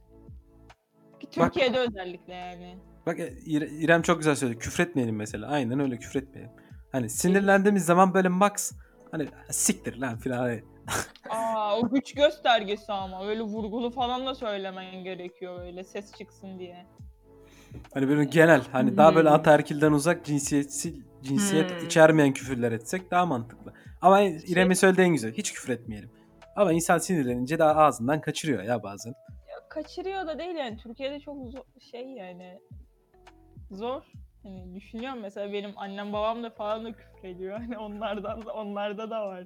Ki 1.19 1.39
Bak- 1.39 1.53
Türkiye'de 1.53 1.79
özellikle 1.79 2.33
yani. 2.33 2.77
Bak 3.05 3.19
e, 3.19 3.27
İre- 3.27 3.69
İrem 3.79 4.01
çok 4.01 4.17
güzel 4.17 4.35
söyledi. 4.35 4.59
Küfretmeyelim 4.59 5.15
mesela. 5.15 5.47
Aynen 5.47 5.79
öyle 5.79 5.97
küfretmeyelim. 5.97 6.51
Hani 6.91 7.09
sinirlendiğimiz 7.09 7.85
zaman 7.85 8.13
böyle 8.13 8.27
max 8.27 8.71
hani 9.11 9.27
siktir 9.51 9.97
lan 9.97 10.17
filan. 10.17 10.37
hani. 10.37 10.63
Aa 11.29 11.77
o 11.79 11.89
güç 11.89 12.13
göstergesi 12.13 12.91
ama 12.91 13.27
öyle 13.27 13.41
vurgulu 13.41 13.91
falan 13.91 14.25
da 14.25 14.35
söylemen 14.35 15.03
gerekiyor 15.03 15.61
öyle 15.61 15.83
ses 15.83 16.13
çıksın 16.17 16.59
diye. 16.59 16.85
Hani 17.93 18.07
böyle 18.09 18.23
genel 18.23 18.61
hani 18.71 18.97
daha 18.97 19.15
böyle 19.15 19.29
Hmm. 19.29 19.35
ataerkilden 19.35 19.91
uzak 19.91 20.25
cinsiyetsiz 20.25 20.93
cinsiyet 21.21 21.71
Hmm. 21.71 21.85
içermeyen 21.85 22.33
küfürler 22.33 22.71
etsek 22.71 23.11
daha 23.11 23.25
mantıklı. 23.25 23.73
Ama 24.01 24.21
İrem'in 24.21 24.73
söylediği 24.73 25.07
en 25.07 25.13
güzel. 25.13 25.33
Hiç 25.33 25.53
küfür 25.53 25.73
etmeyelim. 25.73 26.09
Ama 26.55 26.73
insan 26.73 26.97
sinirlenince 26.97 27.59
daha 27.59 27.75
ağzından 27.75 28.21
kaçırıyor 28.21 28.63
ya 28.63 28.83
bazen. 28.83 29.09
Ya 29.29 29.69
kaçırıyor 29.69 30.27
da 30.27 30.39
değil 30.39 30.55
yani 30.55 30.77
Türkiye'de 30.77 31.19
çok 31.19 31.51
zor, 31.51 31.63
şey 31.91 32.05
yani 32.07 32.59
zor. 33.71 34.01
Hani 34.43 34.75
düşünüyorum 34.75 35.19
mesela 35.21 35.53
benim 35.53 35.71
annem 35.77 36.13
babam 36.13 36.43
da 36.43 36.49
falan 36.49 36.85
da 36.85 36.91
küfür 36.91 37.27
ediyor. 37.27 37.57
Hani 37.59 37.77
onlardan 37.77 38.45
da 38.45 38.53
onlarda 38.53 39.09
da 39.09 39.27
var. 39.27 39.43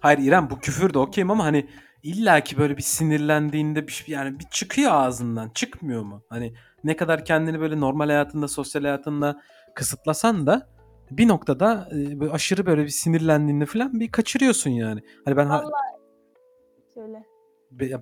Hayır 0.00 0.18
İrem 0.18 0.50
bu 0.50 0.58
küfür 0.58 0.94
de 0.94 0.98
okeyim 0.98 1.30
ama 1.30 1.44
hani 1.44 1.66
illaki 2.02 2.58
böyle 2.58 2.76
bir 2.76 2.82
sinirlendiğinde 2.82 3.86
bir 3.86 3.92
şey- 3.92 4.14
yani 4.14 4.38
bir 4.38 4.44
çıkıyor 4.50 4.92
ağzından. 4.92 5.48
Çıkmıyor 5.48 6.02
mu? 6.02 6.22
Hani 6.28 6.54
ne 6.84 6.96
kadar 6.96 7.24
kendini 7.24 7.60
böyle 7.60 7.80
normal 7.80 8.06
hayatında, 8.06 8.48
sosyal 8.48 8.82
hayatında 8.82 9.40
kısıtlasan 9.74 10.46
da 10.46 10.68
bir 11.10 11.28
noktada 11.28 11.88
e, 11.92 12.20
böyle 12.20 12.32
aşırı 12.32 12.66
böyle 12.66 12.82
bir 12.82 12.88
sinirlendiğinde 12.88 13.66
falan 13.66 14.00
bir 14.00 14.12
kaçırıyorsun 14.12 14.70
yani. 14.70 15.00
Hani 15.24 15.36
ben 15.36 15.48
Vallahi 15.48 15.70
söyle. 16.94 17.24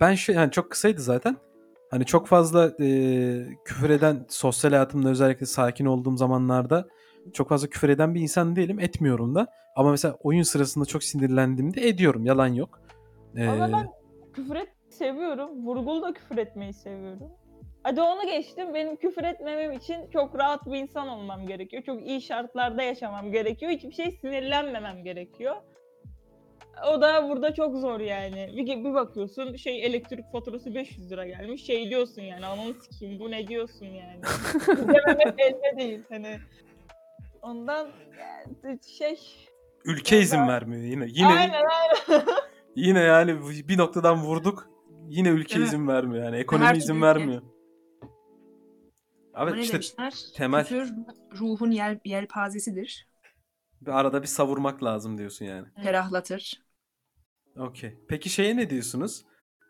Ben 0.00 0.14
şey 0.14 0.34
yani 0.34 0.50
çok 0.50 0.70
kısaydı 0.70 1.00
zaten. 1.00 1.36
Hani 1.90 2.04
çok 2.04 2.26
fazla 2.26 2.72
e, 2.80 2.86
küfür 3.64 3.90
eden 3.90 4.26
sosyal 4.28 4.70
hayatımda 4.70 5.08
özellikle 5.08 5.46
sakin 5.46 5.86
olduğum 5.86 6.16
zamanlarda 6.16 6.88
çok 7.32 7.48
fazla 7.48 7.68
küfür 7.68 7.88
eden 7.88 8.14
bir 8.14 8.20
insan 8.20 8.56
değilim. 8.56 8.80
Etmiyorum 8.80 9.34
da. 9.34 9.46
Ama 9.76 9.90
mesela 9.90 10.16
oyun 10.22 10.42
sırasında 10.42 10.84
çok 10.84 11.04
sinirlendiğimde 11.04 11.88
ediyorum. 11.88 12.24
Yalan 12.24 12.46
yok. 12.46 12.80
E, 13.36 13.48
Ama 13.48 13.72
ben 13.72 13.88
küfür 14.32 14.56
et 14.56 14.68
seviyorum. 14.88 15.66
Vurgulu 15.66 16.02
da 16.02 16.12
küfür 16.12 16.38
etmeyi 16.38 16.72
seviyorum. 16.72 17.30
Hadi 17.82 18.00
onu 18.00 18.26
geçtim. 18.26 18.74
Benim 18.74 18.96
küfür 18.96 19.24
etmemem 19.24 19.72
için 19.72 20.10
çok 20.12 20.38
rahat 20.38 20.66
bir 20.66 20.78
insan 20.78 21.08
olmam 21.08 21.46
gerekiyor. 21.46 21.82
Çok 21.82 22.06
iyi 22.06 22.22
şartlarda 22.22 22.82
yaşamam 22.82 23.32
gerekiyor. 23.32 23.72
Hiçbir 23.72 23.92
şey 23.92 24.10
sinirlenmemem 24.10 25.04
gerekiyor. 25.04 25.56
O 26.86 27.00
da 27.00 27.28
burada 27.28 27.54
çok 27.54 27.76
zor 27.76 28.00
yani. 28.00 28.50
Bir, 28.56 28.84
bir 28.84 28.94
bakıyorsun 28.94 29.56
şey 29.56 29.86
elektrik 29.86 30.32
faturası 30.32 30.74
500 30.74 31.10
lira 31.10 31.26
gelmiş. 31.26 31.64
Şey 31.64 31.90
diyorsun 31.90 32.22
yani 32.22 32.46
ananı 32.46 32.74
sikeyim 32.74 33.20
bu 33.20 33.30
ne 33.30 33.48
diyorsun 33.48 33.86
yani. 33.86 34.20
Dememek 34.66 35.40
elde 35.40 35.76
değil 35.78 36.02
hani. 36.08 36.38
Ondan 37.42 37.88
yani 38.64 38.78
şey 38.98 39.18
ülke 39.84 40.18
izin 40.18 40.48
vermiyor 40.48 40.82
yine. 40.82 41.06
Yine 41.08 41.26
aynen 41.26 41.52
aynen. 41.52 42.26
yine 42.76 43.00
yani 43.00 43.36
bir 43.68 43.78
noktadan 43.78 44.22
vurduk. 44.22 44.68
Yine 45.08 45.28
ülke 45.28 45.60
izin 45.60 45.88
vermiyor 45.88 46.24
yani. 46.24 46.36
Ekonomi 46.36 46.66
Her 46.66 46.74
izin 46.74 47.00
türlü 47.02 47.42
vermiyor. 49.46 49.48
Ama 49.48 49.50
Abi 49.50 49.58
ne 49.58 49.62
işte 49.62 49.72
demişler? 49.74 50.14
temel- 50.36 50.62
Küfür 50.64 50.92
ruhun 51.40 51.70
yel, 51.70 51.98
yelpazesidir. 52.04 53.08
bir 53.80 53.90
arada 54.00 54.22
bir 54.22 54.26
savurmak 54.26 54.84
lazım 54.84 55.18
diyorsun 55.18 55.44
yani. 55.44 55.66
Ferahlatır. 55.82 56.62
Okey. 57.56 57.98
Peki 58.08 58.28
şeye 58.30 58.56
ne 58.56 58.70
diyorsunuz? 58.70 59.24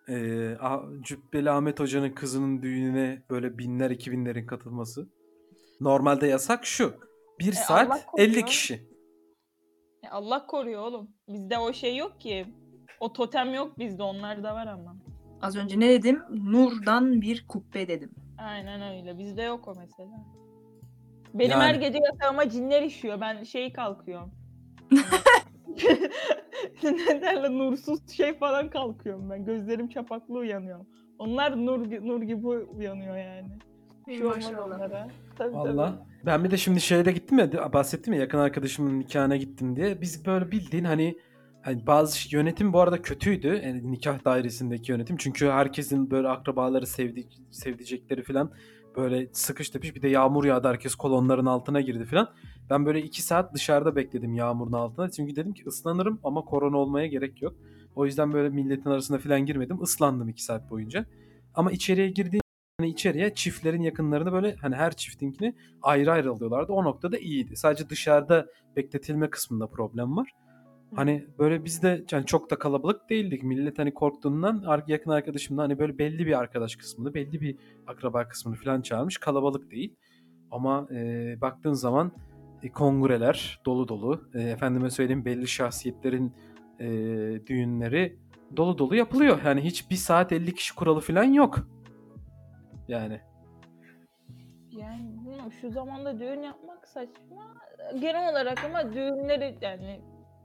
Ee, 0.08 0.56
Ah- 0.60 0.82
Cübbeli 1.00 1.50
Ahmet 1.50 1.80
Hoca'nın 1.80 2.10
kızının 2.10 2.62
düğününe 2.62 3.22
böyle 3.30 3.58
binler 3.58 3.90
iki 3.90 4.12
binlerin 4.12 4.46
katılması. 4.46 5.08
Normalde 5.80 6.26
yasak 6.26 6.66
şu. 6.66 6.94
Bir 7.40 7.48
E, 7.52 7.56
saat 7.56 7.86
Allah 7.90 8.06
koruyor. 8.06 8.28
50 8.28 8.44
kişi. 8.44 8.88
Ya 10.02 10.10
Allah 10.10 10.46
koruyor 10.46 10.82
oğlum. 10.82 11.10
Bizde 11.28 11.58
o 11.58 11.72
şey 11.72 11.96
yok 11.96 12.20
ki. 12.20 12.46
O 13.00 13.12
totem 13.12 13.54
yok 13.54 13.78
bizde 13.78 14.02
onlarda 14.02 14.54
var 14.54 14.66
ama. 14.66 14.96
Az 15.42 15.56
önce 15.56 15.80
ne 15.80 15.88
dedim? 15.88 16.22
Nurdan 16.30 17.20
bir 17.20 17.46
kubbe 17.48 17.88
dedim. 17.88 18.10
Aynen 18.38 18.96
öyle. 18.96 19.18
Bizde 19.18 19.42
yok 19.42 19.68
o 19.68 19.74
mesela. 19.74 20.24
Benim 21.34 21.50
Yani- 21.50 21.62
her 21.62 21.74
gece 21.74 21.98
yatağıma 21.98 22.48
cinler 22.48 22.82
işiyor. 22.82 23.20
Ben 23.20 23.42
şey 23.42 23.72
kalkıyorum. 23.72 24.32
ne 26.82 27.22
derler 27.22 27.50
nursuz 27.50 28.10
şey 28.10 28.38
falan 28.38 28.70
kalkıyorum 28.70 29.30
ben. 29.30 29.44
Gözlerim 29.44 29.88
çapaklı 29.88 30.34
uyanıyorum. 30.38 30.86
Onlar 31.18 31.66
nur, 31.66 31.90
nur 31.90 32.22
gibi 32.22 32.46
uyanıyor 32.46 33.16
yani. 33.16 33.48
Bir 34.06 34.16
şey 34.16 34.26
olmaz 34.26 34.52
onlara. 34.66 35.08
Tabii, 35.38 35.54
Valla. 35.54 36.06
Ben 36.26 36.44
bir 36.44 36.50
de 36.50 36.56
şimdi 36.56 36.80
şeyde 36.80 37.12
gittim 37.12 37.38
ya 37.38 37.72
bahsettim 37.72 38.14
ya 38.14 38.20
yakın 38.20 38.38
arkadaşımın 38.38 39.00
nikahına 39.00 39.36
gittim 39.36 39.76
diye. 39.76 40.00
Biz 40.00 40.26
böyle 40.26 40.50
bildiğin 40.50 40.84
hani 40.84 41.18
hani 41.68 41.86
bazı 41.86 42.36
yönetim 42.36 42.72
bu 42.72 42.80
arada 42.80 43.02
kötüydü. 43.02 43.60
Yani 43.64 43.92
nikah 43.92 44.24
dairesindeki 44.24 44.92
yönetim. 44.92 45.16
Çünkü 45.16 45.46
herkesin 45.48 46.10
böyle 46.10 46.28
akrabaları 46.28 46.86
sevdi, 46.86 47.28
sevdicekleri 47.50 48.22
falan 48.22 48.52
böyle 48.96 49.28
sıkış 49.32 49.70
tepiş 49.70 49.94
bir 49.94 50.02
de 50.02 50.08
yağmur 50.08 50.44
yağdı 50.44 50.68
herkes 50.68 50.94
kolonların 50.94 51.46
altına 51.46 51.80
girdi 51.80 52.04
falan. 52.04 52.30
Ben 52.70 52.86
böyle 52.86 53.02
iki 53.02 53.22
saat 53.22 53.54
dışarıda 53.54 53.96
bekledim 53.96 54.34
yağmurun 54.34 54.72
altında. 54.72 55.10
Çünkü 55.10 55.36
dedim 55.36 55.52
ki 55.52 55.64
ıslanırım 55.66 56.20
ama 56.24 56.44
korona 56.44 56.76
olmaya 56.76 57.06
gerek 57.06 57.42
yok. 57.42 57.54
O 57.94 58.06
yüzden 58.06 58.32
böyle 58.32 58.48
milletin 58.48 58.90
arasına 58.90 59.18
falan 59.18 59.46
girmedim. 59.46 59.82
Islandım 59.82 60.28
iki 60.28 60.44
saat 60.44 60.70
boyunca. 60.70 61.06
Ama 61.54 61.72
içeriye 61.72 62.10
girdiğim 62.10 62.42
hani 62.80 62.90
içeriye 62.90 63.34
çiftlerin 63.34 63.82
yakınlarını 63.82 64.32
böyle 64.32 64.56
hani 64.56 64.76
her 64.76 64.96
çiftinkini 64.96 65.54
ayrı 65.82 66.12
ayrı 66.12 66.30
alıyorlardı. 66.30 66.72
O 66.72 66.84
noktada 66.84 67.18
iyiydi. 67.18 67.56
Sadece 67.56 67.88
dışarıda 67.88 68.46
bekletilme 68.76 69.30
kısmında 69.30 69.66
problem 69.66 70.16
var. 70.16 70.28
Hani 70.94 71.26
böyle 71.38 71.64
biz 71.64 71.82
de 71.82 72.04
yani 72.10 72.26
çok 72.26 72.50
da 72.50 72.58
kalabalık 72.58 73.10
değildik. 73.10 73.42
Millet 73.42 73.78
hani 73.78 73.94
korktuğundan 73.94 74.82
yakın 74.86 75.10
arkadaşımda 75.10 75.62
hani 75.62 75.78
böyle 75.78 75.98
belli 75.98 76.26
bir 76.26 76.38
arkadaş 76.38 76.76
kısmını, 76.76 77.14
belli 77.14 77.40
bir 77.40 77.56
akraba 77.86 78.28
kısmını 78.28 78.56
falan 78.56 78.80
çağırmış. 78.80 79.18
Kalabalık 79.18 79.70
değil. 79.70 79.96
Ama 80.50 80.88
e, 80.90 81.34
baktığın 81.40 81.72
zaman 81.72 82.12
e, 82.62 82.72
kongreler 82.72 83.60
dolu 83.66 83.88
dolu. 83.88 84.28
E, 84.34 84.40
efendime 84.40 84.90
söyleyeyim 84.90 85.24
belli 85.24 85.48
şahsiyetlerin 85.48 86.32
e, 86.80 86.86
düğünleri 87.46 88.18
dolu 88.56 88.78
dolu 88.78 88.96
yapılıyor. 88.96 89.38
Yani 89.44 89.60
hiç 89.60 89.90
bir 89.90 89.96
saat 89.96 90.32
50 90.32 90.54
kişi 90.54 90.74
kuralı 90.74 91.00
falan 91.00 91.24
yok. 91.24 91.58
Yani 92.88 93.20
Yani 94.72 95.50
şu 95.60 95.70
zamanda 95.70 96.20
düğün 96.20 96.42
yapmak 96.42 96.88
saçma. 96.88 97.54
Genel 98.00 98.30
olarak 98.30 98.64
ama 98.64 98.92
düğünleri 98.92 99.58
yani 99.60 100.00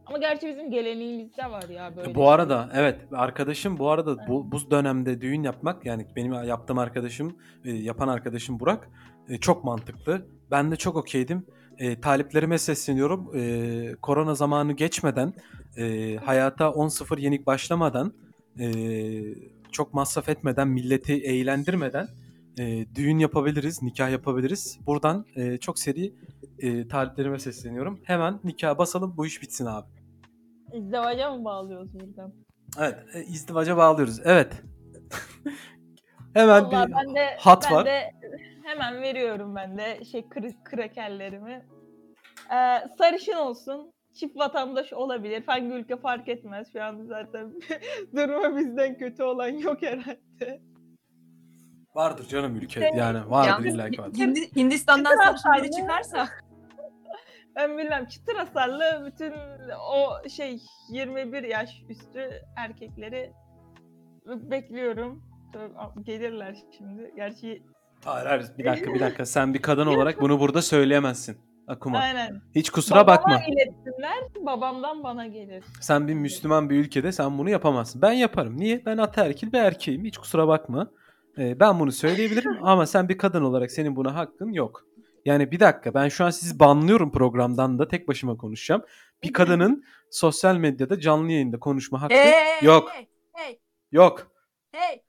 ama 0.06 0.18
gerçi 0.18 0.48
bizim 0.48 0.72
geleneğimizde 0.72 1.52
var 1.52 1.70
ya 1.70 1.96
böyle. 1.96 2.12
E, 2.12 2.16
bu 2.16 2.30
arada 2.30 2.70
evet 2.74 3.00
arkadaşım 3.12 3.78
bu 3.78 3.90
arada 3.90 4.28
bu, 4.28 4.52
bu 4.52 4.72
dönemde 4.72 5.22
düğün 5.22 5.44
yapmak 5.44 5.86
yani 5.86 6.06
benim 6.16 6.34
yaptığım 6.34 6.78
arkadaşım 6.78 7.38
e, 7.66 7.72
yapan 7.72 8.08
arkadaşım 8.08 8.60
Burak 8.60 8.90
e, 9.30 9.38
çok 9.38 9.64
mantıklı. 9.64 10.26
Ben 10.52 10.72
de 10.72 10.76
çok 10.76 10.96
okeydim. 10.96 11.46
E, 11.78 12.02
taliplerime 12.02 12.58
sesleniyorum. 12.58 13.32
E, 13.36 13.96
korona 14.02 14.36
zamanı 14.36 14.74
geçmeden 14.74 15.34
e, 15.78 16.16
hayata 16.16 16.66
10-0 16.66 17.20
yenik 17.20 17.48
başlamadan 17.48 18.14
e, 18.60 18.66
çok 19.72 19.94
masraf 19.94 20.30
etmeden 20.30 20.68
milleti 20.68 21.14
eğlendirmeden 21.14 22.08
e, 22.58 22.96
düğün 22.96 23.20
yapabiliriz, 23.20 23.84
nikah 23.84 24.12
yapabiliriz. 24.12 24.80
Buradan 24.86 25.26
e, 25.36 25.58
çok 25.58 25.80
seri 25.80 26.14
e, 26.60 26.88
taliplerime 26.88 27.40
sesleniyorum. 27.40 28.00
Hemen 28.04 28.40
nikah 28.44 28.78
basalım 28.78 29.14
bu 29.18 29.26
iş 29.26 29.42
bitsin 29.42 29.66
abi. 29.66 29.88
İzdivaca 30.74 31.36
mı 31.36 31.46
bağlıyoruz 31.46 31.94
buradan? 31.94 32.34
Evet, 32.80 32.98
e, 33.14 33.24
izdivaca 33.24 33.78
bağlıyoruz. 33.78 34.20
Evet. 34.26 34.62
Hemen 36.34 36.64
Vallahi 36.66 36.88
bir 36.88 36.94
ben 36.96 37.16
de, 37.16 37.38
hat 37.40 37.68
ben 37.70 37.76
var. 37.76 37.86
de 37.86 38.12
hemen 38.64 39.02
veriyorum 39.02 39.56
ben 39.56 39.78
de 39.78 40.06
şey 40.06 40.30
kır, 40.30 40.44
krakerlerimi. 40.64 41.66
Ee, 42.52 42.88
sarışın 42.98 43.36
olsun. 43.36 43.94
Çift 44.14 44.38
vatandaş 44.38 44.94
olabilir. 44.94 45.44
Hangi 45.46 45.74
ülke 45.74 45.98
fark 45.98 46.28
etmez. 46.28 46.74
Şu 46.74 46.84
an 46.84 47.06
zaten 47.06 47.54
durumu 48.16 48.58
bizden 48.58 48.98
kötü 48.98 49.24
olan 49.24 49.48
yok 49.50 49.82
herhalde. 49.82 50.62
Vardır 51.96 52.28
canım 52.28 52.56
ülke. 52.56 52.80
Şey, 52.80 52.90
Yani 52.96 53.30
vardır 53.30 53.66
illa 53.66 53.90
ki 53.90 54.02
vardır. 54.02 54.18
Hindi- 54.20 54.56
Hindistan'dan 54.56 55.18
atarlı. 55.18 55.72
çıkarsa 55.72 56.28
Ben 57.56 57.78
bilmem 57.78 58.06
çıtır 58.06 58.36
hasarlı 58.36 59.04
bütün 59.06 59.34
o 59.94 60.30
şey 60.30 60.60
21 60.90 61.44
yaş 61.44 61.82
üstü 61.90 62.30
erkekleri 62.58 63.32
bekliyorum. 64.28 65.24
Tabii 65.54 66.04
Gelirler 66.06 66.58
şimdi. 66.78 67.12
Gerçi 67.16 67.64
Hayır, 68.06 68.26
hayır, 68.28 68.46
bir 68.58 68.66
dakika 68.66 68.94
bir 68.94 69.00
dakika. 69.00 69.26
Sen 69.26 69.54
bir 69.54 69.62
kadın 69.62 69.88
olarak 69.96 70.22
bunu 70.22 70.40
burada 70.40 70.62
söyleyemezsin. 70.62 71.38
Akuma. 71.68 72.00
aynen. 72.00 72.42
Hiç 72.56 72.70
kusura 72.70 73.00
Babama 73.08 73.18
bakma. 73.18 73.42
iletsinler. 73.48 74.46
Babamdan 74.46 75.04
bana 75.04 75.28
gelir. 75.28 75.64
Sen 75.82 76.08
bir 76.08 76.14
Müslüman 76.14 76.70
bir 76.70 76.76
ülkede 76.80 77.12
sen 77.12 77.38
bunu 77.38 77.50
yapamazsın. 77.50 78.02
Ben 78.02 78.12
yaparım. 78.12 78.58
Niye? 78.58 78.86
Ben 78.86 78.98
ataerkil 78.98 79.52
bir 79.54 79.58
erkeğim. 79.60 80.06
Hiç 80.06 80.18
kusura 80.18 80.48
bakma. 80.48 80.92
Ee, 81.38 81.60
ben 81.60 81.80
bunu 81.80 81.92
söyleyebilirim 81.92 82.58
ama 82.62 82.86
sen 82.86 83.10
bir 83.10 83.18
kadın 83.18 83.42
olarak 83.42 83.72
senin 83.72 83.96
buna 83.96 84.16
hakkın 84.16 84.54
yok. 84.54 84.86
Yani 85.26 85.52
bir 85.52 85.60
dakika 85.60 85.94
ben 85.94 86.10
şu 86.10 86.26
an 86.26 86.30
sizi 86.30 86.60
banlıyorum 86.60 87.12
programdan 87.12 87.80
da 87.80 87.88
tek 87.88 88.08
başıma 88.08 88.38
konuşacağım. 88.38 88.84
Bir 89.24 89.34
kadının 89.34 89.84
sosyal 90.12 90.56
medyada 90.56 91.00
canlı 91.00 91.32
yayında 91.32 91.60
konuşma 91.60 92.02
hakkı 92.02 92.16
hey, 92.16 92.62
yok. 92.62 92.92
Hey, 92.94 93.08
hey, 93.34 93.60
Yok. 93.92 94.32
hey. 94.72 95.04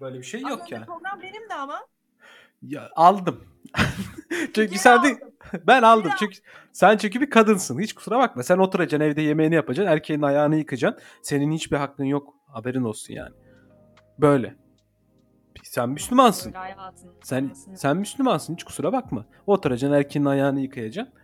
Böyle 0.00 0.18
bir 0.18 0.24
şey 0.24 0.40
yok 0.40 0.60
önce 0.62 0.74
yani. 0.74 0.86
program 0.86 1.22
benim 1.22 1.48
de 1.50 1.54
ama. 1.54 1.86
Ya, 2.62 2.90
aldım. 2.96 3.44
çünkü 4.30 4.66
Geri 4.66 4.78
sen 4.78 5.04
de 5.04 5.08
aldım. 5.08 5.34
ben 5.66 5.82
aldım 5.82 6.04
Geri 6.04 6.16
çünkü 6.18 6.38
sen 6.72 6.96
çünkü 6.96 7.20
bir 7.20 7.30
kadınsın. 7.30 7.80
Hiç 7.80 7.92
kusura 7.92 8.18
bakma. 8.18 8.42
Sen 8.42 8.58
oturacaksın 8.58 9.06
evde 9.06 9.22
yemeğini 9.22 9.54
yapacaksın. 9.54 9.92
Erkeğin 9.92 10.22
ayağını 10.22 10.56
yıkacaksın. 10.56 11.02
Senin 11.22 11.52
hiçbir 11.52 11.76
hakkın 11.76 12.04
yok. 12.04 12.34
Haberin 12.46 12.82
olsun 12.82 13.14
yani. 13.14 13.45
Böyle. 14.18 14.54
Sen 15.62 15.88
Müslümansın. 15.88 16.54
Sen 17.22 17.50
sen 17.74 17.96
Müslümansın. 17.96 18.54
Hiç 18.54 18.64
kusura 18.64 18.92
bakma. 18.92 19.24
Oturacaksın 19.46 19.96
erkeğin 19.96 20.26
ayağını 20.26 20.60
yıkayacaksın. 20.60 21.14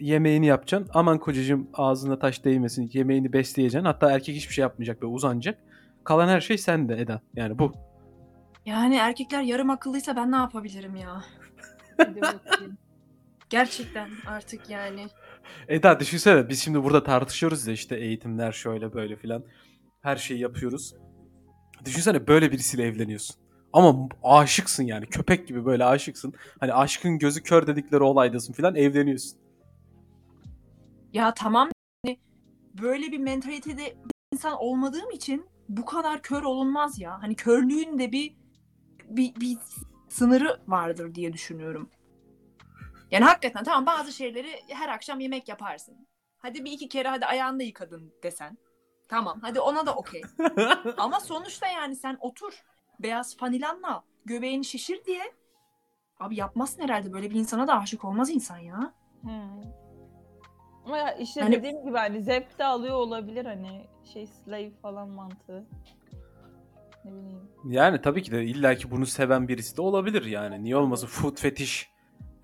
Yemeğini 0.00 0.46
yapacaksın. 0.46 0.90
Aman 0.94 1.18
kocacığım 1.18 1.68
ağzına 1.74 2.18
taş 2.18 2.44
değmesin. 2.44 2.90
Yemeğini 2.92 3.32
besleyeceksin. 3.32 3.86
Hatta 3.86 4.12
erkek 4.12 4.36
hiçbir 4.36 4.54
şey 4.54 4.62
yapmayacak 4.62 5.02
böyle 5.02 5.12
uzanacak. 5.12 5.58
Kalan 6.04 6.28
her 6.28 6.40
şey 6.40 6.58
sende 6.58 7.00
Eda. 7.00 7.20
Yani 7.34 7.58
bu. 7.58 7.72
Yani 8.66 8.96
erkekler 8.96 9.42
yarım 9.42 9.70
akıllıysa 9.70 10.16
ben 10.16 10.32
ne 10.32 10.36
yapabilirim 10.36 10.96
ya? 10.96 11.24
Gerçekten 13.50 14.10
artık 14.26 14.70
yani. 14.70 15.06
Eda 15.68 16.00
düşünsene 16.00 16.48
biz 16.48 16.62
şimdi 16.62 16.84
burada 16.84 17.02
tartışıyoruz 17.02 17.66
ya 17.66 17.74
işte 17.74 17.96
eğitimler 17.96 18.52
şöyle 18.52 18.92
böyle 18.94 19.16
filan. 19.16 19.44
Her 20.02 20.16
şeyi 20.16 20.40
yapıyoruz. 20.40 20.94
Düşünsene 21.84 22.26
böyle 22.26 22.52
birisiyle 22.52 22.82
evleniyorsun. 22.82 23.36
Ama 23.72 24.08
aşıksın 24.22 24.84
yani 24.84 25.06
köpek 25.06 25.48
gibi 25.48 25.64
böyle 25.64 25.84
aşıksın. 25.84 26.34
Hani 26.60 26.72
aşkın 26.72 27.18
gözü 27.18 27.42
kör 27.42 27.66
dedikleri 27.66 28.02
olaydasın 28.02 28.52
filan 28.52 28.74
evleniyorsun. 28.74 29.38
Ya 31.12 31.34
tamam 31.34 31.68
hani 32.04 32.20
böyle 32.82 33.12
bir 33.12 33.18
mentalitede 33.18 33.96
insan 34.32 34.56
olmadığım 34.58 35.10
için 35.10 35.46
bu 35.68 35.84
kadar 35.84 36.22
kör 36.22 36.42
olunmaz 36.42 36.98
ya. 36.98 37.22
Hani 37.22 37.34
körlüğün 37.34 37.98
de 37.98 38.12
bir 38.12 38.36
bir, 39.08 39.34
bir 39.34 39.58
sınırı 40.08 40.60
vardır 40.68 41.14
diye 41.14 41.32
düşünüyorum. 41.32 41.90
Yani 43.10 43.24
hakikaten 43.24 43.64
tamam 43.64 43.86
bazı 43.86 44.12
şeyleri 44.12 44.60
her 44.68 44.88
akşam 44.88 45.20
yemek 45.20 45.48
yaparsın. 45.48 46.08
Hadi 46.38 46.64
bir 46.64 46.72
iki 46.72 46.88
kere 46.88 47.08
hadi 47.08 47.26
ayağını 47.26 47.62
yıkadın 47.62 48.12
desen. 48.22 48.58
Tamam 49.08 49.38
hadi 49.42 49.60
ona 49.60 49.86
da 49.86 49.94
okey. 49.94 50.22
Ama 50.96 51.20
sonuçta 51.20 51.66
yani 51.66 51.96
sen 51.96 52.16
otur 52.20 52.62
beyaz 53.00 53.36
fanilanla 53.36 54.04
göbeğini 54.24 54.64
şişir 54.64 55.04
diye 55.04 55.22
Abi 56.22 56.36
yapmazsın 56.36 56.82
herhalde 56.82 57.12
böyle 57.12 57.30
bir 57.30 57.34
insana 57.34 57.68
da 57.68 57.78
aşık 57.78 58.04
olmaz 58.04 58.30
insan 58.30 58.58
ya. 58.58 58.92
Hmm. 59.22 59.62
Ama 60.86 60.98
ya 60.98 61.12
işte 61.12 61.40
Hani- 61.40 61.56
dediğim 61.56 61.84
gibi 61.84 61.96
hani 61.96 62.22
zevk 62.22 62.58
de 62.58 62.64
alıyor 62.64 62.94
olabilir 62.94 63.44
hani 63.44 63.86
şey 64.12 64.26
slave 64.26 64.70
falan 64.82 65.08
mantığı. 65.08 65.64
Ne 67.04 67.12
bileyim. 67.12 67.48
yani 67.64 68.00
tabii 68.00 68.22
ki 68.22 68.32
de 68.32 68.44
illaki 68.44 68.90
bunu 68.90 69.06
seven 69.06 69.48
birisi 69.48 69.76
de 69.76 69.82
olabilir 69.82 70.24
yani. 70.24 70.64
Niye 70.64 70.76
olmasın 70.76 71.06
food 71.06 71.36
fetiş 71.36 71.90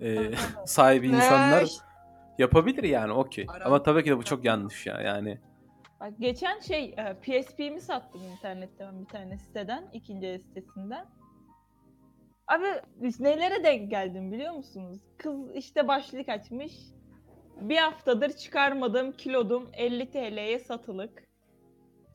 e, 0.01 0.31
sahibi 0.65 1.07
insanlar 1.07 1.69
yapabilir 2.37 2.83
yani 2.83 3.11
okey. 3.11 3.47
Ama 3.65 3.83
tabii 3.83 4.03
ki 4.03 4.09
de 4.09 4.17
bu 4.17 4.23
çok 4.23 4.45
yanlış 4.45 4.85
ya 4.85 5.01
yani. 5.01 5.39
Bak 5.99 6.13
geçen 6.19 6.59
şey 6.59 6.95
e, 6.97 7.13
PSP'mi 7.13 7.81
sattım 7.81 8.21
internetten 8.23 9.01
bir 9.01 9.05
tane 9.05 9.37
siteden, 9.37 9.89
ikinci 9.93 10.27
el 10.27 10.39
sitesinden. 10.39 11.05
Abi 12.47 12.65
nelere 13.19 13.63
denk 13.63 13.91
geldim 13.91 14.31
biliyor 14.31 14.53
musunuz? 14.53 14.99
Kız 15.17 15.55
işte 15.55 15.87
başlık 15.87 16.29
açmış. 16.29 16.73
Bir 17.61 17.77
haftadır 17.77 18.29
çıkarmadığım 18.29 19.11
kilodum 19.11 19.69
50 19.73 20.11
TL'ye 20.11 20.59
satılık. 20.59 21.23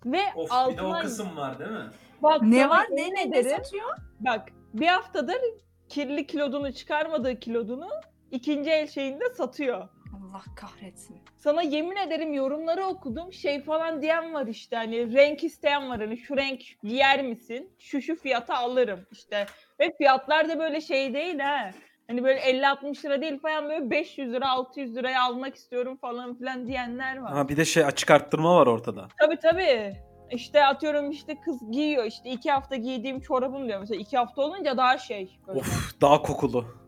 Ve 0.05 0.20
altına 0.51 1.36
var 1.36 1.59
değil 1.59 1.70
mi? 1.70 1.90
bak 2.23 2.43
Ne 2.43 2.69
var? 2.69 2.86
Ne 2.90 3.15
ne 3.15 3.23
ederim, 3.23 3.51
satıyor? 3.51 3.97
Bak 4.20 4.48
bir 4.74 4.86
haftadır 4.86 5.40
kirli 5.89 6.27
kilodunu 6.27 6.73
çıkarmadığı 6.73 7.40
kilodunu 7.40 7.89
ikinci 8.31 8.70
el 8.70 8.86
şeyinde 8.86 9.24
satıyor. 9.31 9.89
Allah 10.15 10.43
kahretsin. 10.57 11.16
Sana 11.36 11.62
yemin 11.62 11.97
ederim 11.97 12.32
yorumları 12.32 12.85
okudum. 12.85 13.32
Şey 13.32 13.62
falan 13.62 14.03
diyen 14.03 14.35
var 14.35 14.47
işte 14.47 14.77
hani 14.77 15.12
renk 15.15 15.45
isteyen 15.45 15.91
var 15.91 16.01
hani 16.01 16.19
şu 16.19 16.36
renk 16.36 16.61
giyer 16.82 17.23
misin? 17.23 17.70
Şu 17.78 18.03
şu 18.03 18.16
fiyata 18.16 18.55
alırım 18.55 19.07
işte. 19.12 19.47
Ve 19.81 19.93
fiyatlar 19.99 20.49
da 20.49 20.59
böyle 20.59 20.81
şey 20.81 21.15
değil 21.15 21.39
ha. 21.39 21.70
Hani 22.07 22.24
böyle 22.24 22.41
50-60 22.41 23.05
lira 23.05 23.20
değil 23.20 23.39
falan 23.39 23.69
böyle 23.69 23.91
500 23.91 24.32
lira 24.32 24.51
600 24.51 24.97
liraya 24.97 25.23
almak 25.23 25.55
istiyorum 25.55 25.97
falan 25.97 26.39
filan 26.39 26.66
diyenler 26.66 27.16
var. 27.16 27.32
Ha 27.32 27.49
bir 27.49 27.57
de 27.57 27.65
şey 27.65 27.85
açık 27.85 28.11
arttırma 28.11 28.57
var 28.57 28.66
ortada. 28.66 29.09
Tabii 29.20 29.39
tabii. 29.43 29.93
İşte 30.31 30.66
atıyorum 30.66 31.11
işte 31.11 31.41
kız 31.41 31.70
giyiyor 31.70 32.05
işte 32.05 32.31
iki 32.31 32.51
hafta 32.51 32.77
giydiğim 32.77 33.20
çorabım 33.20 33.69
diyor 33.69 33.81
mesela 33.81 34.01
iki 34.01 34.16
hafta 34.16 34.43
olunca 34.43 34.77
daha 34.77 34.99
şey 34.99 35.39
böyle. 35.47 35.59
Of 35.59 36.01
daha 36.01 36.23
kokulu. 36.23 36.84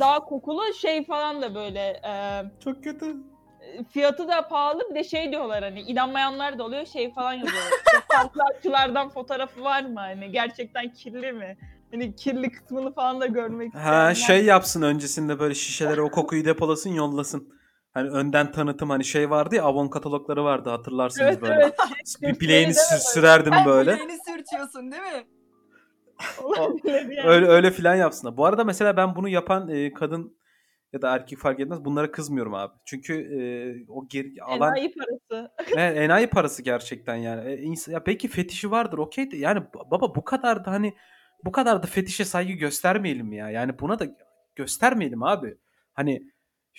Daha 0.00 0.20
kokulu 0.24 0.74
şey 0.74 1.04
falan 1.06 1.42
da 1.42 1.54
böyle 1.54 1.80
e, 2.04 2.42
Çok 2.64 2.84
kötü. 2.84 3.16
fiyatı 3.90 4.28
da 4.28 4.48
pahalı 4.48 4.80
bir 4.90 4.94
de 4.94 5.04
şey 5.04 5.30
diyorlar 5.32 5.62
hani 5.62 5.80
inanmayanlar 5.80 6.58
da 6.58 6.64
oluyor 6.64 6.86
şey 6.86 7.12
falan 7.12 7.32
yazıyorlar. 7.32 7.72
Farklı 8.34 9.08
fotoğrafı 9.14 9.62
var 9.64 9.82
mı 9.82 10.00
hani 10.00 10.32
gerçekten 10.32 10.92
kirli 10.92 11.32
mi? 11.32 11.56
Hani 11.90 12.16
kirli 12.16 12.50
kısmını 12.52 12.94
falan 12.94 13.20
da 13.20 13.26
görmek 13.26 13.74
Ha 13.74 14.14
şey 14.14 14.44
yapsın 14.44 14.82
öncesinde 14.82 15.38
böyle 15.38 15.54
şişelere 15.54 16.02
o 16.02 16.10
kokuyu 16.10 16.44
depolasın 16.44 16.90
yollasın. 16.90 17.48
Hani 17.94 18.10
önden 18.10 18.52
tanıtım 18.52 18.90
hani 18.90 19.04
şey 19.04 19.30
vardı 19.30 19.54
ya 19.54 19.62
Avon 19.64 19.88
katalogları 19.88 20.44
vardı 20.44 20.70
hatırlarsınız 20.70 21.28
Evet 21.30 21.42
böyle. 21.42 21.54
evet. 21.62 21.74
Bir 22.22 22.40
bileğini 22.40 22.74
Sürtmeli 22.74 22.74
sür- 22.74 22.90
deme 22.90 23.00
sürerdim 23.00 23.52
Ay, 23.52 23.64
böyle. 23.66 23.92
bileğini 23.92 24.18
sürtüyorsun 24.26 24.92
değil 24.92 25.02
mi? 25.02 25.26
Olabilir 26.44 27.16
yani. 27.16 27.28
Öyle 27.28 27.46
öyle 27.46 27.70
filan 27.70 27.94
yapsın. 27.94 28.36
Bu 28.36 28.44
arada 28.46 28.64
mesela 28.64 28.96
ben 28.96 29.16
bunu 29.16 29.28
yapan 29.28 29.68
e, 29.68 29.92
kadın 29.92 30.38
ya 30.92 31.02
da 31.02 31.14
erkek 31.14 31.38
fark 31.38 31.60
etmez. 31.60 31.84
Bunlara 31.84 32.10
kızmıyorum 32.10 32.54
abi. 32.54 32.72
Çünkü 32.84 33.14
e, 33.14 33.40
o 33.88 34.08
geri 34.08 34.42
alan 34.42 34.76
Enayi 34.76 34.94
parası. 34.94 35.50
e, 35.76 35.82
enayi 35.82 36.26
parası 36.26 36.62
gerçekten 36.62 37.16
yani. 37.16 37.50
E, 37.50 37.56
ins- 37.56 37.92
ya 37.92 38.06
belki 38.06 38.28
fetişi 38.28 38.70
vardır 38.70 38.98
okey 38.98 39.30
de 39.30 39.36
yani 39.36 39.62
baba 39.90 40.14
bu 40.14 40.24
kadar 40.24 40.64
da 40.64 40.70
hani 40.70 40.94
bu 41.44 41.52
kadar 41.52 41.82
da 41.82 41.86
fetişe 41.86 42.24
saygı 42.24 42.52
göstermeyelim 42.52 43.32
ya. 43.32 43.50
Yani 43.50 43.78
buna 43.78 43.98
da 43.98 44.06
göstermeyelim 44.56 45.22
abi. 45.22 45.54
Hani 45.94 46.22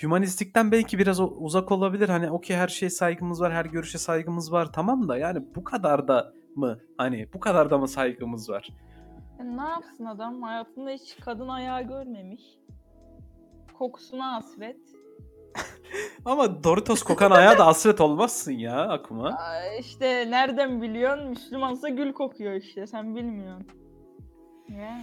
hümanistikten 0.04 0.72
belki 0.72 1.00
biraz 1.00 1.20
uzak 1.20 1.72
olabilir. 1.72 2.10
Hani 2.10 2.32
okey 2.32 2.56
her 2.58 2.68
şeye 2.68 2.90
saygımız 2.90 3.42
var, 3.42 3.54
her 3.54 3.66
görüşe 3.66 3.98
saygımız 3.98 4.52
var 4.52 4.74
tamam 4.74 5.08
da 5.10 5.18
yani 5.18 5.40
bu 5.56 5.64
kadar 5.64 6.08
da 6.08 6.34
mı? 6.56 6.80
Hani 6.98 7.34
bu 7.34 7.40
kadar 7.40 7.70
da 7.70 7.78
mı 7.78 7.88
saygımız 7.88 8.50
var? 8.50 8.70
Ya 9.40 9.46
ne 9.46 9.62
yapsın 9.70 10.06
adam? 10.06 10.42
Hayatında 10.42 10.90
hiç 10.90 11.16
kadın 11.26 11.48
ayağı 11.48 11.82
görmemiş. 11.84 12.42
Kokusuna 13.78 14.34
hasret. 14.34 14.78
Ama 16.26 16.64
Doritos 16.64 17.04
kokan 17.04 17.32
ayağa 17.32 17.58
da 17.58 17.66
hasret 17.66 18.02
olmazsın 18.02 18.52
ya 18.52 18.82
aklıma. 18.82 19.30
Aa, 19.30 19.76
İşte 19.80 20.32
nereden 20.32 20.82
biliyorsun? 20.82 21.30
Müslümansa 21.30 21.90
gül 21.90 22.14
kokuyor 22.14 22.54
işte. 22.54 22.88
Sen 22.88 23.16
bilmiyorsun. 23.16 23.68
Ya. 24.70 25.02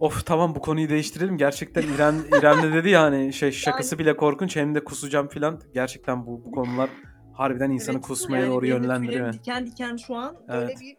Of 0.00 0.26
tamam 0.26 0.54
bu 0.54 0.60
konuyu 0.60 0.88
değiştirelim. 0.88 1.36
Gerçekten 1.36 1.82
İrem 1.82 2.14
İrem 2.38 2.62
de 2.62 2.72
dedi 2.72 2.90
ya 2.90 3.02
hani 3.02 3.32
şey 3.32 3.52
şakası 3.52 3.98
bile 3.98 4.16
korkunç 4.16 4.56
hem 4.56 4.74
de 4.74 4.84
kusacağım 4.84 5.28
filan. 5.28 5.60
Gerçekten 5.74 6.26
bu, 6.26 6.44
bu 6.44 6.50
konular 6.52 6.90
harbiden 7.32 7.70
insanı 7.70 7.94
Evet, 7.96 8.06
kusmaya 8.06 8.42
yani 8.42 8.52
doğru 8.52 8.62
benim 8.62 8.82
yönlendiriyor. 8.82 9.32
Diken 9.32 9.66
diken 9.66 9.96
şu 9.96 10.14
an 10.14 10.36
böyle 10.48 10.64
Evet. 10.64 10.80
bir 10.80 10.96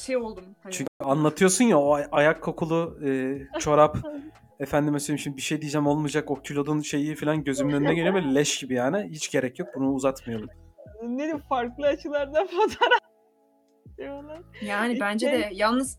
şey 0.00 0.16
oldum. 0.16 0.44
Hani 0.62 0.72
Çünkü 0.72 0.88
anlatıyorsun 1.00 1.64
ya 1.64 1.78
o 1.78 1.92
ay- 1.94 2.08
ayak 2.12 2.42
kokulu 2.42 2.98
e, 3.06 3.38
çorap 3.58 3.96
efendime 4.60 5.00
söyleyeyim 5.00 5.18
şimdi 5.18 5.36
bir 5.36 5.42
şey 5.42 5.60
diyeceğim 5.60 5.86
olmayacak 5.86 6.30
o 6.30 6.34
kilodun 6.34 6.80
şeyi 6.80 7.14
falan 7.14 7.44
gözümün 7.44 7.74
önüne 7.74 7.94
geliyor 7.94 8.14
böyle 8.14 8.34
leş 8.34 8.58
gibi 8.58 8.74
yani. 8.74 9.08
Hiç 9.10 9.30
gerek 9.30 9.58
yok 9.58 9.68
bunu 9.74 9.92
uzatmayalım. 9.92 10.48
Ne 11.02 11.18
diyeyim 11.18 11.38
farklı 11.48 11.86
açılardan 11.86 12.46
fotoğraf 12.50 13.00
diyorlar. 13.98 14.40
Yani 14.62 15.00
bence 15.00 15.32
de 15.32 15.50
yalnız 15.52 15.98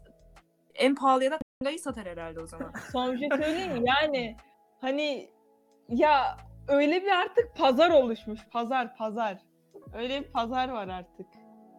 en 0.75 0.95
pahalıya 0.95 1.31
da 1.31 1.39
tangayı 1.59 1.79
satar 1.79 2.05
herhalde 2.05 2.39
o 2.39 2.47
zaman. 2.47 2.73
Son 2.91 3.13
bir 3.13 3.19
şey 3.19 3.29
söyleyeyim 3.29 3.73
mi? 3.73 3.83
Yani 3.87 4.37
hani 4.81 5.29
ya 5.89 6.37
öyle 6.67 7.01
bir 7.01 7.11
artık 7.11 7.55
pazar 7.55 7.89
oluşmuş. 7.91 8.39
Pazar 8.51 8.95
pazar. 8.95 9.37
Öyle 9.93 10.21
bir 10.21 10.31
pazar 10.31 10.69
var 10.69 10.87
artık. 10.87 11.25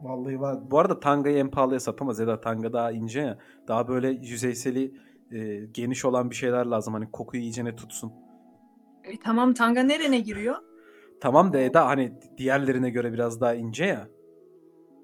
Vallahi 0.02 0.40
var. 0.40 0.70
Bu 0.70 0.78
arada 0.78 1.01
tangayı 1.01 1.36
en 1.39 1.51
pahalıya 1.51 1.81
satamaz. 1.81 2.20
Eda 2.20 2.40
tanga 2.40 2.72
daha 2.72 2.93
ince 2.93 3.20
ya. 3.20 3.39
Daha 3.68 3.89
böyle 3.89 4.09
yüzeyseli 4.10 4.94
e, 5.32 5.66
geniş 5.66 6.05
olan 6.05 6.31
bir 6.31 6.35
şeyler 6.35 6.66
lazım. 6.66 6.94
Hani 6.94 7.10
kokuyu 7.10 7.43
iyicene 7.43 7.77
tutsun. 7.77 8.12
E, 9.05 9.18
tamam 9.24 9.55
tanga 9.55 9.82
nerene 9.82 10.20
giriyor? 10.20 10.56
Tamam 11.20 11.52
da 11.52 11.59
Eda 11.59 11.86
hani 11.86 12.12
diğerlerine 12.39 12.90
göre 12.90 13.12
biraz 13.12 13.40
daha 13.40 13.55
ince 13.55 13.85
ya. 13.85 14.09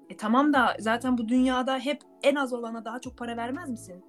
E 0.09 0.17
tamam 0.17 0.53
da 0.53 0.75
zaten 0.79 1.17
bu 1.17 1.27
dünyada 1.27 1.79
hep 1.79 2.01
en 2.23 2.35
az 2.35 2.53
olana 2.53 2.85
daha 2.85 2.99
çok 2.99 3.17
para 3.17 3.37
vermez 3.37 3.69
misin? 3.69 4.03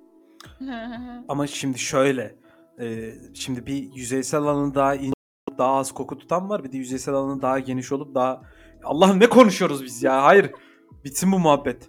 Ama 1.28 1.46
şimdi 1.46 1.78
şöyle. 1.78 2.34
e, 2.80 3.12
şimdi 3.34 3.66
bir 3.66 3.92
yüzeysel 3.94 4.40
alanı 4.40 4.74
daha 4.74 4.94
ince 4.94 5.12
daha 5.58 5.76
az 5.76 5.92
koku 5.92 6.18
tutan 6.18 6.48
var. 6.48 6.64
Bir 6.64 6.72
de 6.72 6.76
yüzeysel 6.76 7.14
alanı 7.14 7.42
daha 7.42 7.58
geniş 7.58 7.92
olup 7.92 8.14
daha... 8.14 8.42
Allah'ım 8.84 9.20
ne 9.20 9.28
konuşuyoruz 9.28 9.84
biz 9.84 10.02
ya? 10.02 10.22
Hayır. 10.24 10.52
Bitsin 11.04 11.32
bu 11.32 11.38
muhabbet. 11.38 11.88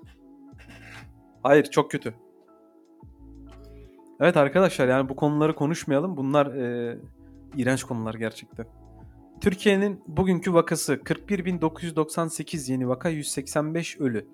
Hayır 1.44 1.64
çok 1.64 1.92
kötü. 1.92 2.14
Evet 4.20 4.38
arkadaşlar 4.38 4.88
yani 4.88 5.10
bu 5.10 5.16
konuları 5.16 5.56
konuşmayalım. 5.56 6.18
Bunlar 6.18 6.46
e, 6.56 6.98
iğrenç 7.56 7.84
konular 7.84 8.14
gerçekten. 8.14 8.66
Türkiye'nin 9.42 10.04
bugünkü 10.08 10.54
vakası 10.54 10.96
41.998 10.96 12.72
yeni 12.72 12.90
vaka 12.90 13.10
185 13.10 14.00
ölü. 14.00 14.28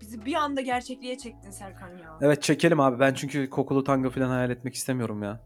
Bizi 0.00 0.24
bir 0.24 0.34
anda 0.34 0.60
gerçekliğe 0.60 1.18
çektin 1.18 1.50
Serkan 1.50 1.88
ya. 1.88 2.18
Evet 2.20 2.42
çekelim 2.42 2.80
abi. 2.80 3.00
Ben 3.00 3.14
çünkü 3.14 3.50
kokulu 3.50 3.84
tango 3.84 4.10
falan 4.10 4.28
hayal 4.28 4.50
etmek 4.50 4.74
istemiyorum 4.74 5.22
ya. 5.22 5.40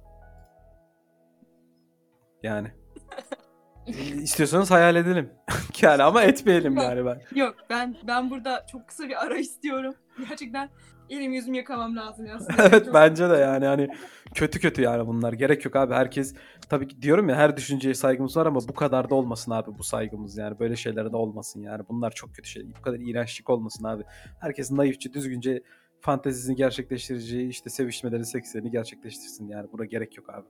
Yani. 2.42 2.68
E, 3.86 3.92
İstiyorsanız 4.22 4.70
hayal 4.70 4.96
edelim. 4.96 5.30
yani 5.82 6.02
ama 6.02 6.22
etmeyelim 6.22 6.76
yani 6.76 7.04
ben. 7.06 7.20
Yok 7.34 7.54
ben 7.70 7.96
ben 8.06 8.30
burada 8.30 8.66
çok 8.72 8.88
kısa 8.88 9.09
bir 9.09 9.24
ara 9.26 9.36
istiyorum. 9.36 9.94
Gerçekten 10.28 10.70
elim 11.10 11.32
yüzümü 11.32 11.56
yakamam 11.56 11.96
lazım 11.96 12.26
ya. 12.26 12.38
evet 12.59 12.84
Çok- 12.84 12.94
bence 12.94 13.30
de 13.30 13.34
yani 13.34 13.66
hani 13.66 13.88
kötü 14.34 14.60
kötü 14.60 14.82
yani 14.82 15.06
bunlar. 15.06 15.32
Gerek 15.32 15.64
yok 15.64 15.76
abi. 15.76 15.94
Herkes 15.94 16.34
tabii 16.68 16.88
ki 16.88 17.02
diyorum 17.02 17.28
ya 17.28 17.36
her 17.36 17.56
düşünceye 17.56 17.94
saygımız 17.94 18.36
var 18.36 18.46
ama 18.46 18.60
bu 18.68 18.74
kadar 18.74 19.10
da 19.10 19.14
olmasın 19.14 19.52
abi 19.52 19.78
bu 19.78 19.84
saygımız 19.84 20.36
yani. 20.36 20.59
Böyle 20.59 20.76
şeylere 20.76 21.12
de 21.12 21.16
olmasın 21.16 21.60
yani. 21.62 21.82
Bunlar 21.88 22.10
çok 22.10 22.34
kötü 22.34 22.48
şey. 22.48 22.66
Bu 22.78 22.82
kadar 22.82 22.98
iğrençlik 23.00 23.50
olmasın 23.50 23.84
abi. 23.84 24.02
Herkes 24.40 24.70
naifçe 24.70 25.12
düzgünce 25.12 25.62
fantezisini 26.00 26.56
gerçekleştireceği 26.56 27.48
işte 27.48 27.70
sevişmeleri 27.70 28.24
sekslerini 28.24 28.70
gerçekleştirsin 28.70 29.48
yani. 29.48 29.68
Buna 29.72 29.84
gerek 29.84 30.16
yok 30.16 30.30
abi. 30.30 30.46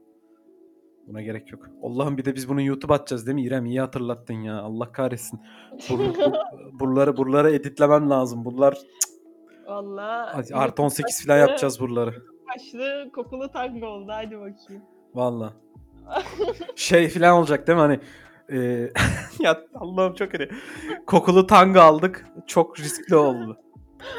Buna 1.06 1.22
gerek 1.22 1.52
yok. 1.52 1.68
Allah'ım 1.82 2.16
bir 2.18 2.24
de 2.24 2.34
biz 2.34 2.48
bunu 2.48 2.62
YouTube 2.62 2.94
atacağız 2.94 3.26
değil 3.26 3.34
mi 3.34 3.42
İrem? 3.42 3.66
İyi 3.66 3.80
hatırlattın 3.80 4.34
ya. 4.34 4.58
Allah 4.60 4.92
kahretsin. 4.92 5.40
Bur, 5.90 5.98
bu- 5.98 6.32
buraları, 6.80 7.16
buraları 7.16 7.50
editlemem 7.50 8.10
lazım. 8.10 8.44
Bunlar 8.44 8.78
Vallahi 9.66 10.54
artı 10.54 10.82
18 10.82 11.26
falan 11.26 11.38
yapacağız 11.38 11.80
buraları. 11.80 12.14
Başlı 12.54 13.10
kokulu 13.14 13.50
tango 13.50 13.86
oldu. 13.86 14.12
Hadi 14.14 14.36
bakayım. 14.36 14.82
Valla. 15.14 15.52
Şey 16.76 17.08
falan 17.08 17.32
olacak 17.38 17.66
değil 17.66 17.76
mi 17.78 17.80
hani 17.82 18.00
e, 18.48 18.58
ya 19.40 19.60
Allah'ım 19.74 20.14
çok 20.14 20.34
hani 20.34 20.48
kokulu 21.06 21.46
tango 21.46 21.80
aldık 21.80 22.26
çok 22.46 22.80
riskli 22.80 23.16
oldu 23.16 23.58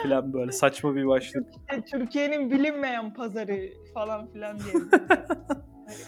falan 0.03 0.33
böyle 0.33 0.51
saçma 0.51 0.95
bir 0.95 1.07
başlık. 1.07 1.47
Türkiye'nin 1.91 2.51
bilinmeyen 2.51 3.13
pazarı 3.13 3.69
falan 3.93 4.31
filan 4.31 4.57
diye. 4.59 4.73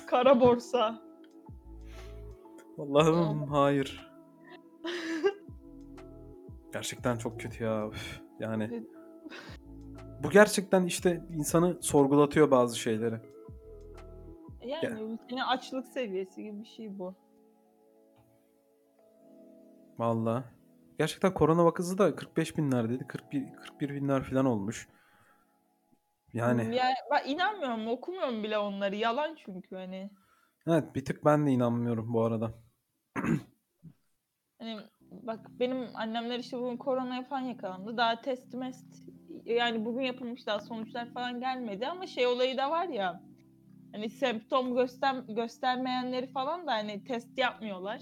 Kara 0.07 0.41
borsa. 0.41 1.01
Allah'ım 2.77 3.47
hayır. 3.47 4.11
Gerçekten 6.73 7.17
çok 7.17 7.39
kötü 7.39 7.63
ya. 7.63 7.87
üf, 7.87 8.21
Yani 8.39 8.83
bu 10.23 10.29
gerçekten 10.29 10.85
işte 10.85 11.23
insanı 11.33 11.77
sorgulatıyor 11.81 12.51
bazı 12.51 12.79
şeyleri. 12.79 13.15
Yani 14.61 15.01
ülkenin 15.01 15.41
açlık 15.41 15.87
seviyesi 15.87 16.43
gibi 16.43 16.59
bir 16.59 16.67
şey 16.67 16.99
bu. 16.99 17.15
Valla. 19.97 20.43
Gerçekten 20.97 21.33
korona 21.33 21.65
vakası 21.65 21.97
da 21.97 22.15
45 22.15 22.57
binlerdeydi. 22.57 23.07
41, 23.07 23.53
41 23.55 23.89
binler 23.89 24.23
falan 24.23 24.45
olmuş. 24.45 24.87
Yani 26.35 26.75
Yani 26.75 26.95
ben 27.11 27.29
inanmıyorum, 27.29 27.87
okumuyorum 27.87 28.43
bile 28.43 28.57
onları. 28.57 28.95
Yalan 28.95 29.35
çünkü 29.45 29.75
hani. 29.75 30.09
evet 30.67 30.95
bir 30.95 31.05
tık 31.05 31.25
ben 31.25 31.47
de 31.47 31.51
inanmıyorum 31.51 32.13
bu 32.13 32.23
arada. 32.23 32.53
Hani 34.59 34.79
bak 35.11 35.39
benim 35.59 35.87
annemler 35.95 36.39
işte 36.39 36.57
bugün 36.59 36.77
koronaya 36.77 37.23
falan 37.23 37.41
yakalandı. 37.41 37.97
Daha 37.97 38.21
test 38.21 38.53
mest 38.53 38.85
yani 39.45 39.85
bugün 39.85 40.01
yapılmış 40.01 40.47
daha 40.47 40.59
sonuçlar 40.59 41.13
falan 41.13 41.39
gelmedi 41.39 41.87
ama 41.87 42.07
şey 42.07 42.27
olayı 42.27 42.57
da 42.57 42.71
var 42.71 42.87
ya. 42.87 43.21
Hani 43.93 44.09
semptom 44.09 44.75
göster 44.75 45.15
göstermeyenleri 45.15 46.31
falan 46.31 46.67
da 46.67 46.71
hani 46.71 47.03
test 47.03 47.37
yapmıyorlar. 47.37 48.01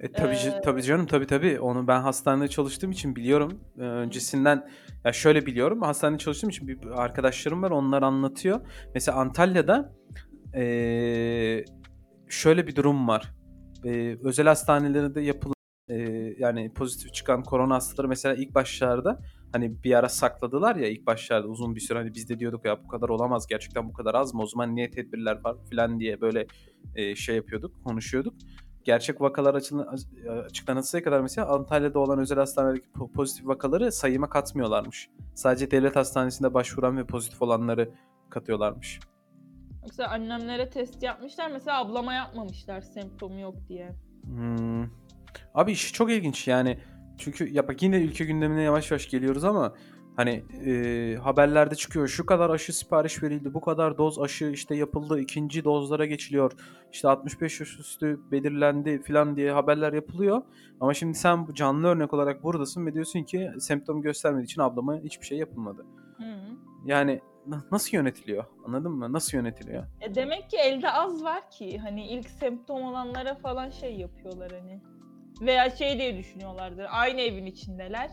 E 0.00 0.12
tabii, 0.12 0.34
Ee, 0.34 0.60
tabii 0.64 0.82
canım 0.82 1.06
tabii 1.06 1.26
tabii. 1.26 1.60
Onu 1.60 1.88
ben 1.88 2.00
hastanede 2.00 2.48
çalıştığım 2.48 2.90
için 2.90 3.16
biliyorum. 3.16 3.60
Ee, 3.78 3.82
öncesinden 3.82 4.70
ya 5.04 5.12
şöyle 5.12 5.46
biliyorum. 5.46 5.82
Hastanede 5.82 6.18
çalıştığım 6.18 6.50
için 6.50 6.68
bir 6.68 7.02
arkadaşlarım 7.02 7.62
var. 7.62 7.70
Onlar 7.70 8.02
anlatıyor. 8.02 8.60
Mesela 8.94 9.18
Antalya'da 9.18 9.94
ee, 10.54 11.64
şöyle 12.28 12.66
bir 12.66 12.76
durum 12.76 13.08
var. 13.08 13.34
Ee, 13.84 14.16
özel 14.22 14.46
hastanelerinde 14.46 15.20
yapılan 15.20 15.54
ee, 15.88 16.34
yani 16.38 16.72
pozitif 16.74 17.14
çıkan 17.14 17.42
korona 17.42 17.74
hastaları 17.74 18.08
mesela 18.08 18.34
ilk 18.34 18.54
başlarda 18.54 19.20
hani 19.52 19.84
bir 19.84 19.94
ara 19.94 20.08
sakladılar 20.08 20.76
ya 20.76 20.88
ilk 20.88 21.06
başlarda 21.06 21.48
uzun 21.48 21.74
bir 21.76 21.80
süre 21.80 21.98
hani 21.98 22.14
biz 22.14 22.28
de 22.28 22.38
diyorduk 22.38 22.64
ya 22.64 22.84
bu 22.84 22.88
kadar 22.88 23.08
olamaz 23.08 23.46
gerçekten 23.46 23.88
bu 23.88 23.92
kadar 23.92 24.14
az 24.14 24.34
mı 24.34 24.42
o 24.42 24.46
zaman 24.46 24.74
niye 24.76 24.90
tedbirler 24.90 25.40
var 25.44 25.56
falan 25.70 26.00
diye 26.00 26.20
böyle 26.20 26.46
ee, 26.94 27.14
şey 27.14 27.36
yapıyorduk 27.36 27.84
konuşuyorduk 27.84 28.34
gerçek 28.90 29.20
vakalar 29.20 29.54
açılan- 29.54 29.98
açıklanıncaya 30.46 31.04
kadar 31.04 31.20
mesela 31.20 31.48
Antalya'da 31.48 31.98
olan 31.98 32.18
özel 32.18 32.38
hastanelerdeki 32.38 32.88
po- 32.88 33.12
pozitif 33.12 33.46
vakaları 33.46 33.92
sayıma 33.92 34.28
katmıyorlarmış. 34.28 35.10
Sadece 35.34 35.70
devlet 35.70 35.96
hastanesinde 35.96 36.54
başvuran 36.54 36.96
ve 36.96 37.06
pozitif 37.06 37.42
olanları 37.42 37.90
katıyorlarmış. 38.30 39.00
Yoksa 39.82 40.04
annemlere 40.04 40.70
test 40.70 41.02
yapmışlar 41.02 41.50
mesela 41.50 41.80
ablama 41.80 42.14
yapmamışlar 42.14 42.80
semptomu 42.80 43.40
yok 43.40 43.54
diye. 43.68 43.90
Hmm. 44.24 44.84
Abi 45.54 45.72
iş 45.72 45.92
çok 45.92 46.10
ilginç 46.10 46.48
yani. 46.48 46.78
Çünkü 47.18 47.48
ya 47.52 47.68
bak 47.68 47.82
yine 47.82 47.96
ülke 47.96 48.24
gündemine 48.24 48.62
yavaş 48.62 48.90
yavaş 48.90 49.08
geliyoruz 49.10 49.44
ama 49.44 49.74
Hani 50.20 50.44
e, 50.66 51.16
haberlerde 51.16 51.74
çıkıyor 51.74 52.08
şu 52.08 52.26
kadar 52.26 52.50
aşı 52.50 52.76
sipariş 52.76 53.22
verildi, 53.22 53.54
bu 53.54 53.60
kadar 53.60 53.98
doz 53.98 54.18
aşı 54.18 54.44
işte 54.44 54.74
yapıldı, 54.74 55.20
ikinci 55.20 55.64
dozlara 55.64 56.06
geçiliyor. 56.06 56.52
İşte 56.92 57.08
65 57.08 57.60
yaş 57.60 57.78
üstü 57.78 58.20
belirlendi 58.30 59.02
falan 59.02 59.36
diye 59.36 59.52
haberler 59.52 59.92
yapılıyor. 59.92 60.42
Ama 60.80 60.94
şimdi 60.94 61.18
sen 61.18 61.46
canlı 61.54 61.88
örnek 61.88 62.14
olarak 62.14 62.44
buradasın 62.44 62.86
ve 62.86 62.94
diyorsun 62.94 63.22
ki 63.22 63.50
semptom 63.58 64.02
göstermediği 64.02 64.44
için 64.44 64.60
ablama 64.60 64.98
hiçbir 64.98 65.26
şey 65.26 65.38
yapılmadı. 65.38 65.86
Hı. 66.16 66.24
Yani 66.84 67.20
na- 67.46 67.64
nasıl 67.72 67.96
yönetiliyor? 67.96 68.44
Anladın 68.66 68.92
mı? 68.92 69.12
Nasıl 69.12 69.38
yönetiliyor? 69.38 69.84
E 70.00 70.14
demek 70.14 70.50
ki 70.50 70.56
elde 70.56 70.92
az 70.92 71.24
var 71.24 71.50
ki 71.50 71.78
hani 71.78 72.06
ilk 72.06 72.30
semptom 72.30 72.82
olanlara 72.82 73.34
falan 73.34 73.70
şey 73.70 73.96
yapıyorlar 73.96 74.52
hani. 74.52 74.80
Veya 75.40 75.70
şey 75.70 75.98
diye 75.98 76.16
düşünüyorlardır. 76.18 76.86
Aynı 76.90 77.20
evin 77.20 77.46
içindeler. 77.46 78.10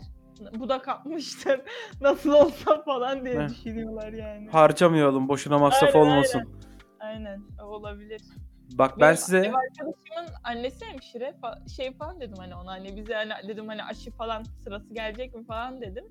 Bu 0.59 0.69
da 0.69 0.81
kapmıştır. 0.81 1.61
Nasıl 2.01 2.33
olsa 2.33 2.81
falan 2.81 3.25
diye 3.25 3.39
Heh. 3.43 3.49
düşünüyorlar 3.49 4.13
yani. 4.13 4.49
Harcamayalım, 4.49 5.27
boşuna 5.27 5.57
masraf 5.57 5.95
Aynen, 5.95 6.07
olmasın. 6.07 6.49
Aynen 6.99 7.41
o 7.61 7.65
olabilir. 7.65 8.21
Bak 8.71 8.99
ben 8.99 9.07
Benim 9.07 9.17
size 9.17 9.37
Ev 9.37 9.53
arkadaşımın 9.53 10.35
annesi 10.43 10.85
hemşire 10.85 11.33
fa- 11.41 11.69
şey 11.69 11.93
falan 11.93 12.21
dedim 12.21 12.35
hani 12.37 12.55
ona 12.55 12.71
hani 12.71 12.97
bize 12.97 13.13
hani 13.13 13.47
dedim 13.47 13.67
hani 13.67 13.83
aşı 13.83 14.11
falan 14.11 14.43
sırası 14.43 14.93
gelecek 14.93 15.35
mi 15.35 15.45
falan 15.45 15.81
dedim. 15.81 16.05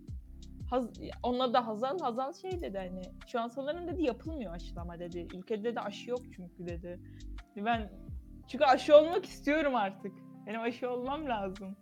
Haz, 0.70 0.90
onunla 1.22 1.52
da 1.52 1.66
Hazal, 1.66 1.98
Hazal 1.98 2.32
şey 2.32 2.62
dedi 2.62 2.78
hani 2.78 3.02
şu 3.26 3.40
an 3.40 3.48
sanırım 3.48 3.88
dedi 3.88 4.02
yapılmıyor 4.02 4.54
aşılama 4.54 4.98
dedi. 4.98 5.26
Ülkede 5.34 5.74
de 5.74 5.80
aşı 5.80 6.10
yok 6.10 6.20
çünkü 6.36 6.66
dedi. 6.66 7.00
Ben 7.56 7.90
çünkü 8.48 8.64
aşı 8.64 8.96
olmak 8.96 9.24
istiyorum 9.24 9.74
artık. 9.74 10.12
Benim 10.46 10.60
aşı 10.60 10.90
olmam 10.90 11.26
lazım. 11.26 11.76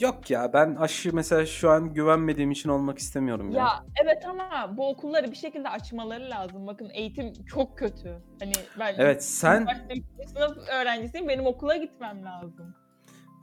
Yok 0.00 0.30
ya 0.30 0.52
ben 0.52 0.74
aşı 0.74 1.14
mesela 1.14 1.46
şu 1.46 1.70
an 1.70 1.94
güvenmediğim 1.94 2.50
için 2.50 2.68
olmak 2.68 2.98
istemiyorum 2.98 3.50
ya. 3.50 3.58
Ya 3.58 3.84
evet 4.04 4.26
ama 4.28 4.76
bu 4.76 4.88
okulları 4.88 5.30
bir 5.30 5.36
şekilde 5.36 5.68
açmaları 5.68 6.30
lazım. 6.30 6.66
Bakın 6.66 6.90
eğitim 6.94 7.32
çok 7.46 7.78
kötü. 7.78 8.22
Hani 8.40 8.52
ben 8.78 8.94
Evet 8.98 9.24
sen 9.24 9.66
sınıf 10.26 10.68
öğrencisiyim. 10.68 11.28
Benim 11.28 11.46
okula 11.46 11.76
gitmem 11.76 12.24
lazım. 12.24 12.74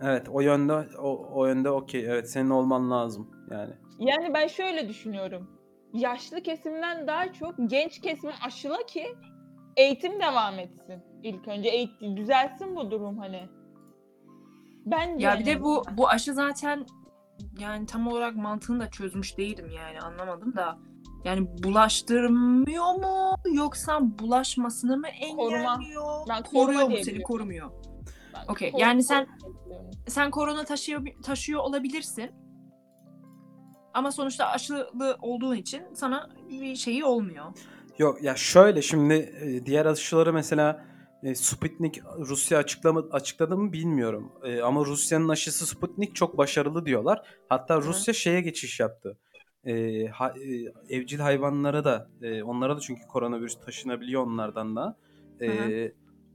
evet 0.01 0.29
o 0.29 0.41
yönde 0.41 0.73
o, 0.97 1.29
o 1.33 1.45
yönde 1.45 1.69
okey. 1.69 2.05
Evet 2.05 2.29
senin 2.29 2.49
olman 2.49 2.91
lazım 2.91 3.31
yani. 3.51 3.73
Yani 3.99 4.33
ben 4.33 4.47
şöyle 4.47 4.89
düşünüyorum. 4.89 5.49
Yaşlı 5.93 6.41
kesimden 6.43 7.07
daha 7.07 7.33
çok 7.33 7.55
genç 7.67 8.01
kesimi 8.01 8.33
aşıla 8.45 8.77
ki 8.85 9.07
eğitim 9.77 10.19
devam 10.19 10.59
etsin. 10.59 11.03
İlk 11.23 11.47
önce 11.47 11.69
eğitim 11.69 12.17
düzelsin 12.17 12.75
bu 12.75 12.91
durum 12.91 13.17
hani. 13.17 13.49
Bence 14.85 15.25
Ya 15.25 15.39
bir 15.39 15.45
de 15.45 15.61
bu 15.63 15.83
bu 15.97 16.09
aşı 16.09 16.33
zaten 16.33 16.85
yani 17.59 17.85
tam 17.85 18.07
olarak 18.07 18.35
mantığını 18.35 18.79
da 18.79 18.89
çözmüş 18.89 19.37
değilim 19.37 19.69
yani 19.75 19.99
anlamadım 19.99 20.55
da. 20.55 20.77
Yani 21.23 21.47
bulaştırmıyor 21.63 22.93
mu 22.93 23.35
yoksa 23.53 23.99
bulaşmasını 24.01 24.97
mı 24.97 25.07
engelliyor? 25.07 26.25
Ben 26.29 26.43
koruma 26.43 26.65
Koruyor 26.65 26.83
mu 26.83 26.89
diye 26.89 27.03
seni 27.03 27.13
biliyorum. 27.13 27.27
korumuyor. 27.27 27.71
Ben 28.35 28.53
okey, 28.53 28.71
kork- 28.71 28.81
yani 28.81 29.03
sen- 29.03 29.27
korkuyorum. 29.43 29.85
Sen 30.07 30.31
korona 30.31 30.63
taşıyor 30.65 31.01
taşıyor 31.23 31.59
olabilirsin. 31.59 32.31
Ama 33.93 34.11
sonuçta 34.11 34.45
aşılı 34.47 35.17
olduğun 35.21 35.55
için 35.55 35.83
sana 35.93 36.29
bir 36.49 36.75
şeyi 36.75 37.05
olmuyor. 37.05 37.45
Yok 37.97 38.23
ya 38.23 38.35
şöyle 38.35 38.81
şimdi 38.81 39.13
e, 39.13 39.65
diğer 39.65 39.85
aşıları 39.85 40.33
mesela 40.33 40.85
e, 41.23 41.35
Sputnik 41.35 42.01
Rusya 42.19 42.57
açıklama, 42.57 43.03
açıkladı 43.11 43.57
mı 43.57 43.73
bilmiyorum. 43.73 44.31
E, 44.43 44.61
ama 44.61 44.85
Rusya'nın 44.85 45.29
aşısı 45.29 45.67
Sputnik 45.67 46.15
çok 46.15 46.37
başarılı 46.37 46.85
diyorlar. 46.85 47.21
Hatta 47.49 47.75
Hı. 47.75 47.81
Rusya 47.81 48.13
şeye 48.13 48.41
geçiş 48.41 48.79
yaptı. 48.79 49.17
E, 49.65 50.05
ha- 50.07 50.33
e, 50.89 50.95
evcil 50.95 51.19
hayvanlara 51.19 51.83
da 51.83 52.09
e, 52.21 52.43
onlara 52.43 52.77
da 52.77 52.79
çünkü 52.79 53.07
koronavirüs 53.07 53.59
taşınabiliyor 53.65 54.23
onlardan 54.23 54.75
da. 54.75 54.97
E, 55.41 55.47
Hı 55.47 55.91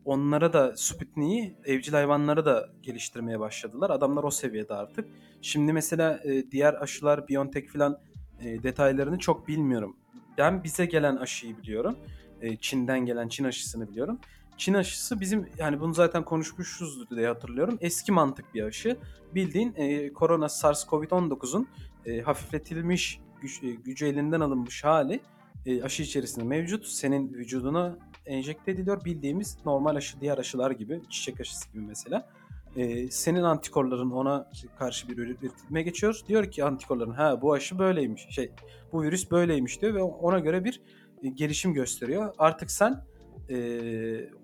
onlara 0.07 0.53
da 0.53 0.77
Sputnik'i 0.77 1.55
evcil 1.65 1.93
hayvanlara 1.93 2.45
da 2.45 2.69
geliştirmeye 2.83 3.41
başladılar. 3.41 3.91
Adamlar 3.91 4.25
o 4.25 4.31
seviyede 4.31 4.75
artık. 4.75 5.09
Şimdi 5.43 5.73
mesela 5.73 6.21
e, 6.25 6.51
diğer 6.51 6.75
aşılar 6.75 7.29
BioNTech 7.29 7.69
falan 7.73 7.99
e, 8.41 8.63
detaylarını 8.63 9.19
çok 9.19 9.49
bilmiyorum. 9.49 9.97
Ben 10.39 10.65
bize 10.65 10.87
gelen 10.87 11.17
aşıyı 11.17 11.59
biliyorum. 11.59 11.97
E, 12.41 12.57
Çin'den 12.57 13.07
gelen 13.07 13.29
Çin 13.29 13.45
aşısını 13.45 13.89
biliyorum. 13.91 14.19
Çin 14.57 14.75
aşısı 14.75 15.21
bizim 15.21 15.49
yani 15.59 15.81
bunu 15.81 15.95
zaten 15.95 16.25
konuşmuşuz 16.25 17.11
diye 17.11 17.27
hatırlıyorum. 17.27 17.79
Eski 17.81 18.13
mantık 18.13 18.55
bir 18.55 18.63
aşı. 18.63 18.97
Bildiğin 19.35 19.75
e, 19.77 20.13
korona 20.13 20.47
SARS-CoV-19'un 20.47 21.69
e, 22.07 22.21
hafifletilmiş 22.21 23.21
güç, 23.41 23.63
e, 23.63 23.71
gücü 23.71 24.07
elinden 24.07 24.41
alınmış 24.41 24.85
hali 24.85 25.21
e, 25.67 25.83
aşı 25.83 26.03
içerisinde 26.03 26.45
mevcut. 26.45 26.87
Senin 26.87 27.35
vücuduna 27.35 27.99
enjekte 28.27 28.71
ediliyor. 28.73 29.05
Bildiğimiz 29.05 29.59
normal 29.67 29.97
aşı 29.97 30.21
diğer 30.21 30.39
aşılar 30.39 30.71
gibi 30.71 31.01
çiçek 31.11 31.41
aşısı 31.41 31.73
gibi 31.73 31.83
mesela. 31.83 32.29
E, 32.77 33.11
senin 33.11 33.43
antikorların 33.43 34.11
ona 34.11 34.51
karşı 34.79 35.09
bir 35.09 35.19
üretime 35.19 35.83
geçiyor. 35.83 36.21
Diyor 36.29 36.51
ki 36.51 36.65
antikorların 36.65 37.13
ha 37.13 37.43
bu 37.43 37.53
aşı 37.53 37.79
böyleymiş. 37.79 38.27
Şey 38.31 38.53
bu 38.93 39.03
virüs 39.03 39.31
böyleymiş 39.31 39.83
diyor 39.83 39.95
ve 39.95 40.03
ona 40.03 40.39
göre 40.39 40.65
bir 40.65 40.81
e, 41.23 41.29
gelişim 41.29 41.75
gösteriyor. 41.75 42.35
Artık 42.39 42.71
sen 42.71 43.05
e, 43.51 43.57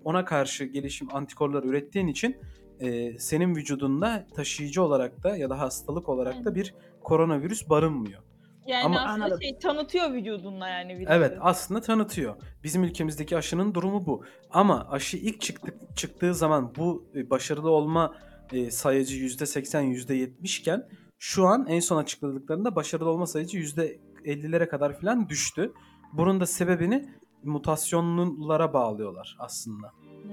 ona 0.03 0.25
karşı 0.25 0.63
gelişim 0.65 1.15
antikorlar 1.15 1.63
ürettiğin 1.63 2.07
için 2.07 2.37
e, 2.79 3.19
senin 3.19 3.55
vücudunda 3.55 4.27
taşıyıcı 4.35 4.83
olarak 4.83 5.23
da 5.23 5.37
ya 5.37 5.49
da 5.49 5.59
hastalık 5.59 6.09
olarak 6.09 6.45
da 6.45 6.55
bir 6.55 6.73
koronavirüs 7.03 7.69
barınmıyor. 7.69 8.21
Yani 8.67 8.83
Ama- 8.85 8.99
aslında 8.99 9.25
Anladım. 9.25 9.41
şey 9.41 9.59
tanıtıyor 9.59 10.13
vücudunla 10.13 10.67
yani 10.67 10.93
virüsü. 10.97 11.13
Evet 11.13 11.37
aslında 11.39 11.81
tanıtıyor. 11.81 12.35
Bizim 12.63 12.83
ülkemizdeki 12.83 13.37
aşının 13.37 13.73
durumu 13.73 14.05
bu. 14.05 14.23
Ama 14.49 14.87
aşı 14.89 15.17
ilk 15.17 15.41
çıktı, 15.41 15.73
çıktığı 15.95 16.33
zaman 16.33 16.71
bu 16.77 17.05
e, 17.15 17.29
başarılı 17.29 17.69
olma 17.69 18.15
e, 18.53 18.71
sayıcı 18.71 19.17
%80 19.17 19.83
%70 19.83 20.59
iken 20.59 20.87
şu 21.19 21.45
an 21.45 21.65
en 21.69 21.79
son 21.79 21.97
açıkladıklarında 21.97 22.75
başarılı 22.75 23.09
olma 23.09 23.25
sayıcı 23.27 23.57
%50'lere 23.57 24.67
kadar 24.67 24.99
falan 24.99 25.29
düştü. 25.29 25.73
Bunun 26.13 26.39
da 26.39 26.45
sebebini 26.45 27.09
mutasyonlara 27.43 28.73
bağlıyorlar 28.73 29.35
aslında. 29.39 29.91
Hmm. 30.23 30.31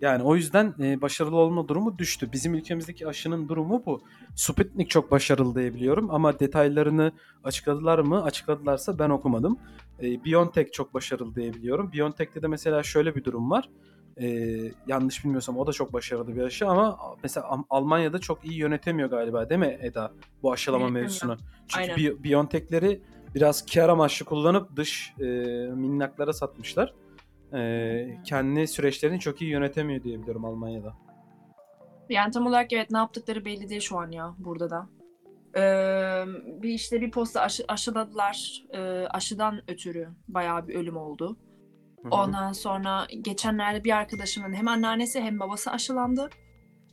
Yani 0.00 0.22
o 0.22 0.36
yüzden 0.36 0.74
e, 0.80 1.00
başarılı 1.00 1.36
olma 1.36 1.68
durumu 1.68 1.98
düştü. 1.98 2.32
Bizim 2.32 2.54
ülkemizdeki 2.54 3.08
aşının 3.08 3.48
durumu 3.48 3.82
bu. 3.86 4.02
Sputnik 4.34 4.90
çok 4.90 5.10
başarılı 5.10 5.54
diyebiliyorum 5.54 6.10
ama 6.10 6.38
detaylarını 6.38 7.12
açıkladılar 7.44 7.98
mı? 7.98 8.22
Açıkladılarsa 8.22 8.98
ben 8.98 9.10
okumadım. 9.10 9.58
E, 10.02 10.24
BioNTech 10.24 10.72
çok 10.72 10.94
başarılı 10.94 11.34
diyebiliyorum. 11.34 11.92
BioNTech'te 11.92 12.42
de 12.42 12.48
mesela 12.48 12.82
şöyle 12.82 13.14
bir 13.14 13.24
durum 13.24 13.50
var. 13.50 13.68
E, 14.16 14.26
yanlış 14.86 15.24
bilmiyorsam 15.24 15.58
o 15.58 15.66
da 15.66 15.72
çok 15.72 15.92
başarılı 15.92 16.36
bir 16.36 16.42
aşı 16.42 16.68
ama 16.68 16.98
mesela 17.22 17.58
Almanya'da 17.70 18.18
çok 18.18 18.44
iyi 18.44 18.58
yönetemiyor 18.58 19.10
galiba 19.10 19.48
değil 19.48 19.60
mi 19.60 19.78
Eda 19.80 20.12
bu 20.42 20.52
aşılama 20.52 20.82
Yönetemiyor. 20.84 21.04
mevzusunu? 21.04 21.36
Çünkü 21.68 21.92
Aynen. 21.92 21.96
Bi- 21.96 22.24
BioNTech'leri 22.24 23.02
biraz 23.34 23.66
kar 23.66 23.88
amaçlı 23.88 24.26
kullanıp 24.26 24.76
dış 24.76 25.14
e, 25.18 25.24
minnaklara 25.74 26.32
satmışlar. 26.32 26.94
E, 27.54 28.22
kendi 28.24 28.66
süreçlerini 28.66 29.20
çok 29.20 29.42
iyi 29.42 29.50
yönetemiyor 29.50 30.02
diye 30.02 30.18
biliyorum 30.18 30.44
Almanya'da. 30.44 30.94
Yani 32.08 32.30
tam 32.32 32.46
olarak 32.46 32.72
evet 32.72 32.90
ne 32.90 32.98
yaptıkları 32.98 33.44
belli 33.44 33.68
değil 33.68 33.80
şu 33.80 33.98
an 33.98 34.10
ya 34.10 34.34
burada 34.38 34.70
da. 34.70 34.88
Ee, 35.56 36.24
bir 36.62 36.70
işte 36.70 37.00
bir 37.00 37.10
posta 37.10 37.40
aşı, 37.40 37.64
aşıladılar. 37.68 38.62
Ee, 38.74 39.06
aşıdan 39.10 39.62
ötürü 39.68 40.08
bayağı 40.28 40.68
bir 40.68 40.74
ölüm 40.74 40.96
oldu. 40.96 41.36
Ondan 42.10 42.52
sonra 42.52 43.06
geçenlerde 43.20 43.84
bir 43.84 43.96
arkadaşımın 43.96 44.52
hem 44.52 44.68
anneannesi 44.68 45.20
hem 45.20 45.40
babası 45.40 45.70
aşılandı. 45.70 46.30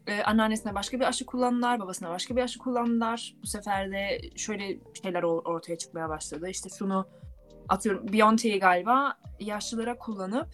Ee, 0.10 0.24
anneannesine 0.24 0.76
başka 0.76 1.00
bir 1.00 1.06
aşı 1.06 1.26
kullandılar, 1.26 1.80
babasına 1.80 2.10
başka 2.10 2.36
bir 2.36 2.42
aşı 2.42 2.60
kullandılar. 2.60 3.36
Bu 3.42 3.48
sefer 3.48 3.92
de 3.92 4.22
şöyle 4.36 4.80
şeyler 5.04 5.24
or- 5.24 5.48
ortaya 5.48 5.78
çıkmaya 5.78 6.10
başladı. 6.10 6.50
İşte 6.50 6.70
şunu 6.70 7.08
atıyorum 7.70 8.14
BioNTech'i 8.14 8.60
galiba 8.60 9.18
yaşlılara 9.40 9.98
kullanıp 9.98 10.48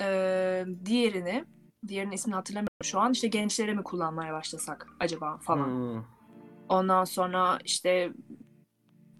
e, 0.00 0.64
diğerini, 0.84 1.44
diğerinin 1.88 2.12
ismini 2.12 2.34
hatırlamıyorum 2.34 2.84
şu 2.84 3.00
an. 3.00 3.12
İşte 3.12 3.28
gençlere 3.28 3.74
mi 3.74 3.82
kullanmaya 3.82 4.32
başlasak 4.32 4.86
acaba 5.00 5.38
falan. 5.38 5.66
Hmm. 5.66 6.04
Ondan 6.68 7.04
sonra 7.04 7.58
işte 7.64 8.12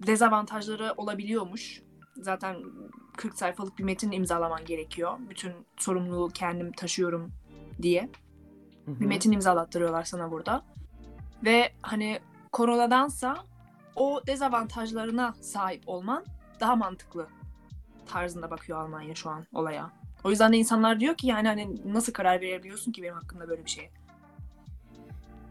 dezavantajları 0.06 0.94
olabiliyormuş. 0.96 1.82
Zaten 2.16 2.56
40 3.16 3.34
sayfalık 3.34 3.78
bir 3.78 3.84
metin 3.84 4.12
imzalaman 4.12 4.64
gerekiyor. 4.64 5.18
Bütün 5.30 5.52
sorumluluğu 5.76 6.28
kendim 6.28 6.72
taşıyorum 6.72 7.32
diye. 7.82 8.10
Hı 8.84 8.90
hı. 8.90 9.00
Bir 9.00 9.06
metin 9.06 9.32
imzalattırıyorlar 9.32 10.04
sana 10.04 10.30
burada. 10.30 10.62
Ve 11.44 11.72
hani 11.82 12.20
koronadansa 12.52 13.36
o 13.96 14.20
dezavantajlarına 14.26 15.34
sahip 15.40 15.82
olman 15.86 16.24
daha 16.60 16.76
mantıklı 16.76 17.26
tarzında 18.06 18.50
bakıyor 18.50 18.78
Almanya 18.78 19.14
şu 19.14 19.30
an 19.30 19.46
olaya. 19.52 19.90
O 20.24 20.30
yüzden 20.30 20.52
de 20.52 20.56
insanlar 20.56 21.00
diyor 21.00 21.14
ki 21.14 21.26
yani 21.26 21.48
hani 21.48 21.76
nasıl 21.84 22.12
karar 22.12 22.40
verebiliyorsun 22.40 22.92
ki 22.92 23.02
benim 23.02 23.14
hakkımda 23.14 23.48
böyle 23.48 23.64
bir 23.64 23.70
şeye? 23.70 23.90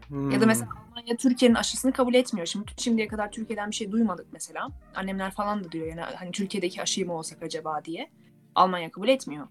Hmm. 0.08 0.30
Ya 0.30 0.40
da 0.40 0.46
mesela 0.46 0.68
Almanya 0.90 1.16
Türkiye'nin 1.16 1.54
aşısını 1.54 1.92
kabul 1.92 2.14
etmiyor. 2.14 2.46
Şimdi 2.46 2.72
şimdiye 2.76 3.08
kadar 3.08 3.32
Türkiye'den 3.32 3.70
bir 3.70 3.74
şey 3.74 3.92
duymadık 3.92 4.26
mesela. 4.32 4.68
Annemler 4.94 5.30
falan 5.30 5.64
da 5.64 5.72
diyor 5.72 5.86
yani 5.86 6.00
hani 6.00 6.30
Türkiye'deki 6.30 6.82
aşıyı 6.82 7.06
mı 7.06 7.12
olsak 7.12 7.42
acaba 7.42 7.84
diye. 7.84 8.10
Almanya 8.54 8.90
kabul 8.90 9.08
etmiyor. 9.08 9.48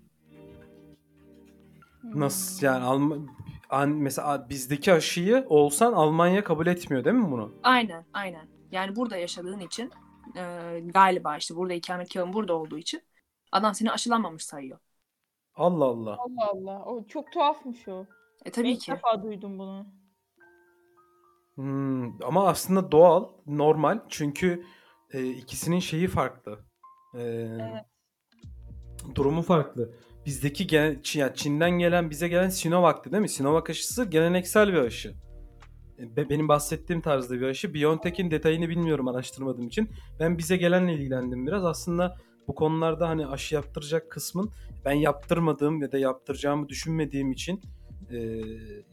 Nasıl 2.03 2.65
yani 2.65 2.83
Alma 2.83 3.15
an, 3.69 3.89
mesela 3.89 4.49
bizdeki 4.49 4.93
aşıyı 4.93 5.45
olsan 5.49 5.93
Almanya 5.93 6.43
kabul 6.43 6.67
etmiyor 6.67 7.05
değil 7.05 7.15
mi 7.15 7.31
bunu? 7.31 7.53
Aynen, 7.63 8.05
aynen. 8.13 8.47
Yani 8.71 8.95
burada 8.95 9.17
yaşadığın 9.17 9.59
için 9.59 9.91
e, 10.35 10.79
galiba 10.85 11.37
işte 11.37 11.55
burada 11.55 11.73
ikametgahın 11.73 12.33
burada 12.33 12.53
olduğu 12.53 12.77
için 12.77 13.01
adam 13.51 13.75
seni 13.75 13.91
aşılanmamış 13.91 14.45
sayıyor. 14.45 14.79
Allah 15.55 15.85
Allah. 15.85 16.17
Allah 16.19 16.49
Allah. 16.53 16.85
O 16.85 17.07
çok 17.07 17.31
tuhafmış 17.31 17.87
o. 17.87 18.05
E 18.45 18.51
tabii 18.51 18.71
İlk 18.71 18.81
ki. 18.81 18.91
defa 18.91 19.23
duydum 19.23 19.59
bunu. 19.59 19.87
Hmm, 21.55 22.23
ama 22.23 22.47
aslında 22.47 22.91
doğal, 22.91 23.29
normal 23.47 23.99
çünkü 24.09 24.65
e, 25.13 25.25
ikisinin 25.29 25.79
şeyi 25.79 26.07
farklı. 26.07 26.59
E, 27.17 27.47
Durumu 29.15 29.41
farklı. 29.41 29.93
Bizdeki 30.29 30.67
gene, 30.67 30.99
yani 31.13 31.35
Çin'den 31.35 31.71
gelen 31.71 32.09
bize 32.09 32.27
gelen 32.27 32.49
Sinovac'tı 32.49 33.11
değil 33.11 33.21
mi? 33.21 33.29
Sinovac 33.29 33.69
aşısı 33.69 34.05
geleneksel 34.05 34.73
bir 34.73 34.77
aşı. 34.77 35.13
E, 35.99 36.15
be- 36.15 36.29
Benim 36.29 36.47
bahsettiğim 36.47 37.01
tarzda 37.01 37.35
bir 37.35 37.45
aşı. 37.45 37.73
BioNTech'in 37.73 38.31
detayını 38.31 38.69
bilmiyorum 38.69 39.07
araştırmadığım 39.07 39.67
için. 39.67 39.89
Ben 40.19 40.37
bize 40.37 40.57
gelenle 40.57 40.93
ilgilendim 40.93 41.47
biraz. 41.47 41.65
Aslında 41.65 42.17
bu 42.47 42.55
konularda 42.55 43.09
hani 43.09 43.27
aşı 43.27 43.55
yaptıracak 43.55 44.11
kısmın 44.11 44.51
ben 44.85 44.93
yaptırmadığım 44.93 45.81
ya 45.81 45.91
da 45.91 45.97
yaptıracağımı 45.97 46.69
düşünmediğim 46.69 47.31
için 47.31 47.61
e, 48.11 48.17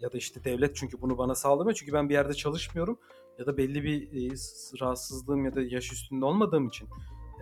ya 0.00 0.12
da 0.12 0.18
işte 0.18 0.44
devlet 0.44 0.76
çünkü 0.76 1.00
bunu 1.00 1.18
bana 1.18 1.34
sağlamıyor. 1.34 1.76
Çünkü 1.76 1.92
ben 1.92 2.08
bir 2.08 2.14
yerde 2.14 2.34
çalışmıyorum 2.34 2.98
ya 3.38 3.46
da 3.46 3.56
belli 3.56 3.84
bir 3.84 4.02
e, 4.02 4.34
rahatsızlığım 4.80 5.44
ya 5.44 5.54
da 5.54 5.62
yaş 5.62 5.92
üstünde 5.92 6.24
olmadığım 6.24 6.68
için 6.68 6.88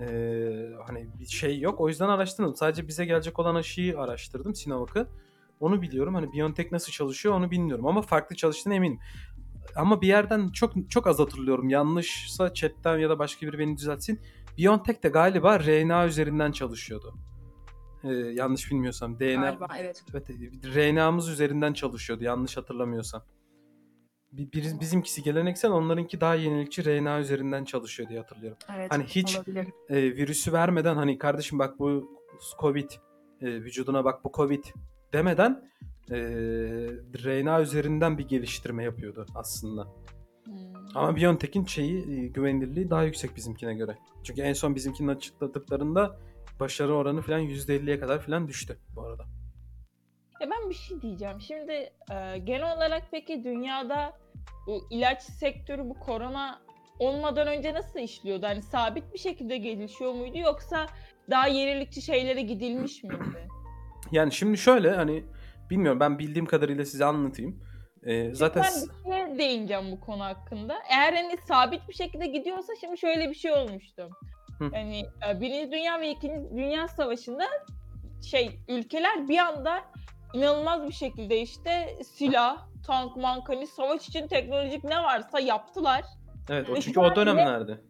e, 0.00 0.06
hani 0.86 1.08
bir 1.20 1.26
şey 1.26 1.60
yok. 1.60 1.80
O 1.80 1.88
yüzden 1.88 2.08
araştırdım. 2.08 2.54
Sadece 2.54 2.88
bize 2.88 3.04
gelecek 3.04 3.38
olan 3.38 3.54
aşıyı 3.54 4.00
araştırdım 4.00 4.54
Sinovac'ı. 4.54 5.08
Onu 5.60 5.82
biliyorum. 5.82 6.14
Hani 6.14 6.32
BioNTech 6.32 6.72
nasıl 6.72 6.92
çalışıyor 6.92 7.34
onu 7.34 7.50
bilmiyorum 7.50 7.86
ama 7.86 8.02
farklı 8.02 8.36
çalıştığına 8.36 8.74
eminim. 8.74 8.98
Ama 9.76 10.00
bir 10.00 10.06
yerden 10.06 10.48
çok 10.48 10.90
çok 10.90 11.06
az 11.06 11.18
hatırlıyorum. 11.18 11.68
Yanlışsa 11.68 12.54
chatten 12.54 12.98
ya 12.98 13.10
da 13.10 13.18
başka 13.18 13.46
biri 13.46 13.58
beni 13.58 13.76
düzeltsin. 13.76 14.20
BioNTech 14.58 15.02
de 15.02 15.08
galiba 15.08 15.60
RNA 15.60 16.06
üzerinden 16.06 16.52
çalışıyordu. 16.52 17.14
Ee, 18.04 18.08
yanlış 18.12 18.70
bilmiyorsam. 18.70 19.20
DNA 19.20 19.40
Galiba 19.40 19.68
evet. 19.78 20.04
Evet, 20.12 20.30
RNA'mız 20.76 21.28
üzerinden 21.28 21.72
çalışıyordu 21.72 22.24
yanlış 22.24 22.56
hatırlamıyorsam. 22.56 23.22
Bi- 24.38 24.52
bir- 24.52 24.80
Bizimkisi 24.80 25.22
geleneksel, 25.22 25.70
onlarınki 25.70 26.20
daha 26.20 26.34
yenilikçi 26.34 26.84
RNA 26.84 27.20
üzerinden 27.20 27.64
çalışıyor 27.64 28.08
diye 28.08 28.20
hatırlıyorum. 28.20 28.58
Evet. 28.76 28.92
Hani 28.92 29.04
hiç- 29.04 29.36
olabilir. 29.36 29.66
E, 29.88 30.02
virüsü 30.02 30.52
vermeden 30.52 30.96
hani 30.96 31.18
kardeşim 31.18 31.58
bak 31.58 31.78
bu 31.78 32.10
Covid, 32.60 32.90
e, 33.40 33.46
vücuduna 33.46 34.04
bak 34.04 34.24
bu 34.24 34.32
Covid 34.34 34.64
demeden 35.12 35.70
e, 36.10 36.16
RNA 37.24 37.62
üzerinden 37.62 38.18
bir 38.18 38.28
geliştirme 38.28 38.84
yapıyordu 38.84 39.26
aslında. 39.34 39.86
Ama 40.94 41.16
BioNTech'in 41.16 41.64
şeyi 41.64 41.98
e, 42.24 42.26
güvenilirliği 42.28 42.90
daha 42.90 43.02
yüksek 43.02 43.36
bizimkine 43.36 43.74
göre. 43.74 43.98
Çünkü 44.24 44.40
en 44.42 44.52
son 44.52 44.74
bizimkinin 44.74 45.08
açıkladıklarında 45.08 46.18
başarı 46.60 46.94
oranı 46.94 47.22
falan 47.22 47.40
%50'ye 47.40 48.00
kadar 48.00 48.20
falan 48.20 48.48
düştü 48.48 48.78
bu 48.96 49.02
arada. 49.02 49.24
Ya 50.40 50.50
ben 50.50 50.70
bir 50.70 50.74
şey 50.74 51.02
diyeceğim. 51.02 51.40
Şimdi 51.40 51.72
e, 51.72 52.38
genel 52.44 52.76
olarak 52.76 53.02
peki 53.10 53.44
dünyada 53.44 54.12
bu 54.66 54.86
ilaç 54.90 55.22
sektörü 55.22 55.88
bu 55.88 55.94
korona 55.94 56.60
olmadan 56.98 57.46
önce 57.46 57.74
nasıl 57.74 57.98
işliyordu? 57.98 58.46
Hani 58.46 58.62
sabit 58.62 59.12
bir 59.12 59.18
şekilde 59.18 59.56
gelişiyor 59.56 60.12
muydu 60.12 60.38
yoksa 60.38 60.86
daha 61.30 61.46
yenilikçi 61.46 62.02
şeylere 62.02 62.42
gidilmiş 62.42 63.02
miydi? 63.02 63.48
Yani 64.12 64.32
şimdi 64.32 64.58
şöyle 64.58 64.90
hani 64.90 65.24
bilmiyorum 65.70 66.00
ben 66.00 66.18
bildiğim 66.18 66.46
kadarıyla 66.46 66.84
size 66.84 67.04
anlatayım. 67.04 67.64
Ee, 68.06 68.34
zaten 68.34 68.62
Ben 68.62 68.82
bir 68.82 69.12
şeye 69.12 69.38
değineceğim 69.38 69.92
bu 69.92 70.00
konu 70.00 70.24
hakkında. 70.24 70.74
Eğer 70.90 71.12
hani 71.12 71.36
sabit 71.48 71.88
bir 71.88 71.94
şekilde 71.94 72.26
gidiyorsa 72.26 72.72
şimdi 72.80 72.98
şöyle 72.98 73.30
bir 73.30 73.34
şey 73.34 73.52
olmuştu. 73.52 74.10
Hı. 74.58 74.70
Yani 74.72 75.02
e, 75.28 75.40
Birinci 75.40 75.72
Dünya 75.72 76.00
ve 76.00 76.10
İkinci 76.10 76.56
Dünya 76.56 76.88
Savaşı'nda 76.88 77.44
şey 78.22 78.60
ülkeler 78.68 79.28
bir 79.28 79.38
anda 79.38 79.84
inanılmaz 80.34 80.88
bir 80.88 80.92
şekilde 80.92 81.40
işte 81.40 81.98
silah, 82.04 82.66
tank, 82.86 83.16
mank 83.16 83.48
hani 83.48 83.66
savaş 83.66 84.08
için 84.08 84.28
teknolojik 84.28 84.84
ne 84.84 85.02
varsa 85.02 85.40
yaptılar. 85.40 86.04
evet 86.50 86.70
o 86.70 86.80
çünkü 86.80 87.00
o 87.00 87.16
dönemlerde. 87.16 87.80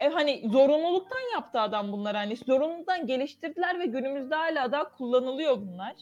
E 0.00 0.08
hani 0.08 0.42
zorunluluktan 0.52 1.32
yaptı 1.34 1.60
adam 1.60 1.92
bunları 1.92 2.16
hani 2.16 2.36
zorunluluktan 2.36 3.06
geliştirdiler 3.06 3.78
ve 3.78 3.86
günümüzde 3.86 4.34
hala 4.34 4.72
da 4.72 4.84
kullanılıyor 4.84 5.56
bunlar. 5.56 5.94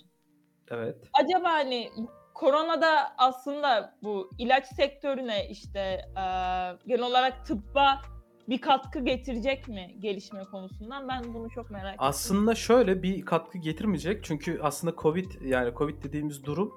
Evet. 0.71 0.97
Acaba 1.12 1.53
hani 1.53 1.91
koronada 2.35 3.12
aslında 3.19 3.95
bu 4.03 4.31
ilaç 4.39 4.67
sektörüne 4.67 5.49
işte 5.49 5.81
e, 6.17 6.25
genel 6.87 7.03
olarak 7.03 7.47
tıbba 7.47 8.03
bir 8.51 8.60
katkı 8.60 8.98
getirecek 9.01 9.68
mi 9.68 9.97
gelişme 10.01 10.44
konusundan? 10.44 11.09
Ben 11.09 11.35
bunu 11.35 11.51
çok 11.51 11.70
merak 11.70 11.94
ettim. 11.94 12.06
Aslında 12.06 12.55
şöyle 12.55 13.02
bir 13.02 13.24
katkı 13.24 13.59
getirmeyecek. 13.59 14.24
Çünkü 14.24 14.60
aslında 14.62 14.94
Covid 14.97 15.31
yani 15.44 15.74
Covid 15.74 16.02
dediğimiz 16.02 16.44
durum 16.44 16.72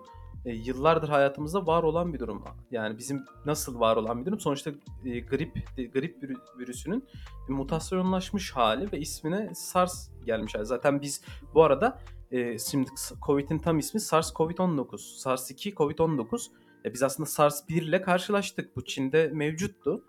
e, 0.45 0.53
yıllardır 0.53 1.09
hayatımızda 1.09 1.67
var 1.67 1.83
olan 1.83 2.13
bir 2.13 2.19
durum. 2.19 2.43
Yani 2.71 2.97
bizim 2.97 3.25
nasıl 3.45 3.79
var 3.79 3.97
olan 3.97 4.21
bir 4.21 4.25
durum? 4.25 4.39
Sonuçta 4.39 4.71
e, 5.05 5.19
grip 5.19 5.53
grip 5.93 6.23
virü- 6.23 6.59
virüsünün 6.59 7.05
mutasyonlaşmış 7.49 8.51
hali 8.51 8.91
ve 8.91 8.99
ismine 8.99 9.55
SARS 9.55 10.09
gelmiş 10.25 10.55
hali. 10.55 10.65
Zaten 10.65 11.01
biz 11.01 11.21
bu 11.53 11.63
arada 11.63 11.99
e, 12.31 12.59
şimdi 12.59 12.89
Covid'in 13.25 13.59
tam 13.59 13.79
ismi 13.79 13.99
SARS-CoV-19. 13.99 14.87
SARS-2 14.97 15.73
COVID-19. 15.73 16.47
E, 16.85 16.93
biz 16.93 17.03
aslında 17.03 17.29
SARS-1 17.29 17.73
ile 17.73 18.01
karşılaştık. 18.01 18.75
Bu 18.75 18.85
Çin'de 18.85 19.27
mevcuttu. 19.33 20.03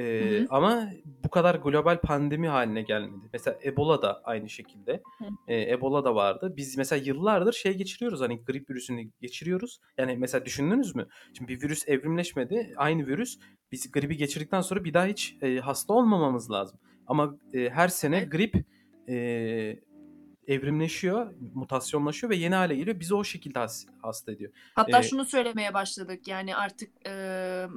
E, 0.00 0.20
Hı 0.20 0.42
hı. 0.42 0.46
ama 0.50 0.88
bu 1.24 1.30
kadar 1.30 1.54
global 1.54 2.00
pandemi 2.00 2.48
haline 2.48 2.82
gelmedi. 2.82 3.26
Mesela 3.32 3.58
Ebola 3.64 4.02
da 4.02 4.20
aynı 4.24 4.48
şekilde. 4.48 5.02
Hı. 5.18 5.24
Ebola 5.52 6.04
da 6.04 6.14
vardı. 6.14 6.54
Biz 6.56 6.76
mesela 6.76 7.02
yıllardır 7.04 7.52
şey 7.52 7.74
geçiriyoruz 7.74 8.20
hani 8.20 8.44
grip 8.44 8.70
virüsünü 8.70 9.02
geçiriyoruz. 9.20 9.80
Yani 9.98 10.16
mesela 10.16 10.44
düşündünüz 10.44 10.94
mü? 10.94 11.06
Şimdi 11.38 11.52
bir 11.52 11.62
virüs 11.62 11.88
evrimleşmedi. 11.88 12.74
Aynı 12.76 13.06
virüs 13.06 13.38
biz 13.72 13.90
gribi 13.92 14.16
geçirdikten 14.16 14.60
sonra 14.60 14.84
bir 14.84 14.94
daha 14.94 15.06
hiç 15.06 15.36
e, 15.42 15.58
hasta 15.58 15.94
olmamamız 15.94 16.50
lazım. 16.50 16.78
Ama 17.06 17.36
e, 17.54 17.70
her 17.70 17.88
sene 17.88 18.24
grip 18.24 18.54
e, 19.08 19.14
evrimleşiyor, 20.46 21.34
mutasyonlaşıyor 21.54 22.30
ve 22.30 22.36
yeni 22.36 22.54
hale 22.54 22.76
geliyor. 22.76 23.00
Bizi 23.00 23.14
o 23.14 23.24
şekilde 23.24 23.58
has- 23.58 23.86
hasta 24.02 24.32
ediyor. 24.32 24.52
Hatta 24.74 24.98
Ee, 24.98 25.02
şunu 25.02 25.24
söylemeye 25.24 25.74
başladık. 25.74 26.28
Yani 26.28 26.56
artık 26.56 26.90
e, 27.06 27.10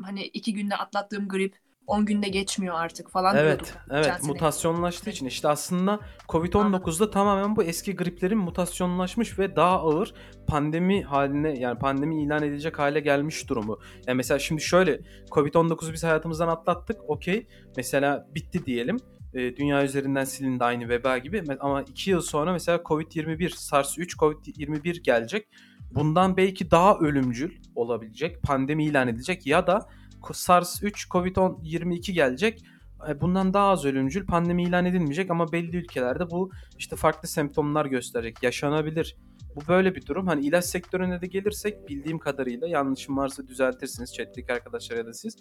hani 0.03 0.23
iki 0.23 0.53
günde 0.53 0.75
atlattığım 0.75 1.27
grip 1.27 1.55
10 1.87 2.05
günde 2.05 2.29
geçmiyor 2.29 2.75
artık 2.75 3.09
falan 3.09 3.35
Evet, 3.35 3.59
diyorduk. 3.59 3.77
evet 3.91 4.05
sene. 4.05 4.27
mutasyonlaştığı 4.27 5.09
için 5.09 5.25
işte 5.25 5.47
aslında 5.47 5.99
Covid-19'da 6.29 7.11
tamamen 7.11 7.55
bu 7.55 7.63
eski 7.63 7.95
griplerin 7.95 8.37
mutasyonlaşmış 8.37 9.39
ve 9.39 9.55
daha 9.55 9.79
ağır 9.79 10.13
pandemi 10.47 11.03
haline 11.03 11.59
yani 11.59 11.79
pandemi 11.79 12.23
ilan 12.23 12.43
edilecek 12.43 12.79
hale 12.79 12.99
gelmiş 12.99 13.49
durumu. 13.49 13.79
Yani 14.07 14.15
mesela 14.17 14.39
şimdi 14.39 14.61
şöyle 14.61 14.99
Covid-19'u 15.31 15.93
biz 15.93 16.03
hayatımızdan 16.03 16.47
atlattık 16.47 17.09
okey 17.09 17.47
mesela 17.77 18.27
bitti 18.35 18.65
diyelim. 18.65 18.97
Ee, 19.33 19.55
dünya 19.55 19.83
üzerinden 19.83 20.23
silindi 20.23 20.63
aynı 20.63 20.89
veba 20.89 21.17
gibi 21.17 21.43
ama 21.59 21.81
2 21.81 22.11
yıl 22.11 22.21
sonra 22.21 22.51
mesela 22.51 22.77
Covid-21, 22.77 23.49
SARS-3, 23.49 24.17
Covid-21 24.17 25.01
gelecek. 25.01 25.47
Bundan 25.91 26.37
belki 26.37 26.71
daha 26.71 26.97
ölümcül 26.97 27.51
olabilecek, 27.75 28.43
pandemi 28.43 28.85
ilan 28.85 29.07
edilecek 29.07 29.47
ya 29.47 29.67
da 29.67 29.89
SARS-3, 30.27 31.07
Covid-22 31.09 32.11
gelecek. 32.11 32.63
E, 33.09 33.21
Bundan 33.21 33.53
daha 33.53 33.69
az 33.69 33.85
ölümcül 33.85 34.25
pandemi 34.25 34.63
ilan 34.63 34.85
edilmeyecek 34.85 35.31
ama 35.31 35.51
belli 35.51 35.77
ülkelerde 35.77 36.29
bu 36.29 36.51
işte 36.77 36.95
farklı 36.95 37.27
semptomlar 37.27 37.85
gösterecek. 37.85 38.43
Yaşanabilir. 38.43 39.17
Bu 39.55 39.67
böyle 39.67 39.95
bir 39.95 40.05
durum. 40.05 40.27
Hani 40.27 40.45
ilaç 40.45 40.65
sektörüne 40.65 41.21
de 41.21 41.27
gelirsek 41.27 41.89
bildiğim 41.89 42.19
kadarıyla 42.19 42.67
yanlışım 42.67 43.17
varsa 43.17 43.47
düzeltirsiniz 43.47 44.13
chat'teki 44.13 44.53
arkadaşlar 44.53 44.97
ya 44.97 45.05
da 45.05 45.13
siz. 45.13 45.37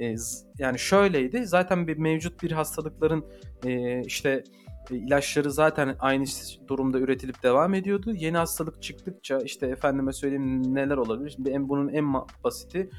E, 0.00 0.14
yani 0.58 0.78
şöyleydi. 0.78 1.46
Zaten 1.46 1.86
bir 1.86 1.96
mevcut 1.96 2.42
bir 2.42 2.52
hastalıkların 2.52 3.24
e, 3.64 4.00
işte 4.00 4.44
ilaçları 4.90 5.52
zaten 5.52 5.96
aynı 5.98 6.24
durumda 6.68 6.98
üretilip 6.98 7.42
devam 7.42 7.74
ediyordu. 7.74 8.12
Yeni 8.14 8.36
hastalık 8.36 8.82
çıktıkça 8.82 9.38
işte 9.38 9.66
efendime 9.66 10.12
söyleyeyim 10.12 10.74
neler 10.74 10.96
olabilir? 10.96 11.30
Şimdi 11.30 11.56
bunun 11.58 11.88
en 11.88 12.14
basiti 12.44 12.90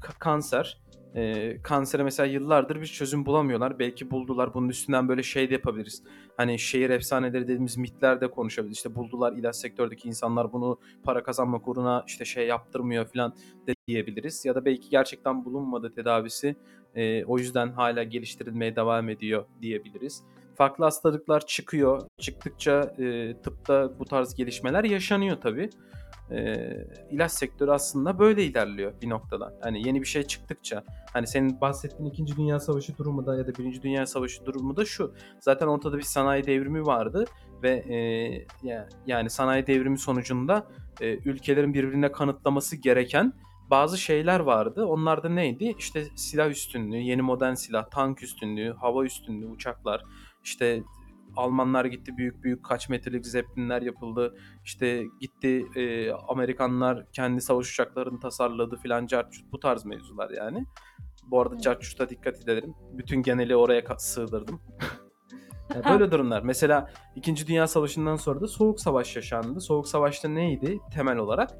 ka- 0.00 0.18
kanser. 0.18 0.83
E, 1.14 1.56
kansere 1.62 2.02
mesela 2.02 2.26
yıllardır 2.26 2.80
bir 2.80 2.86
çözüm 2.86 3.26
bulamıyorlar. 3.26 3.78
Belki 3.78 4.10
buldular. 4.10 4.54
Bunun 4.54 4.68
üstünden 4.68 5.08
böyle 5.08 5.22
şey 5.22 5.50
de 5.50 5.54
yapabiliriz. 5.54 6.02
Hani 6.36 6.58
şehir 6.58 6.90
efsaneleri 6.90 7.42
dediğimiz 7.42 7.76
mitler 7.76 8.20
de 8.20 8.30
konuşabiliriz. 8.30 8.76
İşte 8.76 8.94
buldular 8.94 9.32
ilaç 9.32 9.56
sektördeki 9.56 10.08
insanlar 10.08 10.52
bunu 10.52 10.78
para 11.04 11.22
kazanmak 11.22 11.68
uğruna 11.68 12.04
işte 12.06 12.24
şey 12.24 12.46
yaptırmıyor 12.46 13.06
falan 13.06 13.34
de 13.66 13.74
diyebiliriz. 13.88 14.44
Ya 14.44 14.54
da 14.54 14.64
belki 14.64 14.90
gerçekten 14.90 15.44
bulunmadı 15.44 15.92
tedavisi. 15.94 16.56
E, 16.94 17.24
o 17.24 17.38
yüzden 17.38 17.72
hala 17.72 18.02
geliştirilmeye 18.02 18.76
devam 18.76 19.08
ediyor 19.08 19.44
diyebiliriz. 19.62 20.24
Farklı 20.54 20.84
hastalıklar 20.84 21.46
çıkıyor. 21.46 22.02
Çıktıkça 22.18 22.94
e, 22.98 23.36
tıpta 23.42 23.98
bu 23.98 24.04
tarz 24.04 24.34
gelişmeler 24.34 24.84
yaşanıyor 24.84 25.36
tabii. 25.40 25.70
E, 26.30 26.66
ilaç 27.10 27.32
sektörü 27.32 27.70
aslında 27.70 28.18
böyle 28.18 28.44
ilerliyor 28.44 28.92
bir 29.02 29.08
noktada. 29.10 29.54
Hani 29.62 29.86
yeni 29.86 30.00
bir 30.00 30.06
şey 30.06 30.22
çıktıkça. 30.22 30.84
Hani 31.12 31.26
senin 31.26 31.60
bahsettiğin 31.60 32.10
2. 32.10 32.36
Dünya 32.36 32.60
Savaşı 32.60 32.96
durumu 32.98 33.26
da 33.26 33.36
ya 33.36 33.46
da 33.46 33.54
1. 33.58 33.82
Dünya 33.82 34.06
Savaşı 34.06 34.46
durumu 34.46 34.76
da 34.76 34.84
şu. 34.84 35.14
Zaten 35.40 35.66
ortada 35.66 35.96
bir 35.98 36.02
sanayi 36.02 36.46
devrimi 36.46 36.86
vardı 36.86 37.24
ve 37.62 37.70
e, 37.70 37.96
ya- 38.68 38.88
yani 39.06 39.30
sanayi 39.30 39.66
devrimi 39.66 39.98
sonucunda 39.98 40.66
e, 41.00 41.14
ülkelerin 41.18 41.74
birbirine 41.74 42.12
kanıtlaması 42.12 42.76
gereken 42.76 43.32
bazı 43.70 43.98
şeyler 43.98 44.40
vardı. 44.40 44.84
Onlar 44.86 45.22
da 45.22 45.28
neydi? 45.28 45.74
İşte 45.78 46.04
silah 46.16 46.50
üstünlüğü, 46.50 46.96
yeni 46.96 47.22
modern 47.22 47.54
silah, 47.54 47.90
tank 47.90 48.22
üstünlüğü, 48.22 48.72
hava 48.72 49.04
üstünlüğü, 49.04 49.46
uçaklar. 49.46 50.04
İşte 50.42 50.82
Almanlar 51.36 51.84
gitti 51.84 52.16
büyük 52.16 52.42
büyük 52.44 52.64
kaç 52.64 52.88
metrelik 52.88 53.26
zeppelinler 53.26 53.82
yapıldı. 53.82 54.34
İşte 54.64 55.04
gitti 55.20 55.66
e, 55.76 56.12
Amerikanlar 56.12 57.06
kendi 57.12 57.40
savaş 57.40 57.70
uçaklarını 57.70 58.20
tasarladı 58.20 58.76
filan 58.76 59.06
carçurt 59.06 59.52
bu 59.52 59.60
tarz 59.60 59.84
mevzular 59.84 60.30
yani. 60.30 60.66
Bu 61.26 61.40
arada 61.40 61.58
carçurta 61.58 62.08
dikkat 62.08 62.40
edelim. 62.40 62.74
Bütün 62.92 63.22
geneli 63.22 63.56
oraya 63.56 63.82
sığdırdım. 63.98 64.60
Yani 65.74 65.84
böyle 65.84 66.10
durumlar. 66.10 66.42
Mesela 66.42 66.90
2. 67.16 67.46
Dünya 67.46 67.66
Savaşı'ndan 67.66 68.16
sonra 68.16 68.40
da 68.40 68.46
Soğuk 68.46 68.80
Savaş 68.80 69.16
yaşandı. 69.16 69.60
Soğuk 69.60 69.88
Savaş'ta 69.88 70.28
neydi 70.28 70.78
temel 70.94 71.16
olarak? 71.16 71.50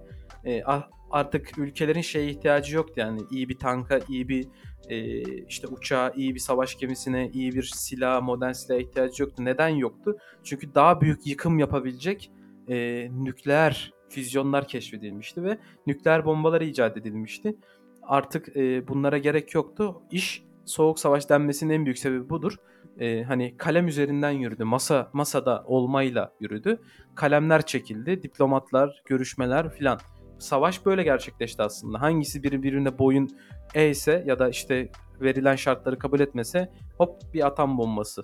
E, 0.44 0.64
a- 0.64 0.88
artık 1.14 1.58
ülkelerin 1.58 2.00
şeye 2.00 2.30
ihtiyacı 2.30 2.76
yoktu 2.76 2.94
yani 2.96 3.20
iyi 3.30 3.48
bir 3.48 3.58
tanka, 3.58 4.00
iyi 4.08 4.28
bir 4.28 4.48
e, 4.88 5.22
işte 5.48 5.66
uçağa, 5.66 6.12
iyi 6.16 6.34
bir 6.34 6.40
savaş 6.40 6.78
gemisine, 6.78 7.30
iyi 7.32 7.52
bir 7.54 7.62
silah, 7.62 8.22
modern 8.22 8.52
silaha 8.52 8.80
ihtiyacı 8.80 9.22
yoktu. 9.22 9.44
Neden 9.44 9.68
yoktu? 9.68 10.16
Çünkü 10.44 10.74
daha 10.74 11.00
büyük 11.00 11.26
yıkım 11.26 11.58
yapabilecek 11.58 12.30
e, 12.68 13.08
nükleer 13.12 13.92
füzyonlar 14.08 14.68
keşfedilmişti 14.68 15.44
ve 15.44 15.58
nükleer 15.86 16.24
bombalar 16.24 16.60
icat 16.60 16.96
edilmişti. 16.96 17.56
Artık 18.02 18.56
e, 18.56 18.88
bunlara 18.88 19.18
gerek 19.18 19.54
yoktu. 19.54 20.02
İş 20.10 20.44
Soğuk 20.64 20.98
Savaş 20.98 21.30
denmesinin 21.30 21.74
en 21.74 21.84
büyük 21.84 21.98
sebebi 21.98 22.30
budur. 22.30 22.56
E, 23.00 23.22
hani 23.22 23.56
kalem 23.56 23.88
üzerinden 23.88 24.30
yürüdü. 24.30 24.64
Masa 24.64 25.10
masada 25.12 25.64
olmayla 25.66 26.32
yürüdü. 26.40 26.80
Kalemler 27.14 27.66
çekildi, 27.66 28.22
diplomatlar, 28.22 29.02
görüşmeler 29.04 29.70
filan. 29.70 29.98
Savaş 30.38 30.86
böyle 30.86 31.02
gerçekleşti 31.02 31.62
aslında. 31.62 32.00
Hangisi 32.00 32.42
birbirine 32.42 32.98
boyun 32.98 33.28
eğse 33.74 34.24
ya 34.26 34.38
da 34.38 34.48
işte 34.48 34.90
verilen 35.20 35.56
şartları 35.56 35.98
kabul 35.98 36.20
etmese 36.20 36.72
hop 36.98 37.34
bir 37.34 37.46
atom 37.46 37.78
bombası. 37.78 38.22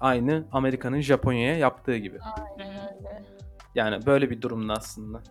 Aynı 0.00 0.48
Amerika'nın 0.52 1.00
Japonya'ya 1.00 1.56
yaptığı 1.56 1.96
gibi. 1.96 2.18
Aynen 2.20 2.70
öyle. 2.70 3.24
Yani 3.74 4.06
böyle 4.06 4.30
bir 4.30 4.42
durumda 4.42 4.72
aslında. 4.72 5.22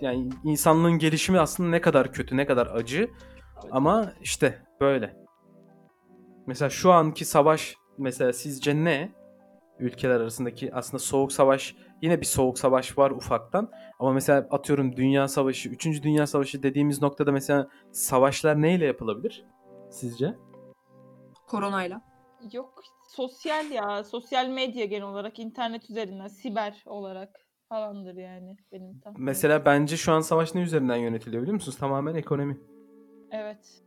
Yani 0.00 0.28
insanlığın 0.44 0.98
gelişimi 0.98 1.40
aslında 1.40 1.70
ne 1.70 1.80
kadar 1.80 2.12
kötü, 2.12 2.36
ne 2.36 2.46
kadar 2.46 2.66
acı 2.66 3.10
ama 3.70 4.12
işte 4.20 4.58
böyle. 4.80 5.16
Mesela 6.46 6.70
şu 6.70 6.92
anki 6.92 7.24
savaş 7.24 7.74
mesela 7.98 8.32
sizce 8.32 8.84
ne? 8.84 9.12
Ülkeler 9.78 10.20
arasındaki 10.20 10.74
aslında 10.74 10.98
soğuk 10.98 11.32
savaş 11.32 11.76
yine 12.02 12.20
bir 12.20 12.26
soğuk 12.26 12.58
savaş 12.58 12.98
var 12.98 13.10
ufaktan. 13.10 13.70
Ama 13.98 14.12
mesela 14.12 14.46
atıyorum 14.50 14.96
Dünya 14.96 15.28
Savaşı, 15.28 15.68
3. 15.68 16.02
Dünya 16.02 16.26
Savaşı 16.26 16.62
dediğimiz 16.62 17.02
noktada 17.02 17.32
mesela 17.32 17.68
savaşlar 17.92 18.62
neyle 18.62 18.86
yapılabilir? 18.86 19.44
Sizce? 19.90 20.34
Koronayla. 21.48 22.02
Yok 22.52 22.82
sosyal 23.08 23.70
ya. 23.70 24.04
Sosyal 24.04 24.48
medya 24.48 24.84
genel 24.84 25.06
olarak 25.06 25.38
internet 25.38 25.90
üzerinden 25.90 26.28
siber 26.28 26.82
olarak 26.86 27.30
falandır 27.68 28.14
yani 28.14 28.56
benim 28.72 29.00
tahminim. 29.00 29.24
Mesela 29.24 29.64
bence 29.64 29.96
şu 29.96 30.12
an 30.12 30.20
savaş 30.20 30.54
ne 30.54 30.60
üzerinden 30.60 30.96
yönetiliyor 30.96 31.42
biliyor 31.42 31.54
musunuz? 31.54 31.78
Tamamen 31.78 32.14
ekonomi. 32.14 32.58
Evet. 33.30 33.82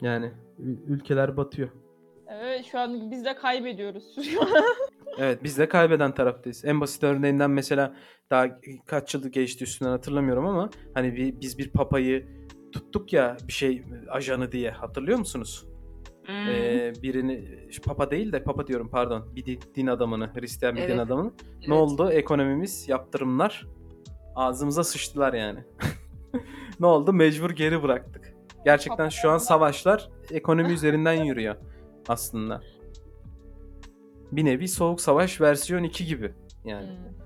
Yani 0.00 0.32
ül- 0.58 0.84
ülkeler 0.86 1.36
batıyor. 1.36 1.68
Evet 2.26 2.64
şu 2.64 2.78
an 2.78 3.10
biz 3.10 3.24
de 3.24 3.34
kaybediyoruz. 3.34 4.16
Evet 5.18 5.44
biz 5.44 5.58
de 5.58 5.68
kaybeden 5.68 6.14
taraftayız. 6.14 6.64
En 6.64 6.80
basit 6.80 7.04
örneğinden 7.04 7.50
mesela 7.50 7.94
daha 8.30 8.46
kaç 8.86 9.14
yıl 9.14 9.28
geçti 9.28 9.64
üstünden 9.64 9.90
hatırlamıyorum 9.90 10.46
ama 10.46 10.70
hani 10.94 11.16
bir, 11.16 11.40
biz 11.40 11.58
bir 11.58 11.70
papayı 11.70 12.26
tuttuk 12.72 13.12
ya 13.12 13.36
bir 13.48 13.52
şey 13.52 13.82
ajanı 14.10 14.52
diye 14.52 14.70
hatırlıyor 14.70 15.18
musunuz? 15.18 15.66
Hmm. 16.26 16.34
Ee, 16.48 16.92
birini 17.02 17.48
papa 17.84 18.10
değil 18.10 18.32
de 18.32 18.42
papa 18.42 18.66
diyorum 18.66 18.90
pardon 18.90 19.36
bir 19.36 19.46
di- 19.46 19.74
din 19.74 19.86
adamını 19.86 20.30
Hristiyan 20.34 20.76
bir 20.76 20.82
din 20.82 20.88
Evet. 20.88 21.00
adamını. 21.00 21.32
Evet. 21.58 21.68
Ne 21.68 21.74
oldu? 21.74 22.10
Ekonomimiz 22.12 22.88
yaptırımlar 22.88 23.66
ağzımıza 24.34 24.84
sıçtılar 24.84 25.32
yani. 25.32 25.60
ne 26.80 26.86
oldu? 26.86 27.12
Mecbur 27.12 27.50
geri 27.50 27.82
bıraktık. 27.82 28.34
Gerçekten 28.64 29.08
şu 29.08 29.30
an 29.30 29.38
savaşlar 29.38 30.08
ekonomi 30.30 30.72
üzerinden 30.72 31.24
yürüyor 31.24 31.56
aslında. 32.08 32.62
Bir 34.32 34.44
nevi 34.44 34.68
soğuk 34.68 35.00
savaş 35.00 35.40
versiyon 35.40 35.82
2 35.82 36.06
gibi 36.06 36.34
yani. 36.64 36.86
Hmm. 36.86 37.20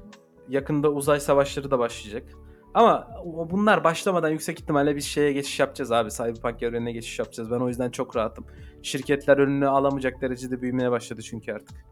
Yakında 0.48 0.92
uzay 0.92 1.20
savaşları 1.20 1.70
da 1.70 1.78
başlayacak. 1.78 2.28
Ama 2.74 3.08
bunlar 3.50 3.84
başlamadan 3.84 4.30
yüksek 4.30 4.60
ihtimalle 4.60 4.96
biz 4.96 5.04
şeye 5.04 5.32
geçiş 5.32 5.60
yapacağız 5.60 5.92
abi. 5.92 6.10
Cyberpunk 6.10 6.62
evrenine 6.62 6.92
geçiş 6.92 7.18
yapacağız. 7.18 7.50
Ben 7.50 7.60
o 7.60 7.68
yüzden 7.68 7.90
çok 7.90 8.16
rahatım. 8.16 8.46
Şirketler 8.82 9.38
önünü 9.38 9.68
alamayacak 9.68 10.20
derecede 10.20 10.62
büyümeye 10.62 10.90
başladı 10.90 11.22
çünkü 11.22 11.52
artık. 11.52 11.84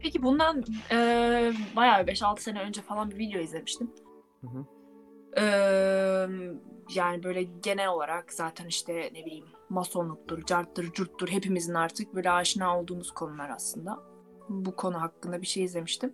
Peki 0.00 0.22
bundan 0.22 0.64
e, 0.90 0.96
bayağı 1.76 2.02
5-6 2.02 2.40
sene 2.40 2.60
önce 2.60 2.82
falan 2.82 3.10
bir 3.10 3.18
video 3.18 3.40
izlemiştim. 3.40 3.90
Hı 4.40 4.46
hı. 4.46 4.64
E, 5.40 5.44
yani 6.94 7.22
böyle 7.22 7.42
genel 7.42 7.88
olarak 7.88 8.32
zaten 8.32 8.66
işte 8.66 8.92
ne 8.92 9.24
bileyim 9.24 9.46
masonluktur, 9.68 10.44
carttır, 10.44 10.92
curttur 10.92 11.28
hepimizin 11.28 11.74
artık 11.74 12.14
böyle 12.14 12.30
aşina 12.30 12.78
olduğumuz 12.78 13.10
konular 13.10 13.50
aslında. 13.50 14.13
Bu 14.48 14.76
konu 14.76 15.00
hakkında 15.00 15.42
bir 15.42 15.46
şey 15.46 15.64
izlemiştim. 15.64 16.12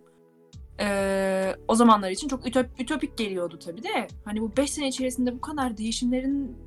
E, 0.79 1.55
o 1.67 1.75
zamanlar 1.75 2.09
için 2.09 2.27
çok 2.27 2.47
ütop- 2.47 2.81
ütopik 2.81 3.17
geliyordu 3.17 3.59
tabii 3.59 3.83
de. 3.83 4.07
Hani 4.25 4.41
bu 4.41 4.57
5 4.57 4.71
sene 4.71 4.87
içerisinde 4.87 5.35
bu 5.35 5.41
kadar 5.41 5.77
değişimlerin 5.77 6.57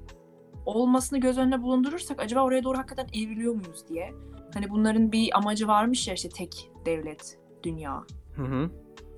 olmasını 0.67 1.21
göz 1.21 1.39
önüne 1.39 1.63
bulundurursak 1.63 2.21
acaba 2.21 2.45
oraya 2.45 2.65
doğru 2.65 2.79
hakikaten 2.79 3.07
evriliyor 3.07 3.55
muyuz 3.55 3.89
diye. 3.89 4.13
Hani 4.55 4.71
bunların 4.71 5.13
bir 5.13 5.39
amacı 5.39 5.69
varmış 5.69 6.09
ya 6.09 6.15
işte 6.15 6.29
tek 6.29 6.71
devlet, 6.87 7.39
dünya. 7.63 8.05
Hı 8.37 8.43
hı. 8.43 8.71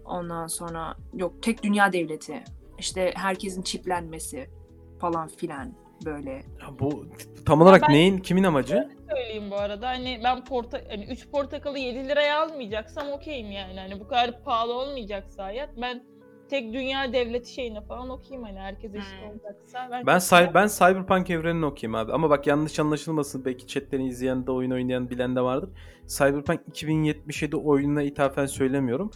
Ondan 0.04 0.46
sonra 0.46 0.96
yok 1.14 1.42
tek 1.42 1.62
dünya 1.62 1.92
devleti. 1.92 2.44
İşte 2.78 3.12
herkesin 3.14 3.62
çiplenmesi 3.62 4.50
falan 4.98 5.28
filan 5.28 5.74
böyle. 6.04 6.30
Ya 6.30 6.78
bu 6.80 7.06
tam 7.46 7.60
olarak 7.62 7.82
ben- 7.82 7.94
neyin, 7.94 8.18
kimin 8.18 8.44
amacı? 8.44 8.88
söyleyeyim 9.10 9.50
bu 9.50 9.56
arada. 9.56 9.88
Hani 9.88 10.20
ben 10.24 10.44
porta 10.44 10.80
hani 10.90 11.04
3 11.04 11.28
portakalı 11.30 11.78
7 11.78 12.08
liraya 12.08 12.42
almayacaksam 12.42 13.08
okeyim 13.12 13.50
yani. 13.50 13.80
Hani 13.80 14.00
bu 14.00 14.08
kadar 14.08 14.44
pahalı 14.44 14.72
olmayacaksa 14.74 15.44
hayat 15.44 15.70
ben 15.82 16.02
tek 16.50 16.72
dünya 16.72 17.12
devleti 17.12 17.52
şeyine 17.52 17.80
falan 17.80 18.10
okuyayım 18.10 18.42
hani 18.48 18.58
herkes 18.58 18.94
eşit 18.94 19.20
Hmm. 19.22 19.28
olacaksa. 19.30 19.88
Ben, 19.92 20.06
Ben 20.06 20.16
cy- 20.18 20.54
ben 20.54 20.66
Cyberpunk 20.66 21.30
evrenini 21.30 21.66
okuyayım 21.66 21.94
abi. 21.94 22.12
Ama 22.12 22.30
bak 22.30 22.46
yanlış 22.46 22.78
anlaşılmasın. 22.78 23.44
Belki 23.44 23.66
chatten 23.66 24.00
izleyen 24.00 24.46
de 24.46 24.50
oyun 24.52 24.70
oynayan 24.70 25.10
bilen 25.10 25.36
de 25.36 25.40
vardır. 25.40 25.70
Cyberpunk 26.06 26.60
2077 26.68 27.56
oyununa 27.56 28.02
ithafen 28.02 28.46
söylemiyorum. 28.46 29.10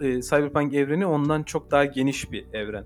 Ee, 0.00 0.20
Cyberpunk 0.22 0.74
evreni 0.74 1.06
ondan 1.06 1.42
çok 1.42 1.70
daha 1.70 1.84
geniş 1.84 2.32
bir 2.32 2.46
evren. 2.52 2.84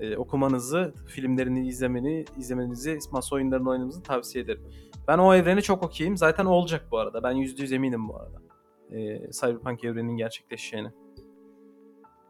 Ee, 0.00 0.16
okumanızı, 0.16 0.94
filmlerini 1.06 1.68
izlemeni, 1.68 2.24
izlemenizi, 2.38 2.98
masa 3.12 3.36
oyunlarını 3.36 3.70
oynamanızı 3.70 4.02
tavsiye 4.02 4.44
ederim. 4.44 4.62
Ben 5.08 5.18
o 5.18 5.34
evreni 5.34 5.62
çok 5.62 5.82
okuyayım. 5.82 6.16
Zaten 6.16 6.44
olacak 6.44 6.86
bu 6.90 6.98
arada. 6.98 7.22
Ben 7.22 7.32
%100 7.32 7.74
eminim 7.74 8.08
bu 8.08 8.16
arada. 8.16 8.42
Ee, 8.90 9.30
Cyberpunk 9.40 9.84
evreninin 9.84 10.16
gerçekleşeceğini. 10.16 10.88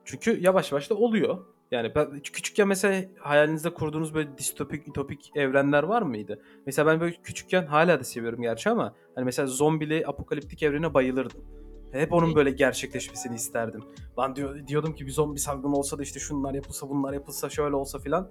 Çünkü 0.05 0.41
yavaş 0.41 0.73
yavaş 0.73 0.91
da 0.91 0.95
oluyor. 0.95 1.39
Yani 1.71 1.95
ben 1.95 2.21
küçükken 2.21 2.69
mesela 2.69 3.05
hayalinizde 3.19 3.75
kurduğunuz 3.75 4.15
böyle 4.15 4.39
distopik, 4.39 4.89
ütopik 4.89 5.31
evrenler 5.35 5.83
var 5.83 6.03
mıydı? 6.03 6.43
Mesela 6.67 6.87
ben 6.87 7.01
böyle 7.01 7.17
küçükken 7.23 7.67
hala 7.67 8.01
da 8.01 8.05
seviyorum 8.05 8.43
gerçi 8.43 8.71
ama 8.71 8.95
hani 9.15 9.25
mesela 9.25 9.47
zombili, 9.47 10.07
apokaliptik 10.07 10.63
evrene 10.63 10.95
bayılırdım. 10.95 11.45
Hep 11.93 12.13
onun 12.13 12.35
böyle 12.35 12.51
gerçekleşmesini 12.51 13.37
isterdim. 13.37 13.81
Lan 14.19 14.37
diyor, 14.37 14.67
diyordum 14.67 14.95
ki 14.95 15.07
bir 15.07 15.11
zombi 15.11 15.39
salgını 15.39 15.77
olsa 15.77 15.99
da 15.99 16.03
işte 16.03 16.21
şunlar 16.21 16.55
yapılsa 16.55 16.89
bunlar 16.89 17.13
yapılsa 17.13 17.51
şöyle 17.51 17.77
olsa 17.77 17.99
filan 17.99 18.31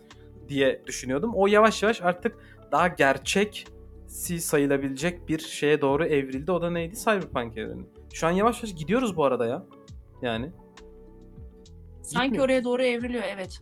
diye 0.50 0.84
düşünüyordum. 0.86 1.32
O 1.36 1.48
yavaş 1.48 1.84
yavaş 1.84 2.02
artık 2.02 2.38
daha 2.72 2.88
gerçek 2.88 3.68
si 4.08 4.42
sayılabilecek 4.42 5.28
bir 5.28 5.40
şeye 5.40 5.82
doğru 5.82 6.06
evrildi. 6.06 6.52
O 6.52 6.62
da 6.62 6.70
neydi? 6.70 6.96
Cyberpunk 6.96 7.58
evreni. 7.58 7.82
Şu 8.14 8.28
an 8.28 8.32
yavaş 8.32 8.64
yavaş 8.64 8.76
gidiyoruz 8.76 9.18
bu 9.18 9.26
arada 9.26 9.46
ya. 9.46 9.64
Yani. 10.22 10.52
Sanki 12.02 12.24
Gitmiyor. 12.24 12.46
oraya 12.46 12.64
doğru 12.64 12.84
evriliyor 12.84 13.24
evet. 13.36 13.62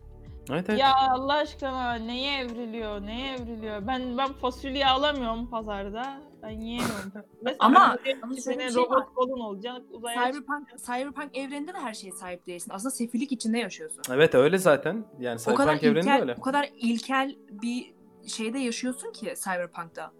Evet 0.51 0.65
evet. 0.69 0.79
Ya 0.79 0.95
Allah 0.95 1.33
aşkına 1.33 1.93
neye 1.93 2.39
evriliyor? 2.39 3.01
Neye 3.01 3.35
evriliyor? 3.35 3.87
Ben 3.87 4.17
ben 4.17 4.33
fasulye 4.33 4.87
alamıyorum 4.87 5.49
pazarda. 5.49 6.21
Ben 6.45 6.49
yiyemiyorum. 6.49 7.11
Mesela 7.41 7.55
Ama- 7.59 7.97
böyle 8.05 8.17
ama 8.21 8.31
şöyle 8.31 8.41
senin 8.41 8.59
bir 8.59 8.73
şey 8.73 8.83
var. 8.83 8.89
robot 8.89 9.13
kolun 9.15 9.39
olacak. 9.39 9.81
Uzaya 9.91 10.15
Cyberpunk, 10.31 10.67
Cyberpunk 10.85 11.37
evreninde 11.37 11.73
de 11.73 11.77
her 11.77 11.93
şeye 11.93 12.11
sahip 12.11 12.47
değilsin. 12.47 12.71
Aslında 12.73 12.91
sefillik 12.91 13.31
içinde 13.31 13.59
yaşıyorsun. 13.59 14.01
Evet 14.13 14.35
öyle 14.35 14.57
zaten. 14.57 15.05
Yani 15.19 15.39
o 15.47 15.55
kadar 15.55 15.75
Cyberpunk 15.77 15.83
evreni 15.83 15.95
de 15.95 15.99
ilkel, 16.09 16.21
öyle. 16.21 16.35
o 16.39 16.41
kadar 16.41 16.69
ilkel 16.77 17.35
bir 17.49 17.93
şeyde 18.27 18.59
yaşıyorsun 18.59 19.11
ki 19.11 19.33
Cyberpunk'ta. 19.43 20.11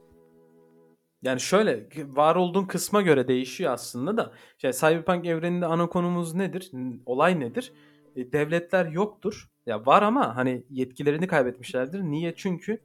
Yani 1.22 1.40
şöyle 1.40 1.88
var 2.08 2.36
olduğun 2.36 2.66
kısma 2.66 3.02
göre 3.02 3.28
değişiyor 3.28 3.74
aslında 3.74 4.18
da. 4.18 4.32
Şey, 4.58 4.72
Cyberpunk 4.72 5.26
evreninde 5.26 5.66
ana 5.66 5.88
konumuz 5.90 6.34
nedir? 6.34 6.70
N- 6.74 7.00
Olay 7.06 7.40
nedir? 7.40 7.74
E, 8.16 8.32
devletler 8.32 8.86
yoktur. 8.86 9.50
Ya 9.66 9.86
var 9.86 10.02
ama 10.02 10.36
hani 10.36 10.64
yetkilerini 10.70 11.28
kaybetmişlerdir. 11.28 12.02
Niye? 12.02 12.34
Çünkü 12.36 12.82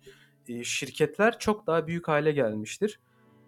e, 0.48 0.64
şirketler 0.64 1.38
çok 1.38 1.66
daha 1.66 1.86
büyük 1.86 2.08
hale 2.08 2.32
gelmiştir. 2.32 3.00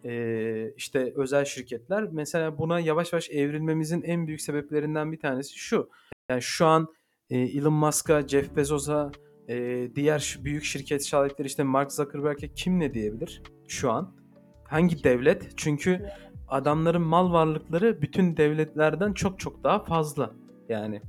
E, 0.05 0.73
işte 0.77 1.13
özel 1.17 1.45
şirketler. 1.45 2.09
Mesela 2.13 2.59
buna 2.59 2.81
yavaş 2.81 3.13
yavaş 3.13 3.31
evrilmemizin 3.31 4.03
en 4.03 4.27
büyük 4.27 4.41
sebeplerinden 4.41 5.13
bir 5.13 5.21
tanesi 5.21 5.59
şu. 5.59 5.91
Yani 6.29 6.43
şu 6.43 6.67
an 6.67 6.89
e, 7.31 7.39
Elon 7.39 7.73
Musk'a, 7.73 8.29
Jeff 8.29 8.57
Bezos'a, 8.57 9.13
e, 9.49 9.89
diğer 9.95 10.39
büyük 10.45 10.65
şirket 10.65 11.07
sahipleri 11.07 11.47
işte 11.47 11.63
Mark 11.63 11.93
Zuckerberg'e 11.93 12.49
kim 12.49 12.81
ne 12.81 12.95
diyebilir 12.95 13.43
şu 13.69 13.91
an? 13.91 14.17
Hangi 14.65 15.05
devlet? 15.05 15.49
Çünkü 15.57 16.07
adamların 16.49 17.03
mal 17.03 17.33
varlıkları 17.33 18.03
bütün 18.03 18.37
devletlerden 18.37 19.13
çok 19.13 19.41
çok 19.41 19.65
daha 19.65 19.85
fazla. 19.85 20.35
Yani 20.69 21.03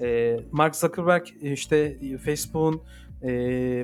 e, 0.00 0.36
Mark 0.52 0.76
Zuckerberg 0.76 1.26
işte 1.42 1.76
e, 1.76 2.18
Facebook'un 2.18 2.82
e, 3.22 3.30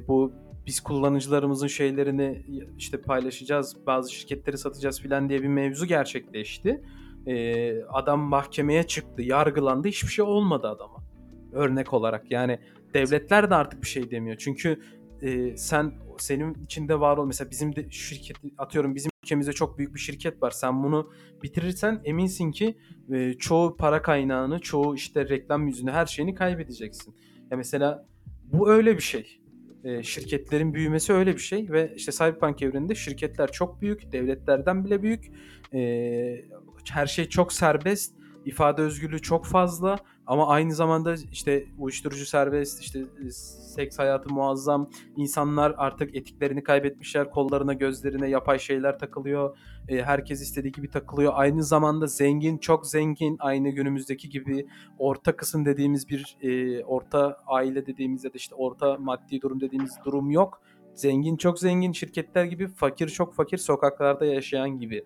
bu 0.09 0.32
biz 0.66 0.81
kullanıcılarımızın 0.81 1.66
şeylerini 1.66 2.45
işte 2.78 3.01
paylaşacağız, 3.01 3.86
bazı 3.86 4.12
şirketleri 4.12 4.59
satacağız 4.59 5.01
filan 5.01 5.28
diye 5.28 5.43
bir 5.43 5.49
mevzu 5.49 5.86
gerçekleşti. 5.86 6.82
E, 7.27 7.74
adam 7.82 8.20
mahkemeye 8.20 8.82
çıktı, 8.82 9.23
yargılandı, 9.23 9.89
hiçbir 9.89 10.09
şey 10.09 10.24
olmadı 10.24 10.69
adama. 10.69 11.05
Örnek 11.53 11.93
olarak 11.93 12.31
yani 12.31 12.59
devletler 12.95 13.51
de 13.51 13.55
artık 13.55 13.82
bir 13.82 13.89
şey 13.89 14.11
demiyor. 14.11 14.36
Çünkü 14.39 14.81
e, 15.23 15.57
sen 15.57 15.93
senin 16.19 16.55
içinde 16.55 17.01
var 17.01 17.16
ol 17.16 17.27
mesela 17.27 17.51
bizim 17.51 17.77
de 17.77 17.91
şirket 17.91 18.36
atıyorum 18.59 18.95
bizim 18.95 19.11
ülkemizde 19.24 19.53
çok 19.53 19.78
büyük 19.78 19.95
bir 19.95 20.01
şirket 20.01 20.43
var. 20.43 20.51
Sen 20.51 20.82
bunu 20.82 21.12
bitirirsen 21.43 22.01
eminsin 22.05 22.53
ki 22.53 22.78
e, 23.12 23.35
çoğu 23.35 23.77
para 23.77 24.03
kaynağını, 24.03 24.59
çoğu 24.59 24.95
işte 24.95 25.28
reklam 25.28 25.66
yüzünü, 25.66 25.91
her 25.91 26.07
şeyini 26.07 26.35
kaybedeceksin. 26.35 27.15
Ya 27.51 27.57
mesela 27.57 28.07
bu 28.45 28.70
öyle 28.70 28.97
bir 28.97 29.03
şey. 29.03 29.44
E, 29.85 30.02
şirketlerin 30.02 30.74
büyümesi 30.74 31.12
öyle 31.12 31.35
bir 31.35 31.40
şey 31.40 31.70
ve 31.70 31.93
işte 31.97 32.12
Cyberpunk 32.12 32.62
evreninde 32.62 32.94
şirketler 32.94 33.52
çok 33.52 33.81
büyük, 33.81 34.12
devletlerden 34.12 34.85
bile 34.85 35.02
büyük. 35.02 35.32
E, 35.74 36.44
her 36.90 37.06
şey 37.06 37.28
çok 37.28 37.52
serbest, 37.52 38.15
ifade 38.44 38.82
özgürlüğü 38.82 39.23
çok 39.23 39.47
fazla 39.47 39.98
ama 40.27 40.49
aynı 40.49 40.75
zamanda 40.75 41.15
işte 41.33 41.67
uyuşturucu 41.79 42.27
serbest, 42.27 42.81
işte 42.81 42.99
e, 42.99 43.31
seks 43.31 43.99
hayatı 43.99 44.35
muazzam, 44.35 44.91
insanlar 45.17 45.75
artık 45.77 46.17
etiklerini 46.17 46.63
kaybetmişler. 46.63 47.31
Kollarına, 47.31 47.73
gözlerine 47.73 48.29
yapay 48.29 48.59
şeyler 48.59 48.99
takılıyor. 48.99 49.59
E, 49.89 50.03
herkes 50.03 50.43
istediği 50.43 50.73
gibi 50.73 50.91
takılıyor. 50.91 51.33
Aynı 51.37 51.65
zamanda 51.65 52.07
zengin, 52.07 52.59
çok 52.59 52.87
zengin. 52.87 53.37
Aynı 53.41 53.69
günümüzdeki 53.69 54.29
gibi 54.29 54.67
orta 54.99 55.37
kısım 55.37 55.65
dediğimiz 55.65 56.09
bir 56.09 56.37
e, 56.41 56.85
orta 56.85 57.39
aile 57.47 57.87
dediğimiz 57.87 58.25
ya 58.25 58.33
da 58.33 58.37
işte 58.37 58.55
orta 58.55 58.97
maddi 58.97 59.41
durum 59.41 59.61
dediğimiz 59.61 59.99
durum 60.05 60.31
yok. 60.31 60.63
Zengin, 60.95 61.37
çok 61.37 61.59
zengin 61.59 61.93
şirketler 61.93 62.45
gibi, 62.45 62.69
fakir, 62.69 63.09
çok 63.09 63.35
fakir 63.35 63.59
sokaklarda 63.59 64.25
yaşayan 64.25 64.79
gibi 64.79 65.05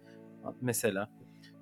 mesela. 0.60 1.17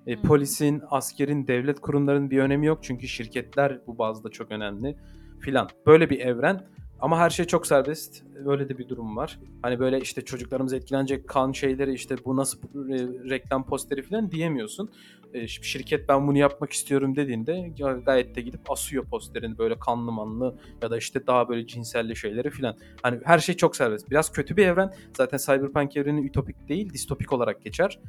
E, 0.07 0.15
Hmm. 0.15 0.21
polisin, 0.21 0.81
askerin, 0.89 1.47
devlet 1.47 1.79
kurumlarının 1.79 2.31
bir 2.31 2.39
önemi 2.39 2.65
yok 2.65 2.79
çünkü 2.81 3.07
şirketler 3.07 3.79
bu 3.87 3.97
bazda 3.97 4.29
çok 4.29 4.51
önemli 4.51 4.95
filan. 5.39 5.69
Böyle 5.85 6.09
bir 6.09 6.19
evren 6.19 6.67
ama 6.99 7.19
her 7.19 7.29
şey 7.29 7.45
çok 7.45 7.67
serbest. 7.67 8.23
Öyle 8.45 8.69
de 8.69 8.77
bir 8.77 8.89
durum 8.89 9.17
var. 9.17 9.39
Hani 9.61 9.79
böyle 9.79 9.99
işte 9.99 10.21
çocuklarımız 10.21 10.73
etkilenecek 10.73 11.27
kan 11.27 11.51
şeyleri 11.51 11.93
işte 11.93 12.15
bu 12.25 12.35
nasıl 12.35 12.59
e, 12.59 12.97
reklam 13.29 13.65
posteri 13.65 14.01
filan 14.01 14.31
diyemiyorsun. 14.31 14.89
E, 15.33 15.47
şirket 15.47 16.09
ben 16.09 16.27
bunu 16.27 16.37
yapmak 16.37 16.71
istiyorum 16.71 17.15
dediğinde 17.15 17.51
ga- 17.51 18.03
gayet 18.03 18.35
de 18.35 18.41
gidip 18.41 18.71
asıyor 18.71 19.05
posterini 19.05 19.57
böyle 19.57 19.79
kanlı 19.79 20.11
manlı 20.11 20.55
ya 20.81 20.91
da 20.91 20.97
işte 20.97 21.27
daha 21.27 21.49
böyle 21.49 21.67
cinselli 21.67 22.15
şeyleri 22.15 22.49
filan. 22.49 22.77
Hani 23.01 23.19
her 23.23 23.39
şey 23.39 23.55
çok 23.55 23.75
serbest. 23.75 24.09
Biraz 24.09 24.31
kötü 24.31 24.57
bir 24.57 24.65
evren. 24.67 24.93
Zaten 25.17 25.37
Cyberpunk 25.37 25.97
evreni 25.97 26.25
ütopik 26.25 26.67
değil, 26.69 26.93
distopik 26.93 27.33
olarak 27.33 27.61
geçer. 27.61 27.99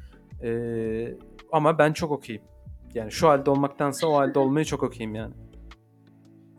E, 0.43 1.17
ama 1.51 1.77
ben 1.77 1.93
çok 1.93 2.11
okeyim. 2.11 2.41
Yani 2.93 3.11
şu 3.11 3.27
halde 3.29 3.49
olmaktansa 3.49 4.07
o 4.07 4.13
halde 4.15 4.39
olmayı 4.39 4.65
çok 4.65 4.83
okeyim 4.83 5.15
yani. 5.15 5.33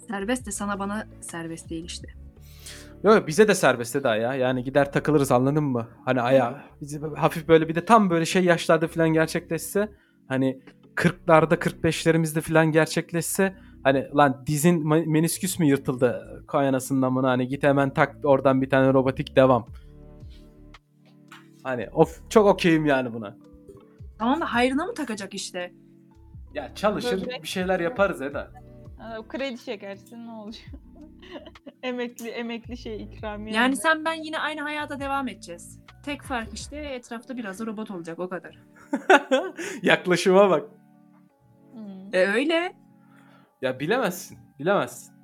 Serbest 0.08 0.46
de 0.46 0.50
sana 0.50 0.78
bana 0.78 1.08
serbest 1.20 1.70
değil 1.70 1.84
işte. 1.84 2.19
Yok 3.02 3.26
bize 3.26 3.48
de 3.48 3.54
serbest 3.54 3.94
daha 4.04 4.16
ya. 4.16 4.34
Yani 4.34 4.64
gider 4.64 4.92
takılırız 4.92 5.32
anladın 5.32 5.64
mı? 5.64 5.88
Hani 6.04 6.20
aya 6.20 6.64
bizi 6.80 7.02
böyle 7.02 7.14
hafif 7.14 7.48
böyle 7.48 7.68
bir 7.68 7.74
de 7.74 7.84
tam 7.84 8.10
böyle 8.10 8.26
şey 8.26 8.44
yaşlarda 8.44 8.88
falan 8.88 9.08
gerçekleşse 9.08 9.88
hani 10.28 10.62
40'larda 10.96 11.54
45'lerimizde 11.54 12.40
falan 12.40 12.72
gerçekleşse 12.72 13.54
hani 13.82 14.08
lan 14.16 14.42
dizin 14.46 14.88
menisküs 15.10 15.58
mü 15.58 15.66
yırtıldı 15.66 16.42
kayanasından 16.48 17.12
mı 17.12 17.26
hani 17.26 17.48
git 17.48 17.62
hemen 17.62 17.94
tak 17.94 18.16
oradan 18.24 18.62
bir 18.62 18.70
tane 18.70 18.92
robotik 18.92 19.36
devam. 19.36 19.66
Hani 21.62 21.88
of 21.92 22.30
çok 22.30 22.46
okeyim 22.46 22.86
yani 22.86 23.12
buna. 23.12 23.36
Tamam 24.18 24.40
da 24.40 24.54
hayrına 24.54 24.86
mı 24.86 24.94
takacak 24.94 25.34
işte? 25.34 25.72
Ya 26.54 26.74
çalışır 26.74 27.22
Böbrek- 27.22 27.42
bir 27.42 27.48
şeyler 27.48 27.80
yaparız 27.80 28.22
Eda. 28.22 28.50
Aa, 29.00 29.28
Kredi 29.28 29.64
çekersin 29.64 30.26
ne 30.26 30.32
olacak? 30.32 30.64
emekli 31.82 32.28
emekli 32.28 32.76
şey 32.76 33.02
ikramiye. 33.02 33.56
Yani 33.56 33.76
sen 33.76 34.04
ben 34.04 34.14
yine 34.14 34.38
aynı 34.38 34.60
hayata 34.60 35.00
devam 35.00 35.28
edeceğiz. 35.28 35.80
Tek 36.04 36.22
fark 36.22 36.54
işte 36.54 36.76
etrafta 36.76 37.36
biraz 37.36 37.60
da 37.60 37.66
robot 37.66 37.90
olacak 37.90 38.18
o 38.18 38.28
kadar. 38.28 38.58
Yaklaşıma 39.82 40.50
bak. 40.50 40.70
Hmm. 41.72 42.14
E 42.14 42.26
öyle. 42.26 42.72
Ya 43.62 43.80
bilemezsin. 43.80 44.38
Bilemezsin. 44.58 45.14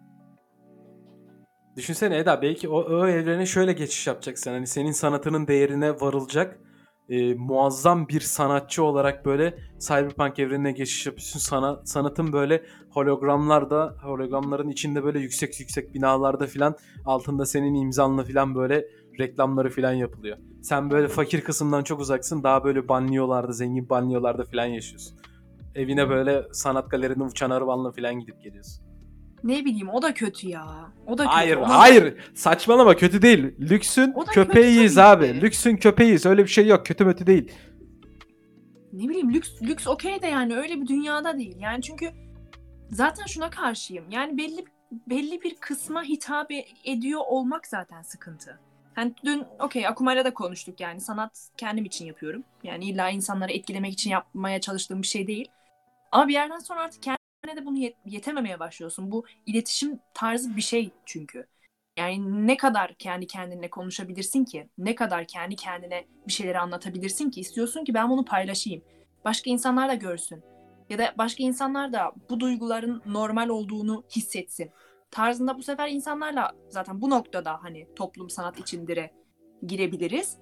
Düşünsene 1.76 2.18
Eda 2.18 2.42
belki 2.42 2.68
o, 2.68 2.76
o 2.76 3.06
evrene 3.06 3.46
şöyle 3.46 3.72
geçiş 3.72 4.06
yapacaksın. 4.06 4.50
Hani 4.50 4.66
senin 4.66 4.92
sanatının 4.92 5.46
değerine 5.46 6.00
varılacak 6.00 6.60
e, 7.08 7.34
muazzam 7.34 8.08
bir 8.08 8.20
sanatçı 8.20 8.82
olarak 8.82 9.26
böyle 9.26 9.58
Cyberpunk 9.78 10.38
evrenine 10.38 10.72
geçiş 10.72 11.06
yapıyorsun. 11.06 11.38
Sana, 11.38 11.80
sanatın 11.84 12.32
böyle 12.32 12.62
hologramlarda, 12.90 13.96
hologramların 14.02 14.68
içinde 14.68 15.04
böyle 15.04 15.18
yüksek 15.18 15.60
yüksek 15.60 15.94
binalarda 15.94 16.46
filan 16.46 16.76
altında 17.04 17.46
senin 17.46 17.74
imzanla 17.74 18.24
filan 18.24 18.54
böyle 18.54 18.86
reklamları 19.20 19.70
filan 19.70 19.92
yapılıyor. 19.92 20.38
Sen 20.62 20.90
böyle 20.90 21.08
fakir 21.08 21.40
kısımdan 21.40 21.82
çok 21.82 22.00
uzaksın. 22.00 22.42
Daha 22.42 22.64
böyle 22.64 22.88
banliyölarda, 22.88 23.52
zengin 23.52 23.88
banliyölarda 23.88 24.44
filan 24.44 24.66
yaşıyorsun. 24.66 25.18
Evine 25.74 26.08
böyle 26.08 26.42
sanat 26.52 26.90
galerine 26.90 27.22
uçan 27.22 27.50
arabanla 27.50 27.92
filan 27.92 28.20
gidip 28.20 28.42
geliyorsun. 28.42 28.85
Ne 29.44 29.64
bileyim 29.64 29.88
o 29.88 30.02
da 30.02 30.14
kötü 30.14 30.48
ya. 30.48 30.66
O 31.06 31.18
da 31.18 31.22
kötü. 31.22 31.34
Hayır, 31.34 31.56
Ona- 31.56 31.78
hayır. 31.78 32.14
Saçmalama 32.34 32.96
kötü 32.96 33.22
değil. 33.22 33.54
Lüksün 33.60 34.12
O 34.16 34.26
da 34.26 34.30
köpeğiyiz 34.30 34.94
kötü 34.94 34.94
tabii 34.94 35.26
abi. 35.26 35.32
ki. 35.32 35.40
Lüksün 35.42 35.76
köpeğiyiz. 35.76 36.26
Öyle 36.26 36.42
bir 36.44 36.48
şey 36.48 36.66
yok. 36.66 36.86
Kötü 36.86 37.04
mötü 37.04 37.26
değil. 37.26 37.52
Ne 38.92 39.08
bileyim 39.08 39.34
lüks 39.34 39.62
lüks 39.62 39.86
okey 39.86 40.22
de 40.22 40.26
yani 40.26 40.56
öyle 40.56 40.80
bir 40.80 40.86
dünyada 40.86 41.38
değil. 41.38 41.56
Yani 41.60 41.82
çünkü 41.82 42.10
zaten 42.90 43.26
şuna 43.26 43.50
karşıyım. 43.50 44.04
Yani 44.10 44.38
belli 44.38 44.64
belli 45.10 45.42
bir 45.42 45.54
kısma 45.54 46.02
hitap 46.02 46.52
e- 46.52 46.64
ediyor 46.84 47.20
olmak 47.26 47.66
zaten 47.66 48.02
sıkıntı. 48.02 48.58
Hani 48.94 49.14
dün 49.24 49.44
okey 49.60 49.86
Akumayla 49.86 50.24
da 50.24 50.34
konuştuk 50.34 50.80
yani 50.80 51.00
sanat 51.00 51.48
kendim 51.56 51.84
için 51.84 52.06
yapıyorum. 52.06 52.44
Yani 52.62 52.84
illa 52.84 53.10
insanları 53.10 53.52
etkilemek 53.52 53.92
için 53.92 54.10
yapmaya 54.10 54.60
çalıştığım 54.60 55.02
bir 55.02 55.06
şey 55.06 55.26
değil. 55.26 55.48
Ama 56.12 56.28
bir 56.28 56.32
yerden 56.32 56.58
sonra 56.58 56.80
artık 56.80 57.02
de 57.56 57.66
bunu 57.66 57.78
yet- 57.78 57.97
yetememeye 58.06 58.60
başlıyorsun. 58.60 59.10
Bu 59.10 59.24
iletişim 59.47 60.01
tarzı 60.14 60.56
bir 60.56 60.62
şey 60.62 60.90
çünkü. 61.06 61.47
Yani 61.98 62.47
ne 62.47 62.56
kadar 62.56 62.94
kendi 62.94 63.27
kendine 63.27 63.70
konuşabilirsin 63.70 64.44
ki? 64.44 64.68
Ne 64.78 64.94
kadar 64.94 65.27
kendi 65.27 65.56
kendine 65.56 66.06
bir 66.27 66.32
şeyleri 66.32 66.59
anlatabilirsin 66.59 67.31
ki? 67.31 67.40
İstiyorsun 67.40 67.85
ki 67.85 67.94
ben 67.94 68.10
bunu 68.10 68.24
paylaşayım. 68.24 68.82
Başka 69.24 69.51
insanlar 69.51 69.89
da 69.89 69.94
görsün. 69.94 70.43
Ya 70.90 70.98
da 70.98 71.14
başka 71.18 71.43
insanlar 71.43 71.93
da 71.93 72.12
bu 72.31 72.40
duyguların 72.40 73.02
normal 73.06 73.48
olduğunu 73.48 74.05
hissetsin. 74.16 74.70
Tarzında 75.10 75.59
bu 75.59 75.62
sefer 75.62 75.89
insanlarla 75.89 76.52
zaten 76.68 77.01
bu 77.01 77.10
noktada 77.10 77.62
hani 77.62 77.86
toplum 77.97 78.31
sanat 78.31 78.59
içindire 78.59 79.10
girebiliriz. 79.66 80.39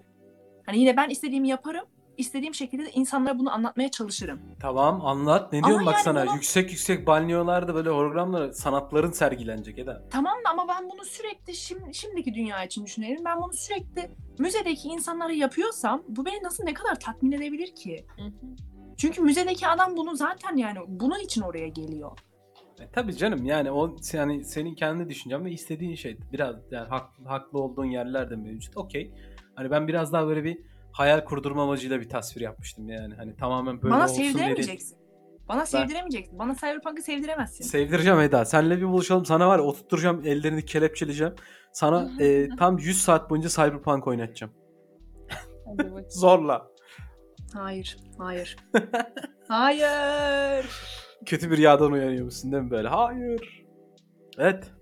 Hani 0.67 0.79
yine 0.79 0.97
ben 0.97 1.09
istediğimi 1.09 1.49
yaparım. 1.49 1.85
İstediğim 2.19 2.55
şekilde 2.55 2.87
de 2.87 2.91
insanlara 2.91 3.39
bunu 3.39 3.53
anlatmaya 3.53 3.91
çalışırım. 3.91 4.41
Tamam 4.61 5.07
anlat. 5.07 5.53
Ne 5.53 5.65
diyorum 5.65 5.87
bak 5.87 5.95
yani 5.95 6.03
sana. 6.05 6.27
bunu- 6.27 6.35
Yüksek 6.35 6.71
yüksek 6.71 7.07
banyolarda 7.07 7.75
böyle 7.75 7.91
hologramlar 7.91 8.53
sanatların 8.53 9.11
sergilenecek 9.11 9.79
Eda. 9.79 10.03
Tamam 10.11 10.35
da 10.47 10.51
ama 10.51 10.69
ben 10.69 10.91
bunu 10.91 11.05
sürekli 11.05 11.55
şimdi, 11.55 11.95
şimdiki 11.95 12.35
dünya 12.35 12.65
için 12.65 12.85
düşünelim. 12.85 13.25
Ben 13.25 13.43
bunu 13.43 13.53
sürekli 13.53 14.11
müzedeki 14.39 14.89
insanlara 14.89 15.33
yapıyorsam 15.33 16.03
bu 16.09 16.25
beni 16.27 16.43
nasıl 16.43 16.65
ne 16.65 16.75
kadar 16.75 17.01
tatmin 17.01 17.33
edebilir 17.33 17.75
ki? 17.75 18.07
Hı 18.17 18.23
hı. 18.23 18.31
Çünkü 18.97 19.23
müzedeki 19.23 19.67
adam 19.67 19.97
bunu 19.97 20.17
zaten 20.17 20.57
yani 20.57 20.79
bunun 20.89 21.19
için 21.21 21.43
oraya 21.43 21.69
geliyor. 21.69 22.19
E, 22.81 22.91
tabii 22.93 23.17
canım 23.17 23.45
yani 23.45 23.71
o 23.71 23.97
yani 24.13 24.45
senin 24.45 24.75
kendi 24.75 25.09
düşüncen 25.09 25.45
ve 25.45 25.51
istediğin 25.53 25.95
şey. 25.95 26.19
Biraz 26.33 26.57
yani 26.71 26.89
haklı, 26.89 27.25
haklı 27.25 27.59
olduğun 27.59 27.85
yerler 27.85 28.31
de 28.31 28.37
mevcut. 28.37 28.77
Okey. 28.77 29.13
Hani 29.55 29.71
ben 29.71 29.89
biraz 29.89 30.13
daha 30.13 30.27
böyle 30.27 30.45
bir 30.45 30.59
hayal 30.95 31.25
kurdurma 31.25 31.63
amacıyla 31.63 32.01
bir 32.01 32.09
tasvir 32.09 32.41
yapmıştım 32.41 32.89
yani. 32.89 33.15
Hani 33.15 33.37
tamamen 33.37 33.83
böyle 33.83 33.95
Bana 33.95 34.05
olsun 34.05 34.17
diye 34.17 34.33
sevdiremeyeceksin. 34.33 34.99
Bana 35.49 35.67
sevdiremeyeceksin. 35.67 36.39
Bana 36.39 36.55
Cyberpunk'ı 36.55 37.03
sevdiremezsin. 37.03 37.65
Sevdireceğim 37.65 38.21
Eda. 38.21 38.45
Senle 38.45 38.77
bir 38.77 38.87
buluşalım. 38.87 39.25
Sana 39.25 39.49
var 39.49 39.59
ya 39.59 39.65
oturtturacağım. 39.65 40.23
Ellerini 40.27 40.65
kelepçeleyeceğim. 40.65 41.35
Sana 41.73 42.11
e, 42.21 42.49
tam 42.49 42.79
100 42.79 43.03
saat 43.03 43.31
boyunca 43.31 43.49
Cyberpunk 43.49 44.07
oynatacağım. 44.07 44.53
Zorla. 46.09 46.67
Hayır. 47.55 47.97
Hayır. 48.19 48.57
Hayır. 49.49 50.67
Kötü 51.27 51.51
bir 51.51 51.57
rüyadan 51.57 51.93
uyanıyormuşsun 51.93 52.53
değil 52.53 52.63
mi 52.63 52.71
böyle? 52.71 52.89
Hayır. 52.89 53.65
Evet. 54.39 54.73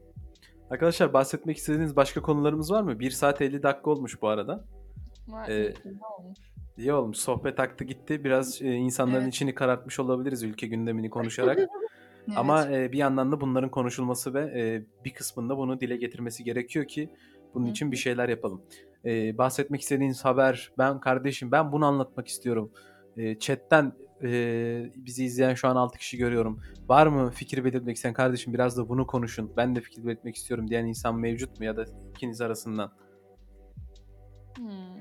Arkadaşlar 0.70 1.12
bahsetmek 1.12 1.56
istediğiniz 1.56 1.96
başka 1.96 2.22
konularımız 2.22 2.70
var 2.70 2.82
mı? 2.82 3.00
1 3.00 3.10
saat 3.10 3.40
50 3.40 3.62
dakika 3.62 3.90
olmuş 3.90 4.22
bu 4.22 4.28
arada. 4.28 4.64
Ee. 5.48 5.74
İyi 6.76 6.92
olmuş. 6.92 7.18
Sohbet 7.18 7.60
aktı 7.60 7.84
gitti. 7.84 8.24
Biraz 8.24 8.62
e, 8.62 8.66
insanların 8.66 9.22
Evet. 9.22 9.34
içini 9.34 9.54
karartmış 9.54 10.00
olabiliriz 10.00 10.42
ülke 10.42 10.66
gündemini 10.66 11.10
konuşarak. 11.10 11.58
Evet. 12.28 12.38
Ama 12.38 12.66
e, 12.66 12.92
bir 12.92 12.98
yandan 12.98 13.32
da 13.32 13.40
bunların 13.40 13.70
konuşulması 13.70 14.34
ve 14.34 14.40
e, 14.40 14.84
bir 15.04 15.14
kısmında 15.14 15.56
bunu 15.56 15.80
dile 15.80 15.96
getirmesi 15.96 16.44
gerekiyor 16.44 16.84
ki 16.84 17.10
bunun 17.54 17.66
Hı 17.66 17.70
için 17.70 17.92
bir 17.92 17.96
şeyler 17.96 18.28
yapalım. 18.28 18.62
E, 19.04 19.38
bahsetmek 19.38 19.80
istediğiniz 19.80 20.24
haber, 20.24 20.72
ben 20.78 21.00
kardeşim 21.00 21.52
ben 21.52 21.72
bunu 21.72 21.86
anlatmak 21.86 22.28
istiyorum. 22.28 22.72
E, 23.16 23.38
chatten 23.38 23.92
e, 24.22 24.92
bizi 24.96 25.24
izleyen 25.24 25.54
şu 25.54 25.68
an 25.68 25.76
6 25.76 25.98
kişi 25.98 26.16
görüyorum. 26.16 26.60
Var 26.88 27.06
mı 27.06 27.30
fikir 27.30 27.64
belirtmek 27.64 27.96
isteyen 27.96 28.14
kardeşim 28.14 28.54
biraz 28.54 28.76
da 28.76 28.88
bunu 28.88 29.06
konuşun. 29.06 29.52
Ben 29.56 29.76
de 29.76 29.80
fikir 29.80 30.04
belirtmek 30.06 30.36
istiyorum 30.36 30.68
diyen 30.68 30.86
insan 30.86 31.18
mevcut 31.18 31.58
mu 31.58 31.64
ya 31.64 31.76
da 31.76 31.84
ikiniz 32.16 32.40
arasından? 32.40 32.92
Hmm. 34.56 34.91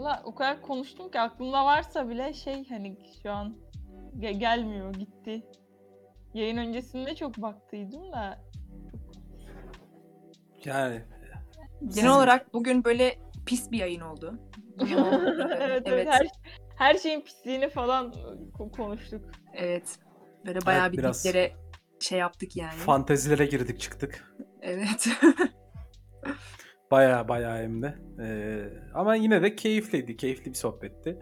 Valla 0.00 0.22
o 0.24 0.34
kadar 0.34 0.62
konuştum 0.62 1.10
ki 1.10 1.20
aklımda 1.20 1.64
varsa 1.64 2.08
bile 2.08 2.34
şey 2.34 2.68
hani 2.68 2.96
şu 3.22 3.32
an 3.32 3.56
ge- 4.18 4.38
gelmiyor 4.38 4.94
gitti. 4.94 5.42
Yayın 6.34 6.56
öncesinde 6.56 7.14
çok 7.14 7.36
baktıydım 7.36 8.12
da. 8.12 8.38
Yani 10.64 11.02
Genel 11.94 12.10
olarak 12.10 12.54
bugün 12.54 12.84
böyle 12.84 13.18
pis 13.46 13.70
bir 13.70 13.78
yayın 13.78 14.00
oldu. 14.00 14.38
evet, 15.60 15.82
evet. 15.86 16.08
Her, 16.10 16.26
her 16.76 16.94
şeyin 16.94 17.20
pisliğini 17.20 17.68
falan 17.68 18.12
ko- 18.58 18.70
konuştuk. 18.70 19.24
Evet. 19.54 19.98
Böyle 20.46 20.66
bayağı 20.66 20.82
Evet, 20.82 20.92
bir 20.92 20.98
biraz 20.98 21.24
diplere 21.24 21.52
şey 22.00 22.18
yaptık 22.18 22.56
yani. 22.56 22.78
fantezilere 22.78 23.46
girdik 23.46 23.80
çıktık. 23.80 24.34
evet. 24.62 25.08
Baya 26.90 27.28
baya 27.28 27.56
hem 27.56 27.82
de. 27.82 27.94
Ee, 28.22 28.64
ama 28.94 29.14
yine 29.14 29.42
de 29.42 29.56
keyifliydi. 29.56 30.16
Keyifli 30.16 30.50
bir 30.50 30.56
sohbetti. 30.56 31.18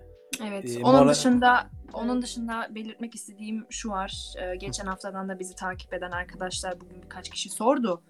evet. 0.49 0.65
Ee, 0.77 0.85
onun 0.85 1.01
moral- 1.01 1.09
dışında 1.11 1.71
onun 1.93 2.23
dışında 2.23 2.69
belirtmek 2.75 3.15
istediğim 3.15 3.67
şu 3.71 3.91
var. 3.91 4.35
Ee, 4.39 4.57
geçen 4.57 4.87
haftadan 4.87 5.29
da 5.29 5.39
bizi 5.39 5.55
takip 5.55 5.95
eden 5.95 6.11
arkadaşlar 6.11 6.81
bugün 6.81 7.03
birkaç 7.03 7.31
kişi 7.31 7.51
sordu. 7.51 8.03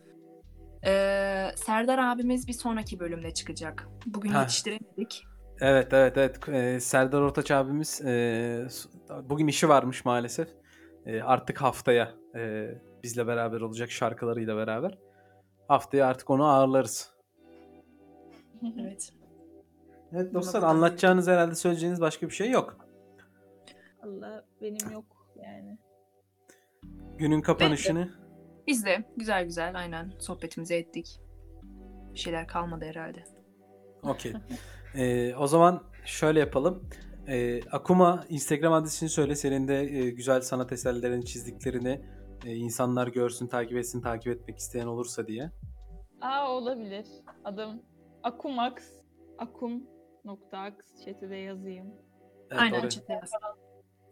Ee, 0.86 1.46
Serdar 1.56 1.98
abimiz 1.98 2.48
bir 2.48 2.52
sonraki 2.52 3.00
bölümde 3.00 3.30
çıkacak. 3.34 3.88
Bugün 4.06 4.30
Heh. 4.32 4.40
yetiştiremedik. 4.40 5.24
Evet 5.60 5.92
evet 5.92 6.16
evet. 6.16 6.48
Ee, 6.48 6.80
Serdar 6.80 7.20
Ortaç 7.20 7.50
abimiz 7.50 8.00
e, 8.04 8.66
bugün 9.24 9.46
işi 9.48 9.68
varmış 9.68 10.04
maalesef. 10.04 10.48
E, 11.06 11.22
artık 11.22 11.62
haftaya 11.62 12.12
e, 12.36 12.68
bizle 13.02 13.26
beraber 13.26 13.60
olacak 13.60 13.90
şarkılarıyla 13.90 14.56
beraber. 14.56 14.98
Haftaya 15.68 16.06
artık 16.06 16.30
onu 16.30 16.46
ağırlarız. 16.46 17.10
Evet. 18.80 19.12
Evet 20.12 20.34
dostlar 20.34 20.62
anlatacağınız 20.62 21.28
herhalde 21.28 21.54
söyleyeceğiniz 21.54 22.00
başka 22.00 22.28
bir 22.28 22.34
şey 22.34 22.50
yok. 22.50 22.76
Allah 24.02 24.44
benim 24.60 24.90
yok 24.92 25.04
yani. 25.36 25.78
Günün 27.18 27.40
kapanışını 27.40 28.10
Biz 28.66 28.84
de 28.84 29.04
güzel 29.16 29.44
güzel 29.44 29.78
aynen 29.78 30.12
sohbetimizi 30.18 30.74
ettik. 30.74 31.20
Bir 32.14 32.18
şeyler 32.18 32.46
kalmadı 32.46 32.84
herhalde. 32.84 33.24
Okey. 34.02 34.32
Ee, 34.94 35.34
o 35.38 35.46
zaman 35.46 35.82
şöyle 36.04 36.40
yapalım. 36.40 36.88
Ee, 37.28 37.60
Akuma 37.70 38.24
Instagram 38.28 38.72
adresini 38.72 39.08
söyle. 39.08 39.34
Senin 39.34 39.68
de 39.68 39.80
e, 39.80 40.10
güzel 40.10 40.40
sanat 40.40 40.72
eserlerini 40.72 41.24
çizdiklerini 41.24 42.00
e, 42.44 42.54
insanlar 42.54 43.06
görsün, 43.06 43.46
takip 43.46 43.76
etsin, 43.76 44.00
takip 44.00 44.32
etmek 44.32 44.58
isteyen 44.58 44.86
olursa 44.86 45.26
diye. 45.26 45.50
Aa 46.20 46.50
olabilir. 46.50 47.06
Adım 47.44 47.82
Akumax. 48.22 48.72
Akum.ax 49.38 50.74
chat'e 51.04 51.30
de 51.30 51.36
yazayım. 51.36 51.86
Evet, 52.50 52.60
aynen 52.62 52.78
oraya- 52.80 52.88
chat'e 52.90 53.12
yaz. 53.12 53.30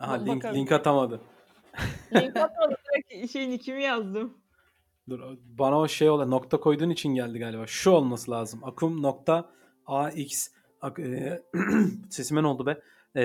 Aha, 0.01 0.15
link, 0.15 0.37
Bakalım. 0.37 0.57
link 0.57 0.73
atamadı. 0.73 1.21
Link 2.15 2.37
atmadım 2.37 2.77
direkt 3.11 3.33
şeyin 3.33 3.59
kimi 3.59 3.83
yazdım. 3.83 4.35
Dur, 5.09 5.21
bana 5.59 5.81
o 5.81 5.89
şey 5.89 6.11
olan 6.11 6.31
nokta 6.31 6.61
koyduğun 6.61 6.91
için 6.91 7.15
geldi 7.15 7.39
galiba. 7.39 7.67
Şu 7.67 7.91
olması 7.91 8.31
lazım. 8.31 8.61
Akum 8.65 9.03
nokta 9.03 9.51
ax 9.87 10.49
Ak- 10.81 10.99
e, 10.99 11.43
sesimen 12.11 12.45
oldu 12.45 12.67
be. 12.67 12.81
E, 13.17 13.23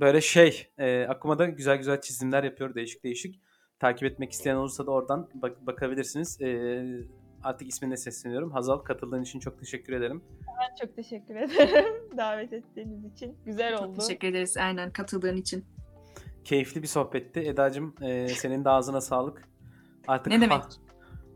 böyle 0.00 0.20
şey. 0.20 0.66
E, 0.78 1.06
Akuma'da 1.08 1.46
güzel 1.46 1.76
güzel 1.76 2.00
çizimler 2.00 2.44
yapıyor. 2.44 2.74
Değişik 2.74 3.04
değişik. 3.04 3.40
Takip 3.78 4.04
etmek 4.04 4.32
isteyen 4.32 4.56
olursa 4.56 4.86
da 4.86 4.90
oradan 4.90 5.28
bak- 5.34 5.66
bakabilirsiniz. 5.66 6.40
E, 6.42 6.48
artık 7.44 7.68
ismine 7.68 7.96
sesleniyorum. 7.96 8.50
Hazal 8.50 8.78
katıldığın 8.78 9.22
için 9.22 9.40
çok 9.40 9.58
teşekkür 9.58 9.92
ederim. 9.92 10.22
Ben 10.46 10.86
çok 10.86 10.96
teşekkür 10.96 11.36
ederim 11.36 11.94
davet 12.16 12.52
ettiğiniz 12.52 13.04
için. 13.04 13.36
Güzel 13.44 13.76
Çok 13.78 13.86
oldu. 13.88 13.98
teşekkür 14.00 14.28
ederiz 14.28 14.56
aynen 14.56 14.92
katıldığın 14.92 15.36
için. 15.36 15.64
Keyifli 16.44 16.82
bir 16.82 16.86
sohbetti. 16.88 17.40
Eda'cığım 17.40 17.94
e, 18.02 18.28
senin 18.28 18.64
de 18.64 18.68
ağzına 18.68 19.00
sağlık. 19.00 19.48
Artık 20.08 20.32
Ne 20.32 20.40
demek? 20.40 20.62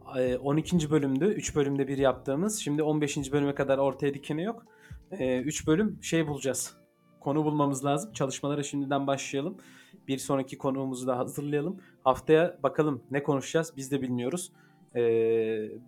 ha- 0.04 0.20
e, 0.22 0.36
12. 0.38 0.90
bölümdü. 0.90 1.24
3 1.24 1.56
bölümde 1.56 1.88
bir 1.88 1.98
yaptığımız. 1.98 2.58
Şimdi 2.58 2.82
15. 2.82 3.32
bölüme 3.32 3.54
kadar 3.54 3.78
ortaya 3.78 4.14
dikeni 4.14 4.42
yok. 4.42 4.66
3 5.20 5.66
bölüm 5.66 5.98
şey 6.02 6.26
bulacağız. 6.28 6.76
Konu 7.20 7.44
bulmamız 7.44 7.84
lazım. 7.84 8.12
Çalışmalara 8.12 8.62
şimdiden 8.62 9.06
başlayalım. 9.06 9.56
Bir 10.08 10.18
sonraki 10.18 10.58
konuğumuzu 10.58 11.06
da 11.06 11.18
hazırlayalım. 11.18 11.80
Haftaya 12.04 12.58
bakalım 12.62 13.02
ne 13.10 13.22
konuşacağız 13.22 13.72
biz 13.76 13.90
de 13.90 14.02
bilmiyoruz. 14.02 14.52
E, 14.96 15.00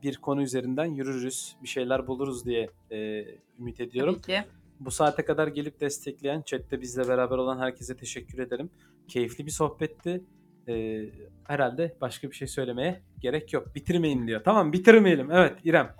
bir 0.03 0.17
konu 0.17 0.43
üzerinden 0.43 0.85
yürürüz. 0.85 1.57
Bir 1.63 1.69
şeyler 1.69 2.07
buluruz 2.07 2.47
diye 2.47 2.71
e, 2.91 3.25
ümit 3.59 3.81
ediyorum. 3.81 4.15
Tabii 4.15 4.37
ki. 4.37 4.45
Bu 4.81 4.91
saate 4.91 5.25
kadar 5.25 5.49
gelip 5.49 5.81
destekleyen, 5.81 6.43
chatte 6.43 6.81
bizle 6.81 7.09
beraber 7.09 7.39
olan 7.39 7.59
herkese 7.59 7.97
teşekkür 7.97 8.39
ederim. 8.39 8.71
Keyifli 9.09 9.47
bir 9.47 9.51
sohbetti. 9.51 10.25
Ee, 10.69 11.05
herhalde 11.45 11.97
başka 12.01 12.31
bir 12.31 12.37
şey 12.37 12.49
söylemeye 12.49 13.03
gerek 13.21 13.53
yok. 13.53 13.75
Bitirmeyin 13.75 14.27
diyor. 14.27 14.45
Tamam 14.45 14.73
bitirmeyelim. 14.73 15.31
Evet 15.31 15.59
İrem. 15.65 15.95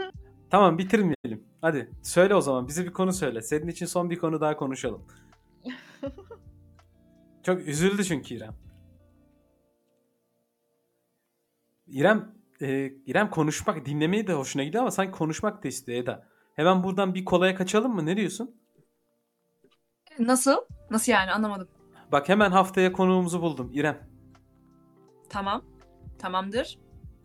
tamam 0.50 0.78
bitirmeyelim. 0.78 1.44
Hadi 1.60 1.90
söyle 2.02 2.34
o 2.34 2.40
zaman. 2.40 2.68
Bize 2.68 2.84
bir 2.84 2.92
konu 2.92 3.12
söyle. 3.12 3.42
Senin 3.42 3.68
için 3.68 3.86
son 3.86 4.10
bir 4.10 4.18
konu 4.18 4.40
daha 4.40 4.56
konuşalım. 4.56 5.06
Çok 7.42 7.68
üzüldü 7.68 8.04
çünkü 8.04 8.34
İrem. 8.34 8.54
İrem, 11.86 12.34
e, 12.64 12.92
İrem 13.06 13.30
konuşmak, 13.30 13.86
dinlemeyi 13.86 14.26
de 14.26 14.32
hoşuna 14.32 14.64
gidiyor 14.64 14.82
ama 14.82 14.90
sanki 14.90 15.12
konuşmak 15.12 15.64
da 15.64 15.68
istiyor 15.68 16.02
Eda. 16.02 16.26
Hemen 16.56 16.82
buradan 16.84 17.14
bir 17.14 17.24
kolaya 17.24 17.54
kaçalım 17.54 17.94
mı? 17.94 18.06
Ne 18.06 18.16
diyorsun? 18.16 18.54
Nasıl? 20.18 20.56
Nasıl 20.90 21.12
yani 21.12 21.30
anlamadım. 21.32 21.68
Bak 22.12 22.28
hemen 22.28 22.50
haftaya 22.50 22.92
konuğumuzu 22.92 23.42
buldum. 23.42 23.70
İrem. 23.74 23.98
Tamam. 25.28 25.62
Tamamdır. 26.18 26.78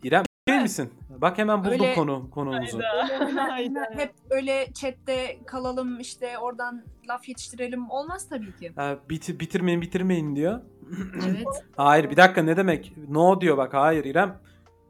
İrem 0.04 0.24
değil 0.48 0.62
misin? 0.62 0.94
Bak 1.10 1.38
hemen 1.38 1.60
buldum 1.60 1.72
Öyle- 1.72 1.96
konu 1.96 2.30
konuğumuzu. 2.32 2.80
Hayda. 3.50 3.90
Hep 3.96 4.14
öyle 4.30 4.68
chatte 4.74 5.40
kalalım 5.46 6.00
işte 6.00 6.38
oradan 6.38 6.84
laf 7.10 7.30
yetiştirelim 7.30 7.90
olmaz 7.90 8.30
tabii 8.30 8.56
ki. 8.56 8.72
Ha, 8.76 8.98
bit- 9.10 9.40
bitirmeyin 9.40 9.82
bitirmeyin 9.82 10.36
diyor. 10.36 10.62
Evet. 11.28 11.46
Hayır 11.78 12.10
bir 12.10 12.18
dakika 12.18 12.44
ne 12.44 12.58
demek? 12.58 12.94
No 13.10 13.42
diyor 13.42 13.58
bak 13.58 13.74
hayır 13.74 14.06
İrem. 14.06 14.40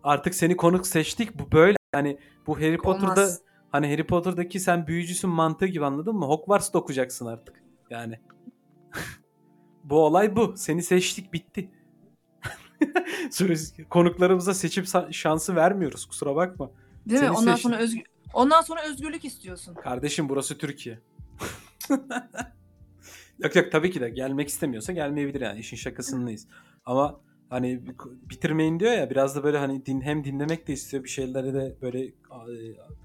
Artık 0.04 0.36
seni 0.36 0.58
konuk 0.58 0.88
seçtik. 0.88 1.40
Bu 1.40 1.52
böyle. 1.52 1.78
Yani 1.94 2.20
bu 2.48 2.58
Harry 2.58 2.78
Potter'da 2.78 3.12
Olmaz. 3.12 3.42
Hani 3.72 3.92
Harry 3.92 4.08
Potter'daki 4.08 4.60
sen 4.60 4.88
büyücüsün 4.88 5.30
mantığı 5.30 5.66
gibi 5.68 5.86
anladın 5.86 6.16
mı? 6.16 6.26
Hogwarts'ta 6.26 6.80
okuyacaksın 6.80 7.26
artık. 7.26 7.64
Yani. 7.90 8.20
bu 9.84 10.06
olay 10.06 10.36
bu. 10.36 10.54
Seni 10.58 10.84
seçtik 10.84 11.34
bitti. 11.34 11.72
Konuklarımıza 13.90 14.54
seçim 14.54 14.84
sa- 14.84 15.14
şansı 15.14 15.56
vermiyoruz 15.56 16.06
kusura 16.06 16.36
bakma. 16.36 16.72
Değil 17.06 17.22
mi? 17.22 17.28
Seni 17.28 17.38
Ondan 17.38 17.56
seçtim. 17.56 17.72
sonra 17.72 17.82
özgür 17.82 18.04
Ondan 18.34 18.62
sonra 18.62 18.82
özgürlük 18.82 19.26
istiyorsun. 19.26 19.74
Kardeşim 19.74 20.30
burası 20.30 20.58
Türkiye. 20.58 21.00
yok 23.40 23.56
yok 23.56 23.72
tabii 23.72 23.92
ki 23.92 24.02
de 24.02 24.10
gelmek 24.10 24.48
istemiyorsa 24.48 24.94
gelmeyebilir 24.94 25.42
yani 25.42 25.60
işin 25.60 25.78
şakasındayız. 25.78 26.48
Ama 26.86 27.22
hani 27.50 27.82
bitirmeyin 28.30 28.80
diyor 28.80 28.92
ya 28.94 29.10
biraz 29.10 29.36
da 29.36 29.44
böyle 29.44 29.58
hani 29.58 29.86
din, 29.86 30.02
hem 30.02 30.24
dinlemek 30.24 30.68
de 30.68 30.74
istiyor 30.74 31.04
bir 31.04 31.10
şeyleri 31.10 31.54
de 31.54 31.78
böyle 31.82 32.06
e, 32.06 32.14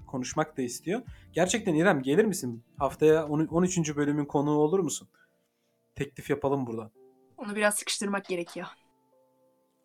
konuşmak 0.07 0.57
da 0.57 0.61
istiyor. 0.61 1.01
Gerçekten 1.33 1.75
İrem 1.75 2.01
gelir 2.01 2.25
misin? 2.25 2.63
Haftaya 2.77 3.27
on- 3.27 3.45
13. 3.47 3.95
bölümün 3.95 4.25
konuğu 4.25 4.57
olur 4.57 4.79
musun? 4.79 5.07
Teklif 5.95 6.29
yapalım 6.29 6.67
buradan. 6.67 6.91
Onu 7.37 7.55
biraz 7.55 7.75
sıkıştırmak 7.75 8.25
gerekiyor. 8.25 8.67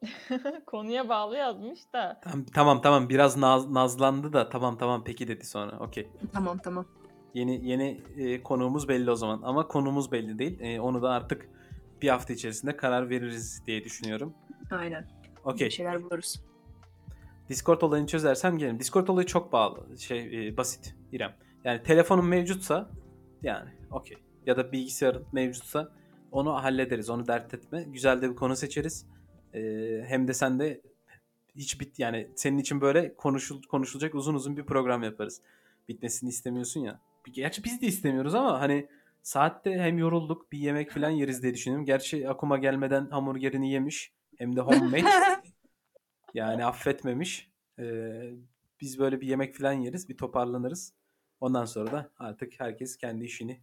Konuya 0.66 1.08
bağlı 1.08 1.36
yazmış 1.36 1.80
da. 1.92 2.20
Tamam 2.24 2.44
tamam, 2.54 2.80
tamam. 2.82 3.08
biraz 3.08 3.36
naz- 3.36 3.70
nazlandı 3.72 4.32
da 4.32 4.48
tamam 4.48 4.78
tamam 4.78 5.04
peki 5.04 5.28
dedi 5.28 5.44
sonra. 5.46 5.78
Okey. 5.78 6.08
Tamam 6.32 6.58
tamam. 6.58 6.86
Yeni 7.34 7.68
yeni 7.68 8.00
e, 8.16 8.42
konuğumuz 8.42 8.88
belli 8.88 9.10
o 9.10 9.14
zaman 9.14 9.40
ama 9.44 9.68
konumuz 9.68 10.12
belli 10.12 10.38
değil. 10.38 10.60
E, 10.60 10.80
onu 10.80 11.02
da 11.02 11.10
artık 11.10 11.48
bir 12.02 12.08
hafta 12.08 12.32
içerisinde 12.32 12.76
karar 12.76 13.10
veririz 13.10 13.62
diye 13.66 13.84
düşünüyorum. 13.84 14.34
Aynen. 14.70 15.08
Okey. 15.44 15.66
Bir 15.66 15.72
şeyler 15.72 16.02
buluruz. 16.02 16.40
Discord 17.48 17.80
olayını 17.80 18.06
çözersem 18.06 18.58
gelirim. 18.58 18.78
Discord 18.80 19.08
olayı 19.08 19.26
çok 19.26 19.52
bağlı. 19.52 19.98
Şey 19.98 20.48
e, 20.48 20.56
basit 20.56 20.94
İrem. 21.12 21.34
Yani 21.64 21.82
telefonun 21.82 22.26
mevcutsa 22.26 22.90
yani 23.42 23.70
okey. 23.90 24.16
Ya 24.46 24.56
da 24.56 24.72
bilgisayarın 24.72 25.26
mevcutsa 25.32 25.92
onu 26.32 26.54
hallederiz. 26.54 27.10
Onu 27.10 27.26
dert 27.26 27.54
etme. 27.54 27.82
Güzel 27.82 28.22
de 28.22 28.30
bir 28.30 28.36
konu 28.36 28.56
seçeriz. 28.56 29.06
E, 29.54 29.60
hem 30.06 30.28
de 30.28 30.34
sen 30.34 30.58
de 30.60 30.80
hiç 31.56 31.80
bit 31.80 31.98
yani 31.98 32.28
senin 32.36 32.58
için 32.58 32.80
böyle 32.80 33.14
konuşul 33.14 33.62
konuşulacak 33.62 34.14
uzun 34.14 34.34
uzun 34.34 34.56
bir 34.56 34.64
program 34.64 35.02
yaparız. 35.02 35.40
Bitmesini 35.88 36.30
istemiyorsun 36.30 36.80
ya. 36.80 37.00
Gerçi 37.32 37.64
biz 37.64 37.82
de 37.82 37.86
istemiyoruz 37.86 38.34
ama 38.34 38.60
hani 38.60 38.88
saatte 39.22 39.78
hem 39.78 39.98
yorulduk 39.98 40.52
bir 40.52 40.58
yemek 40.58 40.90
falan 40.90 41.10
yeriz 41.10 41.42
diye 41.42 41.54
düşünüyorum. 41.54 41.86
Gerçi 41.86 42.28
akuma 42.28 42.58
gelmeden 42.58 43.10
hamburgerini 43.10 43.72
yemiş. 43.72 44.12
Hem 44.38 44.56
de 44.56 44.60
homemade. 44.60 45.04
Yani 46.34 46.64
affetmemiş. 46.64 47.50
Ee, 47.78 48.30
biz 48.80 48.98
böyle 48.98 49.20
bir 49.20 49.26
yemek 49.26 49.54
falan 49.56 49.72
yeriz, 49.72 50.08
bir 50.08 50.16
toparlanırız. 50.16 50.94
Ondan 51.40 51.64
sonra 51.64 51.92
da 51.92 52.10
artık 52.18 52.60
herkes 52.60 52.96
kendi 52.96 53.24
işini 53.24 53.60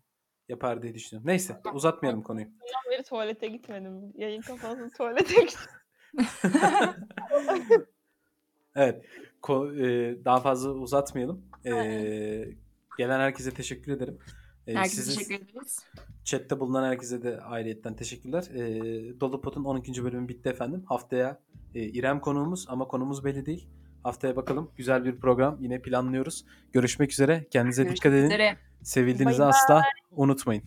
yapar 0.50 0.82
diye 0.82 0.94
düşünüyorum. 0.94 1.28
Neyse 1.28 1.62
uzatmayalım 1.74 2.24
konuyu. 2.24 2.46
Ben 2.46 2.92
beri 2.92 3.04
tuvalete 3.04 3.48
gitmedim. 3.48 4.14
Yayın 4.16 4.42
kafası 4.42 4.90
tuvalete 4.98 5.42
gittim. 5.42 5.72
Evet. 8.76 9.06
ko- 9.42 9.86
e, 9.86 10.26
daha 10.26 10.40
fazla 10.40 10.70
uzatmayalım. 10.70 11.46
Ee, 11.66 12.46
gelen 12.98 13.20
herkese 13.20 13.54
teşekkür 13.54 13.92
ederim. 13.92 14.20
Ee, 14.68 14.74
Herkese 14.76 15.02
sizi- 15.02 15.18
teşekkür 15.18 15.36
ederiz. 15.46 15.80
Chatte 16.24 16.60
bulunan 16.60 16.84
herkese 16.84 17.24
de 17.24 17.42
ayrıyetten 17.42 17.96
teşekkürler. 17.96 18.44
Ee, 18.54 19.20
Dolu 19.20 19.42
Pot'un 19.42 19.64
12. 19.64 20.04
bölümü 20.04 20.28
bitti 20.28 20.50
efendim. 20.50 20.84
Haftaya 20.86 21.40
e, 21.76 21.84
İrem 21.84 22.20
konuğumuz 22.20 22.66
ama 22.70 22.88
konumuz 22.88 23.26
belli 23.26 23.46
değil. 23.46 23.70
Haftaya 24.04 24.36
bakalım. 24.36 24.72
Güzel 24.78 25.06
bir 25.06 25.20
program 25.20 25.58
yine 25.62 25.82
planlıyoruz. 25.82 26.46
Görüşmek 26.74 27.12
üzere. 27.12 27.48
Kendinize 27.52 27.84
Görüşmek 27.84 27.98
dikkat 27.98 28.14
edin. 28.14 28.26
üzere. 28.26 28.58
Sevildiğinizi 28.84 29.40
bay. 29.40 29.48
asla 29.50 29.84
unutmayın. 30.12 30.64